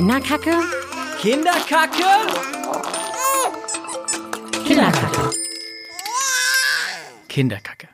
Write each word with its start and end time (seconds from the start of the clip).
Kinderkacke? 0.00 0.54
Kinderkacke? 1.20 2.04
Kinderkacke. 4.64 5.30
Kinderkacke. 7.28 7.88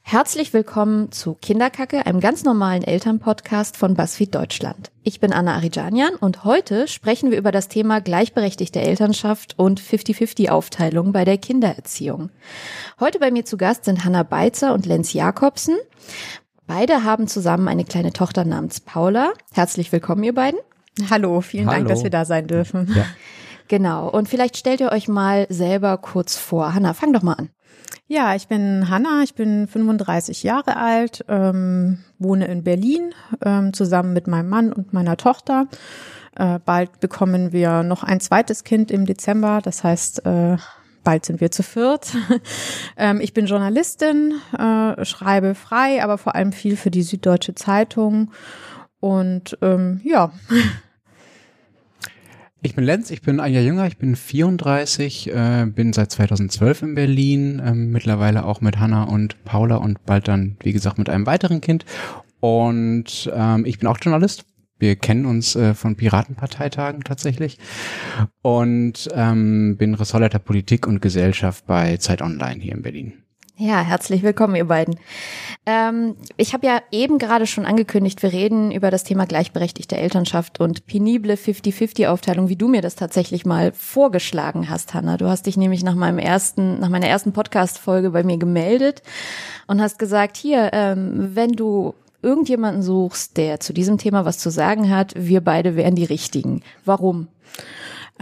Herzlich 0.00 0.52
willkommen 0.54 1.12
zu 1.12 1.34
Kinderkacke, 1.34 2.04
einem 2.04 2.18
ganz 2.18 2.42
normalen 2.42 2.82
Elternpodcast 2.82 3.76
von 3.76 3.94
BuzzFeed 3.94 4.34
Deutschland. 4.34 4.90
Ich 5.04 5.20
bin 5.20 5.32
Anna 5.32 5.54
Arijanian 5.54 6.16
und 6.16 6.42
heute 6.42 6.88
sprechen 6.88 7.30
wir 7.30 7.38
über 7.38 7.52
das 7.52 7.68
Thema 7.68 8.00
gleichberechtigte 8.00 8.80
Elternschaft 8.80 9.56
und 9.56 9.80
50-50-Aufteilung 9.80 11.12
bei 11.12 11.24
der 11.24 11.38
Kindererziehung. 11.38 12.30
Heute 12.98 13.20
bei 13.20 13.30
mir 13.30 13.44
zu 13.44 13.56
Gast 13.56 13.84
sind 13.84 14.04
Hanna 14.04 14.24
Beitzer 14.24 14.74
und 14.74 14.84
Lenz 14.84 15.12
Jakobsen. 15.12 15.76
Beide 16.66 17.04
haben 17.04 17.28
zusammen 17.28 17.68
eine 17.68 17.84
kleine 17.84 18.12
Tochter 18.12 18.44
namens 18.44 18.80
Paula. 18.80 19.32
Herzlich 19.52 19.92
willkommen, 19.92 20.24
ihr 20.24 20.34
beiden. 20.34 20.58
Hallo, 21.10 21.40
vielen 21.40 21.66
Hallo. 21.66 21.78
Dank, 21.78 21.88
dass 21.88 22.02
wir 22.02 22.10
da 22.10 22.24
sein 22.24 22.46
dürfen. 22.46 22.92
Ja. 22.94 23.04
Genau. 23.68 24.10
Und 24.10 24.28
vielleicht 24.28 24.58
stellt 24.58 24.80
ihr 24.80 24.92
euch 24.92 25.08
mal 25.08 25.46
selber 25.48 25.96
kurz 25.96 26.36
vor. 26.36 26.74
Hanna, 26.74 26.92
fang 26.92 27.14
doch 27.14 27.22
mal 27.22 27.34
an. 27.34 27.48
Ja, 28.06 28.34
ich 28.34 28.46
bin 28.48 28.90
Hanna, 28.90 29.22
ich 29.22 29.34
bin 29.34 29.66
35 29.66 30.42
Jahre 30.42 30.76
alt, 30.76 31.24
ähm, 31.28 32.00
wohne 32.18 32.48
in 32.48 32.64
Berlin 32.64 33.14
ähm, 33.42 33.72
zusammen 33.72 34.12
mit 34.12 34.26
meinem 34.26 34.50
Mann 34.50 34.74
und 34.74 34.92
meiner 34.92 35.16
Tochter. 35.16 35.68
Äh, 36.36 36.58
bald 36.62 37.00
bekommen 37.00 37.52
wir 37.52 37.82
noch 37.82 38.02
ein 38.02 38.20
zweites 38.20 38.64
Kind 38.64 38.90
im 38.90 39.06
Dezember, 39.06 39.60
das 39.62 39.84
heißt, 39.84 40.26
äh, 40.26 40.56
bald 41.04 41.24
sind 41.24 41.40
wir 41.40 41.50
zu 41.50 41.62
viert. 41.62 42.14
ähm, 42.96 43.20
ich 43.20 43.32
bin 43.32 43.46
Journalistin, 43.46 44.34
äh, 44.58 45.04
schreibe 45.04 45.54
frei, 45.54 46.02
aber 46.02 46.18
vor 46.18 46.34
allem 46.34 46.52
viel 46.52 46.76
für 46.76 46.90
die 46.90 47.02
Süddeutsche 47.02 47.54
Zeitung. 47.54 48.30
Und 49.02 49.58
ähm, 49.62 50.00
ja, 50.04 50.32
Ich 52.64 52.76
bin 52.76 52.84
Lenz, 52.84 53.10
ich 53.10 53.22
bin 53.22 53.40
ein 53.40 53.52
Jahr 53.52 53.64
jünger, 53.64 53.88
ich 53.88 53.98
bin 53.98 54.14
34, 54.14 55.34
äh, 55.34 55.66
bin 55.66 55.92
seit 55.92 56.12
2012 56.12 56.82
in 56.82 56.94
Berlin, 56.94 57.60
ähm, 57.64 57.90
mittlerweile 57.90 58.44
auch 58.44 58.60
mit 58.60 58.78
Hanna 58.78 59.02
und 59.02 59.42
Paula 59.44 59.76
und 59.76 60.06
bald 60.06 60.28
dann, 60.28 60.56
wie 60.60 60.72
gesagt, 60.72 60.96
mit 60.96 61.08
einem 61.08 61.26
weiteren 61.26 61.60
Kind. 61.60 61.84
Und 62.38 63.28
ähm, 63.34 63.64
ich 63.66 63.80
bin 63.80 63.88
auch 63.88 63.98
Journalist. 64.00 64.44
Wir 64.78 64.94
kennen 64.94 65.26
uns 65.26 65.56
äh, 65.56 65.74
von 65.74 65.96
Piratenparteitagen 65.96 67.02
tatsächlich 67.02 67.58
und 68.42 69.08
ähm, 69.12 69.76
bin 69.76 69.94
Ressortleiter 69.94 70.38
Politik 70.38 70.86
und 70.86 71.02
Gesellschaft 71.02 71.66
bei 71.66 71.96
Zeit 71.96 72.22
Online 72.22 72.62
hier 72.62 72.74
in 72.74 72.82
Berlin. 72.82 73.21
Ja, 73.64 73.80
herzlich 73.80 74.24
willkommen, 74.24 74.56
ihr 74.56 74.64
beiden. 74.64 74.96
Ähm, 75.66 76.16
ich 76.36 76.52
habe 76.52 76.66
ja 76.66 76.80
eben 76.90 77.18
gerade 77.18 77.46
schon 77.46 77.64
angekündigt, 77.64 78.20
wir 78.24 78.32
reden 78.32 78.72
über 78.72 78.90
das 78.90 79.04
Thema 79.04 79.24
gleichberechtigte 79.24 79.96
Elternschaft 79.96 80.58
und 80.58 80.88
penible 80.88 81.34
50-50-Aufteilung, 81.34 82.48
wie 82.48 82.56
du 82.56 82.66
mir 82.66 82.82
das 82.82 82.96
tatsächlich 82.96 83.46
mal 83.46 83.70
vorgeschlagen 83.72 84.68
hast, 84.68 84.94
Hanna. 84.94 85.16
Du 85.16 85.28
hast 85.28 85.46
dich 85.46 85.56
nämlich 85.56 85.84
nach 85.84 85.94
meinem 85.94 86.18
ersten, 86.18 86.80
nach 86.80 86.88
meiner 86.88 87.06
ersten 87.06 87.32
Podcast-Folge 87.32 88.10
bei 88.10 88.24
mir 88.24 88.36
gemeldet 88.36 89.02
und 89.68 89.80
hast 89.80 89.96
gesagt, 89.96 90.36
hier, 90.36 90.70
ähm, 90.72 91.30
wenn 91.36 91.52
du 91.52 91.94
irgendjemanden 92.20 92.82
suchst, 92.82 93.36
der 93.36 93.60
zu 93.60 93.72
diesem 93.72 93.96
Thema 93.96 94.24
was 94.24 94.38
zu 94.38 94.50
sagen 94.50 94.90
hat, 94.90 95.14
wir 95.16 95.40
beide 95.40 95.76
wären 95.76 95.94
die 95.94 96.04
Richtigen. 96.04 96.62
Warum? 96.84 97.28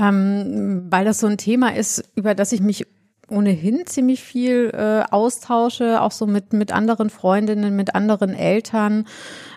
ähm, 0.01 0.87
weil 0.91 1.05
das 1.05 1.21
so 1.21 1.27
ein 1.27 1.39
Thema 1.39 1.75
ist, 1.75 2.05
über 2.15 2.35
das 2.35 2.53
ich 2.53 2.61
mich 2.61 2.87
ohnehin 3.31 3.87
ziemlich 3.87 4.23
viel 4.23 4.71
äh, 4.75 5.03
austausche, 5.11 6.01
auch 6.01 6.13
so 6.13 6.27
mit 6.27 6.53
mit 6.53 6.73
anderen 6.73 7.11
Freundinnen, 7.11 7.77
mit 7.77 7.95
anderen 7.95 8.35
Eltern, 8.35 9.07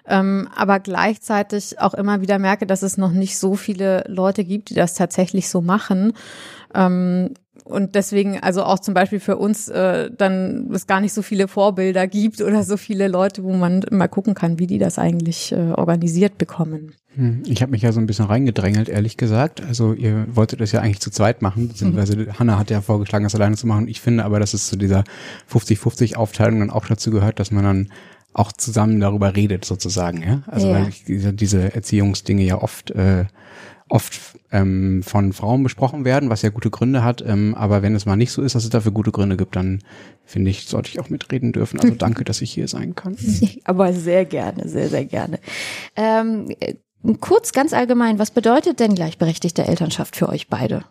ähm, 0.07 0.49
aber 0.55 0.79
gleichzeitig 0.79 1.79
auch 1.79 1.93
immer 1.93 2.21
wieder 2.21 2.39
merke, 2.39 2.65
dass 2.65 2.83
es 2.83 2.97
noch 2.97 3.11
nicht 3.11 3.37
so 3.37 3.55
viele 3.55 4.03
Leute 4.07 4.43
gibt, 4.43 4.69
die 4.69 4.75
das 4.75 4.93
tatsächlich 4.93 5.49
so 5.49 5.61
machen. 5.61 6.13
Ähm, 6.73 7.33
und 7.63 7.95
deswegen 7.95 8.39
also 8.39 8.63
auch 8.63 8.79
zum 8.79 8.93
Beispiel 8.93 9.19
für 9.19 9.37
uns 9.37 9.69
äh, 9.69 10.09
dann 10.17 10.69
es 10.73 10.85
gar 10.87 10.99
nicht 11.01 11.13
so 11.13 11.21
viele 11.21 11.47
Vorbilder 11.47 12.07
gibt 12.07 12.41
oder 12.41 12.63
so 12.63 12.77
viele 12.77 13.07
Leute, 13.07 13.43
wo 13.43 13.53
man 13.53 13.83
mal 13.91 14.07
gucken 14.07 14.33
kann, 14.33 14.59
wie 14.59 14.67
die 14.67 14.79
das 14.79 14.99
eigentlich 14.99 15.51
äh, 15.51 15.71
organisiert 15.71 16.37
bekommen. 16.37 16.93
Hm, 17.15 17.43
Ich 17.45 17.61
habe 17.61 17.71
mich 17.71 17.83
ja 17.83 17.91
so 17.91 17.99
ein 17.99 18.05
bisschen 18.07 18.25
reingedrängelt, 18.25 18.89
ehrlich 18.89 19.17
gesagt. 19.17 19.61
Also 19.61 19.93
ihr 19.93 20.25
wolltet 20.35 20.61
das 20.61 20.71
ja 20.71 20.81
eigentlich 20.81 20.99
zu 20.99 21.11
zweit 21.11 21.41
machen, 21.41 21.67
beziehungsweise 21.69 22.27
Hanna 22.39 22.57
hat 22.59 22.69
ja 22.71 22.81
vorgeschlagen, 22.81 23.23
das 23.23 23.35
alleine 23.35 23.55
zu 23.55 23.67
machen. 23.67 23.87
Ich 23.87 24.01
finde 24.01 24.25
aber, 24.25 24.39
dass 24.39 24.53
es 24.53 24.67
zu 24.67 24.75
dieser 24.75 25.03
50-50-Aufteilung 25.51 26.59
dann 26.59 26.69
auch 26.69 26.85
dazu 26.87 27.11
gehört, 27.11 27.39
dass 27.39 27.51
man 27.51 27.63
dann 27.63 27.89
auch 28.33 28.51
zusammen 28.51 28.99
darüber 28.99 29.35
redet, 29.35 29.63
sozusagen. 29.63 30.21
Ja? 30.23 30.41
Also 30.47 30.67
Ja. 30.67 30.73
weil 30.73 30.89
ich 30.89 31.03
diese, 31.05 31.33
diese 31.33 31.73
Erziehungsdinge 31.75 32.43
ja 32.43 32.61
oft 32.61 32.91
äh, 32.91 33.25
oft 33.93 34.39
ähm, 34.51 35.03
von 35.03 35.33
Frauen 35.33 35.61
besprochen 35.61 36.03
werden, 36.03 36.31
was 36.31 36.41
ja 36.41 36.49
gute 36.49 36.71
Gründe 36.71 37.03
hat. 37.03 37.23
Ähm, 37.25 37.53
aber 37.53 37.83
wenn 37.83 37.93
es 37.93 38.07
mal 38.07 38.15
nicht 38.15 38.31
so 38.31 38.41
ist, 38.41 38.55
dass 38.55 38.63
es 38.63 38.71
dafür 38.71 38.91
gute 38.91 39.11
Gründe 39.11 39.37
gibt, 39.37 39.55
dann 39.55 39.83
finde 40.25 40.49
ich, 40.49 40.65
sollte 40.65 40.89
ich 40.89 40.99
auch 40.99 41.11
mitreden 41.11 41.51
dürfen. 41.51 41.79
Also 41.79 41.93
danke, 41.93 42.23
dass 42.23 42.41
ich 42.41 42.51
hier 42.51 42.67
sein 42.67 42.95
kann. 42.95 43.15
Aber 43.65 43.93
sehr 43.93 44.25
gerne, 44.25 44.67
sehr, 44.67 44.89
sehr 44.89 45.05
gerne. 45.05 45.37
Ähm, 45.95 46.47
äh, 46.59 46.73
kurz, 47.19 47.51
ganz 47.51 47.71
allgemein, 47.71 48.17
was 48.17 48.31
bedeutet 48.31 48.79
denn 48.79 48.95
gleichberechtigte 48.95 49.67
Elternschaft 49.67 50.15
für 50.15 50.27
euch 50.27 50.47
beide? 50.47 50.85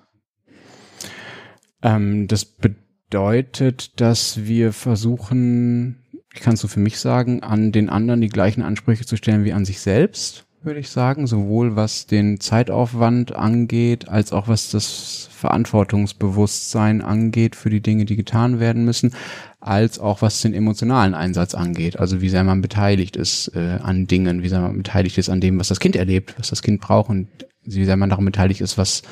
Ähm, 1.83 2.29
das 2.29 2.45
bedeutet, 2.45 4.01
dass 4.01 4.45
wir 4.45 4.73
versuchen, 4.73 5.97
ich 6.33 6.41
kann 6.41 6.55
es 6.55 6.61
so 6.61 6.69
für 6.69 6.79
mich 6.79 7.01
sagen, 7.01 7.43
an 7.43 7.73
den 7.73 7.89
anderen 7.89 8.21
die 8.21 8.29
gleichen 8.29 8.63
Ansprüche 8.63 9.05
zu 9.05 9.17
stellen 9.17 9.45
wie 9.45 9.53
an 9.53 9.65
sich 9.65 9.81
selbst, 9.81 10.47
würde 10.65 10.81
ich 10.81 10.91
sagen, 10.91 11.27
sowohl 11.27 11.77
was 11.77 12.07
den 12.07 12.41
Zeitaufwand 12.41 13.35
angeht, 13.35 14.09
als 14.09 14.33
auch 14.33 14.49
was 14.49 14.71
das 14.71 15.29
Verantwortungsbewusstsein 15.33 17.03
angeht 17.03 17.57
für 17.57 17.71
die 17.71 17.81
Dinge, 17.81 18.05
die 18.05 18.17
getan 18.17 18.61
werden 18.61 18.85
müssen, 18.85 19.13
als 19.61 19.99
auch 19.99 20.23
was 20.23 20.41
den 20.41 20.55
emotionalen 20.55 21.15
Einsatz 21.15 21.55
angeht, 21.55 21.99
also 21.99 22.21
wie 22.21 22.29
sehr 22.29 22.45
man 22.45 22.63
beteiligt 22.63 23.17
ist 23.17 23.49
äh, 23.55 23.79
an 23.83 24.07
Dingen, 24.07 24.43
wie 24.43 24.49
sehr 24.49 24.61
man 24.61 24.77
beteiligt 24.77 25.19
ist 25.19 25.29
an 25.29 25.41
dem, 25.41 25.59
was 25.59 25.69
das 25.69 25.81
Kind 25.81 25.97
erlebt, 25.97 26.35
was 26.39 26.51
das 26.51 26.63
Kind 26.63 26.81
braucht 26.81 27.11
und 27.11 27.29
wie 27.65 27.85
sehr 27.85 27.97
man 27.97 28.11
daran 28.11 28.25
beteiligt 28.25 28.61
ist, 28.61 28.79
was 28.79 29.03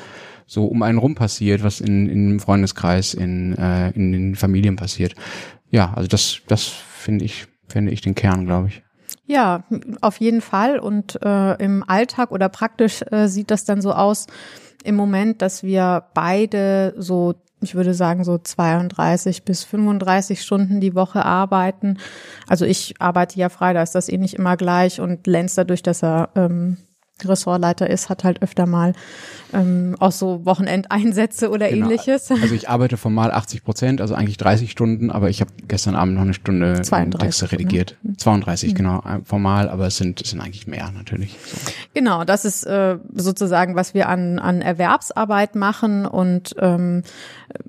so 0.45 0.65
um 0.65 0.83
einen 0.83 0.97
rum 0.97 1.15
passiert, 1.15 1.63
was 1.63 1.79
in, 1.79 2.09
in 2.09 2.39
Freundeskreis, 2.39 3.13
in, 3.13 3.57
äh, 3.57 3.91
in 3.91 4.11
den 4.11 4.35
Familien 4.35 4.75
passiert. 4.75 5.15
Ja, 5.69 5.93
also 5.93 6.07
das, 6.07 6.41
das 6.47 6.65
finde 6.65 7.25
ich, 7.25 7.45
finde 7.67 7.91
ich 7.91 8.01
den 8.01 8.15
Kern, 8.15 8.45
glaube 8.45 8.67
ich. 8.67 8.83
Ja, 9.25 9.63
auf 10.01 10.17
jeden 10.17 10.41
Fall. 10.41 10.79
Und 10.79 11.21
äh, 11.23 11.53
im 11.63 11.83
Alltag 11.87 12.31
oder 12.31 12.49
praktisch 12.49 13.03
äh, 13.11 13.27
sieht 13.27 13.51
das 13.51 13.65
dann 13.65 13.81
so 13.81 13.93
aus 13.93 14.27
im 14.83 14.95
Moment, 14.95 15.41
dass 15.41 15.63
wir 15.63 16.05
beide 16.13 16.93
so, 16.97 17.35
ich 17.61 17.75
würde 17.75 17.93
sagen, 17.93 18.23
so 18.23 18.37
32 18.37 19.43
bis 19.45 19.63
35 19.63 20.41
Stunden 20.41 20.81
die 20.81 20.95
Woche 20.95 21.23
arbeiten. 21.23 21.97
Also 22.47 22.65
ich 22.65 22.95
arbeite 22.99 23.39
ja 23.39 23.49
frei, 23.49 23.73
da 23.73 23.83
ist 23.83 23.95
das 23.95 24.09
eh 24.09 24.17
nicht 24.17 24.33
immer 24.33 24.57
gleich. 24.57 24.99
Und 24.99 25.27
Lenz 25.27 25.55
dadurch, 25.55 25.83
dass 25.83 26.03
er 26.03 26.29
ähm, 26.35 26.77
Ressortleiter 27.27 27.89
ist, 27.89 28.09
hat 28.09 28.23
halt 28.23 28.41
öfter 28.41 28.65
mal 28.65 28.93
ähm, 29.53 29.95
auch 29.99 30.11
so 30.11 30.45
Wochenendeinsätze 30.45 31.49
oder 31.49 31.69
Genau. 31.69 31.85
ähnliches. 31.85 32.31
Also 32.31 32.55
ich 32.55 32.69
arbeite 32.69 32.97
formal 32.97 33.31
80 33.31 33.63
Prozent, 33.63 34.01
also 34.01 34.13
eigentlich 34.15 34.37
30 34.37 34.71
Stunden, 34.71 35.11
aber 35.11 35.29
ich 35.29 35.41
habe 35.41 35.51
gestern 35.67 35.95
Abend 35.95 36.15
noch 36.15 36.21
eine 36.21 36.33
Stunde 36.33 36.81
32, 36.81 37.19
Texte 37.19 37.51
redigiert. 37.51 37.97
32, 38.17 38.75
genau, 38.75 38.99
äh, 38.99 39.19
formal, 39.25 39.69
aber 39.69 39.87
es 39.87 39.97
sind, 39.97 40.21
es 40.21 40.29
sind 40.29 40.39
eigentlich 40.41 40.67
mehr 40.67 40.91
natürlich. 40.91 41.37
So. 41.45 41.57
Genau, 41.93 42.23
das 42.23 42.45
ist 42.45 42.63
äh, 42.65 42.97
sozusagen, 43.13 43.75
was 43.75 43.93
wir 43.93 44.07
an, 44.09 44.39
an 44.39 44.61
Erwerbsarbeit 44.61 45.55
machen 45.55 46.05
und 46.05 46.55
ähm, 46.59 47.03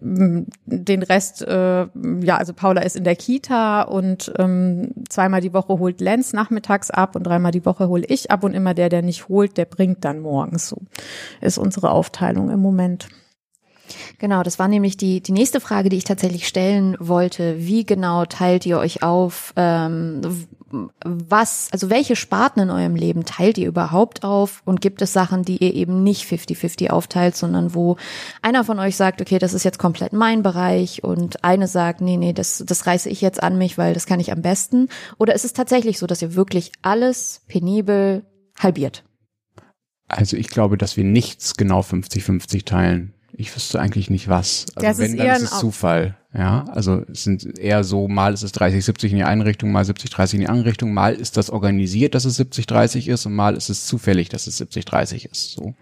den 0.00 1.02
Rest, 1.02 1.42
äh, 1.42 1.86
ja, 2.20 2.36
also 2.36 2.52
Paula 2.52 2.82
ist 2.82 2.96
in 2.96 3.04
der 3.04 3.16
Kita 3.16 3.82
und 3.82 4.32
ähm, 4.38 4.92
zweimal 5.08 5.40
die 5.40 5.52
Woche 5.52 5.78
holt 5.78 6.00
Lenz 6.00 6.32
nachmittags 6.32 6.90
ab 6.90 7.16
und 7.16 7.24
dreimal 7.24 7.52
die 7.52 7.64
Woche 7.64 7.88
hole 7.88 8.04
ich 8.06 8.30
ab 8.30 8.44
und 8.44 8.54
immer 8.54 8.74
der, 8.74 8.88
der 8.88 9.02
nicht 9.02 9.28
holt, 9.28 9.56
der 9.56 9.64
bringt 9.64 10.04
dann 10.04 10.20
morgens 10.20 10.68
so. 10.68 10.78
Ist 11.40 11.58
unsere 11.58 11.90
Aufteilung 11.90 12.50
im 12.50 12.60
Moment. 12.60 13.08
Genau, 14.18 14.42
das 14.42 14.58
war 14.58 14.68
nämlich 14.68 14.96
die, 14.96 15.20
die 15.20 15.32
nächste 15.32 15.60
Frage, 15.60 15.88
die 15.88 15.96
ich 15.96 16.04
tatsächlich 16.04 16.46
stellen 16.46 16.96
wollte. 16.98 17.56
Wie 17.58 17.84
genau 17.84 18.24
teilt 18.24 18.66
ihr 18.66 18.78
euch 18.78 19.02
auf? 19.02 19.52
Ähm, 19.56 20.20
was, 21.04 21.68
also 21.70 21.90
welche 21.90 22.16
Sparten 22.16 22.62
in 22.62 22.70
eurem 22.70 22.96
Leben 22.96 23.24
teilt 23.24 23.58
ihr 23.58 23.68
überhaupt 23.68 24.24
auf? 24.24 24.62
Und 24.64 24.80
gibt 24.80 25.02
es 25.02 25.12
Sachen, 25.12 25.42
die 25.44 25.58
ihr 25.58 25.74
eben 25.74 26.02
nicht 26.02 26.24
50-50 26.24 26.90
aufteilt, 26.90 27.36
sondern 27.36 27.74
wo 27.74 27.96
einer 28.40 28.64
von 28.64 28.78
euch 28.78 28.96
sagt, 28.96 29.20
okay, 29.20 29.38
das 29.38 29.54
ist 29.54 29.64
jetzt 29.64 29.78
komplett 29.78 30.12
mein 30.12 30.42
Bereich 30.42 31.04
und 31.04 31.44
eine 31.44 31.68
sagt, 31.68 32.00
nee, 32.00 32.16
nee, 32.16 32.32
das, 32.32 32.62
das 32.66 32.86
reiße 32.86 33.08
ich 33.10 33.20
jetzt 33.20 33.42
an 33.42 33.58
mich, 33.58 33.76
weil 33.78 33.94
das 33.94 34.06
kann 34.06 34.20
ich 34.20 34.32
am 34.32 34.42
besten? 34.42 34.88
Oder 35.18 35.34
ist 35.34 35.44
es 35.44 35.52
tatsächlich 35.52 35.98
so, 35.98 36.06
dass 36.06 36.22
ihr 36.22 36.34
wirklich 36.34 36.72
alles 36.82 37.42
penibel 37.48 38.24
halbiert? 38.58 39.04
Also 40.08 40.36
ich 40.36 40.48
glaube, 40.48 40.76
dass 40.76 40.96
wir 40.96 41.04
nichts 41.04 41.56
genau 41.56 41.80
50-50 41.80 42.64
teilen. 42.64 43.14
Ich 43.34 43.54
wüsste 43.54 43.80
eigentlich 43.80 44.10
nicht 44.10 44.28
was. 44.28 44.66
Also 44.74 44.86
Das 44.86 44.98
ist 44.98 45.10
wenn, 45.10 45.16
dann 45.16 45.26
eher 45.26 45.36
ist 45.36 45.42
es 45.42 45.58
Zufall. 45.58 46.16
Ja, 46.34 46.64
also 46.70 47.02
es 47.10 47.24
sind 47.24 47.58
eher 47.58 47.84
so, 47.84 48.08
mal 48.08 48.32
ist 48.32 48.42
es 48.42 48.54
30-70 48.54 49.10
in 49.10 49.16
die 49.16 49.24
eine 49.24 49.44
Richtung, 49.44 49.70
mal 49.70 49.84
70-30 49.84 50.34
in 50.34 50.40
die 50.40 50.48
andere 50.48 50.70
Richtung, 50.70 50.94
mal 50.94 51.14
ist 51.14 51.36
das 51.36 51.50
organisiert, 51.50 52.14
dass 52.14 52.24
es 52.24 52.40
70-30 52.40 53.08
ist 53.08 53.26
und 53.26 53.34
mal 53.34 53.54
ist 53.54 53.68
es 53.68 53.86
zufällig, 53.86 54.30
dass 54.30 54.46
es 54.46 54.60
70-30 54.60 55.30
ist. 55.30 55.52
So. 55.52 55.74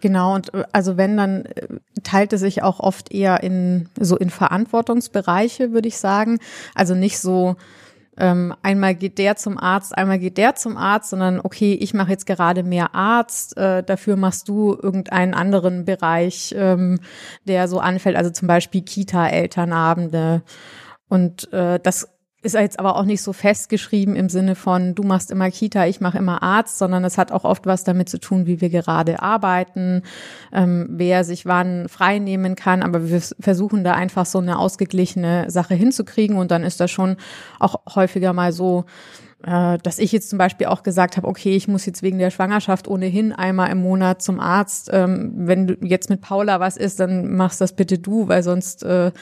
Genau, 0.00 0.34
und 0.34 0.52
äh, 0.52 0.64
also 0.72 0.96
wenn, 0.96 1.16
dann 1.16 1.46
äh, 1.46 1.66
teilt 2.02 2.32
es 2.32 2.40
sich 2.40 2.62
auch 2.62 2.80
oft 2.80 3.12
eher 3.12 3.42
in 3.42 3.88
so 3.98 4.16
in 4.16 4.30
Verantwortungsbereiche, 4.30 5.72
würde 5.72 5.88
ich 5.88 5.96
sagen. 5.96 6.38
Also 6.74 6.94
nicht 6.94 7.18
so, 7.18 7.56
ähm, 8.16 8.54
einmal 8.62 8.94
geht 8.94 9.18
der 9.18 9.36
zum 9.36 9.58
Arzt, 9.58 9.96
einmal 9.96 10.18
geht 10.18 10.38
der 10.38 10.54
zum 10.54 10.76
Arzt, 10.76 11.10
sondern 11.10 11.40
okay, 11.40 11.74
ich 11.74 11.94
mache 11.94 12.10
jetzt 12.10 12.26
gerade 12.26 12.62
mehr 12.62 12.94
Arzt, 12.94 13.56
äh, 13.56 13.82
dafür 13.82 14.16
machst 14.16 14.48
du 14.48 14.76
irgendeinen 14.80 15.34
anderen 15.34 15.84
Bereich, 15.84 16.54
ähm, 16.56 17.00
der 17.44 17.68
so 17.68 17.80
anfällt, 17.80 18.16
also 18.16 18.30
zum 18.30 18.48
Beispiel 18.48 18.82
Kita-Elternabende. 18.82 20.42
Und 21.08 21.52
äh, 21.52 21.78
das 21.80 22.13
ist 22.44 22.54
jetzt 22.54 22.78
aber 22.78 22.96
auch 22.96 23.04
nicht 23.04 23.22
so 23.22 23.32
festgeschrieben 23.32 24.16
im 24.16 24.28
Sinne 24.28 24.54
von, 24.54 24.94
du 24.94 25.02
machst 25.02 25.30
immer 25.30 25.50
Kita, 25.50 25.86
ich 25.86 26.00
mache 26.00 26.18
immer 26.18 26.42
Arzt, 26.42 26.78
sondern 26.78 27.02
es 27.04 27.16
hat 27.16 27.32
auch 27.32 27.44
oft 27.44 27.66
was 27.66 27.84
damit 27.84 28.08
zu 28.08 28.18
tun, 28.18 28.46
wie 28.46 28.60
wir 28.60 28.68
gerade 28.68 29.22
arbeiten, 29.22 30.02
ähm, 30.52 30.86
wer 30.90 31.24
sich 31.24 31.46
wann 31.46 31.88
frei 31.88 32.18
nehmen 32.18 32.54
kann. 32.54 32.82
Aber 32.82 33.08
wir 33.08 33.20
versuchen 33.20 33.82
da 33.82 33.94
einfach 33.94 34.26
so 34.26 34.38
eine 34.38 34.58
ausgeglichene 34.58 35.50
Sache 35.50 35.74
hinzukriegen 35.74 36.36
und 36.36 36.50
dann 36.50 36.62
ist 36.62 36.80
das 36.80 36.90
schon 36.90 37.16
auch 37.58 37.76
häufiger 37.94 38.32
mal 38.32 38.52
so, 38.52 38.84
dass 39.44 39.98
ich 39.98 40.10
jetzt 40.12 40.30
zum 40.30 40.38
Beispiel 40.38 40.66
auch 40.68 40.82
gesagt 40.82 41.16
habe, 41.16 41.28
okay, 41.28 41.54
ich 41.54 41.68
muss 41.68 41.84
jetzt 41.84 42.02
wegen 42.02 42.18
der 42.18 42.30
Schwangerschaft 42.30 42.88
ohnehin 42.88 43.32
einmal 43.32 43.70
im 43.70 43.78
Monat 43.78 44.22
zum 44.22 44.40
Arzt. 44.40 44.90
Ähm, 44.92 45.32
wenn 45.36 45.66
du 45.66 45.76
jetzt 45.82 46.08
mit 46.08 46.20
Paula 46.20 46.60
was 46.60 46.76
ist, 46.76 47.00
dann 47.00 47.36
machst 47.36 47.60
das 47.60 47.74
bitte 47.74 47.98
du, 47.98 48.28
weil 48.28 48.42
sonst 48.42 48.82
äh, 48.84 49.12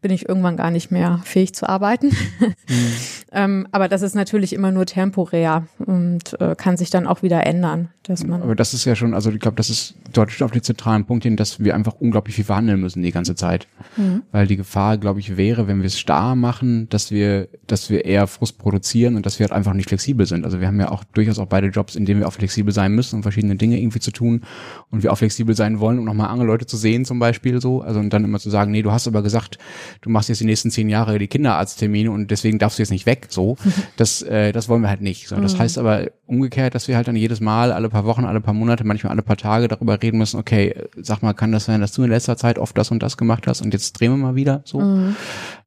bin 0.00 0.12
ich 0.12 0.28
irgendwann 0.28 0.56
gar 0.56 0.70
nicht 0.70 0.90
mehr 0.90 1.20
fähig 1.24 1.54
zu 1.54 1.68
arbeiten. 1.68 2.10
Mhm. 2.68 2.94
ähm, 3.32 3.68
aber 3.72 3.88
das 3.88 4.02
ist 4.02 4.14
natürlich 4.14 4.52
immer 4.52 4.70
nur 4.70 4.86
temporär 4.86 5.66
und 5.78 6.40
äh, 6.40 6.54
kann 6.56 6.76
sich 6.76 6.90
dann 6.90 7.06
auch 7.06 7.22
wieder 7.22 7.46
ändern. 7.46 7.88
Dass 8.02 8.24
man 8.24 8.42
aber 8.42 8.56
das 8.56 8.74
ist 8.74 8.84
ja 8.84 8.96
schon, 8.96 9.14
also 9.14 9.30
ich 9.30 9.38
glaube, 9.38 9.56
das 9.56 9.70
ist 9.70 9.94
deutlich 10.12 10.42
auf 10.42 10.50
die 10.50 10.60
zentralen 10.60 11.04
Punkte 11.04 11.28
hin, 11.28 11.36
dass 11.36 11.60
wir 11.60 11.74
einfach 11.74 11.94
unglaublich 12.00 12.34
viel 12.34 12.44
verhandeln 12.44 12.80
müssen 12.80 13.02
die 13.02 13.12
ganze 13.12 13.36
Zeit. 13.36 13.68
Mhm. 13.96 14.22
Weil 14.32 14.46
die 14.48 14.56
Gefahr, 14.56 14.98
glaube 14.98 15.20
ich, 15.20 15.36
wäre, 15.36 15.68
wenn 15.68 15.78
wir 15.78 15.86
es 15.86 15.98
starr 15.98 16.34
machen, 16.34 16.88
dass 16.88 17.10
wir, 17.10 17.48
dass 17.66 17.90
wir 17.90 18.04
eher 18.04 18.26
Frust 18.26 18.58
produzieren 18.58 19.14
und 19.14 19.24
dass 19.24 19.38
wir 19.38 19.44
halt 19.44 19.52
einfach 19.52 19.71
einfach 19.72 19.76
nicht 19.76 19.88
flexibel 19.88 20.26
sind. 20.26 20.44
Also 20.44 20.60
wir 20.60 20.66
haben 20.66 20.78
ja 20.78 20.90
auch 20.90 21.04
durchaus 21.04 21.38
auch 21.38 21.46
beide 21.46 21.68
Jobs, 21.68 21.96
in 21.96 22.04
denen 22.04 22.20
wir 22.20 22.28
auch 22.28 22.32
flexibel 22.32 22.72
sein 22.72 22.92
müssen, 22.92 23.16
um 23.16 23.22
verschiedene 23.22 23.56
Dinge 23.56 23.78
irgendwie 23.78 24.00
zu 24.00 24.10
tun 24.10 24.42
und 24.90 25.02
wir 25.02 25.12
auch 25.12 25.18
flexibel 25.18 25.54
sein 25.54 25.80
wollen, 25.80 25.98
um 25.98 26.04
nochmal 26.04 26.28
andere 26.28 26.46
Leute 26.46 26.66
zu 26.66 26.76
sehen 26.76 27.04
zum 27.04 27.18
Beispiel 27.18 27.60
so. 27.60 27.80
Also 27.80 28.00
und 28.00 28.12
dann 28.12 28.24
immer 28.24 28.38
zu 28.38 28.50
sagen, 28.50 28.70
nee, 28.70 28.82
du 28.82 28.92
hast 28.92 29.06
aber 29.06 29.22
gesagt, 29.22 29.58
du 30.02 30.10
machst 30.10 30.28
jetzt 30.28 30.40
die 30.40 30.44
nächsten 30.44 30.70
zehn 30.70 30.88
Jahre 30.88 31.18
die 31.18 31.28
Kinderarzttermine 31.28 32.10
und 32.10 32.30
deswegen 32.30 32.58
darfst 32.58 32.78
du 32.78 32.82
jetzt 32.82 32.90
nicht 32.90 33.06
weg. 33.06 33.26
So, 33.30 33.56
das, 33.96 34.22
äh, 34.22 34.52
das 34.52 34.68
wollen 34.68 34.82
wir 34.82 34.88
halt 34.88 35.00
nicht. 35.00 35.28
So, 35.28 35.36
das 35.36 35.54
mhm. 35.54 35.58
heißt 35.58 35.78
aber 35.78 36.10
umgekehrt, 36.26 36.74
dass 36.74 36.88
wir 36.88 36.96
halt 36.96 37.08
dann 37.08 37.16
jedes 37.16 37.40
Mal, 37.40 37.72
alle 37.72 37.88
paar 37.88 38.04
Wochen, 38.04 38.24
alle 38.24 38.40
paar 38.40 38.54
Monate, 38.54 38.84
manchmal 38.84 39.12
alle 39.12 39.22
paar 39.22 39.36
Tage 39.36 39.68
darüber 39.68 40.00
reden 40.02 40.18
müssen, 40.18 40.38
okay, 40.38 40.74
sag 40.96 41.22
mal, 41.22 41.32
kann 41.32 41.52
das 41.52 41.64
sein, 41.64 41.80
dass 41.80 41.92
du 41.92 42.02
in 42.02 42.10
letzter 42.10 42.36
Zeit 42.36 42.58
oft 42.58 42.76
das 42.76 42.90
und 42.90 43.02
das 43.02 43.16
gemacht 43.16 43.46
hast 43.46 43.60
und 43.60 43.72
jetzt 43.72 43.92
drehen 43.92 44.12
wir 44.12 44.18
mal 44.18 44.34
wieder 44.34 44.62
so. 44.64 44.80
Mhm. 44.80 45.16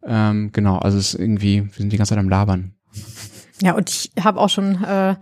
Ähm, 0.07 0.49
genau, 0.53 0.77
also 0.77 0.97
es 0.97 1.13
ist 1.13 1.19
irgendwie, 1.19 1.63
wir 1.63 1.71
sind 1.77 1.91
die 1.91 1.97
ganze 1.97 2.11
Zeit 2.11 2.19
am 2.19 2.29
Labern. 2.29 2.74
Ja, 3.61 3.73
und 3.73 3.89
ich 3.89 4.11
habe 4.21 4.41
auch 4.41 4.49
schon 4.49 4.83
äh, 4.83 5.15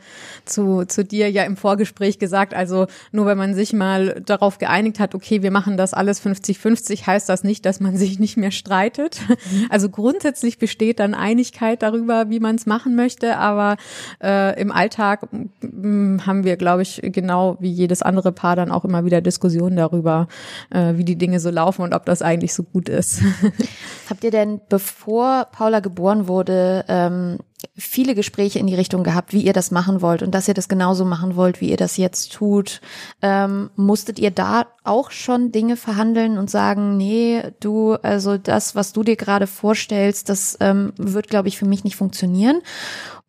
zu, 0.43 0.85
zu 0.85 1.05
dir 1.05 1.29
ja 1.29 1.43
im 1.43 1.55
Vorgespräch 1.55 2.17
gesagt, 2.17 2.55
also 2.55 2.87
nur 3.11 3.27
wenn 3.27 3.37
man 3.37 3.53
sich 3.53 3.73
mal 3.73 4.23
darauf 4.25 4.57
geeinigt 4.57 4.99
hat, 4.99 5.13
okay, 5.13 5.43
wir 5.43 5.51
machen 5.51 5.77
das 5.77 5.93
alles 5.93 6.19
50-50, 6.25 7.05
heißt 7.05 7.29
das 7.29 7.43
nicht, 7.43 7.63
dass 7.63 7.79
man 7.79 7.95
sich 8.03 8.17
nicht 8.17 8.35
mehr 8.35 8.49
streitet. 8.49 9.21
Mhm. 9.27 9.67
Also 9.69 9.87
grundsätzlich 9.89 10.57
besteht 10.57 10.99
dann 10.99 11.13
Einigkeit 11.13 11.83
darüber, 11.83 12.31
wie 12.31 12.39
man 12.39 12.55
es 12.55 12.65
machen 12.65 12.95
möchte, 12.95 13.37
aber 13.37 13.77
äh, 14.19 14.59
im 14.59 14.71
Alltag 14.71 15.27
mh, 15.61 16.25
haben 16.25 16.43
wir, 16.43 16.57
glaube 16.57 16.81
ich, 16.81 17.01
genau 17.03 17.57
wie 17.59 17.71
jedes 17.71 18.01
andere 18.01 18.31
Paar 18.31 18.55
dann 18.55 18.71
auch 18.71 18.83
immer 18.83 19.05
wieder 19.05 19.21
Diskussionen 19.21 19.75
darüber, 19.75 20.27
äh, 20.71 20.93
wie 20.95 21.05
die 21.05 21.17
Dinge 21.17 21.39
so 21.39 21.51
laufen 21.51 21.83
und 21.83 21.93
ob 21.93 22.07
das 22.07 22.23
eigentlich 22.23 22.55
so 22.55 22.63
gut 22.63 22.89
ist. 22.89 23.21
Habt 24.09 24.23
ihr 24.23 24.31
denn, 24.31 24.59
bevor 24.69 25.45
Paula 25.51 25.81
geboren 25.81 26.27
wurde, 26.27 26.83
ähm, 26.87 27.37
viele 27.75 28.13
Gespräche 28.15 28.59
in 28.59 28.67
die 28.67 28.75
Richtung 28.75 29.03
gehabt, 29.03 29.33
wie 29.33 29.41
ihr 29.41 29.53
das 29.53 29.71
machen 29.71 30.01
wollt 30.01 30.21
und 30.21 30.31
dass 30.31 30.47
ihr 30.47 30.53
das 30.53 30.67
genauso 30.67 31.05
machen 31.05 31.35
wollt, 31.35 31.61
wie 31.61 31.69
ihr 31.69 31.77
das 31.77 31.97
jetzt 31.97 32.33
tut. 32.33 32.81
Ähm, 33.21 33.71
musstet 33.75 34.19
ihr 34.19 34.31
da 34.31 34.67
auch 34.83 35.11
schon 35.11 35.51
Dinge 35.51 35.75
verhandeln 35.75 36.37
und 36.37 36.49
sagen, 36.49 36.97
nee, 36.97 37.41
du, 37.59 37.93
also 37.95 38.37
das, 38.37 38.75
was 38.75 38.93
du 38.93 39.03
dir 39.03 39.15
gerade 39.15 39.47
vorstellst, 39.47 40.29
das 40.29 40.57
ähm, 40.59 40.93
wird, 40.97 41.29
glaube 41.29 41.47
ich, 41.47 41.57
für 41.57 41.65
mich 41.65 41.83
nicht 41.83 41.95
funktionieren? 41.95 42.61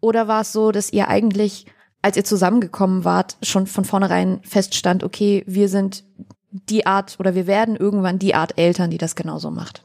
Oder 0.00 0.28
war 0.28 0.42
es 0.42 0.52
so, 0.52 0.72
dass 0.72 0.92
ihr 0.92 1.08
eigentlich, 1.08 1.66
als 2.02 2.16
ihr 2.16 2.24
zusammengekommen 2.24 3.04
wart, 3.04 3.36
schon 3.42 3.66
von 3.66 3.84
vornherein 3.84 4.40
feststand, 4.42 5.04
okay, 5.04 5.44
wir 5.46 5.68
sind 5.68 6.04
die 6.50 6.86
Art 6.86 7.16
oder 7.18 7.34
wir 7.34 7.46
werden 7.46 7.76
irgendwann 7.76 8.18
die 8.18 8.34
Art 8.34 8.58
Eltern, 8.58 8.90
die 8.90 8.98
das 8.98 9.16
genauso 9.16 9.50
macht? 9.50 9.83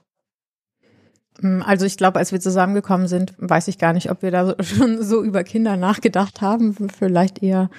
Hm, 1.41 1.63
also 1.65 1.86
ich 1.86 1.97
glaube, 1.97 2.19
als 2.19 2.31
wir 2.31 2.39
zusammengekommen 2.39 3.07
sind, 3.07 3.33
weiß 3.38 3.68
ich 3.68 3.77
gar 3.77 3.94
nicht, 3.94 4.12
ob 4.12 4.21
wir 4.21 4.31
da 4.31 4.56
schon 4.63 5.01
so 5.03 5.24
über 5.24 5.44
Kinder 5.44 5.77
nachgedacht 5.77 6.41
haben. 6.41 6.75
Vielleicht 6.97 7.41
eher 7.41 7.69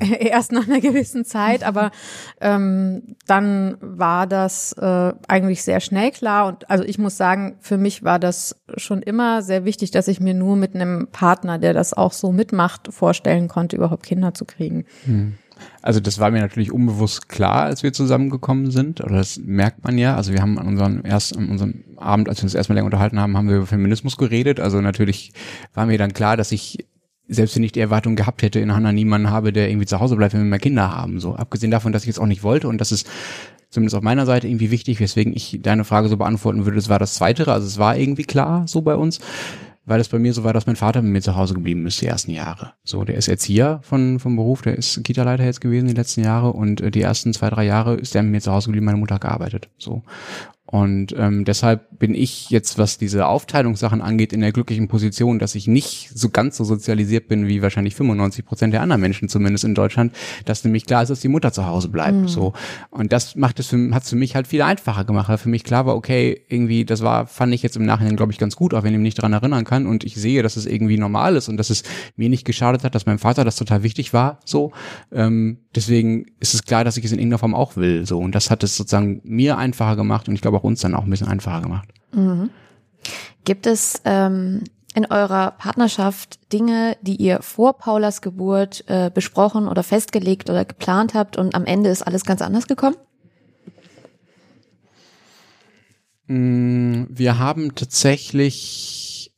erst 0.00 0.52
nach 0.52 0.66
einer 0.66 0.80
gewissen 0.80 1.24
Zeit. 1.24 1.64
Aber 1.64 1.90
ähm, 2.40 3.16
dann 3.26 3.76
war 3.80 4.26
das 4.26 4.72
äh, 4.72 5.12
eigentlich 5.28 5.62
sehr 5.62 5.80
schnell 5.80 6.10
klar. 6.10 6.48
Und 6.48 6.70
also 6.70 6.84
ich 6.84 6.98
muss 6.98 7.16
sagen, 7.16 7.56
für 7.60 7.78
mich 7.78 8.02
war 8.02 8.18
das 8.18 8.56
schon 8.76 9.02
immer 9.02 9.42
sehr 9.42 9.64
wichtig, 9.64 9.90
dass 9.90 10.08
ich 10.08 10.20
mir 10.20 10.34
nur 10.34 10.56
mit 10.56 10.74
einem 10.74 11.08
Partner, 11.12 11.58
der 11.58 11.74
das 11.74 11.92
auch 11.92 12.12
so 12.12 12.32
mitmacht, 12.32 12.92
vorstellen 12.92 13.48
konnte, 13.48 13.76
überhaupt 13.76 14.04
Kinder 14.04 14.34
zu 14.34 14.44
kriegen. 14.44 14.84
Hm. 15.04 15.34
Also 15.82 16.00
das 16.00 16.18
war 16.18 16.30
mir 16.30 16.40
natürlich 16.40 16.72
unbewusst 16.72 17.28
klar, 17.28 17.62
als 17.64 17.82
wir 17.82 17.92
zusammengekommen 17.92 18.70
sind. 18.70 19.00
Oder 19.00 19.16
das 19.16 19.38
merkt 19.38 19.84
man 19.84 19.98
ja. 19.98 20.16
Also 20.16 20.32
wir 20.32 20.42
haben 20.42 20.58
an 20.58 20.66
unserem 20.66 21.02
erst 21.04 21.36
an 21.36 21.48
unserem 21.48 21.84
Abend, 21.96 22.28
als 22.28 22.38
wir 22.38 22.44
uns 22.44 22.54
erstmal 22.54 22.76
länger 22.76 22.86
unterhalten 22.86 23.20
haben, 23.20 23.36
haben 23.36 23.48
wir 23.48 23.56
über 23.56 23.66
Feminismus 23.66 24.16
geredet. 24.16 24.60
Also 24.60 24.80
natürlich 24.80 25.32
war 25.74 25.86
mir 25.86 25.98
dann 25.98 26.12
klar, 26.12 26.36
dass 26.36 26.52
ich 26.52 26.86
selbst 27.28 27.54
wenn 27.54 27.62
ich 27.62 27.72
die 27.72 27.80
Erwartung 27.80 28.16
gehabt 28.16 28.42
hätte, 28.42 28.58
in 28.58 28.74
Hanna 28.74 28.90
niemanden 28.92 29.30
habe, 29.30 29.52
der 29.52 29.70
irgendwie 29.70 29.86
zu 29.86 30.00
Hause 30.00 30.16
bleibt, 30.16 30.34
wenn 30.34 30.40
wir 30.40 30.50
mehr 30.50 30.58
Kinder 30.58 30.94
haben. 30.94 31.20
So 31.20 31.36
abgesehen 31.36 31.70
davon, 31.70 31.92
dass 31.92 32.02
ich 32.02 32.08
jetzt 32.08 32.18
auch 32.18 32.26
nicht 32.26 32.42
wollte 32.42 32.66
und 32.66 32.80
das 32.80 32.90
ist 32.90 33.08
zumindest 33.70 33.94
auf 33.94 34.02
meiner 34.02 34.26
Seite 34.26 34.48
irgendwie 34.48 34.72
wichtig, 34.72 34.98
weswegen 35.00 35.34
ich 35.34 35.60
deine 35.62 35.84
Frage 35.84 36.08
so 36.08 36.16
beantworten 36.16 36.64
würde. 36.64 36.76
Das 36.76 36.88
war 36.88 36.98
das 36.98 37.14
Zweite. 37.14 37.46
Also 37.46 37.66
es 37.66 37.78
war 37.78 37.96
irgendwie 37.96 38.24
klar 38.24 38.66
so 38.66 38.82
bei 38.82 38.96
uns 38.96 39.20
weil 39.86 40.00
es 40.00 40.08
bei 40.08 40.18
mir 40.18 40.32
so 40.32 40.44
war, 40.44 40.52
dass 40.52 40.66
mein 40.66 40.76
Vater 40.76 41.02
mit 41.02 41.12
mir 41.12 41.22
zu 41.22 41.36
Hause 41.36 41.54
geblieben 41.54 41.86
ist 41.86 42.00
die 42.00 42.06
ersten 42.06 42.30
Jahre. 42.30 42.74
So, 42.84 43.04
der 43.04 43.16
ist 43.16 43.28
Erzieher 43.28 43.80
von 43.82 44.18
vom 44.18 44.36
Beruf, 44.36 44.62
der 44.62 44.76
ist 44.76 45.02
Kita-Leiter 45.02 45.44
jetzt 45.44 45.60
gewesen 45.60 45.88
die 45.88 45.94
letzten 45.94 46.22
Jahre 46.22 46.52
und 46.52 46.80
äh, 46.80 46.90
die 46.90 47.02
ersten 47.02 47.32
zwei 47.32 47.50
drei 47.50 47.64
Jahre 47.64 47.94
ist 47.94 48.14
er 48.14 48.22
mit 48.22 48.32
mir 48.32 48.40
zu 48.40 48.52
Hause 48.52 48.66
geblieben, 48.66 48.86
meine 48.86 48.98
Mutter 48.98 49.16
hat 49.16 49.22
gearbeitet. 49.22 49.68
So 49.78 50.02
und 50.70 51.12
ähm, 51.18 51.44
deshalb 51.44 51.98
bin 51.98 52.14
ich 52.14 52.48
jetzt, 52.48 52.78
was 52.78 52.96
diese 52.96 53.26
Aufteilungssachen 53.26 54.00
angeht, 54.00 54.32
in 54.32 54.40
der 54.40 54.52
glücklichen 54.52 54.86
Position, 54.86 55.40
dass 55.40 55.56
ich 55.56 55.66
nicht 55.66 56.12
so 56.14 56.28
ganz 56.28 56.56
so 56.56 56.62
sozialisiert 56.62 57.26
bin 57.26 57.48
wie 57.48 57.60
wahrscheinlich 57.60 57.96
95 57.96 58.46
Prozent 58.46 58.72
der 58.72 58.80
anderen 58.80 59.00
Menschen, 59.00 59.28
zumindest 59.28 59.64
in 59.64 59.74
Deutschland, 59.74 60.14
dass 60.44 60.62
nämlich 60.62 60.86
klar 60.86 61.02
ist, 61.02 61.08
dass 61.08 61.18
die 61.18 61.28
Mutter 61.28 61.52
zu 61.52 61.66
Hause 61.66 61.88
bleibt. 61.88 62.18
Mhm. 62.18 62.28
So 62.28 62.52
und 62.90 63.12
das 63.12 63.34
macht 63.34 63.58
es 63.58 63.66
für, 63.66 63.92
hat 63.92 64.04
es 64.04 64.10
für 64.10 64.16
mich 64.16 64.36
halt 64.36 64.46
viel 64.46 64.62
einfacher 64.62 65.04
gemacht, 65.04 65.28
weil 65.28 65.38
für 65.38 65.48
mich 65.48 65.64
klar 65.64 65.86
war, 65.86 65.96
okay, 65.96 66.40
irgendwie 66.48 66.84
das 66.84 67.02
war, 67.02 67.26
fand 67.26 67.52
ich 67.52 67.64
jetzt 67.64 67.76
im 67.76 67.84
Nachhinein 67.84 68.14
glaube 68.14 68.30
ich 68.30 68.38
ganz 68.38 68.54
gut, 68.54 68.72
auch 68.72 68.84
wenn 68.84 68.92
ich 68.92 68.98
mich 68.98 69.06
nicht 69.06 69.18
daran 69.18 69.32
erinnern 69.32 69.64
kann 69.64 69.88
und 69.88 70.04
ich 70.04 70.14
sehe, 70.14 70.44
dass 70.44 70.56
es 70.56 70.66
irgendwie 70.66 70.98
normal 70.98 71.34
ist 71.34 71.48
und 71.48 71.56
dass 71.56 71.70
es 71.70 71.82
mir 72.14 72.28
nicht 72.28 72.44
geschadet 72.44 72.84
hat, 72.84 72.94
dass 72.94 73.06
meinem 73.06 73.18
Vater 73.18 73.44
das 73.44 73.56
total 73.56 73.82
wichtig 73.82 74.12
war. 74.12 74.38
So 74.44 74.70
ähm, 75.10 75.58
deswegen 75.74 76.26
ist 76.38 76.54
es 76.54 76.62
klar, 76.62 76.84
dass 76.84 76.96
ich 76.96 77.04
es 77.04 77.10
in 77.10 77.18
irgendeiner 77.18 77.38
Form 77.38 77.56
auch 77.56 77.74
will. 77.74 78.06
So 78.06 78.20
und 78.20 78.36
das 78.36 78.50
hat 78.50 78.62
es 78.62 78.76
sozusagen 78.76 79.20
mir 79.24 79.58
einfacher 79.58 79.96
gemacht 79.96 80.28
und 80.28 80.36
ich 80.36 80.40
glaube 80.40 80.59
auch 80.60 80.64
uns 80.64 80.80
dann 80.80 80.94
auch 80.94 81.04
ein 81.04 81.10
bisschen 81.10 81.28
einfacher 81.28 81.62
gemacht. 81.62 81.88
Mhm. 82.12 82.50
Gibt 83.44 83.66
es 83.66 84.02
ähm, 84.04 84.64
in 84.94 85.06
eurer 85.06 85.52
Partnerschaft 85.52 86.52
Dinge, 86.52 86.96
die 87.00 87.16
ihr 87.16 87.42
vor 87.42 87.78
Paulas 87.78 88.20
Geburt 88.20 88.84
äh, 88.88 89.10
besprochen 89.12 89.68
oder 89.68 89.82
festgelegt 89.82 90.50
oder 90.50 90.64
geplant 90.64 91.14
habt 91.14 91.36
und 91.36 91.54
am 91.54 91.64
Ende 91.64 91.90
ist 91.90 92.02
alles 92.02 92.24
ganz 92.24 92.42
anders 92.42 92.66
gekommen? 92.66 92.96
Mm, 96.26 97.04
wir 97.08 97.38
haben 97.38 97.74
tatsächlich 97.74 99.32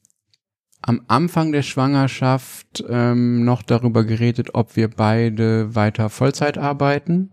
am 0.84 1.02
Anfang 1.06 1.52
der 1.52 1.62
Schwangerschaft 1.62 2.84
ähm, 2.88 3.44
noch 3.44 3.62
darüber 3.62 4.02
geredet, 4.02 4.54
ob 4.54 4.74
wir 4.74 4.88
beide 4.88 5.76
weiter 5.76 6.10
Vollzeit 6.10 6.58
arbeiten 6.58 7.30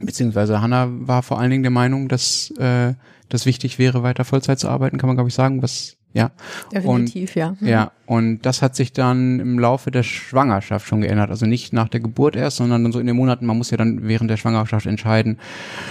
beziehungsweise 0.00 0.60
Hanna 0.60 0.88
war 0.90 1.22
vor 1.22 1.38
allen 1.38 1.50
Dingen 1.50 1.62
der 1.62 1.70
Meinung, 1.72 2.08
dass 2.08 2.50
äh, 2.58 2.94
das 3.28 3.46
wichtig 3.46 3.78
wäre, 3.78 4.02
weiter 4.02 4.24
Vollzeit 4.24 4.58
zu 4.58 4.68
arbeiten, 4.68 4.98
kann 4.98 5.08
man 5.08 5.16
glaube 5.16 5.28
ich 5.28 5.34
sagen, 5.34 5.62
was 5.62 5.96
ja. 6.16 6.30
Definitiv, 6.72 7.30
und, 7.30 7.34
ja. 7.36 7.56
Mhm. 7.60 7.66
Ja, 7.68 7.92
und 8.06 8.46
das 8.46 8.62
hat 8.62 8.74
sich 8.74 8.94
dann 8.94 9.38
im 9.38 9.58
Laufe 9.58 9.90
der 9.90 10.02
Schwangerschaft 10.02 10.88
schon 10.88 11.02
geändert. 11.02 11.28
Also 11.28 11.44
nicht 11.44 11.74
nach 11.74 11.88
der 11.88 12.00
Geburt 12.00 12.36
erst, 12.36 12.56
sondern 12.56 12.82
dann 12.82 12.92
so 12.92 13.00
in 13.00 13.06
den 13.06 13.16
Monaten, 13.16 13.44
man 13.44 13.58
muss 13.58 13.70
ja 13.70 13.76
dann 13.76 14.08
während 14.08 14.30
der 14.30 14.38
Schwangerschaft 14.38 14.86
entscheiden, 14.86 15.38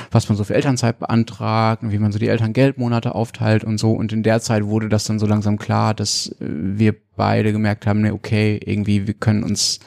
was 0.10 0.28
man 0.28 0.36
so 0.36 0.44
für 0.44 0.56
Elternzeit 0.56 0.98
beantragt 0.98 1.84
und 1.84 1.92
wie 1.92 2.00
man 2.00 2.12
so 2.12 2.18
die 2.18 2.28
Elterngeldmonate 2.28 3.14
aufteilt 3.14 3.64
und 3.64 3.78
so. 3.78 3.92
Und 3.92 4.14
in 4.14 4.24
der 4.24 4.42
Zeit 4.42 4.66
wurde 4.66 4.90
das 4.90 5.04
dann 5.04 5.20
so 5.20 5.28
langsam 5.28 5.60
klar, 5.60 5.94
dass 5.94 6.30
äh, 6.30 6.36
wir 6.40 6.96
beide 7.16 7.52
gemerkt 7.52 7.86
haben, 7.86 8.02
ne, 8.02 8.12
okay, 8.12 8.60
irgendwie, 8.66 9.06
wir 9.06 9.14
können 9.14 9.44
uns 9.44 9.80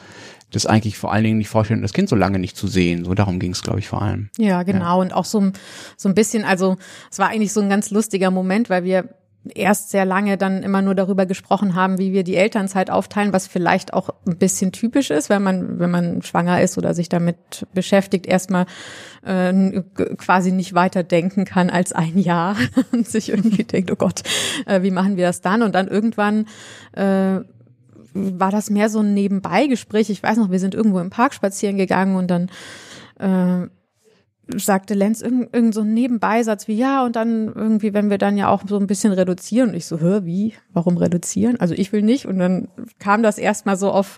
das 0.51 0.65
eigentlich 0.65 0.97
vor 0.97 1.13
allen 1.13 1.23
Dingen 1.23 1.37
nicht 1.37 1.49
vorstellen, 1.49 1.81
das 1.81 1.93
Kind 1.93 2.09
so 2.09 2.15
lange 2.15 2.39
nicht 2.39 2.57
zu 2.57 2.67
sehen. 2.67 3.05
So 3.05 3.13
darum 3.13 3.39
ging 3.39 3.51
es, 3.51 3.63
glaube 3.63 3.79
ich, 3.79 3.87
vor 3.87 4.01
allem. 4.01 4.29
Ja, 4.37 4.63
genau. 4.63 4.85
Ja. 4.85 4.93
Und 4.95 5.13
auch 5.13 5.25
so, 5.25 5.51
so 5.95 6.09
ein 6.09 6.15
bisschen, 6.15 6.43
also 6.43 6.77
es 7.11 7.19
war 7.19 7.29
eigentlich 7.29 7.53
so 7.53 7.61
ein 7.61 7.69
ganz 7.69 7.91
lustiger 7.91 8.31
Moment, 8.31 8.69
weil 8.69 8.83
wir 8.83 9.09
erst 9.55 9.89
sehr 9.89 10.05
lange 10.05 10.37
dann 10.37 10.63
immer 10.63 10.81
nur 10.81 10.95
darüber 10.95 11.25
gesprochen 11.25 11.73
haben, 11.73 11.97
wie 11.97 12.11
wir 12.11 12.23
die 12.23 12.35
Elternzeit 12.35 12.89
aufteilen, 12.89 13.31
was 13.31 13.47
vielleicht 13.47 13.93
auch 13.93 14.09
ein 14.27 14.37
bisschen 14.37 14.71
typisch 14.71 15.11
ist, 15.11 15.29
wenn 15.29 15.41
man 15.41 15.79
wenn 15.79 15.89
man 15.89 16.21
schwanger 16.21 16.61
ist 16.61 16.77
oder 16.77 16.93
sich 16.93 17.09
damit 17.09 17.65
beschäftigt, 17.73 18.27
erstmal 18.27 18.65
äh, 19.25 19.81
quasi 20.17 20.51
nicht 20.51 20.73
weiter 20.73 21.03
denken 21.03 21.45
kann 21.45 21.69
als 21.69 21.93
ein 21.93 22.17
Jahr 22.17 22.57
und 22.91 23.07
sich 23.07 23.29
irgendwie 23.29 23.63
denkt, 23.63 23.91
oh 23.91 23.95
Gott, 23.95 24.23
äh, 24.65 24.81
wie 24.81 24.91
machen 24.91 25.15
wir 25.15 25.27
das 25.27 25.41
dann? 25.41 25.61
Und 25.61 25.73
dann 25.73 25.87
irgendwann 25.87 26.45
äh, 26.93 27.39
war 28.39 28.51
das 28.51 28.69
mehr 28.69 28.89
so 28.89 28.99
ein 28.99 29.13
Nebenbeigespräch. 29.13 30.09
Ich 30.09 30.23
weiß 30.23 30.37
noch, 30.37 30.51
wir 30.51 30.59
sind 30.59 30.75
irgendwo 30.75 30.99
im 30.99 31.09
Park 31.09 31.33
spazieren 31.33 31.77
gegangen 31.77 32.15
und 32.15 32.29
dann 32.29 32.49
äh, 33.19 33.67
sagte 34.55 34.93
Lenz 34.93 35.21
irgend, 35.21 35.53
irgend 35.53 35.73
so 35.73 35.81
ein 35.81 35.93
Nebenbeisatz 35.93 36.67
wie 36.67 36.75
ja 36.75 37.05
und 37.05 37.15
dann 37.15 37.53
irgendwie, 37.53 37.93
wenn 37.93 38.09
wir 38.09 38.17
dann 38.17 38.37
ja 38.37 38.49
auch 38.49 38.63
so 38.67 38.77
ein 38.77 38.87
bisschen 38.87 39.11
reduzieren 39.11 39.69
und 39.69 39.75
ich 39.75 39.85
so, 39.85 39.99
hör, 39.99 40.25
wie, 40.25 40.53
warum 40.73 40.97
reduzieren? 40.97 41.59
Also 41.59 41.75
ich 41.75 41.91
will 41.91 42.01
nicht 42.01 42.25
und 42.25 42.39
dann 42.39 42.67
kam 42.97 43.21
das 43.21 43.37
erstmal 43.37 43.77
so 43.77 43.91
auf 43.91 44.17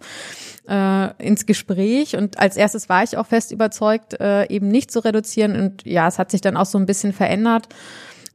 äh, 0.67 1.13
ins 1.23 1.45
Gespräch 1.45 2.15
und 2.15 2.39
als 2.39 2.55
erstes 2.55 2.87
war 2.87 3.03
ich 3.03 3.17
auch 3.17 3.27
fest 3.27 3.51
überzeugt, 3.51 4.19
äh, 4.19 4.47
eben 4.47 4.69
nicht 4.69 4.91
zu 4.91 5.03
reduzieren 5.03 5.55
und 5.55 5.85
ja, 5.85 6.07
es 6.07 6.17
hat 6.19 6.31
sich 6.31 6.41
dann 6.41 6.57
auch 6.57 6.65
so 6.65 6.77
ein 6.77 6.85
bisschen 6.85 7.13
verändert. 7.13 7.67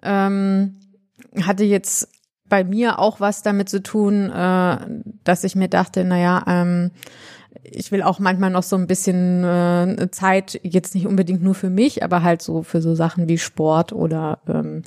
Ähm, 0.02 0.76
hatte 1.42 1.64
jetzt 1.64 2.08
bei 2.48 2.64
mir 2.64 2.98
auch 2.98 3.20
was 3.20 3.42
damit 3.42 3.68
zu 3.68 3.82
tun, 3.82 4.30
äh, 4.30 4.78
dass 5.24 5.44
ich 5.44 5.56
mir 5.56 5.68
dachte, 5.68 6.04
naja, 6.04 6.42
ähm, 6.46 6.90
ich 7.62 7.90
will 7.90 8.02
auch 8.02 8.18
manchmal 8.18 8.50
noch 8.50 8.62
so 8.62 8.76
ein 8.76 8.86
bisschen 8.86 9.44
äh, 9.44 10.08
Zeit, 10.10 10.60
jetzt 10.62 10.94
nicht 10.94 11.06
unbedingt 11.06 11.42
nur 11.42 11.54
für 11.54 11.70
mich, 11.70 12.04
aber 12.04 12.22
halt 12.22 12.42
so 12.42 12.62
für 12.62 12.80
so 12.80 12.94
Sachen 12.94 13.28
wie 13.28 13.38
Sport 13.38 13.92
oder 13.92 14.38
ähm, 14.48 14.82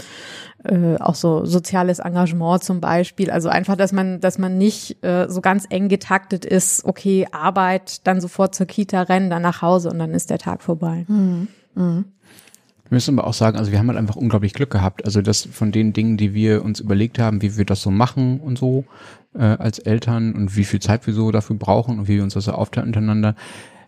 äh, 0.63 0.98
auch 0.98 1.16
so 1.16 1.46
soziales 1.46 2.00
Engagement 2.00 2.63
zum 2.63 2.80
Beispiel. 2.80 3.32
Also 3.32 3.50
einfach, 3.50 3.75
dass 3.75 3.92
man, 3.92 4.20
dass 4.20 4.38
man 4.38 4.58
nicht 4.58 5.04
äh, 5.04 5.28
so 5.30 5.42
ganz 5.42 5.66
eng 5.70 5.89
getaktet 5.89 6.46
ist, 6.46 6.86
okay, 6.86 7.28
Arbeit, 7.32 8.06
dann 8.08 8.22
sofort 8.22 8.56
zur 8.56 8.66
Kita 8.66 9.04
rennen, 9.04 9.30
dann 9.30 9.42
nach 9.42 9.62
Hause 9.62 9.89
und 9.89 10.00
dann 10.00 10.13
ist 10.13 10.30
der 10.30 10.39
Tag 10.39 10.62
vorbei. 10.62 11.06
Mhm. 11.08 11.48
Mhm. 11.75 12.06
Wir 12.89 12.96
müssen 12.96 13.17
aber 13.17 13.27
auch 13.27 13.34
sagen, 13.34 13.58
also 13.58 13.72
wir 13.72 13.79
haben 13.79 13.88
halt 13.88 14.00
einfach 14.00 14.15
unglaublich 14.15 14.53
Glück 14.53 14.72
gehabt. 14.72 15.05
Also 15.05 15.22
das 15.22 15.48
von 15.51 15.72
den 15.72 15.93
Dingen, 15.93 16.17
die 16.17 16.34
wir 16.34 16.63
uns 16.63 16.79
überlegt 16.79 17.19
haben, 17.19 17.41
wie 17.41 17.55
wir 17.55 17.65
das 17.65 17.81
so 17.81 17.91
machen 17.91 18.39
und 18.39 18.58
so 18.58 18.86
äh, 19.36 19.43
als 19.43 19.79
Eltern 19.79 20.34
und 20.34 20.55
wie 20.55 20.65
viel 20.65 20.79
Zeit 20.79 21.05
wir 21.05 21.13
so 21.13 21.31
dafür 21.31 21.55
brauchen 21.55 22.00
und 22.00 22.08
wie 22.08 22.15
wir 22.15 22.24
uns 22.24 22.34
das 22.34 22.46
so 22.46 22.51
aufteilen 22.51 22.88
untereinander, 22.88 23.36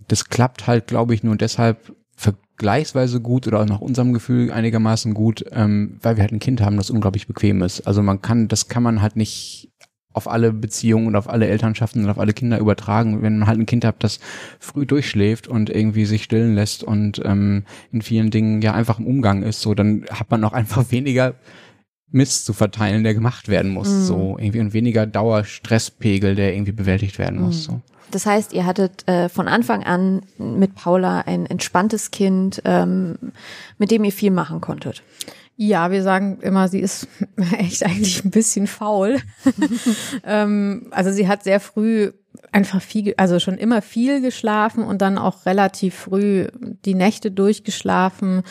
das 0.07 0.29
klappt 0.29 0.67
halt, 0.67 0.87
glaube 0.87 1.15
ich, 1.15 1.23
nur 1.23 1.35
deshalb 1.35 1.95
vergleichsweise 2.15 3.21
gut 3.21 3.47
oder 3.47 3.61
auch 3.61 3.65
nach 3.65 3.81
unserem 3.81 4.13
Gefühl 4.13 4.51
einigermaßen 4.51 5.15
gut, 5.15 5.43
ähm, 5.51 5.97
weil 6.03 6.17
wir 6.17 6.21
halt 6.21 6.31
ein 6.31 6.39
Kind 6.39 6.61
haben, 6.61 6.77
das 6.77 6.91
unglaublich 6.91 7.25
bequem 7.25 7.63
ist. 7.63 7.81
Also 7.87 8.03
man 8.03 8.21
kann, 8.21 8.47
das 8.47 8.67
kann 8.67 8.83
man 8.83 9.01
halt 9.01 9.15
nicht 9.15 9.70
auf 10.13 10.27
alle 10.27 10.51
Beziehungen 10.51 11.07
und 11.07 11.15
auf 11.15 11.29
alle 11.29 11.47
Elternschaften 11.47 12.03
und 12.03 12.09
auf 12.09 12.19
alle 12.19 12.33
Kinder 12.33 12.59
übertragen. 12.59 13.21
Wenn 13.21 13.39
man 13.39 13.47
halt 13.47 13.59
ein 13.59 13.65
Kind 13.65 13.85
hat, 13.85 14.03
das 14.03 14.19
früh 14.59 14.85
durchschläft 14.85 15.47
und 15.47 15.69
irgendwie 15.69 16.05
sich 16.05 16.23
stillen 16.23 16.55
lässt 16.55 16.83
und 16.83 17.21
ähm, 17.23 17.63
in 17.91 18.01
vielen 18.01 18.31
Dingen 18.31 18.61
ja 18.61 18.73
einfach 18.73 18.99
im 18.99 19.07
Umgang 19.07 19.43
ist, 19.43 19.61
so 19.61 19.73
dann 19.73 20.05
hat 20.11 20.29
man 20.31 20.43
auch 20.43 20.53
einfach 20.53 20.85
weniger 20.91 21.35
Mist 22.11 22.45
zu 22.45 22.53
verteilen, 22.53 23.03
der 23.03 23.13
gemacht 23.13 23.47
werden 23.47 23.71
muss, 23.71 23.89
mhm. 23.89 24.03
so 24.03 24.37
irgendwie 24.37 24.59
und 24.59 24.73
weniger 24.73 25.07
Dauerstresspegel, 25.07 26.35
der 26.35 26.53
irgendwie 26.53 26.73
bewältigt 26.73 27.17
werden 27.17 27.41
muss. 27.41 27.67
Mhm. 27.67 27.71
So. 27.73 27.81
Das 28.11 28.25
heißt, 28.25 28.51
ihr 28.51 28.65
hattet 28.65 29.07
äh, 29.07 29.29
von 29.29 29.47
Anfang 29.47 29.83
an 29.83 30.21
mit 30.37 30.75
Paula 30.75 31.21
ein 31.21 31.45
entspanntes 31.45 32.11
Kind, 32.11 32.61
ähm, 32.65 33.17
mit 33.77 33.89
dem 33.89 34.03
ihr 34.03 34.11
viel 34.11 34.31
machen 34.31 34.59
konntet. 34.59 35.01
Ja, 35.63 35.91
wir 35.91 36.01
sagen 36.01 36.39
immer, 36.41 36.67
sie 36.69 36.79
ist 36.79 37.07
echt 37.59 37.85
eigentlich 37.85 38.25
ein 38.25 38.31
bisschen 38.31 38.65
faul. 38.65 39.19
ähm, 40.25 40.87
also 40.89 41.11
sie 41.11 41.27
hat 41.27 41.43
sehr 41.43 41.59
früh 41.59 42.13
einfach 42.51 42.81
viel, 42.81 43.13
also 43.17 43.37
schon 43.37 43.59
immer 43.59 43.83
viel 43.83 44.21
geschlafen 44.21 44.83
und 44.83 45.03
dann 45.03 45.19
auch 45.19 45.45
relativ 45.45 45.93
früh 45.93 46.47
die 46.83 46.95
Nächte 46.95 47.29
durchgeschlafen. 47.29 48.41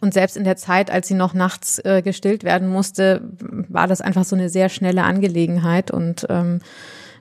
Und 0.00 0.14
selbst 0.14 0.36
in 0.36 0.44
der 0.44 0.54
Zeit, 0.54 0.88
als 0.88 1.08
sie 1.08 1.14
noch 1.14 1.34
nachts 1.34 1.80
äh, 1.80 2.00
gestillt 2.00 2.44
werden 2.44 2.68
musste, 2.68 3.28
war 3.68 3.88
das 3.88 4.00
einfach 4.00 4.24
so 4.24 4.36
eine 4.36 4.48
sehr 4.48 4.68
schnelle 4.68 5.02
Angelegenheit 5.02 5.90
und 5.90 6.26
ähm. 6.30 6.60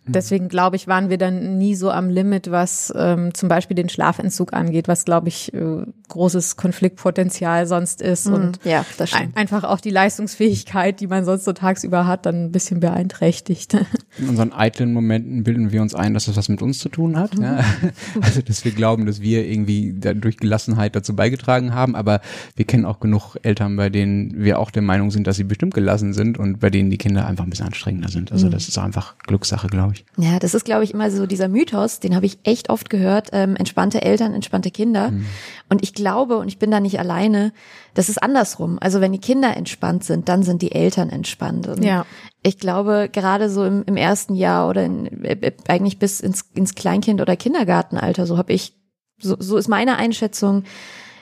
Deswegen 0.06 0.50
glaube 0.50 0.76
ich, 0.76 0.88
waren 0.88 1.10
wir 1.10 1.20
dann 1.20 1.58
nie 1.60 1.76
so 1.76 1.92
am 1.92 2.10
Limit, 2.10 2.50
was 2.50 2.92
ähm, 2.96 3.34
zum 3.36 3.50
Beispiel 3.50 3.76
den 3.76 3.88
Schlafentzug 3.88 4.52
angeht, 4.52 4.88
was 4.88 5.06
glaube 5.06 5.28
ich 5.28 5.54
äh, 5.54 5.84
großes 6.10 6.58
Konfliktpotenzial 6.58 7.68
sonst 7.68 8.02
ist 8.02 8.28
mhm. 8.28 8.34
und 8.34 8.60
ja, 8.64 8.84
das 8.98 9.14
ein, 9.14 9.36
einfach 9.36 9.64
auch 9.64 9.80
die 9.80 9.92
Leistungsfähigkeit, 9.92 11.00
die 11.00 11.08
man 11.08 11.24
sonst 11.24 11.46
so 11.46 11.54
tagsüber 11.54 12.08
hat, 12.08 12.26
dann 12.26 12.46
ein 12.46 12.52
bisschen 12.52 12.80
beeinträchtigt. 12.80 13.78
In 14.22 14.30
unseren 14.30 14.54
eitlen 14.54 14.94
Momenten 14.94 15.44
bilden 15.44 15.72
wir 15.72 15.82
uns 15.82 15.94
ein, 15.94 16.14
dass 16.14 16.26
das 16.26 16.38
was 16.38 16.48
mit 16.48 16.62
uns 16.62 16.80
zu 16.80 16.90
tun 16.90 17.18
hat. 17.18 17.38
Ja? 17.38 17.54
Mhm. 17.54 17.92
Also 18.22 18.42
dass 18.42 18.64
wir 18.64 18.72
glauben, 18.72 19.06
dass 19.06 19.22
wir 19.22 19.46
irgendwie 19.46 19.94
durch 19.94 20.38
Gelassenheit 20.38 20.96
dazu 20.96 21.16
beigetragen 21.16 21.74
haben, 21.74 21.96
aber 21.96 22.22
wir 22.56 22.66
kennen 22.66 22.86
auch 22.86 23.00
genug 23.00 23.36
Eltern, 23.42 23.76
bei 23.76 23.90
denen 23.90 24.44
wir 24.44 24.60
auch 24.60 24.72
der 24.72 24.82
Meinung 24.82 25.12
sind, 25.12 25.28
dass 25.28 25.36
sie 25.36 25.44
bestimmt 25.44 25.74
gelassen 25.74 26.14
sind 26.14 26.38
und 26.38 26.60
bei 26.60 26.70
denen 26.70 26.90
die 26.90 26.98
Kinder 26.98 27.26
einfach 27.26 27.44
ein 27.44 27.50
bisschen 27.50 27.66
anstrengender 27.66 28.10
sind. 28.10 28.32
Also 28.32 28.48
mhm. 28.48 28.52
das 28.52 28.68
ist 28.68 28.78
einfach 28.78 29.18
Glückssache, 29.20 29.68
glaube 29.68 29.80
ich 29.80 29.82
glaube 29.82 29.94
ich. 29.96 30.06
Ja, 30.18 30.40
das 30.40 30.54
ist, 30.54 30.66
glaube 30.66 30.84
ich, 30.84 30.94
immer 30.94 31.10
so 31.12 31.26
dieser 31.26 31.48
Mythos, 31.48 32.00
den 32.00 32.16
habe 32.16 32.26
ich 32.26 32.40
echt 32.44 32.70
oft 32.70 32.90
gehört. 32.90 33.30
Ähm, 33.34 33.56
entspannte 33.56 34.02
Eltern, 34.02 34.34
entspannte 34.34 34.72
Kinder. 34.72 35.12
Mhm. 35.12 35.26
Und 35.70 35.84
ich 35.84 35.94
glaube, 35.94 36.38
und 36.38 36.48
ich 36.48 36.60
bin 36.60 36.72
da 36.72 36.80
nicht 36.80 37.00
alleine, 37.00 37.54
das 37.94 38.10
ist 38.10 38.22
andersrum. 38.22 38.78
Also 38.80 39.02
wenn 39.02 39.12
die 39.12 39.20
Kinder 39.20 39.56
entspannt 39.56 40.04
sind, 40.04 40.30
dann 40.30 40.44
sind 40.44 40.62
die 40.62 40.72
Eltern 40.72 41.10
entspannt. 41.10 41.68
Und 41.68 41.84
ja. 41.84 42.06
Ich 42.44 42.58
glaube, 42.58 43.10
gerade 43.12 43.50
so 43.50 43.64
im, 43.64 43.84
im 43.86 43.98
ersten 43.98 44.36
Jahr 44.36 44.68
oder 44.68 44.84
in, 44.84 45.24
äh, 45.24 45.38
äh, 45.42 45.52
eigentlich 45.68 46.00
bis 46.00 46.20
ins, 46.20 46.46
ins 46.54 46.76
Kleinkind- 46.76 47.22
oder 47.22 47.36
Kindergartenalter, 47.36 48.26
so 48.26 48.38
habe 48.38 48.54
ich, 48.54 48.76
so, 49.20 49.36
so 49.40 49.58
ist 49.58 49.68
meine 49.68 49.98
Einschätzung, 49.98 50.64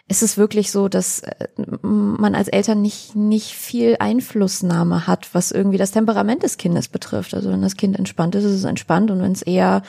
ist 0.08 0.24
es 0.24 0.38
wirklich 0.38 0.72
so, 0.72 0.88
dass 0.88 1.20
äh, 1.20 1.48
man 1.82 2.36
als 2.36 2.48
Eltern 2.48 2.82
nicht, 2.82 3.16
nicht 3.16 3.52
viel 3.52 3.98
Einflussnahme 4.00 5.08
hat, 5.08 5.34
was 5.34 5.52
irgendwie 5.52 5.78
das 5.78 5.92
Temperament 5.92 6.44
des 6.44 6.58
Kindes 6.58 6.88
betrifft. 6.88 7.34
Also 7.34 7.52
wenn 7.52 7.62
das 7.62 7.76
Kind 7.76 8.00
entspannt 8.00 8.36
ist, 8.36 8.46
ist 8.46 8.54
es 8.54 8.64
entspannt 8.64 9.12
und 9.12 9.22
wenn 9.22 9.34
es 9.34 9.42
eher 9.42 9.84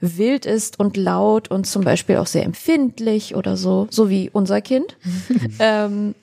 wild 0.00 0.46
ist 0.46 0.78
und 0.78 0.96
laut 0.96 1.50
und 1.50 1.66
zum 1.66 1.82
Beispiel 1.82 2.16
auch 2.16 2.26
sehr 2.26 2.44
empfindlich 2.44 3.34
oder 3.34 3.56
so, 3.56 3.86
so 3.90 4.10
wie 4.10 4.30
unser 4.30 4.60
Kind, 4.60 4.96
ähm, 5.58 6.14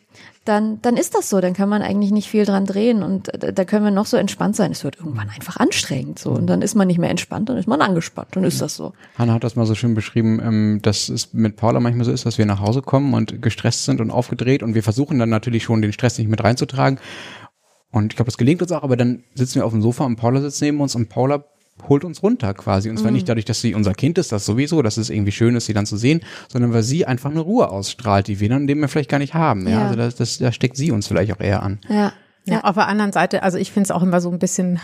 dann, 0.47 0.81
dann 0.81 0.97
ist 0.97 1.15
das 1.15 1.29
so. 1.29 1.41
Dann 1.41 1.53
kann 1.53 1.69
man 1.69 1.81
eigentlich 1.81 2.11
nicht 2.11 2.29
viel 2.29 2.45
dran 2.45 2.65
drehen 2.65 3.03
und 3.03 3.29
da 3.39 3.65
können 3.65 3.83
wir 3.85 3.91
noch 3.91 4.05
so 4.05 4.17
entspannt 4.17 4.55
sein. 4.55 4.71
Es 4.71 4.83
wird 4.83 4.97
irgendwann 4.97 5.29
einfach 5.29 5.57
anstrengend 5.57 6.19
so 6.19 6.31
und 6.31 6.47
dann 6.47 6.61
ist 6.61 6.75
man 6.75 6.87
nicht 6.87 6.99
mehr 6.99 7.09
entspannt, 7.09 7.49
dann 7.49 7.57
ist 7.57 7.67
man 7.67 7.81
angespannt. 7.81 8.29
Dann 8.31 8.43
ist 8.43 8.61
das 8.61 8.75
so. 8.75 8.93
Hanna 9.17 9.33
hat 9.33 9.43
das 9.43 9.55
mal 9.55 9.65
so 9.65 9.75
schön 9.75 9.93
beschrieben, 9.93 10.39
ähm, 10.43 10.79
dass 10.81 11.09
es 11.09 11.33
mit 11.33 11.55
Paula 11.55 11.79
manchmal 11.79 12.05
so 12.05 12.11
ist, 12.11 12.25
dass 12.25 12.37
wir 12.37 12.45
nach 12.45 12.59
Hause 12.59 12.81
kommen 12.81 13.13
und 13.13 13.41
gestresst 13.41 13.85
sind 13.85 14.01
und 14.01 14.11
aufgedreht 14.11 14.63
und 14.63 14.75
wir 14.75 14.83
versuchen 14.83 15.19
dann 15.19 15.29
natürlich 15.29 15.63
schon 15.63 15.81
den 15.81 15.93
Stress 15.93 16.17
nicht 16.17 16.29
mit 16.29 16.43
reinzutragen. 16.43 16.99
Und 17.91 18.13
ich 18.13 18.15
glaube, 18.17 18.27
das 18.27 18.37
gelingt 18.37 18.61
uns 18.61 18.71
auch, 18.71 18.83
aber 18.83 18.97
dann 18.97 19.23
sitzen 19.33 19.55
wir 19.55 19.65
auf 19.65 19.71
dem 19.71 19.81
Sofa 19.81 20.05
und 20.05 20.17
Paula 20.17 20.41
sitzt 20.41 20.61
neben 20.61 20.79
uns 20.81 20.95
und 20.95 21.09
Paula 21.09 21.45
holt 21.87 22.03
uns 22.03 22.23
runter 22.23 22.53
quasi. 22.53 22.89
Und 22.89 22.97
zwar 22.97 23.11
mhm. 23.11 23.15
nicht 23.15 23.29
dadurch, 23.29 23.45
dass 23.45 23.61
sie 23.61 23.73
unser 23.73 23.93
Kind 23.93 24.17
ist, 24.17 24.31
das 24.31 24.45
sowieso, 24.45 24.81
dass 24.81 24.97
es 24.97 25.09
irgendwie 25.09 25.31
schön 25.31 25.55
ist, 25.55 25.65
sie 25.65 25.73
dann 25.73 25.85
zu 25.85 25.97
sehen, 25.97 26.21
sondern 26.47 26.73
weil 26.73 26.83
sie 26.83 27.05
einfach 27.05 27.31
eine 27.31 27.41
Ruhe 27.41 27.69
ausstrahlt, 27.69 28.27
die 28.27 28.39
wir 28.39 28.49
dann 28.49 28.67
dem 28.67 28.79
wir 28.79 28.87
vielleicht 28.87 29.09
gar 29.09 29.19
nicht 29.19 29.33
haben. 29.33 29.67
Ja, 29.67 29.71
ja. 29.71 29.85
also 29.85 29.95
das, 29.95 30.15
das, 30.15 30.37
da 30.37 30.51
steckt 30.51 30.77
sie 30.77 30.91
uns 30.91 31.07
vielleicht 31.07 31.33
auch 31.33 31.39
eher 31.39 31.63
an. 31.63 31.79
Ja. 31.89 32.13
Ja, 32.49 32.61
auf 32.61 32.75
der 32.75 32.87
anderen 32.87 33.11
Seite, 33.11 33.43
also 33.43 33.57
ich 33.57 33.73
finde 33.73 33.87
es 33.87 33.91
auch 33.91 34.01
immer 34.01 34.21
so 34.21 34.31
ein 34.31 34.39
bisschen 34.39 34.79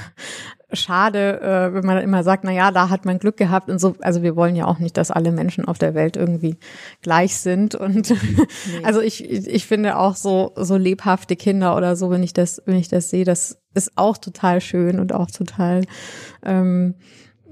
schade, 0.73 1.39
äh, 1.41 1.73
wenn 1.73 1.85
man 1.85 2.00
immer 2.00 2.23
sagt, 2.23 2.43
na 2.43 2.51
ja, 2.51 2.71
da 2.71 2.89
hat 2.89 3.05
man 3.05 3.19
Glück 3.19 3.38
gehabt 3.38 3.69
und 3.69 3.79
so. 3.79 3.95
Also 4.01 4.21
wir 4.21 4.35
wollen 4.35 4.55
ja 4.55 4.65
auch 4.65 4.79
nicht, 4.79 4.97
dass 4.97 5.12
alle 5.12 5.31
Menschen 5.31 5.65
auf 5.65 5.77
der 5.77 5.93
Welt 5.93 6.17
irgendwie 6.17 6.57
gleich 7.01 7.38
sind. 7.38 7.75
Und 7.75 8.09
nee. 8.09 8.17
also 8.83 9.00
ich, 9.00 9.23
ich 9.23 9.65
finde 9.65 9.97
auch 9.97 10.17
so, 10.17 10.51
so 10.57 10.75
lebhafte 10.75 11.38
Kinder 11.38 11.77
oder 11.77 11.95
so, 11.95 12.09
wenn 12.09 12.23
ich 12.23 12.33
das, 12.33 12.62
wenn 12.65 12.75
ich 12.75 12.89
das 12.89 13.09
sehe, 13.09 13.23
das 13.23 13.62
ist 13.74 13.92
auch 13.96 14.18
total 14.18 14.62
schön 14.62 15.00
und 15.00 15.13
auch 15.13 15.32
total 15.32 15.84
ähm, 16.44 16.96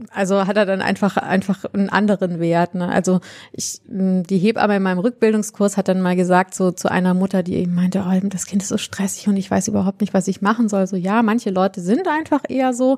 also 0.09 0.47
hat 0.47 0.57
er 0.57 0.65
dann 0.65 0.81
einfach 0.81 1.17
einfach 1.17 1.65
einen 1.73 1.89
anderen 1.89 2.39
Wert. 2.39 2.75
Ne? 2.75 2.87
Also 2.87 3.19
ich, 3.51 3.81
die 3.85 4.37
Hebamme 4.37 4.77
in 4.77 4.83
meinem 4.83 4.99
Rückbildungskurs 4.99 5.77
hat 5.77 5.87
dann 5.87 6.01
mal 6.01 6.15
gesagt 6.15 6.55
so 6.55 6.71
zu 6.71 6.89
einer 6.89 7.13
Mutter, 7.13 7.43
die 7.43 7.65
meinte, 7.67 8.03
oh, 8.07 8.27
das 8.27 8.45
Kind 8.45 8.63
ist 8.63 8.69
so 8.69 8.77
stressig 8.77 9.27
und 9.27 9.37
ich 9.37 9.51
weiß 9.51 9.67
überhaupt 9.67 10.01
nicht, 10.01 10.13
was 10.13 10.27
ich 10.27 10.41
machen 10.41 10.69
soll. 10.69 10.87
So 10.87 10.95
ja, 10.95 11.21
manche 11.21 11.49
Leute 11.49 11.81
sind 11.81 12.07
einfach 12.07 12.41
eher 12.47 12.73
so. 12.73 12.97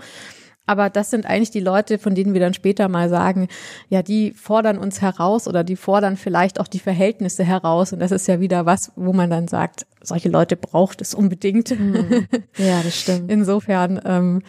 Aber 0.66 0.90
das 0.90 1.10
sind 1.10 1.26
eigentlich 1.26 1.52
die 1.52 1.60
Leute, 1.60 1.98
von 1.98 2.16
denen 2.16 2.34
wir 2.34 2.40
dann 2.40 2.54
später 2.54 2.88
mal 2.88 3.10
sagen, 3.10 3.48
ja, 3.90 4.02
die 4.02 4.32
fordern 4.32 4.78
uns 4.78 5.02
heraus 5.02 5.48
oder 5.48 5.64
die 5.64 5.76
fordern 5.76 6.16
vielleicht 6.16 6.60
auch 6.60 6.68
die 6.68 6.80
Verhältnisse 6.80 7.44
heraus. 7.44 7.92
Und 7.92 8.00
das 8.00 8.12
ist 8.12 8.28
ja 8.28 8.40
wieder 8.40 8.66
was, 8.66 8.92
wo 8.96 9.12
man 9.12 9.30
dann 9.30 9.48
sagt, 9.48 9.86
solche 10.02 10.30
Leute 10.30 10.56
braucht 10.56 11.02
es 11.02 11.14
unbedingt. 11.14 11.78
Mhm. 11.78 12.28
Ja, 12.58 12.82
das 12.82 12.98
stimmt. 12.98 13.30
Insofern, 13.32 14.00
ähm, 14.06 14.42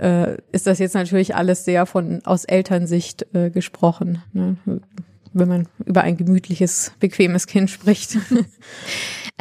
äh, 0.00 0.38
ist 0.52 0.66
das 0.66 0.78
jetzt 0.78 0.94
natürlich 0.94 1.34
alles 1.36 1.64
sehr 1.64 1.86
von 1.86 2.20
aus 2.24 2.44
Elternsicht 2.44 3.26
äh, 3.34 3.50
gesprochen, 3.50 4.22
ne? 4.32 4.56
Wenn 5.32 5.48
man 5.48 5.68
über 5.84 6.02
ein 6.02 6.16
gemütliches, 6.16 6.92
bequemes 7.00 7.46
Kind 7.46 7.70
spricht. 7.70 8.16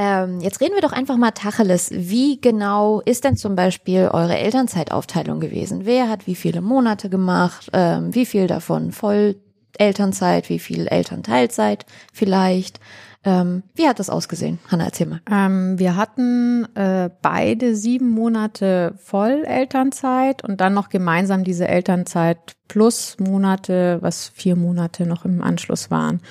Ähm, 0.01 0.39
jetzt 0.39 0.61
reden 0.61 0.75
wir 0.75 0.81
doch 0.81 0.93
einfach 0.93 1.17
mal 1.17 1.31
Tacheles. 1.31 1.89
Wie 1.91 2.39
genau 2.39 3.01
ist 3.01 3.25
denn 3.25 3.35
zum 3.35 3.55
Beispiel 3.55 4.07
eure 4.07 4.37
Elternzeitaufteilung 4.37 5.41
gewesen? 5.41 5.81
Wer 5.83 6.07
hat 6.07 6.25
wie 6.25 6.35
viele 6.35 6.61
Monate 6.61 7.09
gemacht? 7.09 7.69
Ähm, 7.73 8.15
wie 8.15 8.25
viel 8.25 8.47
davon 8.47 8.93
Voll-Elternzeit? 8.93 10.47
Wie 10.47 10.59
viel 10.59 10.87
Elternteilzeit 10.87 11.85
vielleicht? 12.13 12.79
Ähm, 13.25 13.63
wie 13.75 13.87
hat 13.87 13.99
das 13.99 14.09
ausgesehen? 14.09 14.59
Hanna, 14.69 14.85
erzähl 14.85 15.07
mal. 15.07 15.19
Ähm, 15.29 15.77
wir 15.77 15.97
hatten 15.97 16.65
äh, 16.75 17.09
beide 17.21 17.75
sieben 17.75 18.09
Monate 18.11 18.93
Vollelternzeit 18.97 20.41
und 20.43 20.61
dann 20.61 20.73
noch 20.73 20.87
gemeinsam 20.87 21.43
diese 21.43 21.67
Elternzeit 21.67 22.55
plus 22.69 23.17
Monate, 23.19 23.97
was 24.01 24.29
vier 24.29 24.55
Monate 24.55 25.05
noch 25.05 25.25
im 25.25 25.41
Anschluss 25.41 25.91
waren. 25.91 26.21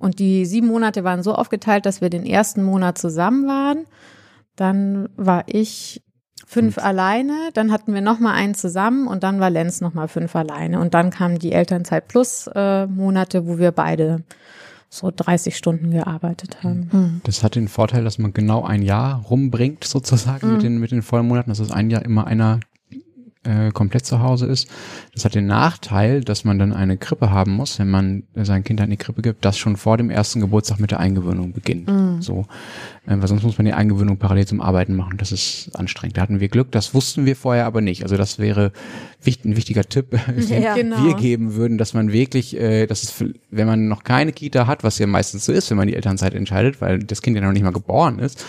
Und 0.00 0.18
die 0.18 0.44
sieben 0.44 0.66
Monate 0.66 1.04
waren 1.04 1.22
so 1.22 1.32
aufgeteilt, 1.34 1.86
dass 1.86 2.00
wir 2.00 2.10
den 2.10 2.26
ersten 2.26 2.64
Monat 2.64 2.98
zusammen 2.98 3.46
waren. 3.46 3.84
Dann 4.56 5.10
war 5.16 5.44
ich 5.46 6.02
fünf 6.44 6.76
mhm. 6.76 6.82
alleine, 6.82 7.34
dann 7.54 7.70
hatten 7.70 7.94
wir 7.94 8.00
noch 8.00 8.18
mal 8.18 8.34
einen 8.34 8.54
zusammen 8.54 9.06
und 9.06 9.22
dann 9.22 9.38
war 9.38 9.48
Lenz 9.48 9.80
noch 9.80 9.94
mal 9.94 10.08
fünf 10.08 10.34
alleine 10.34 10.80
und 10.80 10.92
dann 10.92 11.10
kamen 11.10 11.38
die 11.38 11.52
Elternzeit 11.52 12.08
plus 12.08 12.48
äh, 12.52 12.86
Monate, 12.86 13.46
wo 13.46 13.58
wir 13.58 13.70
beide 13.70 14.24
so 14.92 15.10
30 15.10 15.56
Stunden 15.56 15.90
gearbeitet 15.90 16.62
haben. 16.62 16.90
Mhm. 16.92 17.20
Das 17.24 17.42
hat 17.42 17.54
den 17.54 17.68
Vorteil, 17.68 18.04
dass 18.04 18.18
man 18.18 18.34
genau 18.34 18.62
ein 18.62 18.82
Jahr 18.82 19.22
rumbringt 19.22 19.84
sozusagen 19.84 20.46
mhm. 20.46 20.52
mit 20.52 20.62
den 20.62 20.78
mit 20.78 20.90
den 20.90 21.00
vollen 21.00 21.26
Monaten. 21.26 21.48
Das 21.48 21.60
ist 21.60 21.72
ein 21.72 21.88
Jahr 21.88 22.04
immer 22.04 22.26
einer 22.26 22.60
äh, 23.44 23.70
komplett 23.72 24.06
zu 24.06 24.20
Hause 24.20 24.46
ist. 24.46 24.68
Das 25.14 25.24
hat 25.24 25.34
den 25.34 25.46
Nachteil, 25.46 26.22
dass 26.22 26.44
man 26.44 26.58
dann 26.58 26.72
eine 26.72 26.96
Krippe 26.96 27.30
haben 27.30 27.52
muss, 27.52 27.78
wenn 27.78 27.90
man 27.90 28.22
sein 28.34 28.64
Kind 28.64 28.80
an 28.80 28.90
die 28.90 28.96
Krippe 28.96 29.22
gibt, 29.22 29.44
das 29.44 29.58
schon 29.58 29.76
vor 29.76 29.96
dem 29.96 30.10
ersten 30.10 30.40
Geburtstag 30.40 30.78
mit 30.78 30.90
der 30.90 31.00
Eingewöhnung 31.00 31.52
beginnt. 31.52 31.88
Mm. 31.88 32.20
So, 32.20 32.46
äh, 33.06 33.16
weil 33.16 33.26
sonst 33.26 33.42
muss 33.42 33.58
man 33.58 33.64
die 33.64 33.72
Eingewöhnung 33.72 34.18
parallel 34.18 34.46
zum 34.46 34.60
Arbeiten 34.60 34.94
machen. 34.94 35.16
Das 35.16 35.32
ist 35.32 35.70
anstrengend. 35.74 36.16
Da 36.16 36.22
hatten 36.22 36.40
wir 36.40 36.48
Glück, 36.48 36.70
das 36.70 36.94
wussten 36.94 37.26
wir 37.26 37.34
vorher 37.34 37.66
aber 37.66 37.80
nicht. 37.80 38.04
Also 38.04 38.16
das 38.16 38.38
wäre 38.38 38.72
wichtig, 39.22 39.44
ein 39.44 39.56
wichtiger 39.56 39.84
Tipp, 39.84 40.10
den 40.28 40.62
ja, 40.62 40.74
genau. 40.74 41.04
wir 41.04 41.14
geben 41.14 41.54
würden, 41.54 41.78
dass 41.78 41.94
man 41.94 42.12
wirklich, 42.12 42.56
äh, 42.56 42.86
dass 42.86 43.02
es, 43.02 43.24
wenn 43.50 43.66
man 43.66 43.88
noch 43.88 44.04
keine 44.04 44.32
Kita 44.32 44.66
hat, 44.66 44.84
was 44.84 44.98
ja 44.98 45.06
meistens 45.06 45.44
so 45.44 45.52
ist, 45.52 45.68
wenn 45.70 45.76
man 45.76 45.88
die 45.88 45.96
Elternzeit 45.96 46.34
entscheidet, 46.34 46.80
weil 46.80 47.00
das 47.00 47.22
Kind 47.22 47.36
ja 47.36 47.42
noch 47.42 47.52
nicht 47.52 47.64
mal 47.64 47.72
geboren 47.72 48.18
ist, 48.18 48.44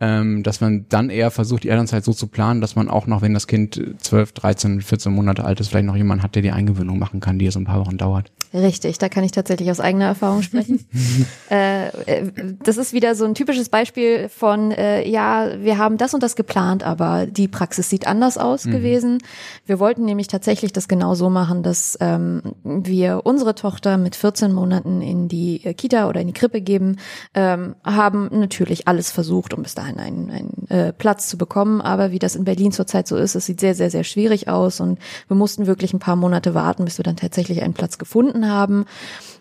ähm, 0.00 0.42
dass 0.42 0.60
man 0.60 0.86
dann 0.88 1.10
eher 1.10 1.30
versucht, 1.30 1.64
die 1.64 1.68
Elternzeit 1.68 2.04
so 2.04 2.12
zu 2.12 2.28
planen, 2.28 2.60
dass 2.60 2.76
man 2.76 2.88
auch 2.88 3.06
noch, 3.06 3.22
wenn 3.22 3.34
das 3.34 3.46
Kind 3.46 3.80
12, 3.98 4.32
13, 4.32 4.80
14 4.80 5.12
Monate 5.12 5.44
alt 5.44 5.60
ist, 5.60 5.68
vielleicht 5.68 5.86
noch 5.86 5.96
jemanden 5.96 6.22
hat, 6.22 6.34
der 6.34 6.42
die 6.42 6.52
Eingewöhnung 6.52 6.98
machen 6.98 7.20
kann, 7.20 7.38
die 7.38 7.46
ja 7.46 7.50
so 7.50 7.58
ein 7.58 7.64
paar 7.64 7.80
Wochen 7.80 7.98
dauert. 7.98 8.30
Richtig, 8.54 8.98
da 8.98 9.08
kann 9.08 9.24
ich 9.24 9.32
tatsächlich 9.32 9.70
aus 9.70 9.80
eigener 9.80 10.06
Erfahrung 10.06 10.42
sprechen. 10.42 10.86
äh, 11.50 11.88
äh, 11.88 12.32
das 12.62 12.78
ist 12.78 12.92
wieder 12.92 13.14
so 13.14 13.26
ein 13.26 13.34
typisches 13.34 13.68
Beispiel 13.68 14.28
von, 14.28 14.70
äh, 14.70 15.06
ja, 15.06 15.60
wir 15.60 15.76
haben 15.76 15.98
das 15.98 16.14
und 16.14 16.22
das 16.22 16.34
geplant, 16.34 16.82
aber 16.82 17.26
die 17.26 17.46
Praxis 17.46 17.90
sieht 17.90 18.06
anders 18.06 18.38
aus 18.38 18.64
mhm. 18.64 18.70
gewesen. 18.70 19.18
Wir 19.66 19.78
wollten 19.78 20.04
nämlich 20.04 20.28
tatsächlich 20.28 20.72
das 20.72 20.88
genau 20.88 21.14
so 21.14 21.28
machen, 21.28 21.62
dass 21.62 21.98
ähm, 22.00 22.42
wir 22.64 23.22
unsere 23.24 23.54
Tochter 23.54 23.98
mit 23.98 24.16
14 24.16 24.52
Monaten 24.52 25.02
in 25.02 25.28
die 25.28 25.58
Kita 25.76 26.08
oder 26.08 26.22
in 26.22 26.28
die 26.28 26.32
Krippe 26.32 26.62
geben, 26.62 26.96
ähm, 27.34 27.74
haben 27.84 28.28
natürlich 28.32 28.88
alles 28.88 29.10
versucht, 29.10 29.52
um 29.52 29.62
bis 29.62 29.74
dahin 29.74 29.98
einen, 29.98 30.30
einen 30.30 30.66
äh, 30.68 30.92
Platz 30.94 31.28
zu 31.28 31.36
bekommen. 31.36 31.82
Aber 31.82 32.12
wie 32.12 32.18
das 32.18 32.34
in 32.34 32.44
Berlin 32.44 32.72
zurzeit 32.72 33.06
so 33.06 33.16
ist, 33.16 33.34
es 33.34 33.44
sieht 33.44 33.60
sehr, 33.60 33.74
sehr, 33.74 33.90
sehr 33.90 34.04
schwierig 34.04 34.48
aus 34.48 34.80
und 34.80 34.98
wir 35.26 35.36
mussten 35.36 35.66
wirklich 35.66 35.92
ein 35.92 35.98
paar 35.98 36.16
Monate 36.16 36.54
warten, 36.54 36.84
bis 36.84 36.98
wir 36.98 37.02
dann 37.02 37.16
tatsächlich 37.16 37.62
einen 37.62 37.74
Platz 37.74 37.98
gefunden 37.98 38.37
gefunden 38.38 38.48
haben. 38.48 38.84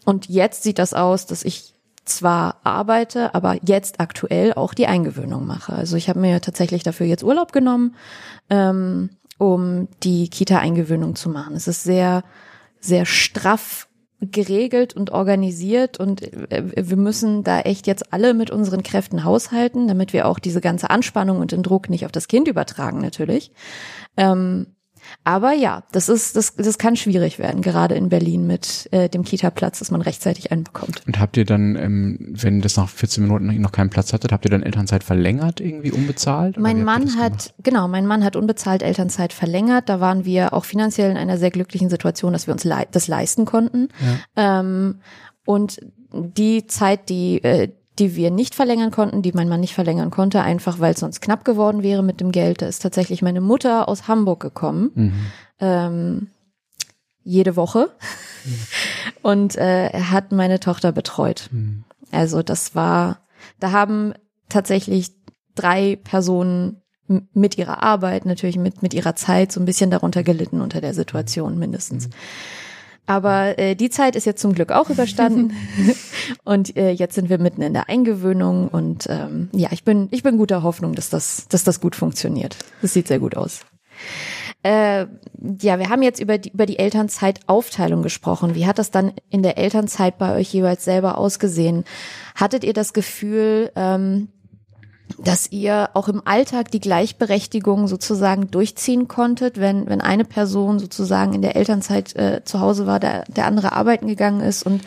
Und 0.06 0.28
jetzt 0.28 0.64
sieht 0.64 0.80
das 0.80 0.94
aus, 0.94 1.26
dass 1.26 1.44
ich 1.44 1.74
zwar 2.06 2.62
arbeite, 2.64 3.36
aber 3.36 3.58
jetzt 3.66 4.00
aktuell 4.00 4.54
auch 4.54 4.74
die 4.74 4.88
Eingewöhnung 4.88 5.46
mache. 5.46 5.74
Also 5.74 5.98
ich 5.98 6.08
habe 6.08 6.20
mir 6.20 6.40
tatsächlich 6.40 6.84
dafür 6.84 7.06
jetzt 7.06 7.24
Urlaub 7.24 7.52
genommen, 7.52 7.96
ähm, 8.50 9.10
um 9.38 9.90
die 10.04 10.30
Kita-Eingewöhnung 10.30 11.16
zu 11.16 11.30
machen. 11.30 11.56
Es 11.56 11.68
ist 11.68 11.84
sehr, 11.84 12.24
sehr 12.80 13.06
straff 13.06 13.90
geregelt 14.20 14.96
und 14.96 15.12
organisiert 15.12 16.00
und 16.00 16.22
äh, 16.52 16.64
wir 16.76 16.98
müssen 16.98 17.44
da 17.44 17.60
echt 17.60 17.86
jetzt 17.86 18.14
alle 18.14 18.34
mit 18.34 18.50
unseren 18.50 18.82
Kräften 18.82 19.24
haushalten, 19.24 19.88
damit 19.88 20.12
wir 20.14 20.28
auch 20.28 20.40
diese 20.40 20.62
ganze 20.62 20.90
Anspannung 20.90 21.40
und 21.40 21.52
den 21.52 21.62
Druck 21.62 21.90
nicht 21.90 22.06
auf 22.06 22.12
das 22.12 22.28
Kind 22.28 22.48
übertragen 22.48 23.00
natürlich. 23.00 23.52
Ähm, 24.16 24.77
aber 25.24 25.54
ja, 25.54 25.84
das 25.92 26.10
ist, 26.10 26.36
das, 26.36 26.56
das 26.56 26.78
kann 26.78 26.96
schwierig 26.96 27.40
werden, 27.40 27.62
gerade 27.62 27.96
in 27.96 28.10
Berlin 28.10 28.48
mit 28.48 28.88
äh, 28.92 29.10
dem 29.10 29.24
Kita-Platz, 29.24 29.80
dass 29.80 29.92
man 29.92 30.02
rechtzeitig 30.02 30.52
einen 30.52 30.64
bekommt. 30.64 31.02
Und 31.06 31.20
habt 31.20 31.38
ihr 31.38 31.46
dann, 31.46 31.76
ähm, 31.76 32.18
wenn 32.30 32.62
das 32.62 32.78
nach 32.78 32.90
14 32.90 33.24
Minuten 33.24 33.62
noch 33.62 33.72
keinen 33.72 33.90
Platz 33.90 34.14
hattet, 34.14 34.32
habt 34.32 34.46
ihr 34.46 34.52
dann 34.52 34.64
Elternzeit 34.64 35.04
verlängert, 35.04 35.60
irgendwie 35.60 35.92
unbezahlt? 35.92 36.58
Mein 36.58 36.84
Mann 36.84 37.18
hat, 37.18 37.54
genau, 37.64 37.88
mein 37.88 38.08
Mann 38.08 38.24
hat 38.24 38.36
unbezahlt 38.36 38.84
Elternzeit 38.84 39.34
verlängert. 39.34 39.90
Da 39.90 40.00
waren 40.00 40.26
wir 40.26 40.54
auch 40.54 40.66
finanziell 40.66 41.12
in 41.12 41.18
einer 41.18 41.38
sehr 41.38 41.52
glücklichen 41.52 41.90
Situation, 41.90 42.34
dass 42.34 42.48
wir 42.48 42.54
uns 42.54 42.64
le 42.64 42.86
das 42.92 43.08
leisten 43.08 43.46
konnten. 43.46 43.90
Ja. 44.36 44.60
Ähm, 44.60 45.00
und 45.46 45.80
die 46.12 46.68
Zeit, 46.68 47.10
die, 47.10 47.44
äh, 47.44 47.70
die 48.00 48.16
wir 48.16 48.32
nicht 48.32 48.56
verlängern 48.56 48.92
konnten, 48.92 49.22
die 49.22 49.32
mein 49.32 49.50
Mann 49.50 49.60
nicht 49.60 49.74
verlängern 49.74 50.12
konnte, 50.12 50.42
einfach 50.42 50.80
weil 50.80 50.94
es 50.94 51.00
sonst 51.00 51.22
knapp 51.22 51.46
geworden 51.46 51.84
wäre 51.84 52.04
mit 52.04 52.20
dem 52.20 52.32
Geld. 52.32 52.62
Da 52.62 52.68
ist 52.68 52.82
tatsächlich 52.82 53.22
meine 53.22 53.42
Mutter 53.42 53.88
aus 53.88 54.08
Hamburg 54.08 54.40
gekommen. 54.40 54.92
Mhm. 54.94 55.14
Ähm, 55.60 56.28
jede 57.24 57.56
Woche. 57.56 57.90
Mhm. 58.46 58.60
Und 59.22 59.56
äh, 59.58 59.90
hat 59.90 60.32
meine 60.32 60.60
Tochter 60.60 60.92
betreut. 60.92 61.50
Mhm. 61.52 61.84
Also 62.12 62.42
das 62.42 62.76
war, 62.76 63.20
da 63.60 63.72
haben 63.72 64.14
tatsächlich 64.50 65.12
drei 65.56 65.98
Personen 65.98 66.82
mit 67.34 67.58
ihrer 67.58 67.84
Arbeit, 67.84 68.26
natürlich 68.26 68.58
mit, 68.58 68.82
mit 68.82 68.94
ihrer 68.94 69.16
Zeit 69.16 69.52
so 69.52 69.60
ein 69.60 69.66
bisschen 69.66 69.90
darunter 69.90 70.24
gelitten 70.24 70.62
unter 70.62 70.82
der 70.82 70.94
Situation 70.94 71.58
mindestens. 71.58 72.10
Aber 73.08 73.58
äh, 73.58 73.76
die 73.76 73.90
Zeit 73.90 74.16
ist 74.18 74.26
jetzt 74.26 74.42
zum 74.42 74.54
Glück 74.54 74.72
auch 74.72 74.90
überstanden 74.90 75.56
und 76.44 76.76
äh, 76.76 76.92
jetzt 76.92 77.16
sind 77.16 77.30
wir 77.30 77.40
mitten 77.40 77.62
in 77.62 77.74
der 77.74 77.90
Eingewöhnung 77.90 78.68
und 78.68 79.08
ähm, 79.10 79.50
ja, 79.54 79.70
ich 79.72 79.86
bin 79.86 80.10
ich 80.12 80.24
bin 80.24 80.38
guter 80.38 80.62
Hoffnung, 80.62 80.94
dass 80.94 81.10
das 81.10 81.48
dass 81.48 81.64
das 81.64 81.80
gut 81.80 81.96
funktioniert. 81.96 82.58
Das 82.82 82.94
sieht 82.94 83.08
sehr 83.08 83.20
gut 83.20 83.36
aus. 83.36 83.62
Äh, 84.62 85.06
ja, 85.62 85.80
wir 85.80 85.90
haben 85.90 86.02
jetzt 86.02 86.20
über 86.20 86.38
die 86.38 86.50
über 86.50 86.66
die 86.66 86.80
Elternzeitaufteilung 86.80 88.04
gesprochen. 88.04 88.56
Wie 88.56 88.66
hat 88.66 88.78
das 88.78 88.92
dann 88.92 89.14
in 89.30 89.42
der 89.42 89.58
Elternzeit 89.58 90.18
bei 90.18 90.36
euch 90.36 90.54
jeweils 90.54 90.84
selber 90.84 91.18
ausgesehen? 91.18 91.86
Hattet 92.36 92.66
ihr 92.66 92.74
das 92.74 92.92
Gefühl, 92.92 93.72
ähm, 93.78 94.28
dass 95.18 95.52
ihr 95.52 95.90
auch 95.94 96.08
im 96.08 96.22
Alltag 96.26 96.72
die 96.72 96.80
Gleichberechtigung 96.80 97.88
sozusagen 97.88 98.52
durchziehen 98.52 99.08
konntet, 99.08 99.60
wenn, 99.60 99.88
wenn 99.88 100.02
eine 100.02 100.26
Person 100.26 100.80
sozusagen 100.80 101.34
in 101.34 101.42
der 101.42 101.56
Elternzeit 101.56 102.16
äh, 102.16 102.42
zu 102.44 102.60
Hause 102.60 102.88
war, 102.88 103.00
der, 103.00 103.24
der 103.28 103.46
andere 103.46 103.72
arbeiten 103.72 104.08
gegangen 104.08 104.42
ist 104.42 104.64
und 104.64 104.82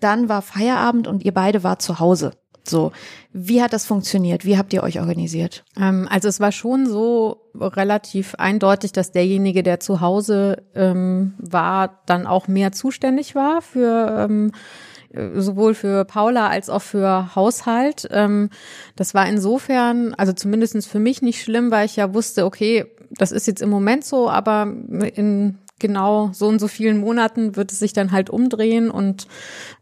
dann 0.00 0.28
war 0.28 0.42
Feierabend 0.42 1.08
und 1.08 1.24
ihr 1.24 1.34
beide 1.34 1.64
war 1.64 1.78
zu 1.78 1.98
Hause. 1.98 2.32
So, 2.64 2.92
wie 3.32 3.62
hat 3.62 3.72
das 3.72 3.86
funktioniert? 3.86 4.44
Wie 4.44 4.58
habt 4.58 4.72
ihr 4.72 4.82
euch 4.82 5.00
organisiert? 5.00 5.64
Ähm, 5.76 6.06
also 6.10 6.28
es 6.28 6.38
war 6.38 6.52
schon 6.52 6.86
so 6.86 7.50
relativ 7.54 8.34
eindeutig, 8.34 8.92
dass 8.92 9.10
derjenige, 9.10 9.62
der 9.62 9.80
zu 9.80 10.00
Hause 10.00 10.62
ähm, 10.74 11.34
war, 11.38 12.02
dann 12.06 12.26
auch 12.26 12.46
mehr 12.46 12.72
zuständig 12.72 13.34
war 13.34 13.62
für 13.62 14.26
ähm, 14.28 14.48
äh, 14.48 14.52
sowohl 15.12 15.74
für 15.74 16.04
Paula 16.04 16.48
als 16.48 16.68
auch 16.68 16.82
für 16.82 17.34
Haushalt. 17.34 18.08
Ähm, 18.10 18.50
das 18.96 19.14
war 19.14 19.26
insofern, 19.26 20.14
also 20.14 20.32
zumindestens 20.32 20.86
für 20.86 20.98
mich 20.98 21.22
nicht 21.22 21.42
schlimm, 21.42 21.70
weil 21.70 21.86
ich 21.86 21.96
ja 21.96 22.12
wusste, 22.14 22.44
okay, 22.44 22.86
das 23.10 23.32
ist 23.32 23.46
jetzt 23.46 23.62
im 23.62 23.70
Moment 23.70 24.04
so, 24.04 24.28
aber 24.28 24.70
in 25.14 25.58
genau 25.78 26.30
so 26.32 26.48
und 26.48 26.58
so 26.58 26.68
vielen 26.68 26.98
Monaten 26.98 27.56
wird 27.56 27.72
es 27.72 27.78
sich 27.78 27.92
dann 27.92 28.12
halt 28.12 28.30
umdrehen 28.30 28.90
und 28.90 29.26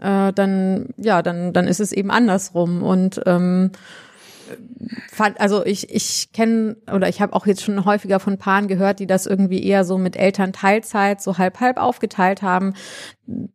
äh, 0.01 0.33
dann 0.33 0.89
ja 0.99 1.23
dann 1.23 1.53
dann 1.53 1.67
ist 1.67 1.81
es 1.81 1.93
eben 1.93 2.11
andersrum 2.11 2.83
und 2.83 3.21
ähm, 3.27 3.71
fand, 5.11 5.41
also 5.41 5.65
ich, 5.65 5.91
ich 5.95 6.33
kenne 6.33 6.77
oder 6.93 7.09
ich 7.09 7.21
habe 7.21 7.33
auch 7.33 7.47
jetzt 7.47 7.63
schon 7.63 7.85
häufiger 7.85 8.21
von 8.21 8.39
Paaren 8.39 8.69
gehört, 8.69 9.01
die 9.01 9.07
das 9.07 9.27
irgendwie 9.27 9.65
eher 9.65 9.85
so 9.85 9.99
mit 9.99 10.17
Elternteilzeit 10.17 11.21
so 11.23 11.39
halb 11.39 11.61
halb 11.61 11.79
aufgeteilt 11.79 12.43
haben. 12.43 12.75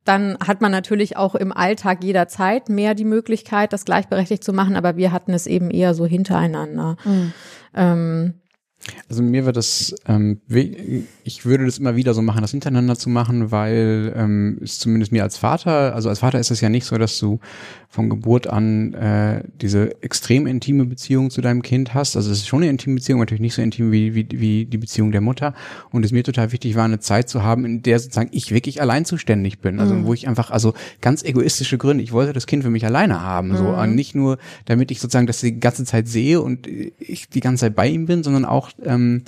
Dann 0.03 0.37
hat 0.45 0.61
man 0.61 0.71
natürlich 0.71 1.17
auch 1.17 1.35
im 1.35 1.51
Alltag 1.51 2.03
jederzeit 2.03 2.69
mehr 2.69 2.95
die 2.95 3.05
Möglichkeit, 3.05 3.73
das 3.73 3.85
gleichberechtigt 3.85 4.43
zu 4.43 4.53
machen, 4.53 4.75
aber 4.75 4.97
wir 4.97 5.11
hatten 5.11 5.33
es 5.33 5.47
eben 5.47 5.71
eher 5.71 5.93
so 5.93 6.05
hintereinander. 6.05 6.97
Mhm. 7.05 7.33
Ähm, 7.75 8.33
Also 9.09 9.21
mir 9.21 9.45
wird 9.45 9.57
das, 9.57 9.93
ähm, 10.07 10.41
ich 11.23 11.45
würde 11.45 11.65
das 11.65 11.77
immer 11.77 11.95
wieder 11.95 12.13
so 12.13 12.21
machen, 12.23 12.41
das 12.41 12.51
hintereinander 12.51 12.95
zu 12.95 13.09
machen, 13.09 13.51
weil 13.51 14.11
ähm, 14.15 14.59
es 14.63 14.79
zumindest 14.79 15.11
mir 15.11 15.23
als 15.23 15.37
Vater, 15.37 15.93
also 15.93 16.09
als 16.09 16.19
Vater 16.19 16.39
ist 16.39 16.49
es 16.49 16.61
ja 16.61 16.69
nicht 16.69 16.85
so, 16.85 16.97
dass 16.97 17.19
du 17.19 17.39
von 17.91 18.09
Geburt 18.09 18.47
an 18.47 18.93
äh, 18.93 19.43
diese 19.61 20.01
extrem 20.01 20.47
intime 20.47 20.85
Beziehung 20.85 21.29
zu 21.29 21.41
deinem 21.41 21.61
Kind 21.61 21.93
hast. 21.93 22.15
Also 22.15 22.31
es 22.31 22.37
ist 22.37 22.47
schon 22.47 22.61
eine 22.61 22.69
intime 22.69 22.95
Beziehung, 22.95 23.19
natürlich 23.19 23.41
nicht 23.41 23.53
so 23.53 23.61
intim 23.61 23.91
wie, 23.91 24.15
wie, 24.15 24.25
wie 24.31 24.65
die 24.65 24.77
Beziehung 24.77 25.11
der 25.11 25.19
Mutter. 25.19 25.53
Und 25.91 26.05
es 26.05 26.13
mir 26.13 26.23
total 26.23 26.53
wichtig 26.53 26.75
war, 26.75 26.85
eine 26.85 27.01
Zeit 27.01 27.27
zu 27.27 27.43
haben, 27.43 27.65
in 27.65 27.83
der 27.83 27.99
sozusagen 27.99 28.29
ich 28.31 28.53
wirklich 28.53 28.79
allein 28.79 29.03
zuständig 29.03 29.59
bin. 29.59 29.81
Also 29.81 29.93
mhm. 29.93 30.05
wo 30.05 30.13
ich 30.13 30.29
einfach, 30.29 30.51
also 30.51 30.73
ganz 31.01 31.21
egoistische 31.21 31.77
Gründe, 31.77 32.01
ich 32.01 32.13
wollte 32.13 32.31
das 32.31 32.47
Kind 32.47 32.63
für 32.63 32.69
mich 32.69 32.85
alleine 32.85 33.19
haben. 33.19 33.49
Mhm. 33.49 33.57
So 33.57 33.67
und 33.67 33.93
nicht 33.93 34.15
nur, 34.15 34.37
damit 34.63 34.89
ich 34.89 35.01
sozusagen 35.01 35.27
das 35.27 35.41
die 35.41 35.59
ganze 35.59 35.83
Zeit 35.83 36.07
sehe 36.07 36.39
und 36.39 36.67
ich 36.67 37.27
die 37.27 37.41
ganze 37.41 37.65
Zeit 37.65 37.75
bei 37.75 37.89
ihm 37.89 38.05
bin, 38.05 38.23
sondern 38.23 38.45
auch 38.45 38.69
ähm, 38.85 39.23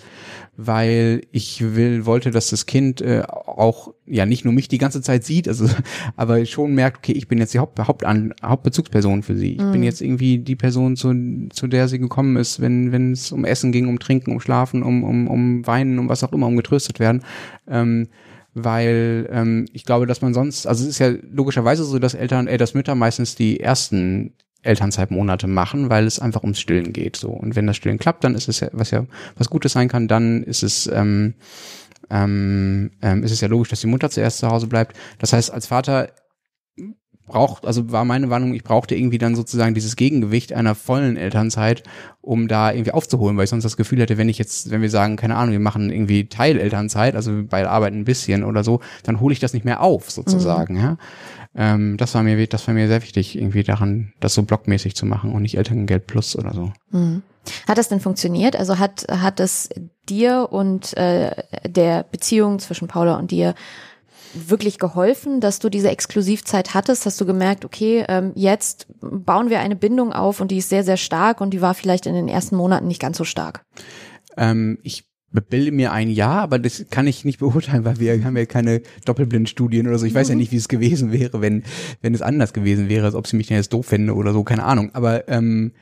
weil 0.56 1.22
ich 1.32 1.76
will, 1.76 2.06
wollte, 2.06 2.30
dass 2.30 2.50
das 2.50 2.66
Kind 2.66 3.02
äh, 3.02 3.24
auch 3.28 3.94
ja 4.06 4.26
nicht 4.26 4.46
nur 4.46 4.54
mich 4.54 4.68
die 4.68 4.78
ganze 4.78 5.02
Zeit 5.02 5.24
sieht, 5.24 5.48
also 5.48 5.68
aber 6.16 6.46
schon 6.46 6.76
merkt, 6.76 6.98
okay, 6.98 7.14
ich 7.14 7.28
bin 7.28 7.40
jetzt 7.40 7.54
die 7.54 7.60
Haupt, 7.60 7.80
Haupt 7.80 8.04
Hauptbezugsperson 8.06 9.24
für 9.24 9.36
sie. 9.36 9.54
Ich 9.54 9.62
mhm. 9.62 9.72
bin 9.72 9.84
jetzt 9.84 10.02
irgendwie 10.02 10.38
die 10.38 10.56
Person, 10.56 10.96
zu, 10.96 11.14
zu 11.52 11.68
der 11.68 11.88
sie 11.88 12.00
gekommen 12.00 12.36
ist, 12.38 12.60
wenn 12.60 12.92
wenn 12.92 13.14
es 13.14 13.32
um 13.32 13.46
Essen 13.46 13.72
ging, 13.72 13.88
um 13.88 14.00
Trinken, 14.00 14.32
um 14.32 14.40
Schlafen, 14.40 14.84
um 14.84 15.04
um 15.04 15.28
um 15.28 15.66
Weinen, 15.66 15.98
um 15.98 16.10
was 16.10 16.24
auch 16.24 16.34
immer, 16.34 16.48
um 16.48 16.58
getröstet 16.58 17.00
werden. 17.00 17.24
Ähm, 17.68 18.08
weil 18.54 19.28
ähm, 19.32 19.66
ich 19.74 19.84
glaube, 19.84 20.06
dass 20.06 20.22
man 20.22 20.34
sonst, 20.34 20.68
also 20.68 20.84
es 20.84 20.90
ist 20.92 21.00
ja 21.00 21.12
logischerweise 21.32 21.84
so, 21.84 21.98
dass 21.98 22.14
Eltern, 22.14 22.48
äh, 22.48 22.58
dass 22.58 22.76
Mütter 22.76 22.94
meistens 22.94 23.36
die 23.36 23.60
ersten 23.60 24.34
Elternzeitmonate 24.64 25.48
machen, 25.48 25.90
weil 25.90 26.06
es 26.08 26.20
einfach 26.20 26.42
ums 26.42 26.60
Stillen 26.60 26.94
geht. 26.94 27.16
So 27.16 27.30
und 27.30 27.56
wenn 27.56 27.68
das 27.68 27.78
Stillen 27.78 28.00
klappt, 28.00 28.24
dann 28.24 28.36
ist 28.36 28.50
es 28.50 28.60
ja 28.60 28.70
was 28.72 28.92
ja 28.92 29.06
was 29.38 29.50
Gutes 29.50 29.74
sein 29.74 29.88
kann. 29.88 30.08
Dann 30.08 30.44
ist 30.44 30.64
es 30.64 30.88
ähm, 30.88 31.36
ähm, 32.10 32.92
ähm, 33.02 33.24
ist 33.24 33.32
es 33.32 33.42
ja 33.42 33.48
logisch, 33.48 33.70
dass 33.70 33.82
die 33.82 33.88
Mutter 33.88 34.10
zuerst 34.10 34.40
zu 34.40 34.48
Hause 34.48 34.68
bleibt. 34.68 34.96
Das 35.20 35.34
heißt, 35.34 35.52
als 35.52 35.68
Vater 35.68 36.10
braucht, 37.26 37.66
also 37.66 37.92
war 37.92 38.06
meine 38.06 38.30
Warnung, 38.30 38.54
ich 38.54 38.64
brauchte 38.64 38.96
irgendwie 38.96 39.18
dann 39.18 39.36
sozusagen 39.36 39.74
dieses 39.74 39.96
Gegengewicht 39.96 40.54
einer 40.54 40.76
vollen 40.76 41.18
Elternzeit, 41.18 41.84
um 42.22 42.48
da 42.48 42.72
irgendwie 42.72 42.92
aufzuholen, 42.92 43.38
weil 43.38 43.46
ich 43.46 43.50
sonst 43.50 43.64
das 43.64 43.78
Gefühl 43.78 44.02
hätte, 44.02 44.18
wenn 44.18 44.30
ich 44.30 44.38
jetzt, 44.38 44.72
wenn 44.72 44.82
wir 44.82 44.90
sagen, 44.90 45.16
keine 45.16 45.36
Ahnung, 45.36 45.54
wir 45.54 45.60
machen 45.60 45.90
irgendwie 45.90 46.28
Teilelternzeit, 46.28 47.16
also 47.16 47.44
bei 47.44 47.68
Arbeit 47.68 47.94
ein 47.94 48.06
bisschen 48.06 48.44
oder 48.44 48.64
so, 48.64 48.82
dann 49.04 49.20
hole 49.20 49.34
ich 49.34 49.40
das 49.40 49.54
nicht 49.54 49.66
mehr 49.66 49.82
auf, 49.82 50.12
sozusagen, 50.12 50.76
mhm. 50.76 50.82
ja. 50.82 50.98
Ähm, 51.56 51.98
das 51.98 52.16
war 52.16 52.24
mir, 52.24 52.48
das 52.48 52.68
war 52.68 52.74
mir 52.74 52.88
sehr 52.88 53.04
wichtig, 53.04 53.38
irgendwie 53.38 53.64
daran, 53.64 54.14
das 54.20 54.34
so 54.34 54.44
blockmäßig 54.44 54.96
zu 54.96 55.06
machen 55.06 55.34
und 55.34 55.44
nicht 55.44 55.58
Elterngeld 55.58 56.08
plus 56.08 56.36
oder 56.36 56.54
so. 56.54 56.72
Mhm. 56.92 57.22
Hat 57.68 57.78
das 57.78 57.90
denn 57.90 58.00
funktioniert? 58.00 58.56
Also 58.56 58.80
hat, 58.80 59.06
hat 59.10 59.40
es 59.40 59.70
dir 60.10 60.48
und 60.52 60.96
äh, 60.98 61.32
der 61.68 62.04
Beziehung 62.04 62.60
zwischen 62.60 62.88
Paula 62.88 63.16
und 63.16 63.32
dir 63.32 63.54
wirklich 64.34 64.80
geholfen, 64.80 65.40
dass 65.40 65.60
du 65.60 65.70
diese 65.70 65.90
Exklusivzeit 65.90 66.74
hattest? 66.74 67.06
Hast 67.06 67.20
du 67.22 67.26
gemerkt, 67.26 67.66
okay, 67.66 68.06
ähm, 68.08 68.32
jetzt 68.36 68.88
bauen 69.02 69.50
wir 69.50 69.60
eine 69.60 69.76
Bindung 69.76 70.14
auf 70.14 70.42
und 70.42 70.52
die 70.52 70.58
ist 70.58 70.70
sehr, 70.70 70.84
sehr 70.84 70.98
stark 70.98 71.42
und 71.42 71.52
die 71.52 71.62
war 71.62 71.74
vielleicht 71.74 72.06
in 72.06 72.16
den 72.16 72.28
ersten 72.28 72.56
Monaten 72.56 72.88
nicht 72.88 73.02
ganz 73.02 73.18
so 73.18 73.24
stark? 73.24 73.66
Ähm, 74.38 74.80
ich 74.84 75.06
bilde 75.42 75.72
mir 75.72 75.92
ein 75.92 76.10
Ja, 76.10 76.42
aber 76.42 76.60
das 76.60 76.86
kann 76.90 77.08
ich 77.08 77.26
nicht 77.26 77.40
beurteilen, 77.40 77.86
weil 77.86 78.00
wir 78.00 78.24
haben 78.24 78.38
ja 78.38 78.46
keine 78.46 78.82
Doppelblindstudien 79.06 79.88
oder 79.88 79.98
so. 79.98 80.06
Ich 80.06 80.14
weiß 80.14 80.30
ja 80.30 80.36
mhm. 80.36 80.42
nicht, 80.42 80.52
wie 80.52 80.58
es 80.58 80.68
gewesen 80.68 81.12
wäre, 81.12 81.42
wenn, 81.42 81.64
wenn 82.02 82.14
es 82.14 82.22
anders 82.22 82.54
gewesen 82.54 82.90
wäre, 82.90 83.06
als 83.06 83.16
ob 83.16 83.28
sie 83.28 83.38
mich 83.38 83.48
denn 83.48 83.58
jetzt 83.58 83.74
doof 83.74 83.88
fände 83.88 84.14
oder 84.14 84.34
so, 84.34 84.44
keine 84.44 84.64
Ahnung. 84.64 84.92
Aber 84.94 85.28
ähm, 85.28 85.74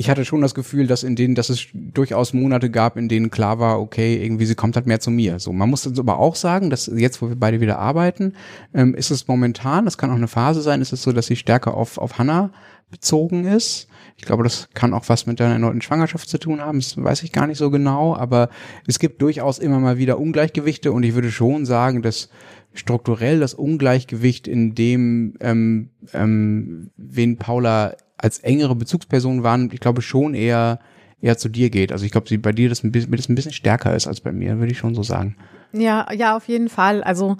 ich 0.00 0.08
hatte 0.08 0.24
schon 0.24 0.40
das 0.40 0.54
Gefühl, 0.54 0.86
dass 0.86 1.02
in 1.02 1.14
denen, 1.14 1.34
dass 1.34 1.50
es 1.50 1.66
durchaus 1.74 2.32
Monate 2.32 2.70
gab, 2.70 2.96
in 2.96 3.10
denen 3.10 3.30
klar 3.30 3.58
war, 3.58 3.78
okay, 3.78 4.16
irgendwie 4.24 4.46
sie 4.46 4.54
kommt 4.54 4.74
halt 4.74 4.86
mehr 4.86 4.98
zu 4.98 5.10
mir. 5.10 5.38
So, 5.38 5.52
man 5.52 5.68
muss 5.68 5.86
aber 5.86 6.18
auch 6.18 6.36
sagen, 6.36 6.70
dass 6.70 6.86
jetzt, 6.86 7.20
wo 7.20 7.28
wir 7.28 7.36
beide 7.36 7.60
wieder 7.60 7.78
arbeiten, 7.78 8.32
ähm, 8.72 8.94
ist 8.94 9.10
es 9.10 9.28
momentan, 9.28 9.84
das 9.84 9.98
kann 9.98 10.10
auch 10.10 10.14
eine 10.14 10.26
Phase 10.26 10.62
sein, 10.62 10.80
ist 10.80 10.94
es 10.94 11.02
so, 11.02 11.12
dass 11.12 11.26
sie 11.26 11.36
stärker 11.36 11.74
auf 11.74 11.98
auf 11.98 12.18
Hannah 12.18 12.50
bezogen 12.90 13.44
ist. 13.44 13.88
Ich 14.16 14.24
glaube, 14.24 14.42
das 14.42 14.70
kann 14.72 14.94
auch 14.94 15.06
was 15.10 15.26
mit 15.26 15.38
deiner 15.38 15.52
erneuten 15.52 15.82
Schwangerschaft 15.82 16.30
zu 16.30 16.38
tun 16.38 16.62
haben, 16.62 16.78
das 16.78 16.96
weiß 16.96 17.22
ich 17.22 17.30
gar 17.30 17.46
nicht 17.46 17.58
so 17.58 17.70
genau, 17.70 18.16
aber 18.16 18.48
es 18.86 19.00
gibt 19.00 19.20
durchaus 19.20 19.58
immer 19.58 19.80
mal 19.80 19.98
wieder 19.98 20.18
Ungleichgewichte 20.18 20.92
und 20.92 21.02
ich 21.02 21.14
würde 21.14 21.30
schon 21.30 21.66
sagen, 21.66 22.00
dass 22.00 22.30
strukturell 22.72 23.40
das 23.40 23.52
Ungleichgewicht 23.52 24.48
in 24.48 24.74
dem, 24.74 25.34
ähm, 25.40 25.90
ähm, 26.14 26.90
wen 26.96 27.36
Paula 27.36 27.96
als 28.22 28.38
engere 28.38 28.74
Bezugsperson 28.74 29.42
waren, 29.42 29.70
ich 29.72 29.80
glaube 29.80 30.02
schon 30.02 30.34
eher 30.34 30.78
eher 31.20 31.36
zu 31.36 31.48
dir 31.48 31.70
geht. 31.70 31.92
Also 31.92 32.04
ich 32.04 32.12
glaube, 32.12 32.38
bei 32.38 32.52
dir 32.52 32.68
das 32.68 32.82
ein 32.82 32.92
bisschen, 32.92 33.12
das 33.12 33.28
ein 33.28 33.34
bisschen 33.34 33.52
stärker 33.52 33.94
ist 33.94 34.06
als 34.06 34.20
bei 34.20 34.32
mir, 34.32 34.58
würde 34.58 34.72
ich 34.72 34.78
schon 34.78 34.94
so 34.94 35.02
sagen. 35.02 35.36
Ja, 35.72 36.10
ja, 36.12 36.36
auf 36.36 36.48
jeden 36.48 36.68
Fall. 36.68 37.02
Also 37.02 37.36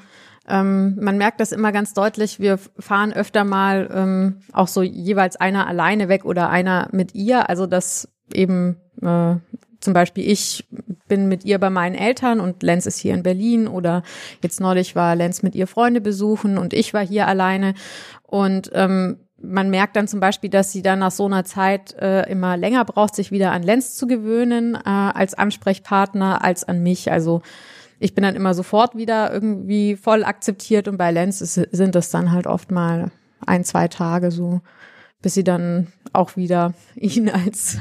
ähm, 0.48 0.96
man 1.00 1.18
merkt 1.18 1.40
das 1.40 1.52
immer 1.52 1.72
ganz 1.72 1.94
deutlich. 1.94 2.40
Wir 2.40 2.58
fahren 2.78 3.12
öfter 3.12 3.44
mal 3.44 3.88
ähm, 3.92 4.42
auch 4.52 4.68
so 4.68 4.82
jeweils 4.82 5.36
einer 5.36 5.66
alleine 5.66 6.08
weg 6.08 6.24
oder 6.24 6.50
einer 6.50 6.88
mit 6.92 7.14
ihr. 7.14 7.48
Also 7.48 7.66
dass 7.66 8.08
eben 8.32 8.76
äh, 9.02 9.36
zum 9.80 9.94
Beispiel 9.94 10.30
ich 10.30 10.68
bin 11.08 11.28
mit 11.28 11.44
ihr 11.44 11.58
bei 11.58 11.70
meinen 11.70 11.94
Eltern 11.94 12.38
und 12.38 12.62
Lenz 12.62 12.86
ist 12.86 12.98
hier 12.98 13.14
in 13.14 13.22
Berlin 13.22 13.66
oder 13.66 14.02
jetzt 14.42 14.60
neulich 14.60 14.94
war 14.94 15.16
Lenz 15.16 15.42
mit 15.42 15.54
ihr 15.54 15.66
Freunde 15.66 16.00
besuchen 16.00 16.58
und 16.58 16.74
ich 16.74 16.92
war 16.92 17.04
hier 17.04 17.26
alleine 17.26 17.74
und 18.22 18.70
ähm, 18.74 19.18
man 19.42 19.70
merkt 19.70 19.96
dann 19.96 20.08
zum 20.08 20.20
Beispiel, 20.20 20.50
dass 20.50 20.72
sie 20.72 20.82
dann 20.82 20.98
nach 20.98 21.10
so 21.10 21.26
einer 21.26 21.44
Zeit 21.44 21.94
äh, 21.94 22.30
immer 22.30 22.56
länger 22.56 22.84
braucht, 22.84 23.14
sich 23.14 23.30
wieder 23.30 23.52
an 23.52 23.62
Lenz 23.62 23.96
zu 23.96 24.06
gewöhnen 24.06 24.74
äh, 24.74 24.80
als 24.84 25.34
Ansprechpartner 25.34 26.44
als 26.44 26.64
an 26.64 26.82
mich. 26.82 27.10
Also 27.10 27.42
ich 27.98 28.14
bin 28.14 28.22
dann 28.22 28.36
immer 28.36 28.54
sofort 28.54 28.96
wieder 28.96 29.32
irgendwie 29.32 29.96
voll 29.96 30.24
akzeptiert 30.24 30.88
und 30.88 30.96
bei 30.96 31.10
Lenz 31.10 31.40
ist, 31.40 31.54
sind 31.54 31.94
das 31.94 32.10
dann 32.10 32.32
halt 32.32 32.46
oft 32.46 32.70
mal 32.70 33.10
ein, 33.46 33.64
zwei 33.64 33.88
Tage 33.88 34.30
so, 34.30 34.60
bis 35.22 35.34
sie 35.34 35.44
dann 35.44 35.88
auch 36.12 36.36
wieder 36.36 36.74
ihn 36.94 37.28
als, 37.30 37.78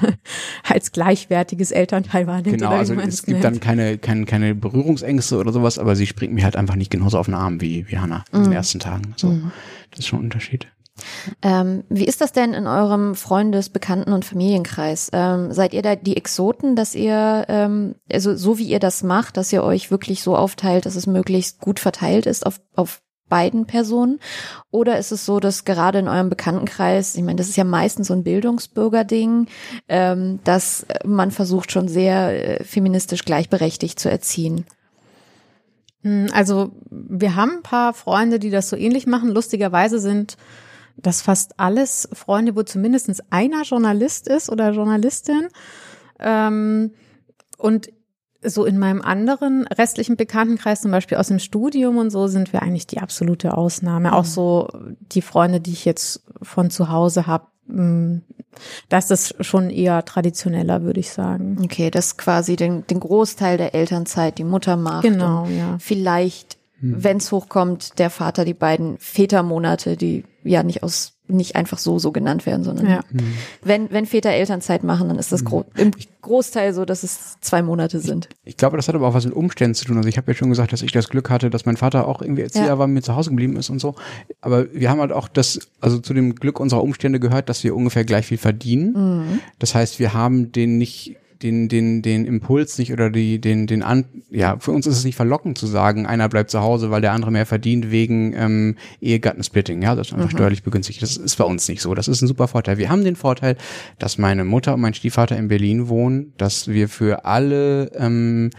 als 0.68 0.92
gleichwertiges 0.92 1.72
Elternteil 1.72 2.28
wahrnimmt. 2.28 2.58
Genau, 2.58 2.72
also 2.72 2.94
es 2.96 3.24
gibt 3.24 3.42
nennt. 3.42 3.46
dann 3.46 3.60
keine, 3.60 3.98
keine, 3.98 4.26
keine 4.26 4.56
Berührungsängste 4.56 5.38
oder 5.38 5.52
sowas, 5.52 5.80
aber 5.80 5.96
sie 5.96 6.08
springt 6.08 6.34
mir 6.34 6.44
halt 6.44 6.56
einfach 6.56 6.76
nicht 6.76 6.92
genauso 6.92 7.18
auf 7.18 7.26
den 7.26 7.36
Arm 7.36 7.62
wie, 7.62 7.90
wie 7.90 7.98
Hannah 7.98 8.24
in 8.32 8.44
den 8.44 8.50
mhm. 8.50 8.56
ersten 8.56 8.80
Tagen. 8.80 9.14
So, 9.18 9.28
mhm. 9.28 9.52
Das 9.92 10.00
ist 10.00 10.08
schon 10.08 10.20
ein 10.20 10.26
Unterschied. 10.26 10.68
Ähm, 11.42 11.84
wie 11.90 12.06
ist 12.06 12.22
das 12.22 12.32
denn 12.32 12.54
in 12.54 12.68
eurem 12.68 13.16
Freundes-, 13.16 13.70
Bekannten- 13.70 14.14
und 14.14 14.26
Familienkreis? 14.26 15.10
Ähm, 15.14 15.52
seid 15.52 15.74
ihr 15.74 15.82
da 15.82 15.96
die 15.96 16.18
Exoten, 16.18 16.76
dass 16.76 16.96
ihr, 16.96 17.46
ähm, 17.48 17.96
also 18.12 18.36
so 18.36 18.58
wie 18.58 18.68
ihr 18.68 18.80
das 18.80 19.04
macht, 19.04 19.38
dass 19.38 19.54
ihr 19.54 19.64
euch 19.64 19.92
wirklich 19.92 20.24
so 20.24 20.36
aufteilt, 20.36 20.86
dass 20.86 20.96
es 20.96 21.08
möglichst 21.08 21.60
gut 21.60 21.80
verteilt 21.80 22.26
ist 22.26 22.46
auf, 22.46 22.60
auf 22.76 23.02
beiden 23.30 23.66
Personen? 23.66 24.20
Oder 24.72 24.98
ist 24.98 25.12
es 25.12 25.26
so, 25.26 25.40
dass 25.40 25.64
gerade 25.64 26.00
in 26.00 26.08
eurem 26.08 26.30
Bekanntenkreis, 26.30 27.16
ich 27.16 27.24
meine, 27.24 27.38
das 27.38 27.48
ist 27.48 27.56
ja 27.56 27.64
meistens 27.64 28.08
so 28.08 28.14
ein 28.14 28.24
Bildungsbürgerding, 28.24 29.48
ähm, 29.88 30.40
dass 30.44 30.86
man 31.06 31.32
versucht 31.32 31.72
schon 31.72 31.88
sehr 31.88 32.60
äh, 32.60 32.64
feministisch 32.64 33.24
gleichberechtigt 33.24 34.00
zu 34.00 34.10
erziehen? 34.10 34.66
Hm, 36.02 36.28
also 36.34 36.72
wir 36.90 37.36
haben 37.36 37.58
ein 37.58 37.64
paar 37.64 37.94
Freunde, 37.94 38.40
die 38.40 38.50
das 38.50 38.70
so 38.70 38.76
ähnlich 38.76 39.08
machen. 39.08 39.30
Lustigerweise 39.30 40.00
sind 40.00 40.38
dass 41.02 41.22
fast 41.22 41.60
alles 41.60 42.10
Freunde, 42.14 42.56
wo 42.56 42.64
zumindest 42.64 43.24
einer 43.32 43.64
Journalist 43.64 44.28
ist 44.28 44.50
oder 44.50 44.72
Journalistin. 44.72 45.48
Ähm, 46.20 46.92
und 47.58 47.90
so 48.42 48.66
in 48.66 48.78
meinem 48.78 49.02
anderen 49.02 49.68
restlichen 49.68 50.16
Bekanntenkreis, 50.16 50.82
zum 50.82 50.92
Beispiel 50.92 51.18
aus 51.18 51.28
dem 51.28 51.40
Studium 51.40 51.98
und 51.98 52.10
so, 52.10 52.28
sind 52.28 52.54
wir 52.54 52.62
eigentlich 52.62 52.88
die 52.88 53.00
absolute 53.00 53.58
Ausnahme. 53.58 54.10
Mhm. 54.10 54.14
Auch 54.14 54.26
so 54.26 54.70
die 55.00 55.22
Freunde, 55.22 55.60
die 55.60 55.72
ich 55.72 55.86
jetzt 55.86 56.24
von 56.42 56.70
zu 56.70 56.90
Hause 56.90 57.28
habe, 57.28 57.48
mm, 57.68 58.22
das 58.88 59.12
ist 59.12 59.36
schon 59.46 59.70
eher 59.70 60.06
traditioneller, 60.06 60.84
würde 60.84 61.00
ich 61.00 61.12
sagen. 61.12 61.58
Okay, 61.64 61.92
das 61.92 62.18
quasi 62.18 62.56
den, 62.56 62.88
den 62.88 63.00
Großteil 63.00 63.58
der 63.58 63.76
Elternzeit 63.76 64.38
die 64.38 64.44
Mutter 64.44 64.78
macht. 64.78 65.04
Genau, 65.04 65.46
ja. 65.46 65.78
Vielleicht 65.80 66.59
hm. 66.80 67.04
wenn 67.04 67.18
es 67.18 67.32
hochkommt, 67.32 68.00
der 68.00 68.10
Vater 68.10 68.46
die 68.46 68.54
beiden 68.54 68.98
Vätermonate, 68.98 69.98
die 69.98 70.24
ja 70.44 70.64
nicht 70.64 70.84
aus 70.84 71.14
nicht 71.32 71.56
einfach 71.56 71.78
so 71.78 72.00
so 72.00 72.12
genannt 72.12 72.48
werden, 72.48 72.64
sondern 72.64 72.90
ja. 72.90 73.04
hm. 73.12 73.34
wenn 73.62 73.92
wenn 73.92 74.06
Väter 74.06 74.32
Elternzeit 74.32 74.84
machen, 74.84 75.10
dann 75.10 75.20
ist 75.20 75.32
das 75.32 75.46
gro 75.46 75.66
im 75.76 75.92
Großteil 76.22 76.74
so, 76.74 76.86
dass 76.86 77.04
es 77.04 77.38
zwei 77.42 77.62
Monate 77.62 78.00
sind. 78.00 78.30
Ich, 78.44 78.52
ich, 78.54 78.58
glaube, 78.58 78.78
das 78.78 78.88
hat 78.88 78.96
aber 78.96 79.08
auch 79.08 79.14
was 79.14 79.26
mit 79.26 79.36
Umständen 79.36 79.76
zu 79.76 79.86
tun. 79.86 79.98
Also 79.98 80.10
ich 80.10 80.18
habe 80.18 80.32
ja 80.32 80.36
schon 80.36 80.50
gesagt, 80.50 80.74
dass 80.74 80.82
ich 80.82 80.92
das 80.92 81.10
Glück 81.10 81.30
hatte, 81.30 81.50
dass 81.50 81.66
mein 81.66 81.78
Vater 81.78 82.08
auch 82.08 82.22
irgendwie 82.22 82.42
Erzieher 82.42 82.66
ja. 82.66 82.80
war, 82.80 82.88
mir 82.88 83.02
zu 83.02 83.16
Hause 83.16 83.30
geblieben 83.30 83.56
ist 83.58 83.70
und 83.70 83.80
so. 83.80 83.96
Aber 84.42 84.74
wir 84.74 84.90
haben 84.90 85.00
halt 85.00 85.12
auch 85.12 85.28
das, 85.28 85.60
also 85.80 86.00
zu 86.00 86.14
dem 86.14 86.36
Glück 86.36 86.60
unserer 86.60 86.84
Umstände 86.84 87.20
gehört, 87.20 87.48
dass 87.50 87.64
wir 87.64 87.76
ungefähr 87.76 88.06
gleich 88.06 88.26
viel 88.26 88.38
verdienen. 88.38 88.94
Mhm. 88.94 89.40
Das 89.60 89.76
heißt, 89.76 90.00
wir 90.00 90.14
haben 90.14 90.52
den 90.52 90.78
nicht 90.78 91.16
den, 91.42 91.70
den, 91.70 92.02
den 92.02 92.26
Impuls 92.26 92.78
nicht 92.78 92.92
oder 92.92 93.10
die, 93.10 93.40
den, 93.40 93.68
den 93.68 93.82
an, 93.82 94.06
ja, 94.30 94.58
für 94.60 94.72
uns 94.72 94.86
ist 94.88 94.98
es 94.98 95.06
nicht 95.06 95.16
verlockend 95.16 95.58
zu 95.58 95.68
sagen, 95.68 96.06
einer 96.06 96.28
bleibt 96.28 96.52
zu 96.52 96.60
Hause, 96.62 96.92
weil 96.92 97.02
der 97.02 97.14
andere 97.14 97.32
mehr 97.32 97.46
verdient 97.46 97.92
wegen 97.92 98.34
ähm, 98.34 98.76
Ehegattensplitting, 99.02 99.82
ja, 99.82 99.96
das 99.96 100.08
ist 100.08 100.14
einfach 100.14 100.32
mhm. 100.32 100.38
steuerlich 100.38 100.64
begünstigt. 100.64 101.02
Das 101.02 101.16
ist 101.18 101.36
bei 101.38 101.46
uns 101.46 101.68
nicht 101.68 101.82
so. 101.82 101.96
Das 101.96 102.08
ist 102.08 102.22
ein 102.22 102.28
super 102.28 102.48
Vorteil. 102.48 102.78
Wir 102.78 102.90
haben 102.90 103.04
den 103.04 103.16
Vorteil, 103.16 103.56
dass 104.00 104.18
meine 104.18 104.44
Mutter 104.44 104.74
und 104.74 104.82
mein 104.82 104.94
Stiefvater 104.94 105.38
in 105.38 105.48
Berlin 105.48 105.88
wohnen, 105.88 106.34
dass 106.38 106.68
wir 106.68 106.90
für 106.90 107.26
alle 107.26 107.92
ähm, 107.96 108.50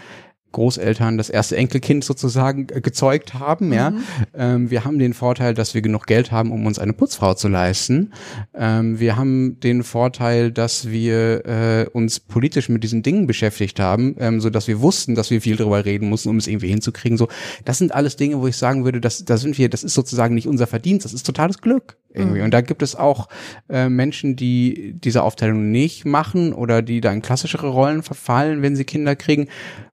Großeltern 0.52 1.16
das 1.18 1.30
erste 1.30 1.56
Enkelkind 1.56 2.04
sozusagen 2.04 2.66
äh, 2.70 2.80
gezeugt 2.80 3.34
haben. 3.34 3.68
Mhm. 3.68 3.72
Ja, 3.72 3.92
ähm, 4.34 4.70
wir 4.70 4.84
haben 4.84 4.98
den 4.98 5.14
Vorteil, 5.14 5.54
dass 5.54 5.74
wir 5.74 5.82
genug 5.82 6.06
Geld 6.06 6.32
haben, 6.32 6.52
um 6.52 6.66
uns 6.66 6.78
eine 6.78 6.92
Putzfrau 6.92 7.34
zu 7.34 7.48
leisten. 7.48 8.12
Ähm, 8.54 8.98
wir 9.00 9.16
haben 9.16 9.60
den 9.60 9.82
Vorteil, 9.82 10.50
dass 10.50 10.90
wir 10.90 11.46
äh, 11.46 11.86
uns 11.92 12.20
politisch 12.20 12.68
mit 12.68 12.82
diesen 12.84 13.02
Dingen 13.02 13.26
beschäftigt 13.26 13.80
haben, 13.80 14.16
ähm, 14.18 14.40
so 14.40 14.50
dass 14.50 14.68
wir 14.68 14.80
wussten, 14.80 15.14
dass 15.14 15.30
wir 15.30 15.40
viel 15.40 15.56
darüber 15.56 15.84
reden 15.84 16.08
mussten, 16.08 16.28
um 16.28 16.36
es 16.36 16.46
irgendwie 16.46 16.68
hinzukriegen. 16.68 17.18
So, 17.18 17.28
das 17.64 17.78
sind 17.78 17.94
alles 17.94 18.16
Dinge, 18.16 18.40
wo 18.40 18.46
ich 18.46 18.56
sagen 18.56 18.84
würde, 18.84 19.00
dass 19.00 19.24
da 19.24 19.36
sind 19.36 19.58
wir. 19.58 19.68
Das 19.68 19.84
ist 19.84 19.94
sozusagen 19.94 20.34
nicht 20.34 20.48
unser 20.48 20.66
Verdienst, 20.66 21.04
das 21.04 21.12
ist 21.12 21.26
totales 21.26 21.60
Glück 21.60 21.96
irgendwie. 22.12 22.38
Mhm. 22.38 22.46
Und 22.46 22.54
da 22.54 22.60
gibt 22.60 22.82
es 22.82 22.96
auch 22.96 23.28
äh, 23.68 23.88
Menschen, 23.88 24.36
die 24.36 24.94
diese 24.94 25.22
Aufteilung 25.22 25.70
nicht 25.70 26.04
machen 26.04 26.52
oder 26.52 26.82
die 26.82 27.00
da 27.00 27.12
in 27.12 27.22
klassischere 27.22 27.68
Rollen 27.68 28.02
verfallen, 28.02 28.62
wenn 28.62 28.76
sie 28.76 28.84
Kinder 28.84 29.16
kriegen 29.16 29.48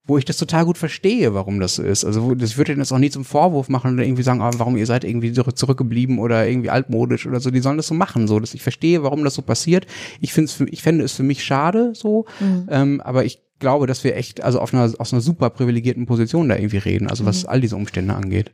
wo 0.08 0.18
ich 0.18 0.26
das 0.26 0.38
total 0.38 0.66
gut 0.66 0.78
verstehe, 0.78 1.34
warum 1.34 1.60
das 1.60 1.76
so 1.76 1.84
ist. 1.84 2.06
Also 2.06 2.34
das 2.34 2.58
würde 2.58 2.76
das 2.76 2.92
auch 2.92 2.98
nie 2.98 3.10
zum 3.10 3.26
Vorwurf 3.26 3.68
machen 3.68 3.94
oder 3.94 4.06
irgendwie 4.06 4.24
sagen, 4.24 4.42
ah, 4.42 4.52
warum 4.56 4.78
ihr 4.78 4.86
seid 4.86 5.04
irgendwie 5.04 5.34
zurückgeblieben 5.34 6.18
oder 6.18 6.48
irgendwie 6.48 6.70
altmodisch 6.70 7.28
oder 7.28 7.42
so. 7.42 7.52
Die 7.52 7.60
sollen 7.60 7.78
das 7.78 7.88
so 7.88 7.94
machen, 7.94 8.28
so 8.28 8.40
dass 8.40 8.54
ich 8.54 8.64
verstehe, 8.64 9.04
warum 9.04 9.26
das 9.26 9.36
so 9.36 9.42
passiert. 9.42 9.86
Ich 10.22 10.34
finde 10.34 10.50
es, 10.50 10.62
ich 10.72 10.82
fände 10.82 11.04
es 11.04 11.12
für 11.12 11.24
mich 11.24 11.44
schade, 11.44 11.92
so, 11.94 12.26
mhm. 12.40 12.68
ähm, 12.70 13.02
aber 13.02 13.26
ich 13.26 13.42
glaube, 13.60 13.86
dass 13.86 14.04
wir 14.04 14.16
echt 14.16 14.42
also 14.42 14.60
auf 14.60 14.74
einer 14.74 14.94
aus 14.98 15.12
einer 15.12 15.22
super 15.22 15.50
privilegierten 15.50 16.06
Position 16.06 16.48
da 16.48 16.56
irgendwie 16.56 16.78
reden, 16.78 17.10
also 17.10 17.26
was 17.26 17.44
mhm. 17.44 17.50
all 17.50 17.62
diese 17.62 17.76
Umstände 17.76 18.16
angeht. 18.16 18.52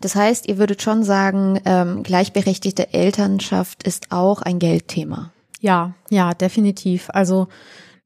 Das 0.00 0.14
heißt, 0.14 0.48
ihr 0.48 0.58
würdet 0.58 0.82
schon 0.82 1.02
sagen, 1.02 1.60
ähm, 1.64 2.02
gleichberechtigte 2.02 2.92
Elternschaft 2.92 3.82
ist 3.82 4.12
auch 4.12 4.42
ein 4.42 4.58
Geldthema. 4.58 5.32
Ja, 5.60 5.94
ja, 6.08 6.32
definitiv. 6.34 7.10
Also 7.12 7.48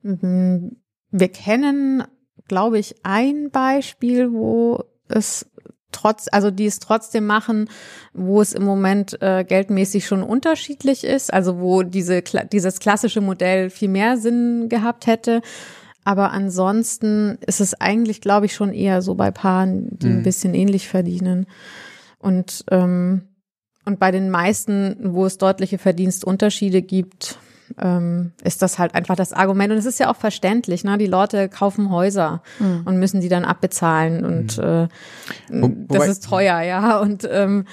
wir 0.03 1.29
kennen 1.29 2.05
glaube 2.49 2.79
ich, 2.79 2.95
ein 3.03 3.51
Beispiel, 3.51 4.33
wo 4.33 4.85
es 5.09 5.47
trotz, 5.93 6.27
also 6.31 6.51
die 6.51 6.67
es 6.67 6.81
trotzdem 6.81 7.27
machen, 7.27 7.69
wo 8.13 8.41
es 8.41 8.53
im 8.53 8.65
Moment 8.65 9.21
äh, 9.23 9.45
geldmäßig 9.45 10.07
schon 10.07 10.23
unterschiedlich 10.23 11.05
ist, 11.05 11.33
also 11.33 11.61
wo 11.61 11.83
diese 11.83 12.23
dieses 12.23 12.81
klassische 12.81 13.21
Modell 13.21 13.71
viel 13.71 13.89
mehr 13.89 14.17
Sinn 14.17 14.69
gehabt 14.69 15.07
hätte. 15.07 15.41
Aber 16.05 16.33
ansonsten 16.33 17.39
ist 17.47 17.61
es 17.61 17.81
eigentlich, 17.81 18.21
glaube 18.21 18.47
ich, 18.47 18.55
schon 18.55 18.75
eher 18.75 19.01
so 19.01 19.15
bei 19.15 19.31
Paaren, 19.31 19.89
die 19.99 20.09
mhm. 20.09 20.17
ein 20.19 20.23
bisschen 20.23 20.55
ähnlich 20.55 20.89
verdienen. 20.89 21.47
Und 22.25 22.65
ähm, 22.71 23.29
und 23.85 24.01
bei 24.01 24.11
den 24.11 24.31
meisten, 24.31 24.97
wo 25.03 25.27
es 25.27 25.37
deutliche 25.37 25.77
Verdienstunterschiede 25.77 26.81
gibt, 26.81 27.39
ähm, 27.79 28.33
ist 28.43 28.63
das 28.63 28.79
halt 28.79 28.95
einfach 28.95 29.15
das 29.15 29.35
Argument. 29.35 29.73
Und 29.73 29.79
es 29.79 29.85
ist 29.85 30.01
ja 30.01 30.11
auch 30.11 30.17
verständlich, 30.17 30.85
ne? 30.85 30.97
Die 30.97 31.07
Leute 31.07 31.51
kaufen 31.51 31.91
Häuser 31.91 32.43
mhm. 32.59 32.83
und 32.87 32.97
müssen 32.99 33.21
die 33.21 33.29
dann 33.29 33.45
abbezahlen 33.45 34.25
und 34.25 34.57
mhm. 34.57 34.65
äh, 34.65 34.89
Wo, 35.51 35.69
das 35.89 36.09
ist 36.09 36.25
teuer, 36.25 36.61
ja. 36.63 36.99
Und 36.99 37.29
ähm, 37.31 37.67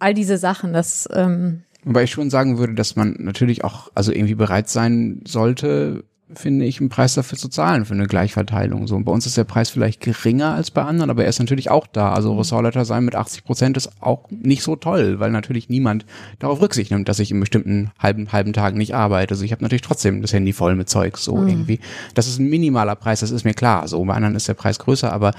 all 0.00 0.12
diese 0.12 0.38
Sachen, 0.38 0.72
das 0.72 1.08
ähm, 1.12 1.62
Wobei 1.84 2.02
ich 2.02 2.10
schon 2.10 2.30
sagen 2.30 2.58
würde, 2.58 2.74
dass 2.74 2.96
man 2.96 3.16
natürlich 3.18 3.64
auch 3.64 3.90
also 3.94 4.12
irgendwie 4.12 4.34
bereit 4.34 4.68
sein 4.68 5.22
sollte, 5.26 6.04
finde 6.34 6.66
ich, 6.66 6.80
einen 6.80 6.88
Preis 6.88 7.14
dafür 7.14 7.38
zu 7.38 7.48
zahlen 7.48 7.84
für 7.84 7.94
eine 7.94 8.06
Gleichverteilung. 8.06 8.86
So, 8.86 8.96
und 8.96 9.04
bei 9.04 9.12
uns 9.12 9.26
ist 9.26 9.36
der 9.36 9.44
Preis 9.44 9.70
vielleicht 9.70 10.00
geringer 10.00 10.54
als 10.54 10.70
bei 10.70 10.82
anderen, 10.82 11.10
aber 11.10 11.22
er 11.22 11.28
ist 11.28 11.38
natürlich 11.38 11.70
auch 11.70 11.86
da. 11.86 12.12
Also 12.12 12.36
Ressortleiter 12.36 12.84
sein 12.84 13.04
mit 13.04 13.14
80 13.14 13.44
Prozent 13.44 13.76
ist 13.76 13.90
auch 14.00 14.28
nicht 14.30 14.62
so 14.62 14.76
toll, 14.76 15.20
weil 15.20 15.30
natürlich 15.30 15.68
niemand 15.68 16.04
darauf 16.38 16.60
Rücksicht 16.60 16.90
nimmt, 16.90 17.08
dass 17.08 17.18
ich 17.18 17.30
in 17.30 17.40
bestimmten 17.40 17.90
halben, 17.98 18.30
halben 18.32 18.52
Tagen 18.52 18.78
nicht 18.78 18.94
arbeite. 18.94 19.32
Also 19.32 19.44
ich 19.44 19.52
habe 19.52 19.62
natürlich 19.62 19.82
trotzdem 19.82 20.20
das 20.20 20.32
Handy 20.32 20.52
voll 20.52 20.74
mit 20.74 20.88
Zeug, 20.88 21.16
so 21.16 21.36
mhm. 21.36 21.48
irgendwie. 21.48 21.80
Das 22.14 22.26
ist 22.26 22.38
ein 22.38 22.48
minimaler 22.48 22.96
Preis, 22.96 23.20
das 23.20 23.30
ist 23.30 23.44
mir 23.44 23.54
klar. 23.54 23.88
So, 23.88 24.04
bei 24.04 24.14
anderen 24.14 24.34
ist 24.34 24.48
der 24.48 24.54
Preis 24.54 24.78
größer, 24.78 25.12
aber 25.12 25.32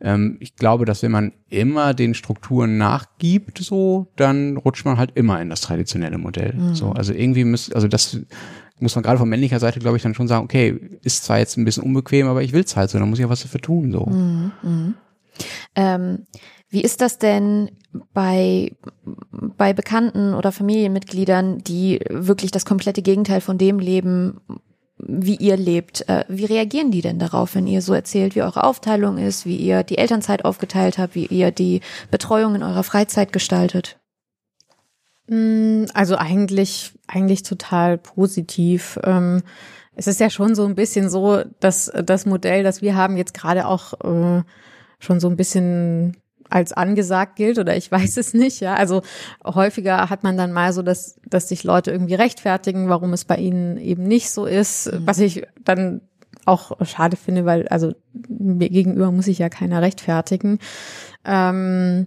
ähm, 0.00 0.36
ich 0.40 0.56
glaube, 0.56 0.84
dass 0.84 1.02
wenn 1.02 1.12
man 1.12 1.32
immer 1.48 1.94
den 1.94 2.14
Strukturen 2.14 2.78
nachgibt, 2.78 3.58
so, 3.58 4.12
dann 4.16 4.56
rutscht 4.56 4.84
man 4.84 4.96
halt 4.96 5.12
immer 5.14 5.40
in 5.40 5.50
das 5.50 5.60
traditionelle 5.60 6.18
Modell. 6.18 6.54
Mhm. 6.54 6.74
So, 6.74 6.92
also 6.92 7.12
irgendwie 7.12 7.44
müsste, 7.44 7.74
also 7.74 7.88
das 7.88 8.18
muss 8.78 8.94
man 8.94 9.02
gerade 9.02 9.18
von 9.18 9.28
männlicher 9.28 9.60
Seite, 9.60 9.80
glaube 9.80 9.96
ich, 9.96 10.02
dann 10.02 10.14
schon 10.14 10.28
sagen, 10.28 10.44
okay, 10.44 10.78
ist 11.02 11.24
zwar 11.24 11.38
jetzt 11.38 11.56
ein 11.56 11.64
bisschen 11.64 11.82
unbequem, 11.82 12.26
aber 12.26 12.42
ich 12.42 12.52
will 12.52 12.64
es 12.64 12.76
halt 12.76 12.90
so, 12.90 12.98
dann 12.98 13.08
muss 13.08 13.18
ich 13.18 13.24
ja 13.24 13.30
was 13.30 13.42
dafür 13.42 13.60
tun. 13.60 13.92
So. 13.92 14.06
Mhm, 14.06 14.52
mh. 14.62 14.92
ähm, 15.76 16.26
wie 16.68 16.82
ist 16.82 17.00
das 17.00 17.18
denn 17.18 17.70
bei, 18.12 18.72
bei 19.30 19.72
Bekannten 19.72 20.34
oder 20.34 20.52
Familienmitgliedern, 20.52 21.58
die 21.58 22.00
wirklich 22.10 22.50
das 22.50 22.64
komplette 22.64 23.02
Gegenteil 23.02 23.40
von 23.40 23.56
dem 23.56 23.78
leben, 23.78 24.40
wie 24.98 25.36
ihr 25.36 25.56
lebt? 25.56 26.08
Äh, 26.08 26.24
wie 26.28 26.44
reagieren 26.44 26.90
die 26.90 27.02
denn 27.02 27.18
darauf, 27.18 27.54
wenn 27.54 27.66
ihr 27.66 27.82
so 27.82 27.94
erzählt, 27.94 28.34
wie 28.34 28.42
eure 28.42 28.64
Aufteilung 28.64 29.16
ist, 29.18 29.46
wie 29.46 29.56
ihr 29.56 29.84
die 29.84 29.98
Elternzeit 29.98 30.44
aufgeteilt 30.44 30.98
habt, 30.98 31.14
wie 31.14 31.26
ihr 31.26 31.50
die 31.50 31.80
Betreuung 32.10 32.54
in 32.54 32.62
eurer 32.62 32.82
Freizeit 32.82 33.32
gestaltet? 33.32 33.98
Mm, 35.28 35.84
also 35.94 36.16
eigentlich, 36.16 36.92
eigentlich 37.06 37.42
total 37.42 37.98
positiv. 37.98 38.98
Ähm, 39.04 39.42
es 39.94 40.06
ist 40.06 40.20
ja 40.20 40.30
schon 40.30 40.54
so 40.54 40.64
ein 40.66 40.74
bisschen 40.74 41.08
so, 41.08 41.42
dass 41.60 41.90
das 42.04 42.26
Modell, 42.26 42.62
das 42.62 42.82
wir 42.82 42.94
haben, 42.96 43.16
jetzt 43.16 43.34
gerade 43.34 43.66
auch 43.66 43.94
äh, 44.04 44.42
schon 44.98 45.20
so 45.20 45.28
ein 45.28 45.36
bisschen 45.36 46.16
als 46.48 46.72
angesagt 46.72 47.36
gilt 47.36 47.58
oder 47.58 47.76
ich 47.76 47.90
weiß 47.90 48.16
es 48.18 48.34
nicht, 48.34 48.60
ja. 48.60 48.74
Also 48.74 49.02
häufiger 49.44 50.10
hat 50.10 50.22
man 50.22 50.36
dann 50.36 50.52
mal 50.52 50.72
so, 50.72 50.82
dass, 50.82 51.18
dass 51.26 51.48
sich 51.48 51.64
Leute 51.64 51.90
irgendwie 51.90 52.14
rechtfertigen, 52.14 52.88
warum 52.88 53.12
es 53.12 53.24
bei 53.24 53.36
ihnen 53.36 53.78
eben 53.78 54.04
nicht 54.04 54.30
so 54.30 54.46
ist, 54.46 54.92
mhm. 54.92 55.06
was 55.06 55.18
ich 55.18 55.42
dann 55.64 56.02
auch 56.44 56.72
schade 56.86 57.16
finde, 57.16 57.44
weil 57.44 57.66
also 57.68 57.92
mir 58.28 58.68
gegenüber 58.68 59.10
muss 59.10 59.26
ich 59.26 59.38
ja 59.38 59.48
keiner 59.48 59.82
rechtfertigen. 59.82 60.60
Ähm, 61.24 62.06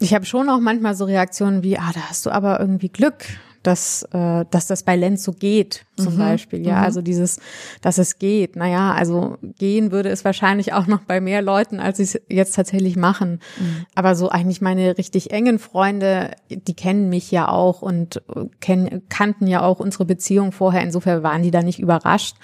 ich 0.00 0.14
habe 0.14 0.24
schon 0.24 0.48
auch 0.48 0.60
manchmal 0.60 0.94
so 0.94 1.04
Reaktionen 1.04 1.62
wie, 1.62 1.78
ah, 1.78 1.90
da 1.94 2.00
hast 2.08 2.24
du 2.24 2.30
aber 2.30 2.58
irgendwie 2.58 2.88
Glück, 2.88 3.26
dass, 3.62 4.02
äh, 4.12 4.46
dass 4.50 4.66
das 4.66 4.82
bei 4.82 4.96
Lenz 4.96 5.22
so 5.22 5.32
geht, 5.32 5.84
zum 5.96 6.14
mhm. 6.14 6.18
Beispiel. 6.18 6.66
Ja, 6.66 6.78
mhm. 6.78 6.84
also 6.84 7.02
dieses, 7.02 7.38
dass 7.82 7.98
es 7.98 8.18
geht. 8.18 8.56
Naja, 8.56 8.94
also 8.94 9.36
gehen 9.58 9.92
würde 9.92 10.08
es 10.08 10.24
wahrscheinlich 10.24 10.72
auch 10.72 10.86
noch 10.86 11.02
bei 11.02 11.20
mehr 11.20 11.42
Leuten, 11.42 11.78
als 11.78 11.98
sie 11.98 12.04
es 12.04 12.20
jetzt 12.30 12.54
tatsächlich 12.54 12.96
machen. 12.96 13.40
Mhm. 13.58 13.84
Aber 13.94 14.14
so 14.14 14.30
eigentlich 14.30 14.62
meine 14.62 14.96
richtig 14.96 15.32
engen 15.32 15.58
Freunde, 15.58 16.30
die 16.48 16.74
kennen 16.74 17.10
mich 17.10 17.30
ja 17.30 17.48
auch 17.48 17.82
und 17.82 18.22
kennen, 18.60 19.02
kannten 19.10 19.46
ja 19.46 19.60
auch 19.62 19.80
unsere 19.80 20.06
Beziehung 20.06 20.52
vorher. 20.52 20.82
Insofern 20.82 21.22
waren 21.22 21.42
die 21.42 21.50
da 21.50 21.62
nicht 21.62 21.78
überrascht. 21.78 22.36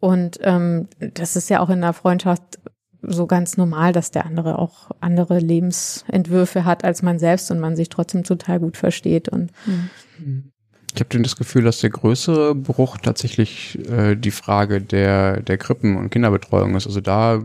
Und 0.00 0.38
ähm, 0.42 0.88
das 0.98 1.36
ist 1.36 1.48
ja 1.48 1.60
auch 1.60 1.70
in 1.70 1.80
der 1.80 1.94
Freundschaft 1.94 2.58
so 3.02 3.26
ganz 3.26 3.56
normal, 3.56 3.92
dass 3.92 4.10
der 4.10 4.26
andere 4.26 4.58
auch 4.58 4.90
andere 5.00 5.38
Lebensentwürfe 5.38 6.64
hat 6.64 6.84
als 6.84 7.02
man 7.02 7.18
selbst 7.18 7.50
und 7.50 7.60
man 7.60 7.76
sich 7.76 7.88
trotzdem 7.88 8.24
total 8.24 8.60
gut 8.60 8.76
versteht 8.76 9.28
und 9.28 9.52
mhm. 9.66 10.52
Ich 10.94 11.00
habe 11.00 11.22
das 11.22 11.36
Gefühl, 11.36 11.62
dass 11.62 11.80
der 11.80 11.90
größere 11.90 12.54
Bruch 12.54 12.98
tatsächlich 12.98 13.78
äh, 13.88 14.16
die 14.16 14.30
Frage 14.30 14.80
der, 14.80 15.40
der 15.40 15.58
Krippen- 15.58 15.96
und 15.96 16.10
Kinderbetreuung 16.10 16.74
ist. 16.74 16.86
Also 16.86 17.00
da 17.00 17.40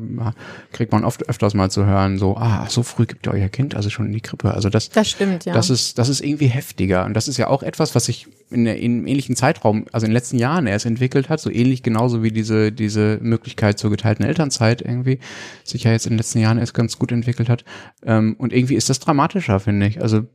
kriegt 0.71 0.91
man 0.91 1.03
oft 1.05 1.27
öfters 1.29 1.53
mal 1.53 1.69
zu 1.69 1.86
hören, 1.86 2.17
so, 2.17 2.38
ah, 2.38 2.65
so 2.69 2.84
früh 2.84 3.05
gibt 3.05 3.27
ihr 3.27 3.34
euer 3.34 3.49
Kind 3.49 3.75
also 3.75 3.89
schon 3.89 4.08
in 4.08 4.13
die 4.13 4.21
Krippe. 4.21 4.53
Also 4.53 4.69
das, 4.69 4.89
das 4.89 5.10
stimmt, 5.10 5.45
ja. 5.45 5.53
Das 5.53 5.69
ist, 5.69 5.97
das 5.97 6.10
ist 6.10 6.21
irgendwie 6.21 6.47
heftiger. 6.47 7.05
Und 7.05 7.13
das 7.13 7.27
ist 7.27 7.38
ja 7.38 7.47
auch 7.47 7.63
etwas, 7.63 7.95
was 7.95 8.05
sich 8.05 8.27
in, 8.49 8.65
der, 8.65 8.77
in 8.77 8.93
einem 8.93 9.08
ähnlichen 9.08 9.36
Zeitraum, 9.36 9.86
also 9.91 10.05
in 10.05 10.12
den 10.12 10.15
letzten 10.15 10.38
Jahren 10.38 10.67
erst 10.67 10.86
entwickelt 10.86 11.29
hat, 11.29 11.39
so 11.39 11.49
ähnlich 11.49 11.84
genauso 11.84 12.23
wie 12.23 12.31
diese, 12.31 12.71
diese 12.71 13.19
Möglichkeit 13.21 13.79
zur 13.79 13.89
geteilten 13.89 14.25
Elternzeit 14.25 14.81
irgendwie 14.81 15.19
sich 15.63 15.84
ja 15.84 15.91
jetzt 15.91 16.05
in 16.05 16.12
den 16.12 16.17
letzten 16.17 16.39
Jahren 16.39 16.58
erst 16.58 16.73
ganz 16.73 16.97
gut 16.97 17.12
entwickelt 17.12 17.49
hat. 17.49 17.63
Ähm, 18.05 18.36
und 18.38 18.53
irgendwie 18.53 18.75
ist 18.75 18.89
das 18.89 18.99
dramatischer, 18.99 19.60
finde 19.60 19.88
ich. 19.88 20.01
Also 20.01 20.25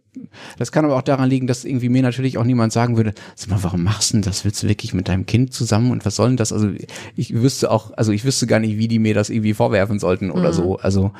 das 0.58 0.72
kann 0.72 0.84
aber 0.84 0.96
auch 0.96 1.02
daran 1.02 1.30
liegen, 1.30 1.46
dass 1.46 1.64
irgendwie 1.64 1.88
mir 1.88 2.02
natürlich 2.02 2.38
auch 2.38 2.44
niemand 2.44 2.72
sagen 2.72 2.96
würde, 2.96 3.14
sag 3.36 3.50
mal, 3.50 3.62
warum 3.62 3.82
machst 3.82 4.10
du 4.10 4.16
denn 4.16 4.22
das? 4.22 4.44
Willst 4.44 4.62
du 4.62 4.68
wirklich 4.68 4.92
mit 4.92 5.08
deinem 5.08 5.26
Kind 5.26 5.52
zusammen 5.52 5.90
und 5.90 6.04
was 6.04 6.16
soll 6.16 6.28
denn 6.28 6.36
das? 6.36 6.52
Also 6.52 6.70
ich 7.16 7.34
wüsste 7.34 7.70
auch, 7.70 7.92
also 7.96 8.12
ich 8.12 8.24
wüsste 8.24 8.46
gar 8.46 8.58
nicht, 8.58 8.76
wie 8.78 8.88
die 8.88 8.98
mir 8.98 9.14
das 9.14 9.30
irgendwie 9.30 9.54
vorwerfen 9.54 9.98
sollten 9.98 10.30
oder 10.30 10.48
mhm. 10.48 10.54
so. 10.54 10.78
Also 10.78 11.12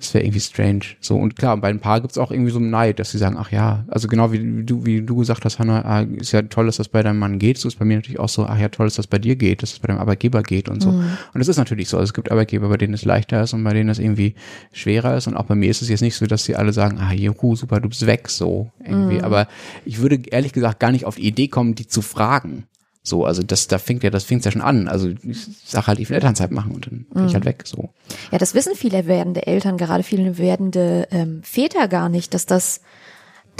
das 0.00 0.14
wäre 0.14 0.24
irgendwie 0.24 0.40
strange. 0.40 0.80
So, 1.00 1.16
und 1.16 1.36
klar, 1.36 1.56
bei 1.58 1.68
ein 1.68 1.78
paar 1.78 2.00
gibt's 2.00 2.16
auch 2.16 2.30
irgendwie 2.30 2.50
so 2.50 2.58
einen 2.58 2.70
Neid, 2.70 2.98
dass 2.98 3.10
sie 3.10 3.18
sagen, 3.18 3.36
ach 3.38 3.52
ja, 3.52 3.84
also 3.88 4.08
genau 4.08 4.32
wie, 4.32 4.58
wie 4.58 4.64
du, 4.64 4.84
wie 4.86 5.02
du 5.02 5.16
gesagt 5.16 5.44
hast, 5.44 5.58
Hanna, 5.58 5.84
ah, 5.84 6.00
ist 6.00 6.32
ja 6.32 6.40
toll, 6.42 6.66
dass 6.66 6.78
das 6.78 6.88
bei 6.88 7.02
deinem 7.02 7.18
Mann 7.18 7.38
geht. 7.38 7.58
So 7.58 7.68
ist 7.68 7.78
bei 7.78 7.84
mir 7.84 7.96
natürlich 7.96 8.18
auch 8.18 8.28
so, 8.30 8.46
ach 8.46 8.58
ja, 8.58 8.70
toll, 8.70 8.86
dass 8.86 8.94
das 8.94 9.06
bei 9.06 9.18
dir 9.18 9.36
geht, 9.36 9.62
dass 9.62 9.70
es 9.70 9.74
das 9.76 9.80
bei 9.80 9.88
deinem 9.88 10.00
Arbeitgeber 10.00 10.42
geht 10.42 10.70
und 10.70 10.82
so. 10.82 10.90
Mhm. 10.90 11.04
Und 11.34 11.40
es 11.40 11.48
ist 11.48 11.58
natürlich 11.58 11.88
so. 11.88 11.98
Also 11.98 12.10
es 12.10 12.14
gibt 12.14 12.30
Arbeitgeber, 12.32 12.68
bei 12.68 12.78
denen 12.78 12.94
es 12.94 13.04
leichter 13.04 13.42
ist 13.42 13.52
und 13.52 13.62
bei 13.62 13.74
denen 13.74 13.90
es 13.90 13.98
irgendwie 13.98 14.34
schwerer 14.72 15.16
ist. 15.16 15.26
Und 15.26 15.36
auch 15.36 15.44
bei 15.44 15.54
mir 15.54 15.70
ist 15.70 15.82
es 15.82 15.90
jetzt 15.90 16.00
nicht 16.00 16.16
so, 16.16 16.26
dass 16.26 16.44
sie 16.44 16.56
alle 16.56 16.72
sagen, 16.72 16.98
ah, 16.98 17.12
juhu, 17.12 17.54
super, 17.54 17.80
du 17.80 17.90
bist 17.90 18.06
weg, 18.06 18.30
so 18.30 18.70
irgendwie. 18.82 19.18
Mhm. 19.18 19.24
Aber 19.24 19.48
ich 19.84 20.00
würde 20.00 20.20
ehrlich 20.30 20.54
gesagt 20.54 20.80
gar 20.80 20.92
nicht 20.92 21.04
auf 21.04 21.16
die 21.16 21.26
Idee 21.26 21.48
kommen, 21.48 21.74
die 21.74 21.86
zu 21.86 22.00
fragen. 22.00 22.64
So, 23.02 23.24
also 23.24 23.42
das, 23.42 23.66
da 23.66 23.78
fängt 23.78 24.02
ja, 24.02 24.10
das 24.10 24.24
fängt 24.24 24.44
ja 24.44 24.50
schon 24.50 24.60
an. 24.60 24.86
Also 24.86 25.08
ich 25.08 25.46
sag 25.64 25.86
halt, 25.86 25.98
ich 25.98 26.10
will 26.10 26.16
Elternzeit 26.16 26.50
machen 26.50 26.72
und 26.72 26.86
dann 26.86 27.06
bin 27.12 27.26
ich 27.26 27.34
halt 27.34 27.46
weg. 27.46 27.62
So. 27.64 27.90
Ja, 28.30 28.38
das 28.38 28.54
wissen 28.54 28.74
viele 28.74 29.06
werdende 29.06 29.46
Eltern, 29.46 29.78
gerade 29.78 30.02
viele 30.02 30.36
werdende 30.36 31.08
ähm, 31.10 31.42
Väter 31.42 31.88
gar 31.88 32.08
nicht, 32.08 32.34
dass 32.34 32.46
das 32.46 32.80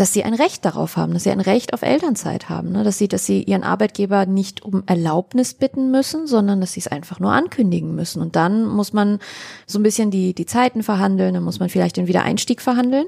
dass 0.00 0.14
sie 0.14 0.24
ein 0.24 0.32
Recht 0.32 0.64
darauf 0.64 0.96
haben, 0.96 1.12
dass 1.12 1.24
sie 1.24 1.30
ein 1.30 1.40
Recht 1.40 1.74
auf 1.74 1.82
Elternzeit 1.82 2.48
haben, 2.48 2.72
ne? 2.72 2.84
dass 2.84 2.96
sie, 2.96 3.06
dass 3.06 3.26
sie 3.26 3.42
ihren 3.42 3.62
Arbeitgeber 3.62 4.24
nicht 4.24 4.62
um 4.62 4.82
Erlaubnis 4.86 5.52
bitten 5.52 5.90
müssen, 5.90 6.26
sondern 6.26 6.60
dass 6.60 6.72
sie 6.72 6.80
es 6.80 6.88
einfach 6.88 7.20
nur 7.20 7.32
ankündigen 7.32 7.94
müssen. 7.94 8.22
Und 8.22 8.34
dann 8.34 8.64
muss 8.64 8.94
man 8.94 9.18
so 9.66 9.78
ein 9.78 9.82
bisschen 9.82 10.10
die, 10.10 10.34
die 10.34 10.46
Zeiten 10.46 10.82
verhandeln, 10.82 11.34
dann 11.34 11.42
muss 11.42 11.60
man 11.60 11.68
vielleicht 11.68 11.98
den 11.98 12.06
Wiedereinstieg 12.06 12.62
verhandeln. 12.62 13.06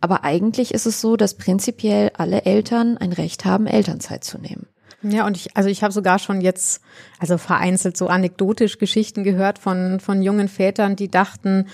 Aber 0.00 0.24
eigentlich 0.24 0.74
ist 0.74 0.86
es 0.86 1.00
so, 1.00 1.16
dass 1.16 1.34
prinzipiell 1.34 2.10
alle 2.16 2.44
Eltern 2.44 2.98
ein 2.98 3.12
Recht 3.12 3.44
haben, 3.44 3.68
Elternzeit 3.68 4.24
zu 4.24 4.38
nehmen. 4.38 4.66
Ja, 5.04 5.26
und 5.26 5.36
ich, 5.36 5.56
also 5.56 5.68
ich 5.68 5.82
habe 5.82 5.92
sogar 5.92 6.18
schon 6.18 6.40
jetzt, 6.40 6.80
also 7.18 7.38
vereinzelt 7.38 7.96
so 7.96 8.08
anekdotisch 8.08 8.78
Geschichten 8.78 9.22
gehört 9.22 9.58
von, 9.58 10.00
von 10.00 10.22
jungen 10.22 10.48
Vätern, 10.48 10.96
die 10.96 11.08
dachten, 11.08 11.66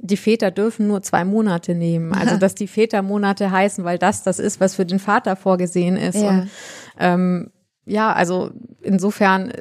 die 0.00 0.16
Väter 0.16 0.50
dürfen 0.50 0.86
nur 0.86 1.02
zwei 1.02 1.24
Monate 1.24 1.74
nehmen. 1.74 2.12
Also 2.12 2.36
dass 2.40 2.54
die 2.54 2.68
Vätermonate 2.68 3.50
heißen, 3.50 3.84
weil 3.84 3.98
das 3.98 4.22
das 4.22 4.38
ist, 4.38 4.60
was 4.60 4.74
für 4.74 4.86
den 4.86 4.98
Vater 4.98 5.36
vorgesehen 5.36 5.96
ist. 5.96 6.16
Ja. 6.16 6.28
Und 6.30 6.50
ähm, 6.98 7.50
ja, 7.84 8.12
also 8.12 8.50
insofern 8.82 9.52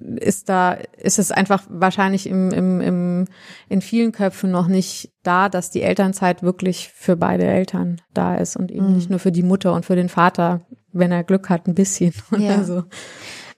ist 0.00 0.48
da, 0.48 0.74
ist 0.96 1.18
es 1.18 1.32
einfach 1.32 1.64
wahrscheinlich 1.68 2.28
im, 2.28 2.50
im, 2.52 2.80
im, 2.80 3.24
in 3.68 3.80
vielen 3.80 4.12
Köpfen 4.12 4.50
noch 4.50 4.68
nicht 4.68 5.10
da, 5.24 5.48
dass 5.48 5.70
die 5.70 5.82
Elternzeit 5.82 6.42
wirklich 6.42 6.90
für 6.94 7.16
beide 7.16 7.44
Eltern 7.46 8.00
da 8.14 8.36
ist 8.36 8.56
und 8.56 8.70
eben 8.70 8.90
Mhm. 8.90 8.94
nicht 8.94 9.10
nur 9.10 9.18
für 9.18 9.32
die 9.32 9.42
Mutter 9.42 9.72
und 9.74 9.84
für 9.84 9.96
den 9.96 10.08
Vater, 10.08 10.60
wenn 10.98 11.12
er 11.12 11.24
Glück 11.24 11.48
hat, 11.48 11.66
ein 11.66 11.74
bisschen 11.74 12.12
oder 12.32 12.40
Ja. 12.40 12.64
so. 12.64 12.84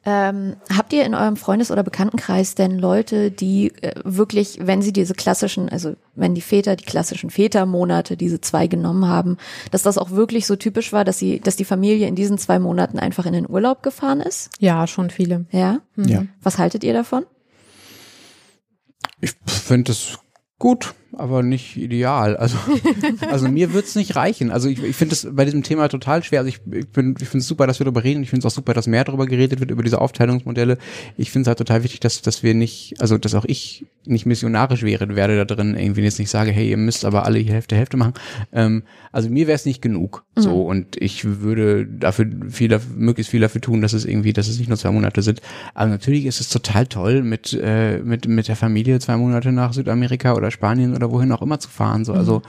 Ähm, 0.02 0.56
habt 0.74 0.94
ihr 0.94 1.04
in 1.04 1.14
eurem 1.14 1.36
Freundes- 1.36 1.70
oder 1.70 1.82
Bekanntenkreis 1.82 2.54
denn 2.54 2.78
Leute, 2.78 3.30
die 3.30 3.70
äh, 3.82 3.92
wirklich, 4.02 4.58
wenn 4.62 4.80
sie 4.80 4.94
diese 4.94 5.12
klassischen, 5.12 5.68
also 5.68 5.94
wenn 6.14 6.34
die 6.34 6.40
Väter 6.40 6.74
die 6.74 6.86
klassischen 6.86 7.28
Vätermonate, 7.28 8.16
diese 8.16 8.40
zwei 8.40 8.66
genommen 8.66 9.06
haben, 9.06 9.36
dass 9.70 9.82
das 9.82 9.98
auch 9.98 10.10
wirklich 10.10 10.46
so 10.46 10.56
typisch 10.56 10.94
war, 10.94 11.04
dass 11.04 11.18
sie, 11.18 11.38
dass 11.40 11.56
die 11.56 11.66
Familie 11.66 12.06
in 12.08 12.14
diesen 12.14 12.38
zwei 12.38 12.58
Monaten 12.58 12.98
einfach 12.98 13.26
in 13.26 13.34
den 13.34 13.46
Urlaub 13.46 13.82
gefahren 13.82 14.20
ist? 14.20 14.48
Ja, 14.58 14.86
schon 14.86 15.10
viele. 15.10 15.44
Ja? 15.50 15.80
Ja. 15.96 16.24
Was 16.42 16.56
haltet 16.56 16.82
ihr 16.82 16.94
davon? 16.94 17.26
Ich 19.20 19.34
finde 19.44 19.92
es 19.92 20.18
gut, 20.58 20.94
aber 21.16 21.42
nicht 21.42 21.76
ideal. 21.76 22.36
Also, 22.36 22.56
also 23.30 23.48
mir 23.48 23.72
wird's 23.72 23.94
nicht 23.94 24.16
reichen. 24.16 24.50
Also 24.50 24.68
ich, 24.68 24.82
ich 24.82 24.96
finde 24.96 25.14
es 25.14 25.28
bei 25.30 25.44
diesem 25.44 25.62
Thema 25.62 25.88
total 25.88 26.22
schwer. 26.22 26.40
Also 26.40 26.48
ich, 26.48 26.60
ich 26.72 26.88
bin, 26.88 27.14
ich 27.20 27.28
finde 27.28 27.42
es 27.42 27.48
super, 27.48 27.66
dass 27.66 27.80
wir 27.80 27.84
darüber 27.84 28.04
reden. 28.04 28.22
Ich 28.22 28.30
finde 28.30 28.46
es 28.46 28.52
auch 28.52 28.54
super, 28.54 28.74
dass 28.74 28.86
mehr 28.86 29.04
darüber 29.04 29.26
geredet 29.26 29.60
wird, 29.60 29.70
über 29.70 29.82
diese 29.82 30.00
Aufteilungsmodelle. 30.00 30.78
Ich 31.16 31.30
finde 31.30 31.42
es 31.42 31.48
halt 31.48 31.58
total 31.58 31.82
wichtig, 31.82 32.00
dass, 32.00 32.22
dass 32.22 32.42
wir 32.42 32.54
nicht, 32.54 32.94
also 33.00 33.18
dass 33.18 33.34
auch 33.34 33.44
ich 33.46 33.86
nicht 34.06 34.26
missionarisch 34.26 34.82
wäre, 34.82 35.14
werde 35.14 35.44
da 35.44 35.54
drin 35.54 35.76
irgendwie 35.76 36.02
jetzt 36.02 36.18
nicht 36.18 36.30
sage, 36.30 36.50
hey, 36.50 36.70
ihr 36.70 36.76
müsst 36.76 37.04
aber 37.04 37.26
alle 37.26 37.42
die 37.42 37.50
Hälfte 37.50 37.76
Hälfte 37.76 37.96
machen. 37.96 38.14
Ähm, 38.52 38.82
also 39.12 39.28
mir 39.28 39.46
wäre 39.46 39.56
es 39.56 39.66
nicht 39.66 39.82
genug. 39.82 40.24
So 40.36 40.62
und 40.62 40.96
ich 40.96 41.42
würde 41.42 41.86
dafür 41.86 42.26
viel, 42.48 42.78
möglichst 42.96 43.30
viel 43.30 43.40
dafür 43.40 43.60
tun, 43.60 43.82
dass 43.82 43.92
es 43.92 44.04
irgendwie, 44.04 44.32
dass 44.32 44.48
es 44.48 44.58
nicht 44.58 44.68
nur 44.68 44.78
zwei 44.78 44.90
Monate 44.90 45.20
sind. 45.22 45.42
Aber 45.74 45.90
natürlich 45.90 46.24
ist 46.24 46.40
es 46.40 46.48
total 46.48 46.86
toll, 46.86 47.22
mit 47.22 47.52
äh, 47.52 47.98
mit 47.98 48.26
mit 48.26 48.48
der 48.48 48.56
Familie 48.56 49.00
zwei 49.00 49.16
Monate 49.16 49.52
nach 49.52 49.72
Südamerika 49.72 50.34
oder 50.34 50.50
Spanien 50.50 50.94
oder 51.02 51.12
wohin 51.12 51.32
auch 51.32 51.42
immer 51.42 51.58
zu 51.60 51.68
fahren. 51.68 52.04
So 52.04 52.12
also 52.12 52.42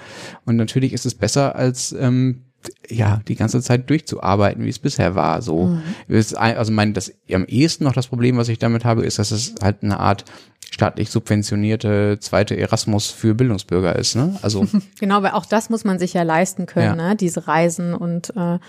und 0.45 0.55
natürlich 0.57 0.93
ist 0.93 1.05
es 1.05 1.15
besser 1.15 1.55
als 1.55 1.91
ähm, 1.99 2.43
ja, 2.87 3.21
die 3.27 3.35
ganze 3.35 3.59
Zeit 3.61 3.89
durchzuarbeiten, 3.89 4.63
wie 4.63 4.69
es 4.69 4.77
bisher 4.77 5.15
war. 5.15 5.41
So, 5.41 5.79
ein- 6.07 6.57
also 6.57 6.71
mein, 6.71 6.93
das 6.93 7.11
am 7.33 7.45
ehesten 7.45 7.85
noch 7.85 7.93
das 7.93 8.05
Problem, 8.07 8.37
was 8.37 8.49
ich 8.49 8.59
damit 8.59 8.85
habe, 8.85 9.03
ist, 9.03 9.17
dass 9.17 9.31
es 9.31 9.55
halt 9.63 9.77
eine 9.81 9.99
Art 9.99 10.25
staatlich 10.69 11.09
subventionierte 11.09 12.17
zweite 12.19 12.55
Erasmus 12.55 13.09
für 13.09 13.33
Bildungsbürger 13.33 13.95
ist. 13.97 14.15
Ne? 14.15 14.37
Also 14.43 14.67
Genau, 14.99 15.23
weil 15.23 15.31
auch 15.31 15.45
das 15.47 15.69
muss 15.71 15.83
man 15.85 15.97
sich 15.97 16.13
ja 16.13 16.21
leisten 16.21 16.67
können, 16.67 16.99
Ja. 16.99 17.09
ne? 17.09 17.15
diese 17.15 17.47
Reisen 17.47 17.95
und 17.95 18.31
äh, 18.37 18.59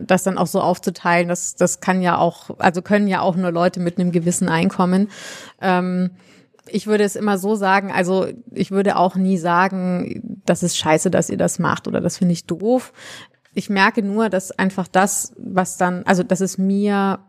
das 0.00 0.24
dann 0.24 0.36
auch 0.36 0.46
so 0.48 0.60
aufzuteilen, 0.60 1.28
das, 1.28 1.54
das 1.54 1.80
kann 1.80 2.02
ja 2.02 2.18
auch, 2.18 2.50
also 2.58 2.82
können 2.82 3.06
ja 3.08 3.20
auch 3.20 3.36
nur 3.36 3.52
Leute 3.52 3.78
mit 3.80 3.98
einem 3.98 4.10
gewissen 4.12 4.48
Einkommen. 4.48 5.08
Ähm, 5.60 6.10
ich 6.66 6.86
würde 6.86 7.04
es 7.04 7.16
immer 7.16 7.38
so 7.38 7.54
sagen, 7.54 7.92
also 7.92 8.26
ich 8.52 8.70
würde 8.70 8.96
auch 8.96 9.16
nie 9.16 9.38
sagen, 9.38 10.40
das 10.44 10.62
ist 10.62 10.76
scheiße, 10.76 11.10
dass 11.10 11.30
ihr 11.30 11.36
das 11.36 11.58
macht 11.58 11.88
oder 11.88 12.00
das 12.00 12.18
finde 12.18 12.32
ich 12.32 12.46
doof. 12.46 12.92
Ich 13.54 13.70
merke 13.70 14.02
nur, 14.02 14.28
dass 14.28 14.52
einfach 14.52 14.86
das, 14.86 15.34
was 15.38 15.76
dann, 15.76 16.04
also 16.04 16.22
dass 16.22 16.40
es 16.40 16.58
mir 16.58 17.20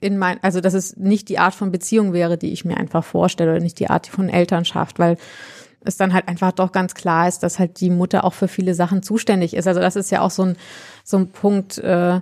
in 0.00 0.18
mein, 0.18 0.42
also 0.42 0.60
dass 0.60 0.74
es 0.74 0.96
nicht 0.96 1.28
die 1.28 1.38
Art 1.38 1.54
von 1.54 1.72
Beziehung 1.72 2.12
wäre, 2.12 2.36
die 2.36 2.52
ich 2.52 2.64
mir 2.64 2.76
einfach 2.76 3.04
vorstelle 3.04 3.52
oder 3.52 3.60
nicht 3.60 3.80
die 3.80 3.88
Art 3.88 4.06
von 4.06 4.28
Elternschaft, 4.28 4.98
weil 4.98 5.16
es 5.80 5.96
dann 5.96 6.12
halt 6.12 6.28
einfach 6.28 6.52
doch 6.52 6.72
ganz 6.72 6.94
klar 6.94 7.28
ist, 7.28 7.42
dass 7.42 7.58
halt 7.58 7.80
die 7.80 7.90
Mutter 7.90 8.24
auch 8.24 8.34
für 8.34 8.48
viele 8.48 8.74
Sachen 8.74 9.02
zuständig 9.02 9.54
ist. 9.54 9.66
Also 9.66 9.80
das 9.80 9.96
ist 9.96 10.10
ja 10.10 10.20
auch 10.20 10.30
so 10.30 10.44
ein 10.44 10.56
so 11.04 11.16
ein 11.16 11.28
Punkt, 11.30 11.78
äh, 11.78 12.20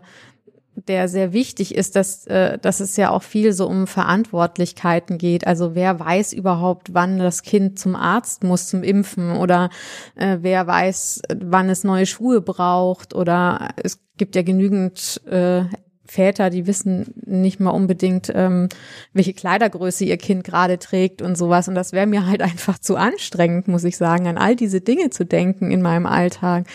der 0.77 1.09
sehr 1.09 1.33
wichtig 1.33 1.75
ist, 1.75 1.97
dass, 1.97 2.27
äh, 2.27 2.59
dass 2.59 2.81
es 2.81 2.97
ja 2.97 3.11
auch 3.11 3.23
viel 3.23 3.53
so 3.53 3.67
um 3.67 3.87
Verantwortlichkeiten 3.87 5.19
geht. 5.19 5.47
Also 5.47 5.75
wer 5.75 6.01
weiß 6.01 6.33
überhaupt, 6.33 6.95
wann 6.95 7.19
das 7.19 7.43
Kind 7.43 7.79
zum 7.79 7.97
Arzt 7.97 8.45
muss 8.45 8.69
zum 8.69 8.83
Impfen 8.83 9.33
oder 9.37 9.71
äh, 10.17 10.39
wer 10.41 10.67
weiß, 10.67 11.23
wann 11.41 11.71
es 11.71 11.85
neue 11.85 12.07
Schuhe 12.07 12.41
braucht 12.41 13.15
oder 13.15 13.71
es 13.83 14.01
gibt 14.17 14.37
ja 14.37 14.43
genügend 14.43 15.21
äh, 15.27 15.65
Väter, 16.07 16.51
die 16.51 16.67
wissen 16.67 17.15
nicht 17.25 17.61
mal 17.61 17.71
unbedingt, 17.71 18.31
ähm, 18.35 18.69
welche 19.15 19.33
Kleidergröße 19.33 20.05
ihr 20.05 20.19
Kind 20.19 20.45
gerade 20.45 20.79
trägt 20.79 21.23
und 21.23 21.37
sowas. 21.37 21.67
Und 21.67 21.75
das 21.75 21.93
wäre 21.93 22.07
mir 22.07 22.27
halt 22.27 22.43
einfach 22.43 22.79
zu 22.79 22.97
anstrengend, 22.97 23.69
muss 23.69 23.85
ich 23.85 23.97
sagen, 23.97 24.27
an 24.27 24.39
all 24.39 24.55
diese 24.55 24.81
Dinge 24.81 25.11
zu 25.11 25.25
denken 25.25 25.71
in 25.71 25.83
meinem 25.83 26.07
Alltag. 26.07 26.67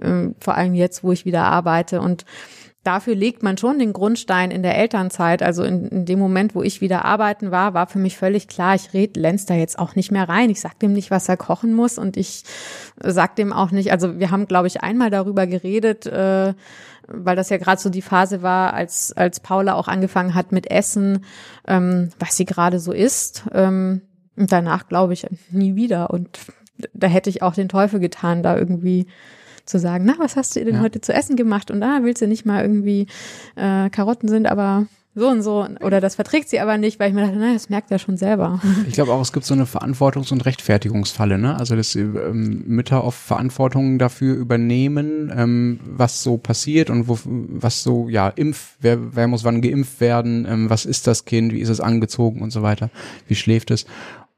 Ähm, 0.00 0.36
vor 0.38 0.54
allem 0.54 0.74
jetzt, 0.74 1.02
wo 1.02 1.10
ich 1.10 1.24
wieder 1.24 1.44
arbeite. 1.44 2.00
Und 2.00 2.24
dafür 2.84 3.14
legt 3.14 3.42
man 3.42 3.58
schon 3.58 3.78
den 3.78 3.92
Grundstein 3.92 4.50
in 4.50 4.62
der 4.62 4.76
Elternzeit. 4.78 5.42
Also 5.42 5.64
in, 5.64 5.88
in 5.88 6.04
dem 6.06 6.18
Moment, 6.18 6.54
wo 6.54 6.62
ich 6.62 6.80
wieder 6.80 7.04
arbeiten 7.04 7.50
war, 7.50 7.74
war 7.74 7.86
für 7.86 7.98
mich 7.98 8.16
völlig 8.16 8.48
klar, 8.48 8.74
ich 8.74 8.94
red 8.94 9.16
Lenz 9.16 9.46
da 9.46 9.54
jetzt 9.54 9.78
auch 9.78 9.94
nicht 9.94 10.10
mehr 10.10 10.28
rein. 10.28 10.50
Ich 10.50 10.60
sag 10.60 10.78
dem 10.78 10.92
nicht, 10.92 11.10
was 11.10 11.28
er 11.28 11.36
kochen 11.36 11.74
muss 11.74 11.98
und 11.98 12.16
ich 12.16 12.44
sag 13.00 13.36
dem 13.36 13.52
auch 13.52 13.70
nicht, 13.70 13.92
also 13.92 14.18
wir 14.18 14.30
haben, 14.30 14.46
glaube 14.46 14.68
ich, 14.68 14.82
einmal 14.82 15.10
darüber 15.10 15.46
geredet, 15.46 16.06
äh, 16.06 16.54
weil 17.08 17.36
das 17.36 17.50
ja 17.50 17.56
gerade 17.56 17.80
so 17.80 17.90
die 17.90 18.02
Phase 18.02 18.42
war, 18.42 18.74
als, 18.74 19.12
als 19.16 19.40
Paula 19.40 19.74
auch 19.74 19.88
angefangen 19.88 20.34
hat 20.34 20.52
mit 20.52 20.70
Essen, 20.70 21.24
ähm, 21.66 22.10
was 22.18 22.36
sie 22.36 22.44
gerade 22.44 22.78
so 22.78 22.92
isst. 22.92 23.44
Ähm, 23.52 24.02
und 24.36 24.52
danach 24.52 24.88
glaube 24.88 25.14
ich 25.14 25.26
nie 25.50 25.74
wieder. 25.74 26.10
Und 26.10 26.38
da 26.94 27.06
hätte 27.08 27.28
ich 27.28 27.42
auch 27.42 27.54
den 27.54 27.68
Teufel 27.68 27.98
getan, 27.98 28.42
da 28.42 28.56
irgendwie 28.56 29.06
zu 29.68 29.78
sagen, 29.78 30.04
na, 30.06 30.14
was 30.18 30.36
hast 30.36 30.54
du 30.56 30.60
ihr 30.60 30.66
denn 30.66 30.76
Ja. 30.76 30.80
heute 30.80 31.00
zu 31.00 31.12
essen 31.12 31.36
gemacht? 31.36 31.70
Und 31.70 31.80
da 31.80 32.00
willst 32.02 32.22
du 32.22 32.26
nicht 32.26 32.46
mal 32.46 32.62
irgendwie, 32.62 33.06
äh, 33.56 33.90
Karotten 33.90 34.28
sind 34.28 34.46
aber 34.46 34.86
so 35.14 35.28
und 35.28 35.42
so. 35.42 35.66
Oder 35.80 36.00
das 36.00 36.14
verträgt 36.14 36.48
sie 36.48 36.60
aber 36.60 36.78
nicht, 36.78 37.00
weil 37.00 37.08
ich 37.08 37.14
mir 37.14 37.22
dachte, 37.22 37.38
na, 37.40 37.52
das 37.52 37.68
merkt 37.70 37.90
er 37.90 37.98
schon 37.98 38.16
selber. 38.16 38.60
Ich 38.86 38.94
glaube 38.94 39.12
auch, 39.12 39.20
es 39.20 39.32
gibt 39.32 39.44
so 39.46 39.54
eine 39.54 39.64
Verantwortungs- 39.64 40.30
und 40.32 40.46
Rechtfertigungsfalle, 40.46 41.38
ne? 41.38 41.58
Also 41.58 41.74
dass 41.74 41.96
ähm, 41.96 42.62
Mütter 42.68 43.02
oft 43.02 43.18
Verantwortung 43.18 43.98
dafür 43.98 44.36
übernehmen, 44.36 45.32
ähm, 45.36 45.80
was 45.84 46.22
so 46.22 46.36
passiert 46.36 46.88
und 46.88 47.08
wo, 47.08 47.18
was 47.24 47.82
so, 47.82 48.08
ja, 48.08 48.28
Impf, 48.28 48.76
wer, 48.80 49.16
wer 49.16 49.26
muss 49.26 49.42
wann 49.42 49.60
geimpft 49.60 50.00
werden, 50.00 50.46
ähm, 50.48 50.70
was 50.70 50.84
ist 50.84 51.08
das 51.08 51.24
Kind, 51.24 51.52
wie 51.52 51.60
ist 51.60 51.68
es 51.68 51.80
angezogen 51.80 52.40
und 52.40 52.50
so 52.52 52.62
weiter, 52.62 52.88
wie 53.26 53.34
schläft 53.34 53.72
es. 53.72 53.86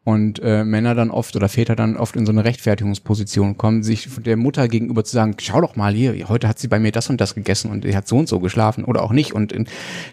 Und 0.02 0.40
äh, 0.42 0.64
Männer 0.64 0.94
dann 0.94 1.10
oft 1.10 1.36
oder 1.36 1.50
Väter 1.50 1.76
dann 1.76 1.98
oft 1.98 2.16
in 2.16 2.24
so 2.24 2.32
eine 2.32 2.42
Rechtfertigungsposition 2.44 3.58
kommen, 3.58 3.82
sich 3.82 4.08
der 4.24 4.38
Mutter 4.38 4.66
gegenüber 4.66 5.04
zu 5.04 5.12
sagen, 5.12 5.36
schau 5.38 5.60
doch 5.60 5.76
mal 5.76 5.92
hier, 5.92 6.28
heute 6.30 6.48
hat 6.48 6.58
sie 6.58 6.68
bei 6.68 6.78
mir 6.78 6.90
das 6.90 7.10
und 7.10 7.20
das 7.20 7.34
gegessen 7.34 7.70
und 7.70 7.84
sie 7.84 7.94
hat 7.94 8.08
so 8.08 8.16
und 8.16 8.26
so 8.26 8.40
geschlafen 8.40 8.84
oder 8.84 9.02
auch 9.02 9.12
nicht. 9.12 9.34
Und 9.34 9.52
in, 9.52 9.68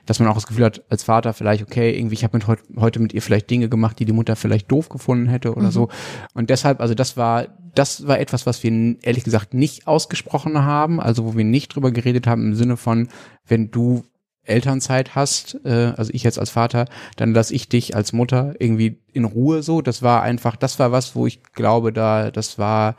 dass 0.06 0.20
man 0.20 0.28
auch 0.28 0.34
das 0.34 0.46
Gefühl 0.46 0.66
hat, 0.66 0.84
als 0.90 1.04
Vater 1.04 1.34
vielleicht, 1.34 1.64
okay, 1.64 1.98
irgendwie, 1.98 2.16
ich 2.16 2.26
habe 2.26 2.36
mit 2.36 2.48
heut, 2.48 2.60
heute 2.76 3.00
mit 3.00 3.14
ihr 3.14 3.22
vielleicht 3.22 3.50
Dinge 3.50 3.70
gemacht, 3.70 3.98
die 4.00 4.06
die 4.06 4.12
Mutter 4.12 4.36
vielleicht 4.36 4.70
doof 4.70 4.90
gefunden 4.90 5.28
hätte 5.28 5.56
oder 5.56 5.72
so. 5.72 5.88
Und 6.34 6.50
deshalb, 6.50 6.82
also 6.82 6.94
das 6.94 7.16
war, 7.16 7.48
das 7.74 8.08
war 8.08 8.20
etwas, 8.20 8.46
was 8.46 8.64
wir 8.64 8.72
ehrlich 9.04 9.24
gesagt 9.24 9.54
nicht 9.54 9.88
ausgesprochen 9.88 10.64
haben, 10.64 11.00
also 11.00 11.26
wo 11.26 11.38
wir 11.38 11.46
nicht 11.46 11.74
drüber 11.74 11.92
geredet 11.92 12.28
haben 12.28 12.44
im 12.44 12.56
Sinne 12.56 12.76
von, 12.76 13.08
wenn 13.48 13.72
du 13.72 14.04
Elternzeit 14.48 15.16
hast, 15.16 15.60
äh, 15.66 15.94
also 15.98 16.12
ich 16.14 16.24
jetzt 16.24 16.40
als 16.40 16.50
Vater, 16.50 16.86
dann 17.16 17.34
lass 17.34 17.52
ich 17.52 17.70
dich 17.70 17.96
als 17.96 18.14
Mutter 18.14 18.56
irgendwie 18.60 18.98
in 19.14 19.26
Ruhe 19.26 19.64
so. 19.64 19.82
Das 19.82 20.02
war 20.02 20.22
einfach, 20.22 20.56
das 20.56 20.80
war 20.80 20.92
was, 20.92 21.16
wo 21.16 21.28
ich 21.28 21.44
glaube, 21.54 21.92
da, 21.94 22.32
das 22.32 22.58
war, 22.58 22.96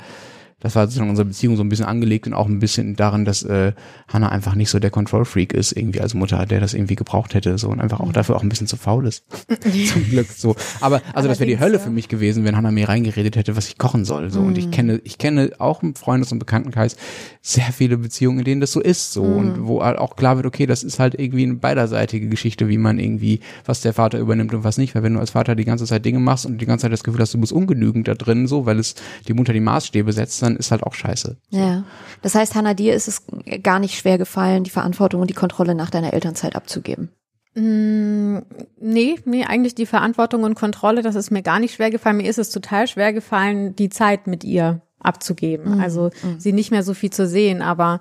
das 0.61 0.75
war 0.75 0.87
sozusagen 0.87 1.11
unsere 1.11 1.27
Beziehung 1.27 1.57
so 1.57 1.63
ein 1.63 1.69
bisschen 1.69 1.87
angelegt 1.87 2.27
und 2.27 2.35
auch 2.35 2.47
ein 2.47 2.59
bisschen 2.59 2.97
daran, 2.97 3.25
dass 3.25 3.45
äh, 3.45 3.73
Hannah 4.09 4.31
einfach 4.31 4.57
nicht 4.57 4.71
so 4.71 4.81
der 4.81 4.91
Control-Freak 4.91 5.53
ist, 5.53 5.71
irgendwie 5.73 6.01
als 6.01 6.15
Mutter, 6.15 6.47
der 6.47 6.59
das 6.59 6.75
irgendwie 6.75 6.97
gebraucht 6.97 7.35
hätte, 7.35 7.59
so 7.59 7.69
und 7.69 7.81
einfach 7.81 8.01
auch 8.01 8.13
dafür 8.13 8.35
auch 8.35 8.43
ein 8.43 8.49
bisschen 8.49 8.67
zu 8.67 8.77
faul 8.77 9.07
ist. 9.07 9.25
Zum 9.93 10.05
Glück 10.05 10.27
so. 10.37 10.57
Aber 10.81 11.01
also 11.13 11.29
das 11.29 11.39
wäre 11.39 11.49
die 11.49 11.61
Hölle 11.61 11.75
ja. 11.75 11.79
für 11.79 11.91
mich 11.91 12.09
gewesen, 12.09 12.45
wenn 12.45 12.57
Hannah 12.57 12.73
mir 12.73 12.89
reingeredet 12.89 13.37
hätte, 13.37 13.57
was 13.57 13.69
ich 13.69 13.79
kochen 13.79 14.05
soll. 14.05 14.31
So. 14.31 14.41
Und 14.41 14.59
ich 14.59 14.73
kenne, 14.73 15.01
ich 15.05 15.19
kenne 15.19 15.53
auch 15.59 15.83
im 15.83 15.95
Freundes- 15.95 16.33
und 16.33 16.41
Bekanntenkreis 16.41 16.97
sehr 17.41 17.73
viele 17.73 17.97
Beziehungen, 17.97 18.41
in 18.41 18.45
denen 18.45 18.61
das 18.61 18.73
so 18.73 18.81
ist, 18.81 19.13
so 19.13 19.23
und 19.23 19.67
wo 19.67 19.83
halt 19.83 19.99
auch 19.99 20.17
klar 20.17 20.37
wird, 20.37 20.47
okay, 20.47 20.67
das 20.67 20.83
ist 20.83 20.99
halt 20.99 21.15
irgendwie 21.15 21.45
eine 21.45 21.55
beiderseitige 21.55 22.29
Geschichte, 22.29 22.69
wie 22.69 22.79
man 22.79 22.99
irgendwie, 22.99 23.41
was 23.65 23.81
der 23.81 23.93
Vater 23.93 24.19
übernimmt 24.19 24.53
und 24.55 24.65
was 24.65 24.77
nicht. 24.77 24.95
Weil 24.97 25.05
wenn 25.05 25.15
du 25.15 25.21
als 25.21 25.31
Vater 25.31 25.55
die 25.55 25.65
ganze 25.65 25.85
Zeit 25.85 26.05
Dinge 26.05 26.19
machst 26.19 26.47
und 26.47 26.61
die 26.61 26.67
ganze 26.67 26.83
Zeit 26.83 26.93
das 26.93 27.05
Gefühl 27.05 27.21
hast, 27.21 27.33
du 27.33 27.39
bist 27.39 27.53
ungenügend 27.53 28.09
da 28.09 28.15
drin, 28.15 28.49
so, 28.49 28.67
weil 28.67 28.81
es 28.81 28.97
die 29.29 29.35
Mutter 29.35 29.53
die 29.53 29.61
Maßstäbe 29.61 30.13
setzt, 30.13 30.43
dann 30.49 30.57
ist 30.57 30.71
halt 30.71 30.83
auch 30.83 30.95
scheiße. 30.95 31.37
Ja. 31.51 31.85
Das 32.23 32.35
heißt, 32.35 32.55
Hannah, 32.55 32.75
dir 32.75 32.95
ist 32.95 33.09
es 33.09 33.23
gar 33.63 33.79
nicht 33.79 33.97
schwer 33.99 34.19
gefallen, 34.19 34.65
die 34.65 34.71
Verantwortung 34.71 35.21
und 35.21 35.31
die 35.31 35.35
Kontrolle 35.35 35.75
nach 35.75 35.91
deiner 35.91 36.13
Elternzeit 36.13 36.57
abzugeben. 36.57 37.11
Mm, 37.55 38.39
Nee, 38.81 39.17
nee, 39.25 39.45
eigentlich 39.45 39.75
die 39.75 39.87
Verantwortung 39.87 40.45
und 40.45 40.55
Kontrolle, 40.55 41.03
das 41.03 41.15
ist 41.15 41.31
mir 41.31 41.43
gar 41.43 41.59
nicht 41.59 41.75
schwer 41.75 41.91
gefallen. 41.91 42.17
Mir 42.17 42.29
ist 42.31 42.39
es 42.39 42.51
total 42.51 42.87
schwer 42.87 43.13
gefallen, 43.13 43.77
die 43.77 43.89
Zeit 43.91 44.27
mit 44.27 44.45
ihr 44.45 44.81
abzugeben. 45.01 45.81
Also 45.81 46.11
sie 46.39 46.53
nicht 46.53 46.71
mehr 46.71 46.83
so 46.83 46.95
viel 46.95 47.11
zu 47.11 47.27
sehen, 47.27 47.63
aber 47.63 48.01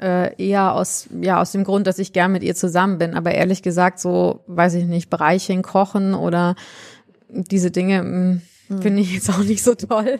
äh, 0.00 0.34
eher 0.42 0.74
aus, 0.74 1.08
ja, 1.20 1.40
aus 1.40 1.52
dem 1.52 1.64
Grund, 1.64 1.86
dass 1.86 1.98
ich 1.98 2.12
gern 2.12 2.32
mit 2.32 2.42
ihr 2.42 2.54
zusammen 2.54 2.98
bin. 2.98 3.14
Aber 3.14 3.32
ehrlich 3.32 3.62
gesagt, 3.62 3.98
so, 3.98 4.44
weiß 4.46 4.74
ich 4.74 4.84
nicht, 4.84 5.10
Bereichen, 5.10 5.62
Kochen 5.62 6.14
oder 6.14 6.54
diese 7.28 7.70
Dinge, 7.70 8.02
mh, 8.02 8.40
finde 8.80 9.00
ich 9.00 9.14
jetzt 9.14 9.30
auch 9.30 9.42
nicht 9.42 9.62
so 9.62 9.74
toll. 9.74 10.18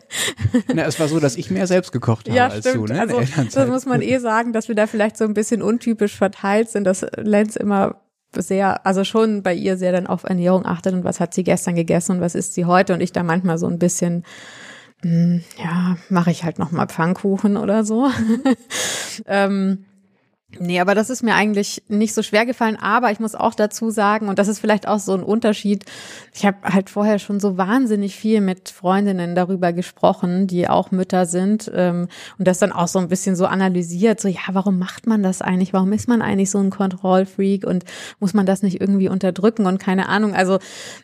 Na, 0.73 0.85
es 0.85 0.99
war 1.01 1.09
so, 1.09 1.21
dass 1.21 1.37
ich 1.37 1.51
mehr 1.51 1.67
selbst 1.67 1.93
gekocht 1.93 2.29
habe 2.29 2.37
Ja, 2.37 2.49
als 2.49 2.69
stimmt. 2.69 2.89
du, 2.89 2.95
ne? 2.95 3.01
also, 3.01 3.21
das 3.55 3.69
muss 3.69 3.87
man 3.87 4.03
eh 4.03 4.19
sagen, 4.19 4.53
dass 4.53 4.69
wir 4.69 4.75
da 4.75 4.87
vielleicht 4.87 5.17
so 5.17 5.25
ein 5.25 5.35
bisschen 5.35 5.63
untypisch 5.63 6.15
verteilt 6.17 6.71
sind, 6.71 6.85
dass 6.85 7.05
Lenz 7.17 7.57
immer 7.57 8.03
sehr, 8.35 8.87
also 8.87 9.05
schon 9.05 9.43
bei 9.43 9.55
ihr 9.55 9.77
sehr 9.77 9.93
dann 9.93 10.07
auf 10.07 10.25
Ernährung 10.25 10.67
achtet 10.67 10.95
und 10.95 11.05
was 11.05 11.21
hat 11.21 11.35
sie 11.35 11.45
gestern 11.45 11.75
gegessen 11.75 12.17
und 12.17 12.21
was 12.21 12.35
isst 12.35 12.55
sie 12.55 12.65
heute 12.65 12.95
und 12.95 13.01
ich 13.01 13.13
da 13.13 13.23
manchmal 13.23 13.59
so 13.59 13.67
ein 13.67 13.79
bisschen, 13.79 14.25
hm, 15.03 15.43
ja, 15.63 15.97
mache 16.09 16.31
ich 16.31 16.45
halt 16.45 16.59
nochmal 16.59 16.89
Pfannkuchen 16.89 17.57
oder 17.57 17.85
so. 17.85 18.09
ähm, 19.27 19.85
Nee, 20.59 20.79
aber 20.79 20.95
das 20.95 21.11
ist 21.11 21.23
mir 21.23 21.35
eigentlich 21.35 21.83
nicht 21.89 22.15
so 22.15 22.23
schwer 22.23 22.47
gefallen. 22.47 22.77
Aber 22.77 23.11
ich 23.11 23.19
muss 23.19 23.35
auch 23.35 23.55
dazu 23.55 23.91
sagen, 23.91 24.29
und 24.29 24.39
das 24.39 24.47
ist 24.47 24.61
vielleicht 24.61 24.87
auch 24.87 25.01
so 25.01 25.13
ein 25.13 25.23
Unterschied, 25.23 25.85
ich 26.33 26.47
habe 26.47 26.59
halt 26.63 26.89
vorher 26.89 27.19
schon 27.19 27.41
so 27.41 27.59
wahnsinnig 27.59 28.15
viel 28.15 28.41
mit 28.41 28.69
Freundinnen 28.69 29.35
darüber 29.35 29.73
gesprochen, 29.73 30.47
die 30.47 30.69
auch 30.69 30.93
Mütter 30.93 31.27
sind 31.27 31.71
ähm, 31.75 32.09
und 32.39 32.47
das 32.47 32.59
dann 32.59 32.73
auch 32.73 32.87
so 32.87 33.01
ein 33.01 33.09
bisschen 33.09 33.35
so 33.35 33.47
analysiert, 33.47 34.21
so 34.21 34.29
ja, 34.29 34.41
warum 34.53 34.79
macht 34.79 35.07
man 35.07 35.23
das 35.23 35.43
eigentlich? 35.43 35.73
Warum 35.73 35.93
ist 35.93 36.09
man 36.09 36.23
eigentlich 36.23 36.51
so 36.51 36.59
ein 36.59 36.71
Kontrollfreak 36.71 37.67
und 37.67 37.85
muss 38.21 38.33
man 38.33 38.47
das 38.47 38.63
nicht 38.63 38.81
irgendwie 38.81 39.09
unterdrücken 39.09 39.67
und 39.67 39.79
keine 39.79 40.09
Ahnung. 40.09 40.35
Also, 40.35 40.59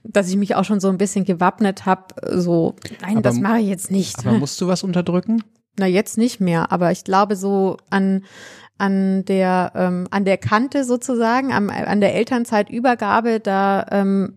dass 0.05 0.29
ich 0.29 0.37
mich 0.37 0.55
auch 0.55 0.65
schon 0.65 0.81
so 0.81 0.89
ein 0.89 0.99
bisschen 0.99 1.25
gewappnet 1.25 1.85
habe, 1.85 2.15
so, 2.39 2.77
nein, 3.01 3.17
Aber 3.17 3.23
das 3.23 3.41
mache 3.41 3.59
ich 3.59 3.69
jetzt 3.69 3.91
nicht. 3.91 4.25
Aber 4.25 4.39
musst 4.39 4.61
du 4.61 4.69
was 4.69 4.85
unterdrücken? 4.85 5.43
Na, 5.79 5.87
jetzt 5.87 6.19
nicht 6.19 6.39
mehr, 6.39 6.71
aber 6.71 6.93
ich 6.93 7.03
glaube 7.03 7.35
so 7.35 7.79
an 7.89 8.25
an 8.83 9.25
der 9.25 9.71
ähm, 9.77 10.09
an 10.11 10.25
der 10.25 10.39
Kante 10.39 10.83
sozusagen, 10.83 11.53
am, 11.53 11.71
an 11.71 12.01
der 12.01 12.17
Elternzeitübergabe, 12.17 13.39
da 13.39 13.87
ähm, 13.93 14.35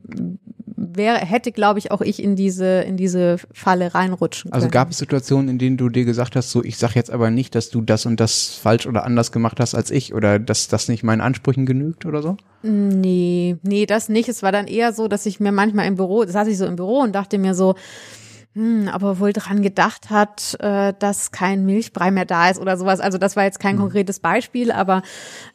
wäre 0.77 1.17
hätte, 1.17 1.51
glaube 1.51 1.79
ich, 1.79 1.91
auch 1.91 2.01
ich 2.01 2.21
in 2.21 2.35
diese 2.35 2.81
in 2.81 2.95
diese 2.95 3.37
Falle 3.51 3.95
reinrutschen 3.95 4.51
können. 4.51 4.61
Also 4.61 4.69
gab 4.69 4.91
es 4.91 4.99
Situationen, 4.99 5.49
in 5.49 5.57
denen 5.57 5.77
du 5.77 5.89
dir 5.89 6.05
gesagt 6.05 6.35
hast, 6.35 6.51
so 6.51 6.63
ich 6.63 6.77
sag 6.77 6.93
jetzt 6.93 7.09
aber 7.09 7.31
nicht, 7.31 7.55
dass 7.55 7.71
du 7.71 7.81
das 7.81 8.05
und 8.05 8.19
das 8.19 8.53
falsch 8.61 8.85
oder 8.85 9.03
anders 9.03 9.31
gemacht 9.31 9.59
hast 9.59 9.73
als 9.73 9.89
ich 9.89 10.13
oder 10.13 10.37
dass 10.37 10.67
das 10.67 10.89
nicht 10.89 11.03
meinen 11.03 11.21
Ansprüchen 11.21 11.65
genügt 11.65 12.05
oder 12.05 12.21
so? 12.21 12.37
Nee, 12.61 13.57
nee, 13.63 13.87
das 13.87 14.09
nicht. 14.09 14.29
Es 14.29 14.43
war 14.43 14.51
dann 14.51 14.67
eher 14.67 14.93
so, 14.93 15.07
dass 15.07 15.25
ich 15.25 15.39
mir 15.39 15.51
manchmal 15.51 15.87
im 15.87 15.95
Büro, 15.95 16.23
saß 16.23 16.47
ich 16.47 16.59
so 16.59 16.67
im 16.67 16.75
Büro 16.75 16.99
und 16.99 17.15
dachte 17.15 17.39
mir 17.39 17.55
so, 17.55 17.73
hm, 18.56 18.88
aber 18.88 19.20
wohl 19.20 19.34
dran 19.34 19.62
gedacht 19.62 20.10
hat, 20.10 20.56
äh, 20.62 20.93
dass 20.97 21.32
kein 21.32 21.66
Milchbrei 21.66 22.10
mehr 22.10 22.24
da 22.24 22.49
ist 22.49 22.58
oder 22.58 22.78
sowas. 22.78 23.01
Also 23.01 23.18
das 23.18 23.36
war 23.36 23.43
jetzt 23.43 23.60
kein 23.60 23.78
konkretes 23.78 24.22
Beispiel, 24.22 24.72
aber 24.72 25.01